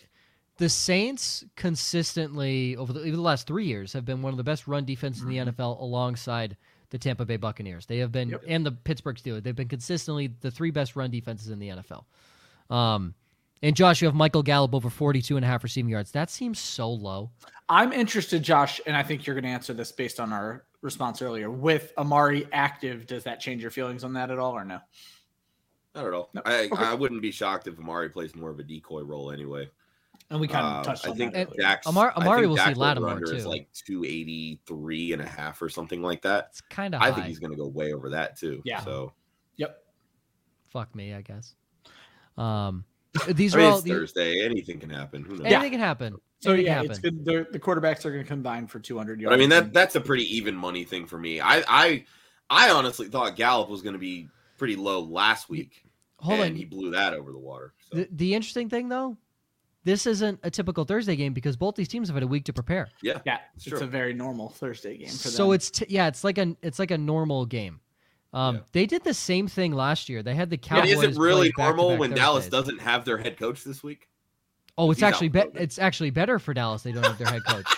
the 0.58 0.68
Saints 0.68 1.44
consistently 1.56 2.76
over 2.76 2.92
the, 2.92 3.00
even 3.00 3.14
the 3.14 3.22
last 3.22 3.46
three 3.46 3.64
years 3.64 3.92
have 3.94 4.04
been 4.04 4.20
one 4.22 4.32
of 4.32 4.36
the 4.36 4.44
best 4.44 4.68
run 4.68 4.84
defenses 4.84 5.22
in 5.22 5.28
the 5.30 5.38
NFL 5.38 5.80
alongside 5.80 6.56
the 6.90 6.98
Tampa 6.98 7.24
Bay 7.24 7.36
Buccaneers. 7.38 7.86
They 7.86 7.98
have 7.98 8.12
been 8.12 8.28
Yep. 8.28 8.42
and 8.46 8.66
the 8.66 8.72
Pittsburgh 8.72 9.16
Steelers. 9.16 9.42
They've 9.42 9.56
been 9.56 9.66
consistently 9.68 10.32
the 10.42 10.50
three 10.50 10.70
best 10.70 10.94
run 10.94 11.10
defenses 11.10 11.48
in 11.48 11.58
the 11.58 11.68
NFL. 11.68 12.04
Um, 12.70 13.14
and 13.62 13.74
Josh, 13.74 14.02
you 14.02 14.06
have 14.08 14.14
Michael 14.14 14.42
Gallup 14.42 14.74
over 14.74 14.90
42 14.90 15.36
and 15.36 15.44
a 15.44 15.48
half 15.48 15.64
receiving 15.64 15.90
yards. 15.90 16.12
That 16.12 16.30
seems 16.30 16.58
so 16.58 16.90
low. 16.92 17.30
I'm 17.68 17.92
interested, 17.92 18.42
Josh, 18.42 18.80
and 18.86 18.94
I 18.94 19.02
think 19.02 19.26
you're 19.26 19.34
going 19.34 19.44
to 19.44 19.50
answer 19.50 19.72
this 19.72 19.90
based 19.90 20.20
on 20.20 20.32
our 20.32 20.65
response 20.82 21.22
earlier. 21.22 21.50
With 21.50 21.92
Amari 21.98 22.46
active, 22.52 23.06
does 23.06 23.24
that 23.24 23.40
change 23.40 23.62
your 23.62 23.70
feelings 23.70 24.04
on 24.04 24.12
that 24.14 24.30
at 24.30 24.38
all 24.38 24.52
or 24.52 24.64
no? 24.64 24.80
Not 25.94 26.06
at 26.06 26.12
all. 26.12 26.30
No. 26.34 26.42
I, 26.44 26.64
Okay. 26.66 26.84
I 26.84 26.94
wouldn't 26.94 27.22
be 27.22 27.30
shocked 27.30 27.66
if 27.68 27.78
Amari 27.78 28.08
plays 28.10 28.34
more 28.34 28.50
of 28.50 28.58
a 28.58 28.62
decoy 28.62 29.02
role 29.02 29.30
anyway. 29.30 29.70
And 30.30 30.40
we 30.40 30.48
kind 30.48 30.66
of 30.66 30.72
Um, 30.78 30.84
touched 30.84 31.06
I 31.06 31.10
on 31.10 31.16
think 31.16 31.32
that. 31.34 31.48
earlier. 31.48 31.62
Dak's, 31.62 31.86
Amar- 31.86 32.12
I 32.16 32.20
Amari 32.22 32.40
think 32.42 32.48
will 32.50 32.56
see 32.56 32.64
Dak's 32.64 32.78
Lattimore, 32.78 33.10
over-under 33.10 33.34
is 33.34 33.42
too. 33.44 33.48
like 33.48 33.68
283 33.72 35.12
and 35.12 35.22
a 35.22 35.26
half 35.26 35.62
or 35.62 35.68
something 35.68 36.02
like 36.02 36.22
that. 36.22 36.48
It's 36.50 36.60
kind 36.62 36.94
of 36.94 37.00
I 37.00 37.06
high. 37.06 37.12
think 37.14 37.26
he's 37.26 37.38
going 37.38 37.52
to 37.52 37.56
go 37.56 37.68
way 37.68 37.92
over 37.92 38.10
that 38.10 38.36
too. 38.36 38.60
Yeah. 38.64 38.80
So 38.80 39.12
Yep. 39.56 39.82
Fuck 40.68 40.94
me, 40.94 41.14
I 41.14 41.22
guess. 41.22 41.54
Um, 42.36 42.84
these 43.28 43.54
I 43.54 43.58
are 43.58 43.60
mean, 43.62 43.70
all 43.70 43.76
it's 43.78 43.84
these, 43.84 43.92
Thursday. 43.94 44.44
Anything 44.44 44.78
can 44.80 44.90
happen. 44.90 45.24
Who 45.24 45.36
knows? 45.36 45.46
Yeah. 45.46 45.54
anything 45.60 45.72
can 45.72 45.80
happen. 45.80 46.16
So 46.40 46.50
Anything 46.52 46.66
yeah, 46.66 46.82
can 46.82 46.90
it's 46.90 46.98
happen. 46.98 47.24
good. 47.24 47.46
The, 47.46 47.52
the 47.52 47.58
quarterbacks 47.60 48.04
are 48.04 48.10
going 48.10 48.22
to 48.22 48.28
combine 48.28 48.66
for 48.66 48.78
200 48.78 49.20
yards. 49.20 49.30
But 49.32 49.34
I 49.34 49.38
mean 49.38 49.48
that 49.50 49.72
that's 49.72 49.94
a 49.96 50.00
pretty 50.00 50.24
even 50.36 50.54
money 50.54 50.84
thing 50.84 51.06
for 51.06 51.18
me. 51.18 51.40
I 51.40 51.64
I 51.66 52.04
I 52.50 52.70
honestly 52.70 53.08
thought 53.08 53.36
Gallup 53.36 53.68
was 53.70 53.82
going 53.82 53.94
to 53.94 53.98
be 53.98 54.28
pretty 54.58 54.76
low 54.76 55.00
last 55.00 55.48
week, 55.48 55.82
Hold 56.18 56.40
and 56.40 56.50
on. 56.50 56.56
he 56.56 56.64
blew 56.64 56.90
that 56.92 57.14
over 57.14 57.32
the 57.32 57.38
water. 57.38 57.72
So. 57.90 57.98
The, 57.98 58.08
the 58.12 58.34
interesting 58.34 58.68
thing, 58.68 58.88
though, 58.88 59.16
this 59.84 60.06
isn't 60.06 60.38
a 60.42 60.50
typical 60.50 60.84
Thursday 60.84 61.16
game 61.16 61.32
because 61.32 61.56
both 61.56 61.74
these 61.74 61.88
teams 61.88 62.08
have 62.08 62.14
had 62.16 62.22
a 62.22 62.26
week 62.26 62.44
to 62.44 62.52
prepare. 62.52 62.88
yeah, 63.02 63.20
yeah, 63.24 63.38
it's 63.56 63.66
it's 63.66 63.80
a 63.80 63.86
very 63.86 64.12
normal 64.12 64.50
Thursday 64.50 64.96
game 64.98 65.08
for 65.08 65.28
So 65.28 65.52
it's 65.52 65.70
t- 65.70 65.86
yeah, 65.88 66.06
it's 66.08 66.22
like 66.22 66.38
a 66.38 66.54
it's 66.62 66.78
like 66.78 66.90
a 66.90 66.98
normal 66.98 67.46
game. 67.46 67.80
Um, 68.32 68.56
Yeah. 68.56 68.60
They 68.72 68.86
did 68.86 69.04
the 69.04 69.14
same 69.14 69.48
thing 69.48 69.72
last 69.72 70.08
year. 70.10 70.22
They 70.22 70.34
had 70.34 70.50
the 70.50 70.56
But 70.58 70.66
Cowboys. 70.68 70.90
is 70.92 71.02
it 71.02 71.16
really 71.18 71.50
play 71.52 71.64
normal 71.64 71.88
back-to-back 71.90 72.00
when 72.00 72.10
Dallas 72.18 72.48
doesn't 72.48 72.80
have 72.80 73.04
their 73.06 73.16
head 73.18 73.38
coach 73.38 73.64
this 73.64 73.82
week? 73.82 74.08
Oh, 74.78 74.90
it's 74.90 75.00
He's 75.00 75.04
actually 75.04 75.28
be- 75.28 75.44
it's 75.54 75.78
actually 75.78 76.10
better 76.10 76.38
for 76.38 76.52
Dallas. 76.54 76.82
They 76.82 76.92
don't 76.92 77.04
have 77.04 77.18
their 77.18 77.28
head 77.28 77.44
coach. 77.44 77.66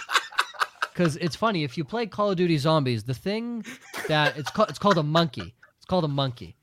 Because 0.93 1.17
it's 1.19 1.37
funny 1.37 1.63
if 1.63 1.79
you 1.79 1.85
play 1.85 2.07
Call 2.07 2.33
of 2.33 2.37
Duty 2.37 2.59
Zombies, 2.59 3.05
the 3.05 3.15
thing 3.15 3.65
that 4.09 4.37
it's 4.37 4.51
called 4.51 4.69
it's 4.69 4.81
called 4.81 4.99
a 4.99 5.03
monkey. 5.05 5.55
It's 5.77 5.87
called 5.87 6.03
a 6.03 6.09
monkey. 6.09 6.57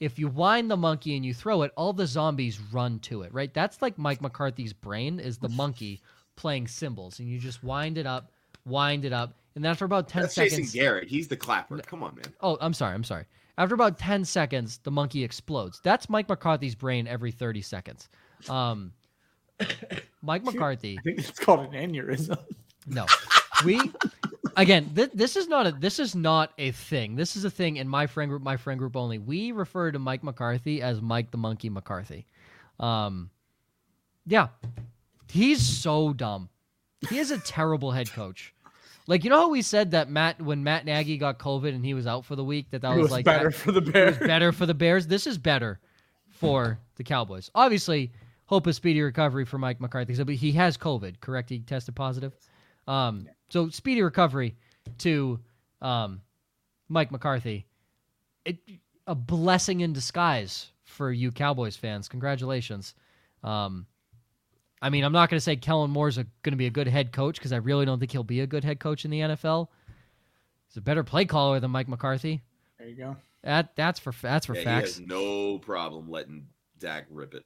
If 0.00 0.18
you 0.18 0.28
wind 0.28 0.70
the 0.70 0.78
monkey 0.78 1.14
and 1.14 1.26
you 1.26 1.34
throw 1.34 1.60
it, 1.60 1.72
all 1.76 1.92
the 1.92 2.06
zombies 2.06 2.58
run 2.72 3.00
to 3.00 3.20
it. 3.20 3.34
Right? 3.34 3.52
That's 3.52 3.82
like 3.82 3.98
Mike 3.98 4.22
McCarthy's 4.22 4.72
brain 4.72 5.20
is 5.20 5.36
the 5.36 5.50
monkey 5.50 6.00
playing 6.36 6.68
cymbals, 6.68 7.18
and 7.18 7.28
you 7.28 7.38
just 7.38 7.62
wind 7.62 7.98
it 7.98 8.06
up, 8.06 8.32
wind 8.64 9.04
it 9.04 9.12
up, 9.12 9.34
and 9.56 9.66
after 9.66 9.84
about 9.84 10.08
ten 10.08 10.22
That's 10.22 10.36
seconds, 10.36 10.56
Jason 10.56 10.80
Garrett. 10.80 11.08
He's 11.08 11.28
the 11.28 11.36
clapper. 11.36 11.76
Come 11.80 12.02
on, 12.02 12.14
man. 12.14 12.32
Oh, 12.40 12.56
I'm 12.62 12.72
sorry. 12.72 12.94
I'm 12.94 13.04
sorry. 13.04 13.26
After 13.58 13.74
about 13.74 13.98
10 13.98 14.24
seconds, 14.24 14.78
the 14.82 14.90
monkey 14.90 15.22
explodes. 15.22 15.80
That's 15.84 16.08
Mike 16.08 16.28
McCarthy's 16.28 16.74
brain 16.74 17.06
every 17.06 17.30
30 17.30 17.60
seconds. 17.60 18.08
Um, 18.48 18.92
Mike 20.22 20.44
McCarthy. 20.44 20.98
I 20.98 21.02
think 21.02 21.18
it's 21.18 21.38
called 21.38 21.60
an 21.60 21.72
aneurysm. 21.72 22.36
No, 22.86 23.06
we 23.64 23.80
again. 24.56 24.90
Th- 24.94 25.10
this 25.14 25.36
is 25.36 25.48
not 25.48 25.66
a. 25.66 25.72
This 25.72 25.98
is 25.98 26.14
not 26.14 26.52
a 26.58 26.70
thing. 26.72 27.16
This 27.16 27.36
is 27.36 27.44
a 27.44 27.50
thing 27.50 27.76
in 27.76 27.88
my 27.88 28.06
friend 28.06 28.28
group. 28.30 28.42
My 28.42 28.56
friend 28.56 28.78
group 28.78 28.96
only. 28.96 29.18
We 29.18 29.52
refer 29.52 29.90
to 29.92 29.98
Mike 29.98 30.22
McCarthy 30.22 30.82
as 30.82 31.00
Mike 31.00 31.30
the 31.30 31.38
Monkey 31.38 31.68
McCarthy. 31.68 32.26
Um, 32.80 33.30
yeah, 34.26 34.48
he's 35.30 35.60
so 35.62 36.12
dumb. 36.12 36.48
He 37.08 37.18
is 37.18 37.30
a 37.30 37.38
terrible 37.38 37.90
head 37.90 38.10
coach. 38.10 38.54
Like 39.08 39.24
you 39.24 39.30
know 39.30 39.40
how 39.40 39.48
we 39.48 39.62
said 39.62 39.90
that 39.90 40.08
Matt 40.08 40.40
when 40.40 40.62
Matt 40.62 40.84
Nagy 40.84 41.18
got 41.18 41.38
COVID 41.38 41.74
and 41.74 41.84
he 41.84 41.92
was 41.94 42.06
out 42.06 42.24
for 42.24 42.36
the 42.36 42.44
week 42.44 42.70
that 42.70 42.82
that 42.82 42.94
was, 42.94 43.02
was 43.04 43.10
like 43.10 43.24
better 43.24 43.50
that- 43.50 43.56
for 43.56 43.72
the 43.72 43.80
Bears. 43.80 44.16
better 44.18 44.52
for 44.52 44.64
the 44.66 44.74
Bears. 44.74 45.06
This 45.08 45.26
is 45.26 45.36
better 45.38 45.80
for 46.30 46.78
the 46.96 47.02
Cowboys. 47.04 47.50
Obviously, 47.54 48.12
hope 48.52 48.66
a 48.66 48.72
speedy 48.74 49.00
recovery 49.00 49.46
for 49.46 49.56
Mike 49.56 49.80
McCarthy. 49.80 50.14
So, 50.14 50.26
but 50.26 50.34
he 50.34 50.52
has 50.52 50.76
COVID, 50.76 51.20
correct? 51.20 51.48
He 51.48 51.60
tested 51.60 51.96
positive. 51.96 52.36
Um, 52.86 53.26
so 53.48 53.70
speedy 53.70 54.02
recovery 54.02 54.56
to 54.98 55.40
um, 55.80 56.20
Mike 56.90 57.10
McCarthy. 57.10 57.64
It, 58.44 58.58
a 59.06 59.14
blessing 59.14 59.80
in 59.80 59.94
disguise 59.94 60.70
for 60.84 61.10
you 61.10 61.32
Cowboys 61.32 61.76
fans. 61.76 62.08
Congratulations. 62.08 62.94
Um, 63.42 63.86
I 64.82 64.90
mean, 64.90 65.04
I'm 65.04 65.12
not 65.14 65.30
going 65.30 65.38
to 65.38 65.44
say 65.44 65.56
Kellen 65.56 65.90
Moore's 65.90 66.16
going 66.16 66.26
to 66.44 66.56
be 66.56 66.66
a 66.66 66.70
good 66.70 66.88
head 66.88 67.10
coach 67.10 67.36
because 67.36 67.54
I 67.54 67.56
really 67.56 67.86
don't 67.86 68.00
think 68.00 68.12
he'll 68.12 68.22
be 68.22 68.40
a 68.40 68.46
good 68.46 68.64
head 68.64 68.80
coach 68.80 69.06
in 69.06 69.10
the 69.10 69.20
NFL. 69.20 69.68
He's 70.68 70.76
a 70.76 70.82
better 70.82 71.04
play 71.04 71.24
caller 71.24 71.58
than 71.58 71.70
Mike 71.70 71.88
McCarthy. 71.88 72.42
There 72.78 72.88
you 72.88 72.96
go. 72.96 73.16
That 73.44 73.74
that's 73.76 73.98
for 73.98 74.12
that's 74.20 74.44
for 74.44 74.54
Yeah, 74.54 74.60
he 74.60 74.64
facts. 74.66 74.98
has 74.98 75.06
no 75.06 75.58
problem 75.58 76.10
letting 76.10 76.48
Dak 76.78 77.06
rip 77.10 77.32
it. 77.32 77.44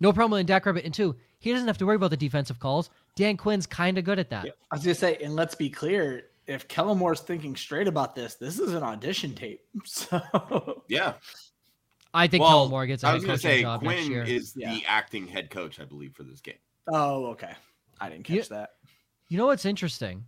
No 0.00 0.12
problem 0.12 0.40
in 0.40 0.46
Dak 0.46 0.64
Rabbit. 0.66 0.84
And 0.84 0.94
two, 0.94 1.14
he 1.38 1.52
doesn't 1.52 1.66
have 1.66 1.78
to 1.78 1.86
worry 1.86 1.96
about 1.96 2.10
the 2.10 2.16
defensive 2.16 2.58
calls. 2.58 2.90
Dan 3.16 3.36
Quinn's 3.36 3.66
kind 3.66 3.98
of 3.98 4.04
good 4.04 4.18
at 4.18 4.30
that. 4.30 4.46
Yeah. 4.46 4.52
I 4.70 4.76
was 4.76 4.84
gonna 4.84 4.94
say, 4.94 5.16
and 5.22 5.34
let's 5.36 5.54
be 5.54 5.68
clear: 5.70 6.24
if 6.46 6.66
Kellen 6.68 6.98
Moore's 6.98 7.20
thinking 7.20 7.54
straight 7.54 7.86
about 7.88 8.14
this, 8.14 8.34
this 8.36 8.58
is 8.58 8.72
an 8.74 8.82
audition 8.82 9.34
tape. 9.34 9.60
So 9.84 10.82
Yeah. 10.88 11.14
I 12.12 12.26
think 12.26 12.42
well, 12.42 12.50
Kellen 12.50 12.70
Moore 12.70 12.86
gets 12.86 13.04
a 13.04 13.06
I 13.06 13.10
head 13.10 13.14
was 13.16 13.24
going 13.24 13.36
to 13.38 13.42
say 13.42 13.62
job 13.62 13.80
Quinn 13.80 14.12
is 14.26 14.54
Yeah. 14.56 14.74
the 14.74 14.84
acting 14.86 15.28
head 15.28 15.48
coach, 15.50 15.78
I 15.78 15.84
believe, 15.84 16.12
for 16.14 16.24
this 16.24 16.40
game. 16.40 16.56
Oh, 16.88 17.26
okay. 17.26 17.52
I 18.00 18.08
didn't 18.08 18.24
catch 18.24 18.36
You- 18.36 18.42
that. 18.44 18.70
You 19.28 19.38
know 19.38 19.46
what's 19.46 19.64
interesting? 19.64 20.24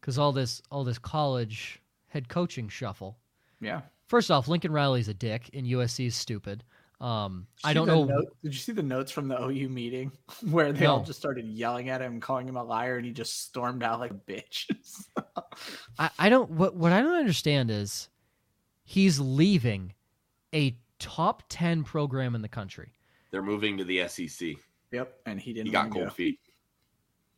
Because 0.00 0.18
all 0.18 0.30
this 0.30 0.62
all 0.70 0.84
this 0.84 0.98
college 0.98 1.80
head 2.08 2.28
coaching 2.28 2.68
shuffle. 2.68 3.18
Yeah. 3.60 3.80
First 4.06 4.30
off, 4.30 4.46
Lincoln 4.48 4.72
Riley's 4.72 5.08
a 5.08 5.14
dick, 5.14 5.50
and 5.52 5.66
USC 5.66 6.06
is 6.06 6.14
stupid. 6.14 6.62
Um, 7.00 7.46
I 7.62 7.72
don't 7.74 7.86
know. 7.86 8.04
note- 8.04 8.36
did 8.42 8.52
you 8.52 8.58
see 8.58 8.72
the 8.72 8.82
notes 8.82 9.12
from 9.12 9.28
the 9.28 9.40
OU 9.40 9.68
meeting 9.68 10.10
where 10.50 10.72
they 10.72 10.86
all 10.86 11.04
just 11.04 11.18
started 11.18 11.46
yelling 11.46 11.88
at 11.90 12.00
him, 12.00 12.20
calling 12.20 12.48
him 12.48 12.56
a 12.56 12.64
liar, 12.64 12.96
and 12.96 13.06
he 13.06 13.12
just 13.12 13.44
stormed 13.44 13.82
out 13.84 14.00
like 14.00 14.10
a 14.10 14.14
bitch? 14.14 14.64
I, 15.98 16.10
I 16.18 16.28
don't. 16.28 16.50
What 16.50 16.74
what 16.74 16.92
I 16.92 17.00
don't 17.00 17.14
understand 17.14 17.70
is 17.70 18.08
he's 18.84 19.20
leaving 19.20 19.92
a 20.54 20.76
top 20.98 21.44
ten 21.48 21.84
program 21.84 22.34
in 22.34 22.42
the 22.42 22.48
country. 22.48 22.92
They're 23.30 23.42
moving 23.42 23.76
to 23.78 23.84
the 23.84 24.08
SEC. 24.08 24.54
yep. 24.90 25.14
And 25.26 25.38
he 25.38 25.52
didn't 25.52 25.66
He 25.66 25.72
got 25.72 25.90
cold 25.90 26.06
go. 26.06 26.10
feet. 26.10 26.40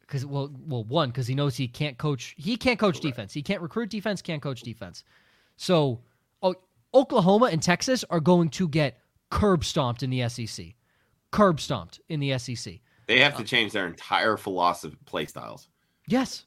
because 0.00 0.24
well, 0.24 0.50
well, 0.66 0.84
one 0.84 1.10
because 1.10 1.26
he 1.26 1.34
knows 1.34 1.56
he 1.56 1.68
can't 1.68 1.98
coach. 1.98 2.34
He 2.38 2.56
can't 2.56 2.78
coach 2.78 3.00
defense. 3.00 3.32
He 3.34 3.42
can't 3.42 3.60
recruit 3.60 3.90
defense. 3.90 4.22
Can't 4.22 4.40
coach 4.40 4.62
defense. 4.62 5.04
So, 5.56 6.00
oh, 6.42 6.54
Oklahoma 6.94 7.46
and 7.52 7.62
Texas 7.62 8.04
are 8.08 8.20
going 8.20 8.48
to 8.50 8.66
get 8.68 8.99
curb 9.30 9.64
stomped 9.64 10.02
in 10.02 10.10
the 10.10 10.28
SEC. 10.28 10.74
Curb 11.30 11.60
stomped 11.60 12.00
in 12.08 12.20
the 12.20 12.36
SEC. 12.38 12.80
They 13.06 13.20
have 13.20 13.36
to 13.36 13.44
change 13.44 13.72
their 13.72 13.86
entire 13.86 14.36
philosophy 14.36 14.96
play 15.06 15.26
styles. 15.26 15.68
Yes, 16.06 16.44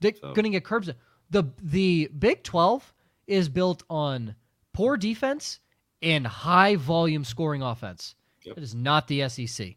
they're 0.00 0.12
So- 0.20 0.32
going 0.34 0.44
to 0.44 0.50
get 0.50 0.64
curbs. 0.64 0.90
the 1.30 1.44
The 1.62 2.08
Big 2.18 2.42
Twelve 2.42 2.92
is 3.26 3.48
built 3.48 3.82
on 3.88 4.34
poor 4.72 4.96
defense 4.96 5.60
and 6.02 6.26
high 6.26 6.76
volume 6.76 7.24
scoring 7.24 7.62
offense. 7.62 8.14
Yep. 8.42 8.58
It 8.58 8.62
is 8.62 8.74
not 8.74 9.08
the 9.08 9.22
SEC. 9.28 9.76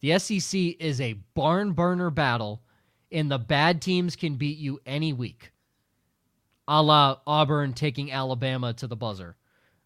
The 0.00 0.18
SEC 0.18 0.76
is 0.80 1.00
a 1.00 1.12
barn 1.34 1.72
burner 1.72 2.10
battle, 2.10 2.62
and 3.12 3.30
the 3.30 3.38
bad 3.38 3.80
teams 3.80 4.16
can 4.16 4.34
beat 4.34 4.58
you 4.58 4.80
any 4.84 5.12
week. 5.12 5.52
A 6.66 6.82
la 6.82 7.20
Auburn 7.26 7.72
taking 7.74 8.10
Alabama 8.10 8.72
to 8.74 8.86
the 8.88 8.96
buzzer. 8.96 9.36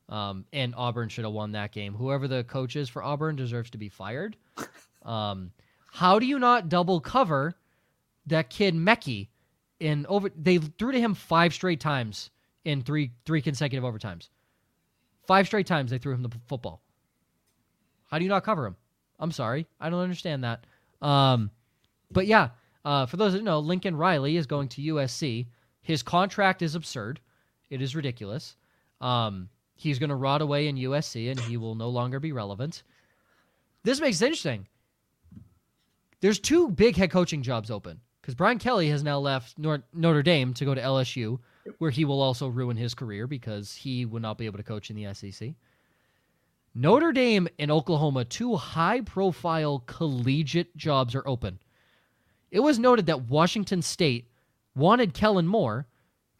Um, 0.08 0.44
and 0.52 0.74
Auburn 0.76 1.08
should 1.08 1.24
have 1.24 1.32
won 1.32 1.52
that 1.52 1.72
game. 1.72 1.94
Whoever 1.94 2.28
the 2.28 2.44
coach 2.44 2.76
is 2.76 2.88
for 2.88 3.02
Auburn 3.02 3.36
deserves 3.36 3.70
to 3.70 3.78
be 3.78 3.88
fired. 3.88 4.36
Um, 5.06 5.52
how 5.92 6.18
do 6.18 6.26
you 6.26 6.40
not 6.40 6.68
double 6.68 7.00
cover 7.00 7.54
that 8.26 8.50
kid 8.50 8.74
Mekki 8.74 9.28
in 9.78 10.04
over? 10.08 10.30
They 10.36 10.58
threw 10.58 10.90
to 10.90 11.00
him 11.00 11.14
five 11.14 11.54
straight 11.54 11.78
times 11.78 12.30
in 12.64 12.82
three 12.82 13.12
three 13.24 13.40
consecutive 13.40 13.84
overtimes. 13.84 14.28
Five 15.26 15.46
straight 15.46 15.66
times 15.66 15.92
they 15.92 15.98
threw 15.98 16.12
him 16.12 16.22
the 16.22 16.30
football. 16.48 16.82
How 18.10 18.18
do 18.18 18.24
you 18.24 18.28
not 18.28 18.44
cover 18.44 18.66
him? 18.66 18.76
I'm 19.18 19.32
sorry, 19.32 19.66
I 19.80 19.90
don't 19.90 20.00
understand 20.00 20.44
that. 20.44 20.66
Um, 21.00 21.50
but 22.10 22.26
yeah, 22.26 22.50
uh, 22.84 23.06
for 23.06 23.16
those 23.16 23.32
that 23.32 23.42
know, 23.42 23.58
Lincoln 23.60 23.96
Riley 23.96 24.36
is 24.36 24.46
going 24.46 24.68
to 24.70 24.82
USC. 24.82 25.46
His 25.82 26.02
contract 26.02 26.62
is 26.62 26.74
absurd. 26.74 27.20
It 27.70 27.80
is 27.80 27.96
ridiculous. 27.96 28.56
Um, 29.00 29.48
he's 29.76 29.98
going 29.98 30.10
to 30.10 30.16
rot 30.16 30.42
away 30.42 30.66
in 30.66 30.76
USC, 30.76 31.30
and 31.30 31.38
he 31.38 31.56
will 31.56 31.74
no 31.74 31.88
longer 31.88 32.18
be 32.18 32.32
relevant. 32.32 32.82
This 33.84 34.00
makes 34.00 34.20
it 34.20 34.26
interesting. 34.26 34.66
There's 36.20 36.40
two 36.40 36.70
big 36.70 36.96
head 36.96 37.10
coaching 37.10 37.42
jobs 37.42 37.70
open 37.70 38.00
because 38.20 38.34
Brian 38.34 38.58
Kelly 38.58 38.88
has 38.88 39.04
now 39.04 39.18
left 39.18 39.58
Nor- 39.58 39.84
Notre 39.92 40.22
Dame 40.22 40.54
to 40.54 40.64
go 40.64 40.74
to 40.74 40.80
LSU, 40.80 41.38
where 41.78 41.90
he 41.90 42.04
will 42.04 42.20
also 42.20 42.48
ruin 42.48 42.76
his 42.76 42.94
career 42.94 43.26
because 43.26 43.74
he 43.74 44.04
will 44.04 44.20
not 44.20 44.38
be 44.38 44.46
able 44.46 44.56
to 44.58 44.64
coach 44.64 44.90
in 44.90 44.96
the 44.96 45.14
SEC. 45.14 45.54
Notre 46.74 47.12
Dame 47.12 47.48
and 47.58 47.70
Oklahoma, 47.70 48.24
two 48.24 48.56
high 48.56 49.02
profile 49.02 49.82
collegiate 49.86 50.76
jobs 50.76 51.14
are 51.14 51.26
open. 51.26 51.58
It 52.50 52.60
was 52.60 52.78
noted 52.78 53.06
that 53.06 53.28
Washington 53.28 53.82
State 53.82 54.30
wanted 54.74 55.14
Kellen 55.14 55.46
Moore 55.46 55.86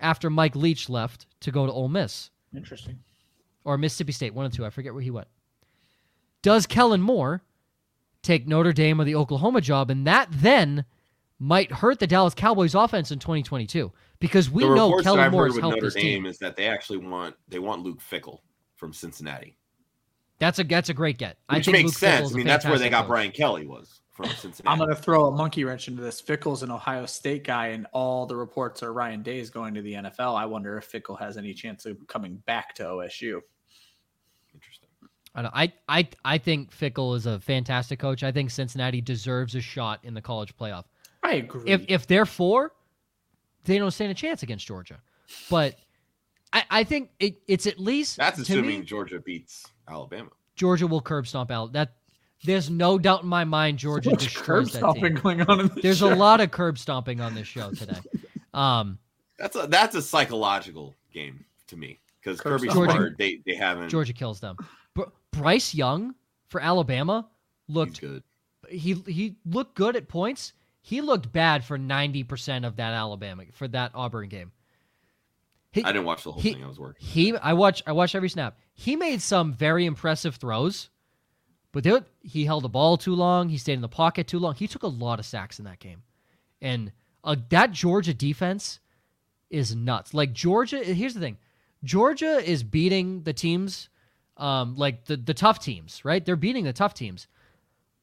after 0.01 0.29
Mike 0.29 0.57
Leach 0.57 0.89
left 0.89 1.27
to 1.41 1.51
go 1.51 1.67
to 1.67 1.73
Ole 1.73 1.89
Miss 1.89 2.31
Interesting. 2.55 2.99
Or 3.67 3.77
Mississippi 3.77 4.13
State, 4.13 4.33
one 4.33 4.47
of 4.47 4.53
the 4.53 4.57
two. 4.57 4.65
I 4.65 4.71
forget 4.71 4.95
where 4.95 5.03
he 5.03 5.11
went. 5.11 5.27
Does 6.41 6.67
Kellen 6.67 7.03
Moore 7.03 7.43
take 8.23 8.47
Notre 8.47 8.73
Dame 8.73 9.01
or 9.01 9.05
the 9.05 9.17
Oklahoma 9.17 9.61
job? 9.61 9.91
And 9.91 10.07
that 10.07 10.29
then 10.31 10.85
might 11.39 11.73
hurt 11.73 11.99
the 11.99 12.07
Dallas 12.07 12.33
Cowboys 12.33 12.75
offense 12.75 13.11
in 13.11 13.19
2022 13.19 13.93
because 14.21 14.49
we 14.49 14.63
the 14.63 14.75
know 14.75 14.87
reports 14.87 15.05
that 15.05 15.11
Kellen 15.11 15.21
I've 15.21 15.33
Moore 15.33 15.43
heard 15.43 15.53
has 15.53 15.61
helped 15.61 15.75
Notre 15.75 15.87
his 15.87 15.95
Dame 15.95 16.03
team. 16.03 16.27
is 16.27 16.39
that 16.39 16.57
they 16.57 16.67
actually 16.67 16.99
want 16.99 17.35
they 17.49 17.59
want 17.59 17.83
Luke 17.83 17.99
Fickell 18.01 18.39
from 18.77 18.93
Cincinnati, 18.93 19.59
That's 20.39 20.59
a 20.59 20.65
that's 20.65 20.89
a 20.89 20.95
great 20.95 21.19
get. 21.19 21.39
I 21.49 21.57
which 21.57 21.65
think 21.65 21.79
makes 21.79 21.87
Luke 21.87 21.95
sense. 21.95 22.31
I 22.31 22.35
a 22.35 22.37
mean, 22.37 22.47
that's 22.47 22.65
where 22.65 22.79
they 22.79 22.89
got 22.89 23.03
coach. 23.03 23.09
Brian 23.09 23.31
Kelly 23.33 23.67
was 23.67 24.01
from 24.13 24.27
Cincinnati. 24.27 24.69
I'm 24.69 24.79
going 24.79 24.95
to 24.95 25.03
throw 25.03 25.27
a 25.27 25.31
monkey 25.31 25.65
wrench 25.65 25.89
into 25.89 26.03
this. 26.03 26.23
Fickell's 26.23 26.63
an 26.63 26.71
Ohio 26.71 27.07
State 27.07 27.45
guy, 27.45 27.69
and 27.69 27.87
all 27.93 28.27
the 28.27 28.37
reports 28.37 28.83
are 28.83 28.93
Ryan 28.93 29.23
Day 29.23 29.41
is 29.41 29.51
going 29.51 29.75
to 29.75 29.83
the 29.83 29.95
NFL. 29.95 30.37
I 30.37 30.47
wonder 30.47 30.79
if 30.79 30.91
Fickell 30.91 31.19
has 31.19 31.37
any 31.37 31.53
chance 31.53 31.87
of 31.87 31.99
coming 32.07 32.37
back 32.47 32.75
to 32.77 32.85
OSU. 32.85 33.41
Interesting. 35.37 35.51
I, 35.55 35.67
don't, 35.67 35.73
I 35.89 35.99
I 36.01 36.35
I 36.35 36.39
think 36.39 36.71
Fickell 36.77 37.17
is 37.17 37.27
a 37.27 37.39
fantastic 37.41 37.99
coach. 37.99 38.23
I 38.23 38.33
think 38.33 38.51
Cincinnati 38.51 39.01
deserves 39.01 39.55
a 39.55 39.61
shot 39.61 40.01
in 40.03 40.15
the 40.15 40.23
college 40.23 40.57
playoff. 40.57 40.85
I 41.23 41.35
agree. 41.35 41.63
If 41.71 41.85
if 41.89 42.07
they're 42.07 42.27
four, 42.27 42.73
they 43.65 43.79
don't 43.79 43.91
stand 43.91 44.11
a 44.11 44.15
chance 44.15 44.43
against 44.43 44.67
Georgia. 44.67 44.99
But 45.51 45.77
I, 46.53 46.65
I 46.71 46.85
think 46.85 47.11
it, 47.19 47.43
it's 47.49 47.67
at 47.67 47.79
least 47.79 48.17
That's 48.17 48.39
assuming 48.39 48.81
me, 48.81 48.85
Georgia 48.87 49.19
beats 49.21 49.65
Alabama. 49.89 50.31
Georgia 50.55 50.87
will 50.87 51.01
curb 51.01 51.27
stomp 51.27 51.51
out. 51.51 51.73
That 51.73 51.95
there's 52.45 52.71
no 52.71 52.99
doubt 52.99 53.23
in 53.23 53.29
my 53.29 53.45
mind 53.45 53.79
Georgia 53.79 54.11
Much 54.11 54.35
curb 54.35 54.65
destroys 54.65 54.73
that 54.73 54.79
stomping 54.79 55.15
team. 55.15 55.23
going 55.23 55.43
on 55.43 55.61
in 55.61 55.69
this 55.69 55.83
There's 55.83 55.99
show. 55.99 56.13
a 56.13 56.15
lot 56.15 56.41
of 56.41 56.51
curb 56.51 56.79
stomping 56.79 57.21
on 57.21 57.35
this 57.35 57.47
show 57.47 57.71
today. 57.73 57.99
Um, 58.55 58.99
That's 59.39 59.55
a 59.55 59.67
that's 59.67 59.95
a 59.97 60.01
psychological 60.01 60.95
game 61.13 61.45
to 61.67 61.77
me 61.77 62.01
because 62.23 62.41
Curb 62.41 62.61
Kirby 62.61 62.71
stomping. 62.71 62.97
Smart 62.97 63.19
they 63.19 63.43
they 63.45 63.55
haven't. 63.55 63.91
Georgia 63.91 64.15
kills 64.15 64.41
them. 64.41 64.57
Br- 65.37 65.43
Bryce 65.43 65.75
Young 65.75 66.15
for 66.49 66.61
Alabama 66.61 67.29
he's 67.67 67.77
looked 67.77 68.01
good. 68.01 68.23
he 68.69 68.95
he 69.07 69.37
looked 69.45 69.75
good 69.75 69.97
at 69.97 70.09
points. 70.09 70.53
He 70.83 71.01
looked 71.01 71.33
bad 71.33 71.65
for 71.65 71.79
ninety 71.79 72.23
percent 72.23 72.65
of 72.65 72.77
that 72.77 72.93
Alabama 72.93 73.45
for 73.53 73.69
that 73.69 73.91
Auburn 73.95 74.29
game. 74.29 74.53
He, 75.73 75.85
I 75.85 75.93
didn't 75.93 76.07
watch 76.07 76.25
the 76.25 76.33
whole 76.33 76.41
he- 76.41 76.55
thing. 76.55 76.65
I 76.65 76.69
was 76.69 76.79
working. 76.79 77.07
he 77.07 77.37
I 77.37 77.53
watch 77.53 77.83
I 77.87 77.93
watched 77.93 78.15
every 78.15 78.29
snap. 78.29 78.57
He 78.73 78.97
made 78.97 79.21
some 79.21 79.53
very 79.53 79.85
impressive 79.85 80.37
throws, 80.37 80.91
but 81.73 81.85
they, 81.85 82.01
he 82.23 82.45
held 82.45 82.65
the 82.65 82.69
ball 82.69 82.97
too 82.97 83.15
long. 83.15 83.49
He 83.49 83.59
stayed 83.59 83.75
in 83.75 83.81
the 83.81 83.89
pocket 83.89 84.27
too 84.27 84.39
long. 84.39 84.55
He 84.55 84.69
took 84.69 84.83
a 84.83 84.89
lot 84.89 85.19
of 85.19 85.27
sacks 85.27 85.59
in 85.59 85.65
that 85.67 85.79
game, 85.81 86.03
and 86.63 86.93
uh, 87.25 87.37
that 87.51 87.73
Georgia 87.73 88.15
defense 88.15 88.81
is 89.51 89.75
nuts. 89.75 90.15
Like 90.15 90.33
Georgia, 90.33 90.79
here's 90.83 91.15
the 91.15 91.21
thing: 91.21 91.37
Georgia 91.85 92.39
is 92.39 92.63
beating 92.63 93.23
the 93.25 93.33
teams, 93.33 93.89
um, 94.37 94.77
like 94.77 95.05
the 95.07 95.17
the 95.17 95.35
tough 95.35 95.59
teams, 95.59 96.05
right? 96.05 96.25
They're 96.25 96.37
beating 96.37 96.65
the 96.65 96.73
tough 96.73 96.95
teams, 96.95 97.27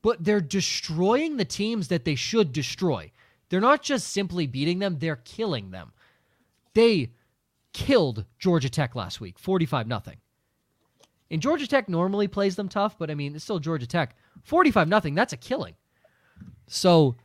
but 0.02 0.24
they're 0.24 0.42
destroying 0.42 1.38
the 1.38 1.46
teams 1.46 1.88
that 1.90 2.06
they 2.06 2.16
should 2.16 2.52
destroy. 2.52 3.12
They're 3.50 3.62
not 3.62 3.84
just 3.84 4.10
simply 4.10 4.48
beating 4.48 4.80
them; 4.80 4.98
they're 5.00 5.18
killing 5.18 5.72
them. 5.72 5.92
They 6.74 7.12
killed 7.74 8.26
Georgia 8.40 8.70
Tech 8.70 8.96
last 8.96 9.20
week, 9.20 9.38
45 9.40 9.88
nothing. 9.88 10.18
And 11.30 11.42
Georgia 11.42 11.68
Tech 11.68 11.90
normally 11.90 12.28
plays 12.28 12.56
them 12.56 12.70
tough, 12.70 12.98
but 12.98 13.10
I 13.10 13.16
mean, 13.16 13.36
it's 13.36 13.44
still 13.44 13.60
Georgia 13.60 13.88
Tech. 13.88 14.16
45 14.44 14.88
nothing, 14.88 15.16
that's 15.16 15.34
a 15.34 15.38
killing. 15.38 15.74
So 16.68 17.16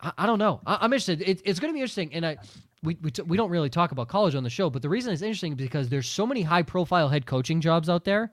I, 0.00 0.12
I 0.18 0.26
don't 0.26 0.38
know. 0.38 0.60
I, 0.66 0.78
I'm 0.80 0.92
interested. 0.92 1.22
It, 1.22 1.42
it's 1.44 1.60
going 1.60 1.72
to 1.72 1.74
be 1.74 1.80
interesting. 1.80 2.12
And 2.14 2.26
I, 2.26 2.38
we, 2.82 2.96
we, 3.02 3.10
t- 3.10 3.22
we 3.22 3.36
don't 3.36 3.50
really 3.50 3.70
talk 3.70 3.92
about 3.92 4.08
college 4.08 4.34
on 4.34 4.44
the 4.44 4.50
show, 4.50 4.70
but 4.70 4.82
the 4.82 4.88
reason 4.88 5.12
it's 5.12 5.22
interesting 5.22 5.52
is 5.52 5.58
because 5.58 5.88
there's 5.88 6.08
so 6.08 6.26
many 6.26 6.42
high 6.42 6.62
profile 6.62 7.08
head 7.08 7.26
coaching 7.26 7.60
jobs 7.60 7.88
out 7.88 8.04
there. 8.04 8.32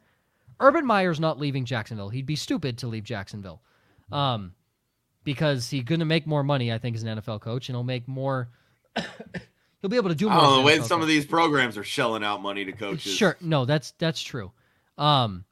Urban 0.59 0.85
Meyer's 0.85 1.19
not 1.19 1.39
leaving 1.39 1.65
Jacksonville. 1.65 2.09
He'd 2.09 2.25
be 2.25 2.35
stupid 2.35 2.77
to 2.79 2.87
leave 2.87 3.03
Jacksonville. 3.03 3.61
Um, 4.11 4.53
because 5.23 5.69
he's 5.69 5.83
going 5.83 5.99
to 5.99 6.05
make 6.05 6.27
more 6.27 6.43
money, 6.43 6.71
I 6.71 6.77
think, 6.77 6.95
as 6.95 7.03
an 7.03 7.17
NFL 7.17 7.41
coach, 7.41 7.67
and 7.67 7.75
he'll 7.75 7.83
make 7.83 8.07
more. 8.07 8.49
he'll 9.81 9.89
be 9.89 9.97
able 9.97 10.09
to 10.09 10.15
do 10.15 10.29
more. 10.29 10.37
I 10.37 10.41
don't 10.41 10.45
as 10.45 10.49
know 10.51 10.55
an 10.57 10.61
the 10.61 10.65
way 10.65 10.75
some 10.77 10.99
coach. 10.99 11.01
of 11.01 11.07
these 11.07 11.25
programs 11.25 11.77
are 11.77 11.83
shelling 11.83 12.23
out 12.23 12.41
money 12.41 12.63
to 12.65 12.71
coaches. 12.71 13.11
Sure, 13.13 13.35
no, 13.41 13.65
that's 13.65 13.91
that's 13.97 14.21
true. 14.21 14.51
Um, 14.97 15.43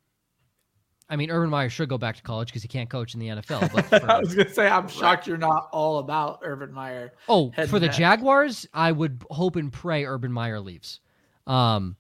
I 1.10 1.16
mean, 1.16 1.30
Urban 1.30 1.50
Meyer 1.50 1.70
should 1.70 1.90
go 1.90 1.98
back 1.98 2.16
to 2.16 2.22
college 2.24 2.48
because 2.48 2.62
he 2.62 2.68
can't 2.68 2.90
coach 2.90 3.14
in 3.14 3.20
the 3.20 3.28
NFL. 3.28 3.72
But 3.92 4.04
I 4.10 4.20
was 4.20 4.34
going 4.34 4.48
to 4.48 4.54
say, 4.54 4.68
I'm 4.68 4.88
shocked 4.88 5.28
you're 5.28 5.38
not 5.38 5.70
all 5.72 6.00
about 6.00 6.40
Urban 6.44 6.72
Meyer. 6.74 7.14
oh, 7.30 7.52
for 7.68 7.80
the 7.80 7.88
back. 7.88 7.96
Jaguars, 7.96 8.66
I 8.74 8.92
would 8.92 9.24
hope 9.30 9.56
and 9.56 9.72
pray 9.72 10.06
Urban 10.06 10.32
Meyer 10.32 10.60
leaves. 10.60 11.00
Um, 11.46 11.98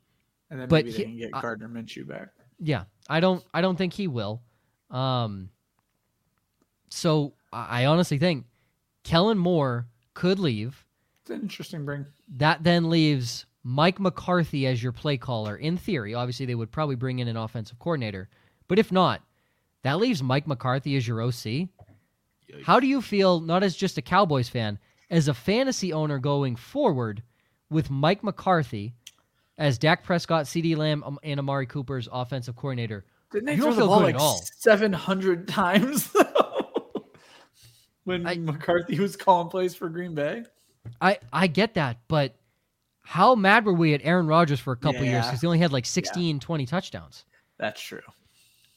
And 0.50 0.60
then 0.62 0.68
But 0.70 0.86
maybe 0.86 0.98
he- 0.98 1.04
can 1.04 1.18
get 1.18 1.30
I- 1.34 1.42
Gardner 1.42 1.68
Minshew 1.70 2.08
back. 2.08 2.30
yeah, 2.60 2.86
I 3.10 3.20
don't, 3.20 3.44
I 3.54 3.62
don't 3.62 3.76
think 3.76 3.94
he 3.94 4.08
will. 4.08 4.42
Um, 4.90 5.50
so 6.90 7.34
I 7.52 7.84
I 7.84 7.86
honestly 7.86 8.18
think 8.18 8.46
Kellen 9.04 9.38
Moore 9.38 9.88
could 10.14 10.40
leave. 10.40 10.86
It's 11.22 11.30
an 11.32 11.42
interesting 11.42 11.86
bring. 11.86 12.06
That 12.38 12.64
then 12.64 12.90
leaves 12.90 13.46
Mike 13.64 14.00
McCarthy 14.00 14.68
as 14.68 14.82
your 14.84 14.92
play 14.92 15.18
caller. 15.18 15.56
In 15.56 15.78
theory, 15.78 16.14
obviously 16.14 16.46
they 16.46 16.56
would 16.56 16.72
probably 16.72 16.96
bring 16.96 17.20
in 17.20 17.28
an 17.28 17.38
offensive 17.38 17.80
coordinator, 17.80 18.30
but 18.68 18.80
if 18.80 18.92
not, 18.92 19.22
that 19.84 20.00
leaves 20.00 20.24
Mike 20.24 20.48
McCarthy 20.48 20.96
as 20.96 21.08
your 21.08 21.22
OC. 21.22 21.34
Yikes. 21.34 21.68
How 22.64 22.80
do 22.80 22.88
you 22.88 23.02
feel, 23.02 23.40
not 23.42 23.64
as 23.64 23.76
just 23.76 23.98
a 23.98 24.02
Cowboys 24.02 24.50
fan, 24.50 24.80
as 25.10 25.28
a 25.28 25.34
fantasy 25.34 25.92
owner 25.94 26.20
going 26.20 26.56
forward 26.56 27.24
with 27.70 27.90
Mike 27.90 28.24
McCarthy 28.24 28.94
as 29.58 29.78
Dak 29.78 30.04
Prescott, 30.04 30.46
CeeDee 30.46 30.78
Lamb, 30.78 31.04
um, 31.04 31.20
and 31.24 31.40
Amari 31.40 31.66
Cooper's 31.66 32.08
offensive 32.12 32.56
coordinator? 32.56 33.06
Didn't 33.32 33.46
they 33.48 33.54
You 33.56 33.62
throw 33.64 33.66
don't 33.72 33.76
the 33.76 33.82
feel 33.82 33.88
ball 33.88 34.00
good 34.00 34.06
like 34.06 34.16
at 34.16 34.22
all. 34.22 34.42
700 34.60 35.48
times 35.50 36.12
though? 36.12 37.06
when 38.04 38.26
I- 38.28 38.36
McCarthy 38.38 39.00
was 39.00 39.16
calling 39.16 39.50
plays 39.50 39.76
for 39.76 39.90
Green 39.90 40.14
Bay? 40.16 40.44
I, 41.02 41.18
I 41.32 41.48
get 41.48 41.76
that, 41.76 41.98
but 42.08 42.36
how 43.04 43.36
mad 43.36 43.66
were 43.66 43.74
we 43.74 43.94
at 43.94 44.02
Aaron 44.04 44.28
Rodgers 44.28 44.60
for 44.60 44.74
a 44.74 44.78
couple 44.78 45.04
years 45.04 45.26
because 45.26 45.42
he 45.42 45.48
only 45.48 45.60
had 45.60 45.72
like 45.72 45.86
16, 45.86 46.40
20 46.40 46.66
touchdowns? 46.66 47.26
That's 47.58 47.82
true. 47.82 48.02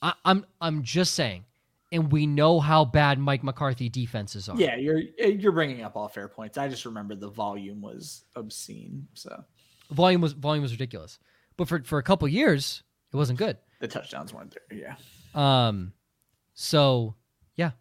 I, 0.06 0.12
I'm 0.24 0.46
I'm 0.60 0.82
just 0.84 1.14
saying, 1.14 1.44
and 1.90 2.12
we 2.12 2.26
know 2.28 2.60
how 2.60 2.84
bad 2.84 3.18
Mike 3.18 3.42
McCarthy 3.42 3.88
defenses 3.88 4.48
are. 4.48 4.56
Yeah, 4.56 4.76
you're 4.76 5.00
you're 5.18 5.50
bringing 5.52 5.82
up 5.82 5.96
all 5.96 6.08
fair 6.08 6.28
points. 6.28 6.56
I 6.56 6.68
just 6.68 6.84
remember 6.84 7.16
the 7.16 7.28
volume 7.28 7.80
was 7.82 8.24
obscene, 8.36 9.08
so 9.14 9.44
volume 9.90 10.20
was 10.20 10.32
volume 10.32 10.62
was 10.62 10.70
ridiculous. 10.72 11.18
But 11.56 11.66
for 11.66 11.82
for 11.82 11.98
a 11.98 12.02
couple 12.04 12.28
years, 12.28 12.84
it 13.12 13.16
wasn't 13.16 13.38
good. 13.40 13.58
the 13.80 13.88
touchdowns 13.88 14.32
weren't 14.32 14.54
there. 14.70 14.78
Yeah, 14.78 14.94
Um, 15.34 15.92
so 16.54 17.16
yeah, 17.56 17.72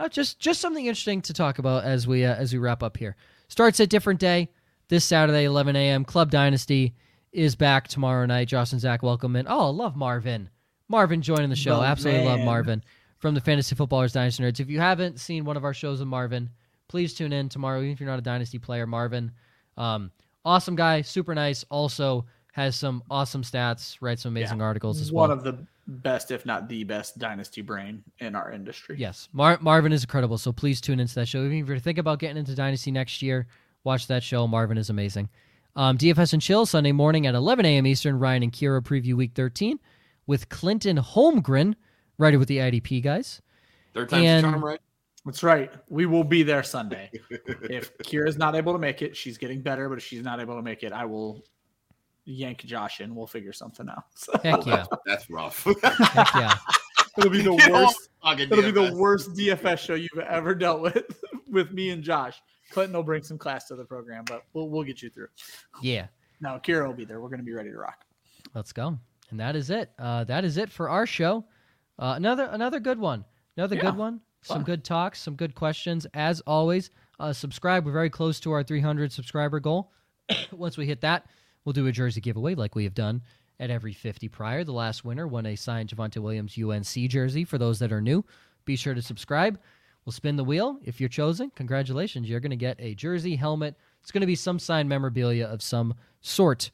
uh, 0.00 0.08
just 0.08 0.40
just 0.40 0.60
something 0.60 0.86
interesting 0.86 1.22
to 1.22 1.32
talk 1.32 1.60
about 1.60 1.84
as 1.84 2.08
we 2.08 2.24
uh, 2.24 2.34
as 2.34 2.52
we 2.52 2.58
wrap 2.58 2.82
up 2.82 2.96
here. 2.96 3.14
Starts 3.46 3.78
a 3.78 3.86
different 3.86 4.18
day 4.18 4.48
this 4.88 5.04
Saturday, 5.04 5.44
11 5.44 5.76
a.m. 5.76 6.04
Club 6.04 6.30
Dynasty 6.30 6.94
is 7.32 7.54
back 7.54 7.86
tomorrow 7.86 8.26
night. 8.26 8.48
Josh 8.48 8.72
and 8.72 8.80
Zach 8.80 9.02
welcome 9.02 9.36
in. 9.36 9.46
Oh, 9.46 9.66
I 9.68 9.70
love 9.70 9.94
Marvin. 9.94 10.48
Marvin 10.92 11.22
joining 11.22 11.48
the 11.48 11.56
show. 11.56 11.82
Absolutely 11.82 12.26
love. 12.26 12.40
Marvin 12.40 12.84
from 13.18 13.34
the 13.34 13.40
Fantasy 13.40 13.74
Footballers 13.74 14.12
Dynasty 14.12 14.44
Nerds. 14.44 14.60
If 14.60 14.68
you 14.68 14.78
haven't 14.78 15.18
seen 15.18 15.44
one 15.46 15.56
of 15.56 15.64
our 15.64 15.72
shows 15.72 16.00
with 16.00 16.08
Marvin, 16.08 16.50
please 16.86 17.14
tune 17.14 17.32
in 17.32 17.48
tomorrow. 17.48 17.78
Even 17.80 17.92
if 17.92 17.98
you're 17.98 18.10
not 18.10 18.18
a 18.18 18.22
Dynasty 18.22 18.58
player, 18.58 18.86
Marvin, 18.86 19.32
um, 19.78 20.10
awesome 20.44 20.76
guy, 20.76 21.00
super 21.00 21.34
nice. 21.34 21.64
Also 21.70 22.26
has 22.52 22.76
some 22.76 23.02
awesome 23.10 23.42
stats. 23.42 23.96
Writes 24.02 24.22
some 24.22 24.32
amazing 24.32 24.60
articles 24.60 25.00
as 25.00 25.10
one 25.10 25.30
well. 25.30 25.38
One 25.38 25.38
of 25.38 25.44
the 25.44 25.66
best, 25.86 26.30
if 26.30 26.44
not 26.44 26.68
the 26.68 26.84
best, 26.84 27.18
dynasty 27.18 27.62
brain 27.62 28.04
in 28.18 28.36
our 28.36 28.52
industry. 28.52 28.96
Yes, 28.98 29.30
Mar- 29.32 29.58
Marvin 29.62 29.92
is 29.92 30.04
incredible. 30.04 30.36
So 30.36 30.52
please 30.52 30.78
tune 30.78 31.00
into 31.00 31.14
that 31.14 31.26
show. 31.26 31.38
Even 31.38 31.56
if 31.56 31.68
you're 31.68 31.78
thinking 31.78 32.00
about 32.00 32.18
getting 32.18 32.36
into 32.36 32.54
Dynasty 32.54 32.90
next 32.90 33.22
year, 33.22 33.46
watch 33.82 34.08
that 34.08 34.22
show. 34.22 34.46
Marvin 34.46 34.76
is 34.76 34.90
amazing. 34.90 35.30
Um, 35.74 35.96
DFS 35.96 36.34
and 36.34 36.42
Chill 36.42 36.66
Sunday 36.66 36.92
morning 36.92 37.26
at 37.26 37.34
11 37.34 37.64
a.m. 37.64 37.86
Eastern. 37.86 38.18
Ryan 38.18 38.42
and 38.42 38.52
Kira 38.52 38.82
preview 38.82 39.14
Week 39.14 39.32
13 39.34 39.80
with 40.26 40.48
Clinton 40.48 40.96
Holmgren, 40.98 41.74
writer 42.18 42.38
with 42.38 42.48
the 42.48 42.58
IDP 42.58 43.02
guys. 43.02 43.42
Third 43.94 44.08
time's 44.08 44.24
And- 44.26 44.44
charm, 44.44 44.64
right? 44.64 44.80
That's 45.24 45.42
right. 45.44 45.70
We 45.88 46.06
will 46.06 46.24
be 46.24 46.42
there 46.42 46.64
Sunday. 46.64 47.08
if 47.30 47.96
Kira's 47.98 48.36
not 48.36 48.56
able 48.56 48.72
to 48.72 48.78
make 48.80 49.02
it, 49.02 49.16
she's 49.16 49.38
getting 49.38 49.60
better. 49.60 49.88
But 49.88 49.98
if 49.98 50.04
she's 50.04 50.24
not 50.24 50.40
able 50.40 50.56
to 50.56 50.62
make 50.62 50.82
it, 50.82 50.92
I 50.92 51.04
will 51.04 51.44
yank 52.24 52.64
Josh 52.64 53.00
in. 53.00 53.14
We'll 53.14 53.28
figure 53.28 53.52
something 53.52 53.88
out. 53.88 54.04
So 54.16 54.32
Heck 54.42 54.66
yeah, 54.66 54.84
That's 55.06 55.30
rough. 55.30 55.62
heck 55.64 56.34
yeah. 56.34 56.56
it'll 57.18 57.30
be 57.30 57.40
the 57.42 57.54
worst. 57.70 58.08
fucking 58.20 58.48
It'll 58.50 58.62
be 58.62 58.70
the 58.72 58.94
worst 58.96 59.34
DFS 59.34 59.78
show 59.78 59.94
you've 59.94 60.10
ever 60.28 60.56
dealt 60.56 60.80
with 60.80 61.04
with 61.48 61.70
me 61.70 61.90
and 61.90 62.02
Josh. 62.02 62.42
Clinton 62.72 62.96
will 62.96 63.04
bring 63.04 63.22
some 63.22 63.38
class 63.38 63.68
to 63.68 63.76
the 63.76 63.84
program, 63.84 64.24
but 64.26 64.42
we'll 64.54 64.68
we'll 64.70 64.82
get 64.82 65.02
you 65.02 65.10
through. 65.10 65.28
Yeah, 65.82 66.06
No, 66.40 66.58
Kira 66.64 66.84
will 66.84 66.94
be 66.94 67.04
there. 67.04 67.20
We're 67.20 67.28
going 67.28 67.38
to 67.40 67.44
be 67.44 67.52
ready 67.52 67.70
to 67.70 67.76
rock. 67.78 68.04
let's 68.54 68.72
go. 68.72 68.98
And 69.32 69.40
that 69.40 69.56
is 69.56 69.70
it. 69.70 69.90
Uh, 69.98 70.24
that 70.24 70.44
is 70.44 70.58
it 70.58 70.70
for 70.70 70.90
our 70.90 71.06
show. 71.06 71.44
Uh, 71.98 72.14
another 72.16 72.44
another 72.52 72.78
good 72.78 72.98
one. 72.98 73.24
Another 73.56 73.76
Yeah, 73.76 73.82
good 73.82 73.96
one. 73.96 74.20
Some 74.42 74.62
good 74.62 74.84
talks. 74.84 75.20
Some 75.20 75.36
good 75.36 75.54
questions. 75.54 76.06
As 76.14 76.40
always, 76.42 76.90
uh, 77.18 77.32
subscribe. 77.32 77.86
We're 77.86 77.92
very 77.92 78.10
close 78.10 78.40
to 78.40 78.52
our 78.52 78.62
300 78.62 79.10
subscriber 79.10 79.58
goal. 79.58 79.90
Once 80.52 80.76
we 80.76 80.86
hit 80.86 81.00
that, 81.00 81.26
we'll 81.64 81.72
do 81.72 81.86
a 81.86 81.92
jersey 81.92 82.20
giveaway 82.20 82.54
like 82.54 82.74
we 82.74 82.84
have 82.84 82.94
done 82.94 83.22
at 83.58 83.70
every 83.70 83.92
50 83.92 84.28
prior. 84.28 84.64
The 84.64 84.72
last 84.72 85.04
winner 85.04 85.26
won 85.26 85.46
a 85.46 85.56
signed 85.56 85.88
Javonte 85.88 86.18
Williams 86.18 86.58
UNC 86.58 87.08
jersey. 87.08 87.44
For 87.44 87.56
those 87.56 87.78
that 87.78 87.92
are 87.92 88.00
new, 88.00 88.24
be 88.64 88.76
sure 88.76 88.94
to 88.94 89.02
subscribe. 89.02 89.58
We'll 90.04 90.12
spin 90.12 90.36
the 90.36 90.44
wheel. 90.44 90.78
If 90.84 91.00
you're 91.00 91.08
chosen, 91.08 91.50
congratulations. 91.54 92.28
You're 92.28 92.40
going 92.40 92.50
to 92.50 92.56
get 92.56 92.76
a 92.80 92.94
jersey, 92.94 93.36
helmet. 93.36 93.76
It's 94.02 94.10
going 94.10 94.20
to 94.20 94.26
be 94.26 94.34
some 94.34 94.58
signed 94.58 94.88
memorabilia 94.88 95.46
of 95.46 95.62
some 95.62 95.94
sort. 96.20 96.70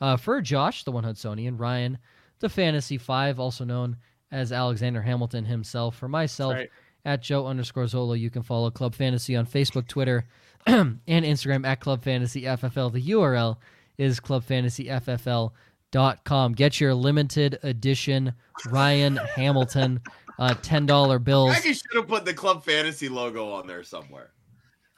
Uh, 0.00 0.16
for 0.16 0.40
Josh, 0.40 0.84
the 0.84 0.92
one 0.92 1.04
Hudsonian, 1.04 1.58
Ryan, 1.58 1.98
the 2.40 2.48
Fantasy 2.48 2.98
Five, 2.98 3.38
also 3.40 3.64
known 3.64 3.96
as 4.30 4.52
Alexander 4.52 5.02
Hamilton 5.02 5.44
himself. 5.44 5.96
For 5.96 6.08
myself, 6.08 6.54
Right. 6.54 6.70
at 7.04 7.22
Joe 7.22 7.46
underscore 7.46 7.86
Zola. 7.86 8.16
You 8.16 8.30
can 8.30 8.42
follow 8.42 8.70
Club 8.70 8.94
Fantasy 8.94 9.36
on 9.36 9.46
Facebook, 9.46 9.86
Twitter, 9.86 10.24
and 10.66 10.98
Instagram 11.06 11.66
at 11.66 11.80
Club 11.80 12.02
Fantasy 12.02 12.42
FFL. 12.42 12.92
The 12.92 13.02
URL 13.10 13.56
is 13.98 14.20
clubfantasyffl.com. 14.20 16.52
Get 16.54 16.80
your 16.80 16.94
limited 16.94 17.58
edition 17.62 18.32
Ryan 18.70 19.16
Hamilton 19.16 20.00
uh, 20.38 20.54
$10 20.54 21.24
bills. 21.24 21.50
I 21.52 21.60
should 21.60 21.80
have 21.94 22.08
put 22.08 22.24
the 22.24 22.34
club 22.34 22.64
fantasy 22.64 23.08
logo 23.08 23.52
on 23.52 23.66
there 23.66 23.84
somewhere. 23.84 24.30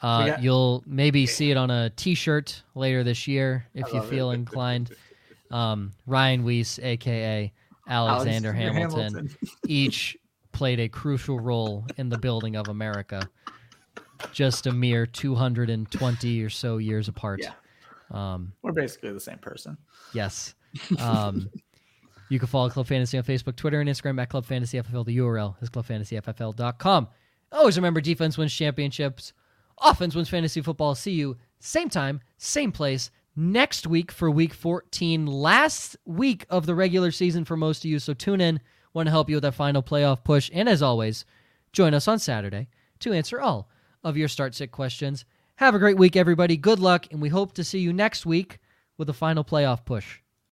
Uh, 0.04 0.26
got- 0.26 0.42
you'll 0.42 0.82
maybe 0.86 1.24
see 1.26 1.50
it 1.50 1.56
on 1.56 1.70
a 1.70 1.88
T-shirt 1.90 2.62
later 2.74 3.02
this 3.02 3.26
year 3.26 3.66
if 3.74 3.90
you 3.92 4.02
feel 4.02 4.30
it. 4.30 4.34
inclined. 4.34 4.94
Um, 5.50 5.92
Ryan 6.06 6.44
Weiss, 6.44 6.78
aka 6.78 7.52
Alexander, 7.88 8.52
Hamilton, 8.52 9.30
each 9.68 10.16
played 10.52 10.80
a 10.80 10.88
crucial 10.88 11.38
role 11.40 11.86
in 11.96 12.08
the 12.08 12.18
building 12.18 12.56
of 12.56 12.68
America. 12.68 13.28
Just 14.32 14.66
a 14.66 14.72
mere 14.72 15.06
220 15.06 16.42
or 16.42 16.50
so 16.50 16.78
years 16.78 17.08
apart. 17.08 17.40
Yeah. 17.42 17.52
Um, 18.10 18.52
We're 18.62 18.72
basically 18.72 19.12
the 19.12 19.20
same 19.20 19.38
person. 19.38 19.76
yes. 20.12 20.54
Um, 20.98 21.48
you 22.28 22.38
can 22.38 22.48
follow 22.48 22.68
Club 22.70 22.86
Fantasy 22.86 23.18
on 23.18 23.24
Facebook, 23.24 23.56
Twitter, 23.56 23.80
and 23.80 23.88
Instagram 23.88 24.20
at 24.20 24.28
Club 24.28 24.44
Fantasy 24.44 24.78
FFL. 24.78 25.04
The 25.04 25.18
URL 25.18 25.60
is 25.62 25.70
clubfantasyffl.com. 25.70 27.08
Always 27.52 27.76
remember 27.76 28.00
defense 28.00 28.36
wins 28.38 28.52
championships, 28.54 29.32
offense 29.78 30.14
wins 30.14 30.28
fantasy 30.28 30.60
football. 30.60 30.94
See 30.94 31.12
you 31.12 31.36
same 31.60 31.88
time, 31.88 32.20
same 32.36 32.72
place 32.72 33.10
next 33.36 33.86
week 33.86 34.12
for 34.12 34.30
week 34.30 34.54
14, 34.54 35.26
last 35.26 35.96
week 36.04 36.46
of 36.50 36.66
the 36.66 36.74
regular 36.74 37.10
season 37.10 37.44
for 37.44 37.56
most 37.56 37.84
of 37.84 37.90
you. 37.90 37.98
So 37.98 38.14
tune 38.14 38.40
in. 38.40 38.60
Want 38.92 39.06
to 39.06 39.10
help 39.10 39.28
you 39.28 39.36
with 39.36 39.42
that 39.42 39.54
final 39.54 39.82
playoff 39.82 40.22
push. 40.22 40.50
And 40.52 40.68
as 40.68 40.82
always, 40.82 41.24
join 41.72 41.94
us 41.94 42.06
on 42.06 42.18
Saturday 42.18 42.68
to 43.00 43.12
answer 43.12 43.40
all 43.40 43.68
of 44.04 44.16
your 44.16 44.28
start 44.28 44.54
sit 44.54 44.70
questions. 44.70 45.24
Have 45.56 45.74
a 45.74 45.78
great 45.78 45.96
week, 45.96 46.16
everybody. 46.16 46.56
Good 46.56 46.78
luck, 46.78 47.06
and 47.10 47.20
we 47.20 47.28
hope 47.28 47.54
to 47.54 47.64
see 47.64 47.78
you 47.78 47.92
next 47.92 48.26
week 48.26 48.58
with 48.98 49.08
a 49.08 49.12
final 49.12 49.44
playoff 49.44 49.84
push. 49.84 50.20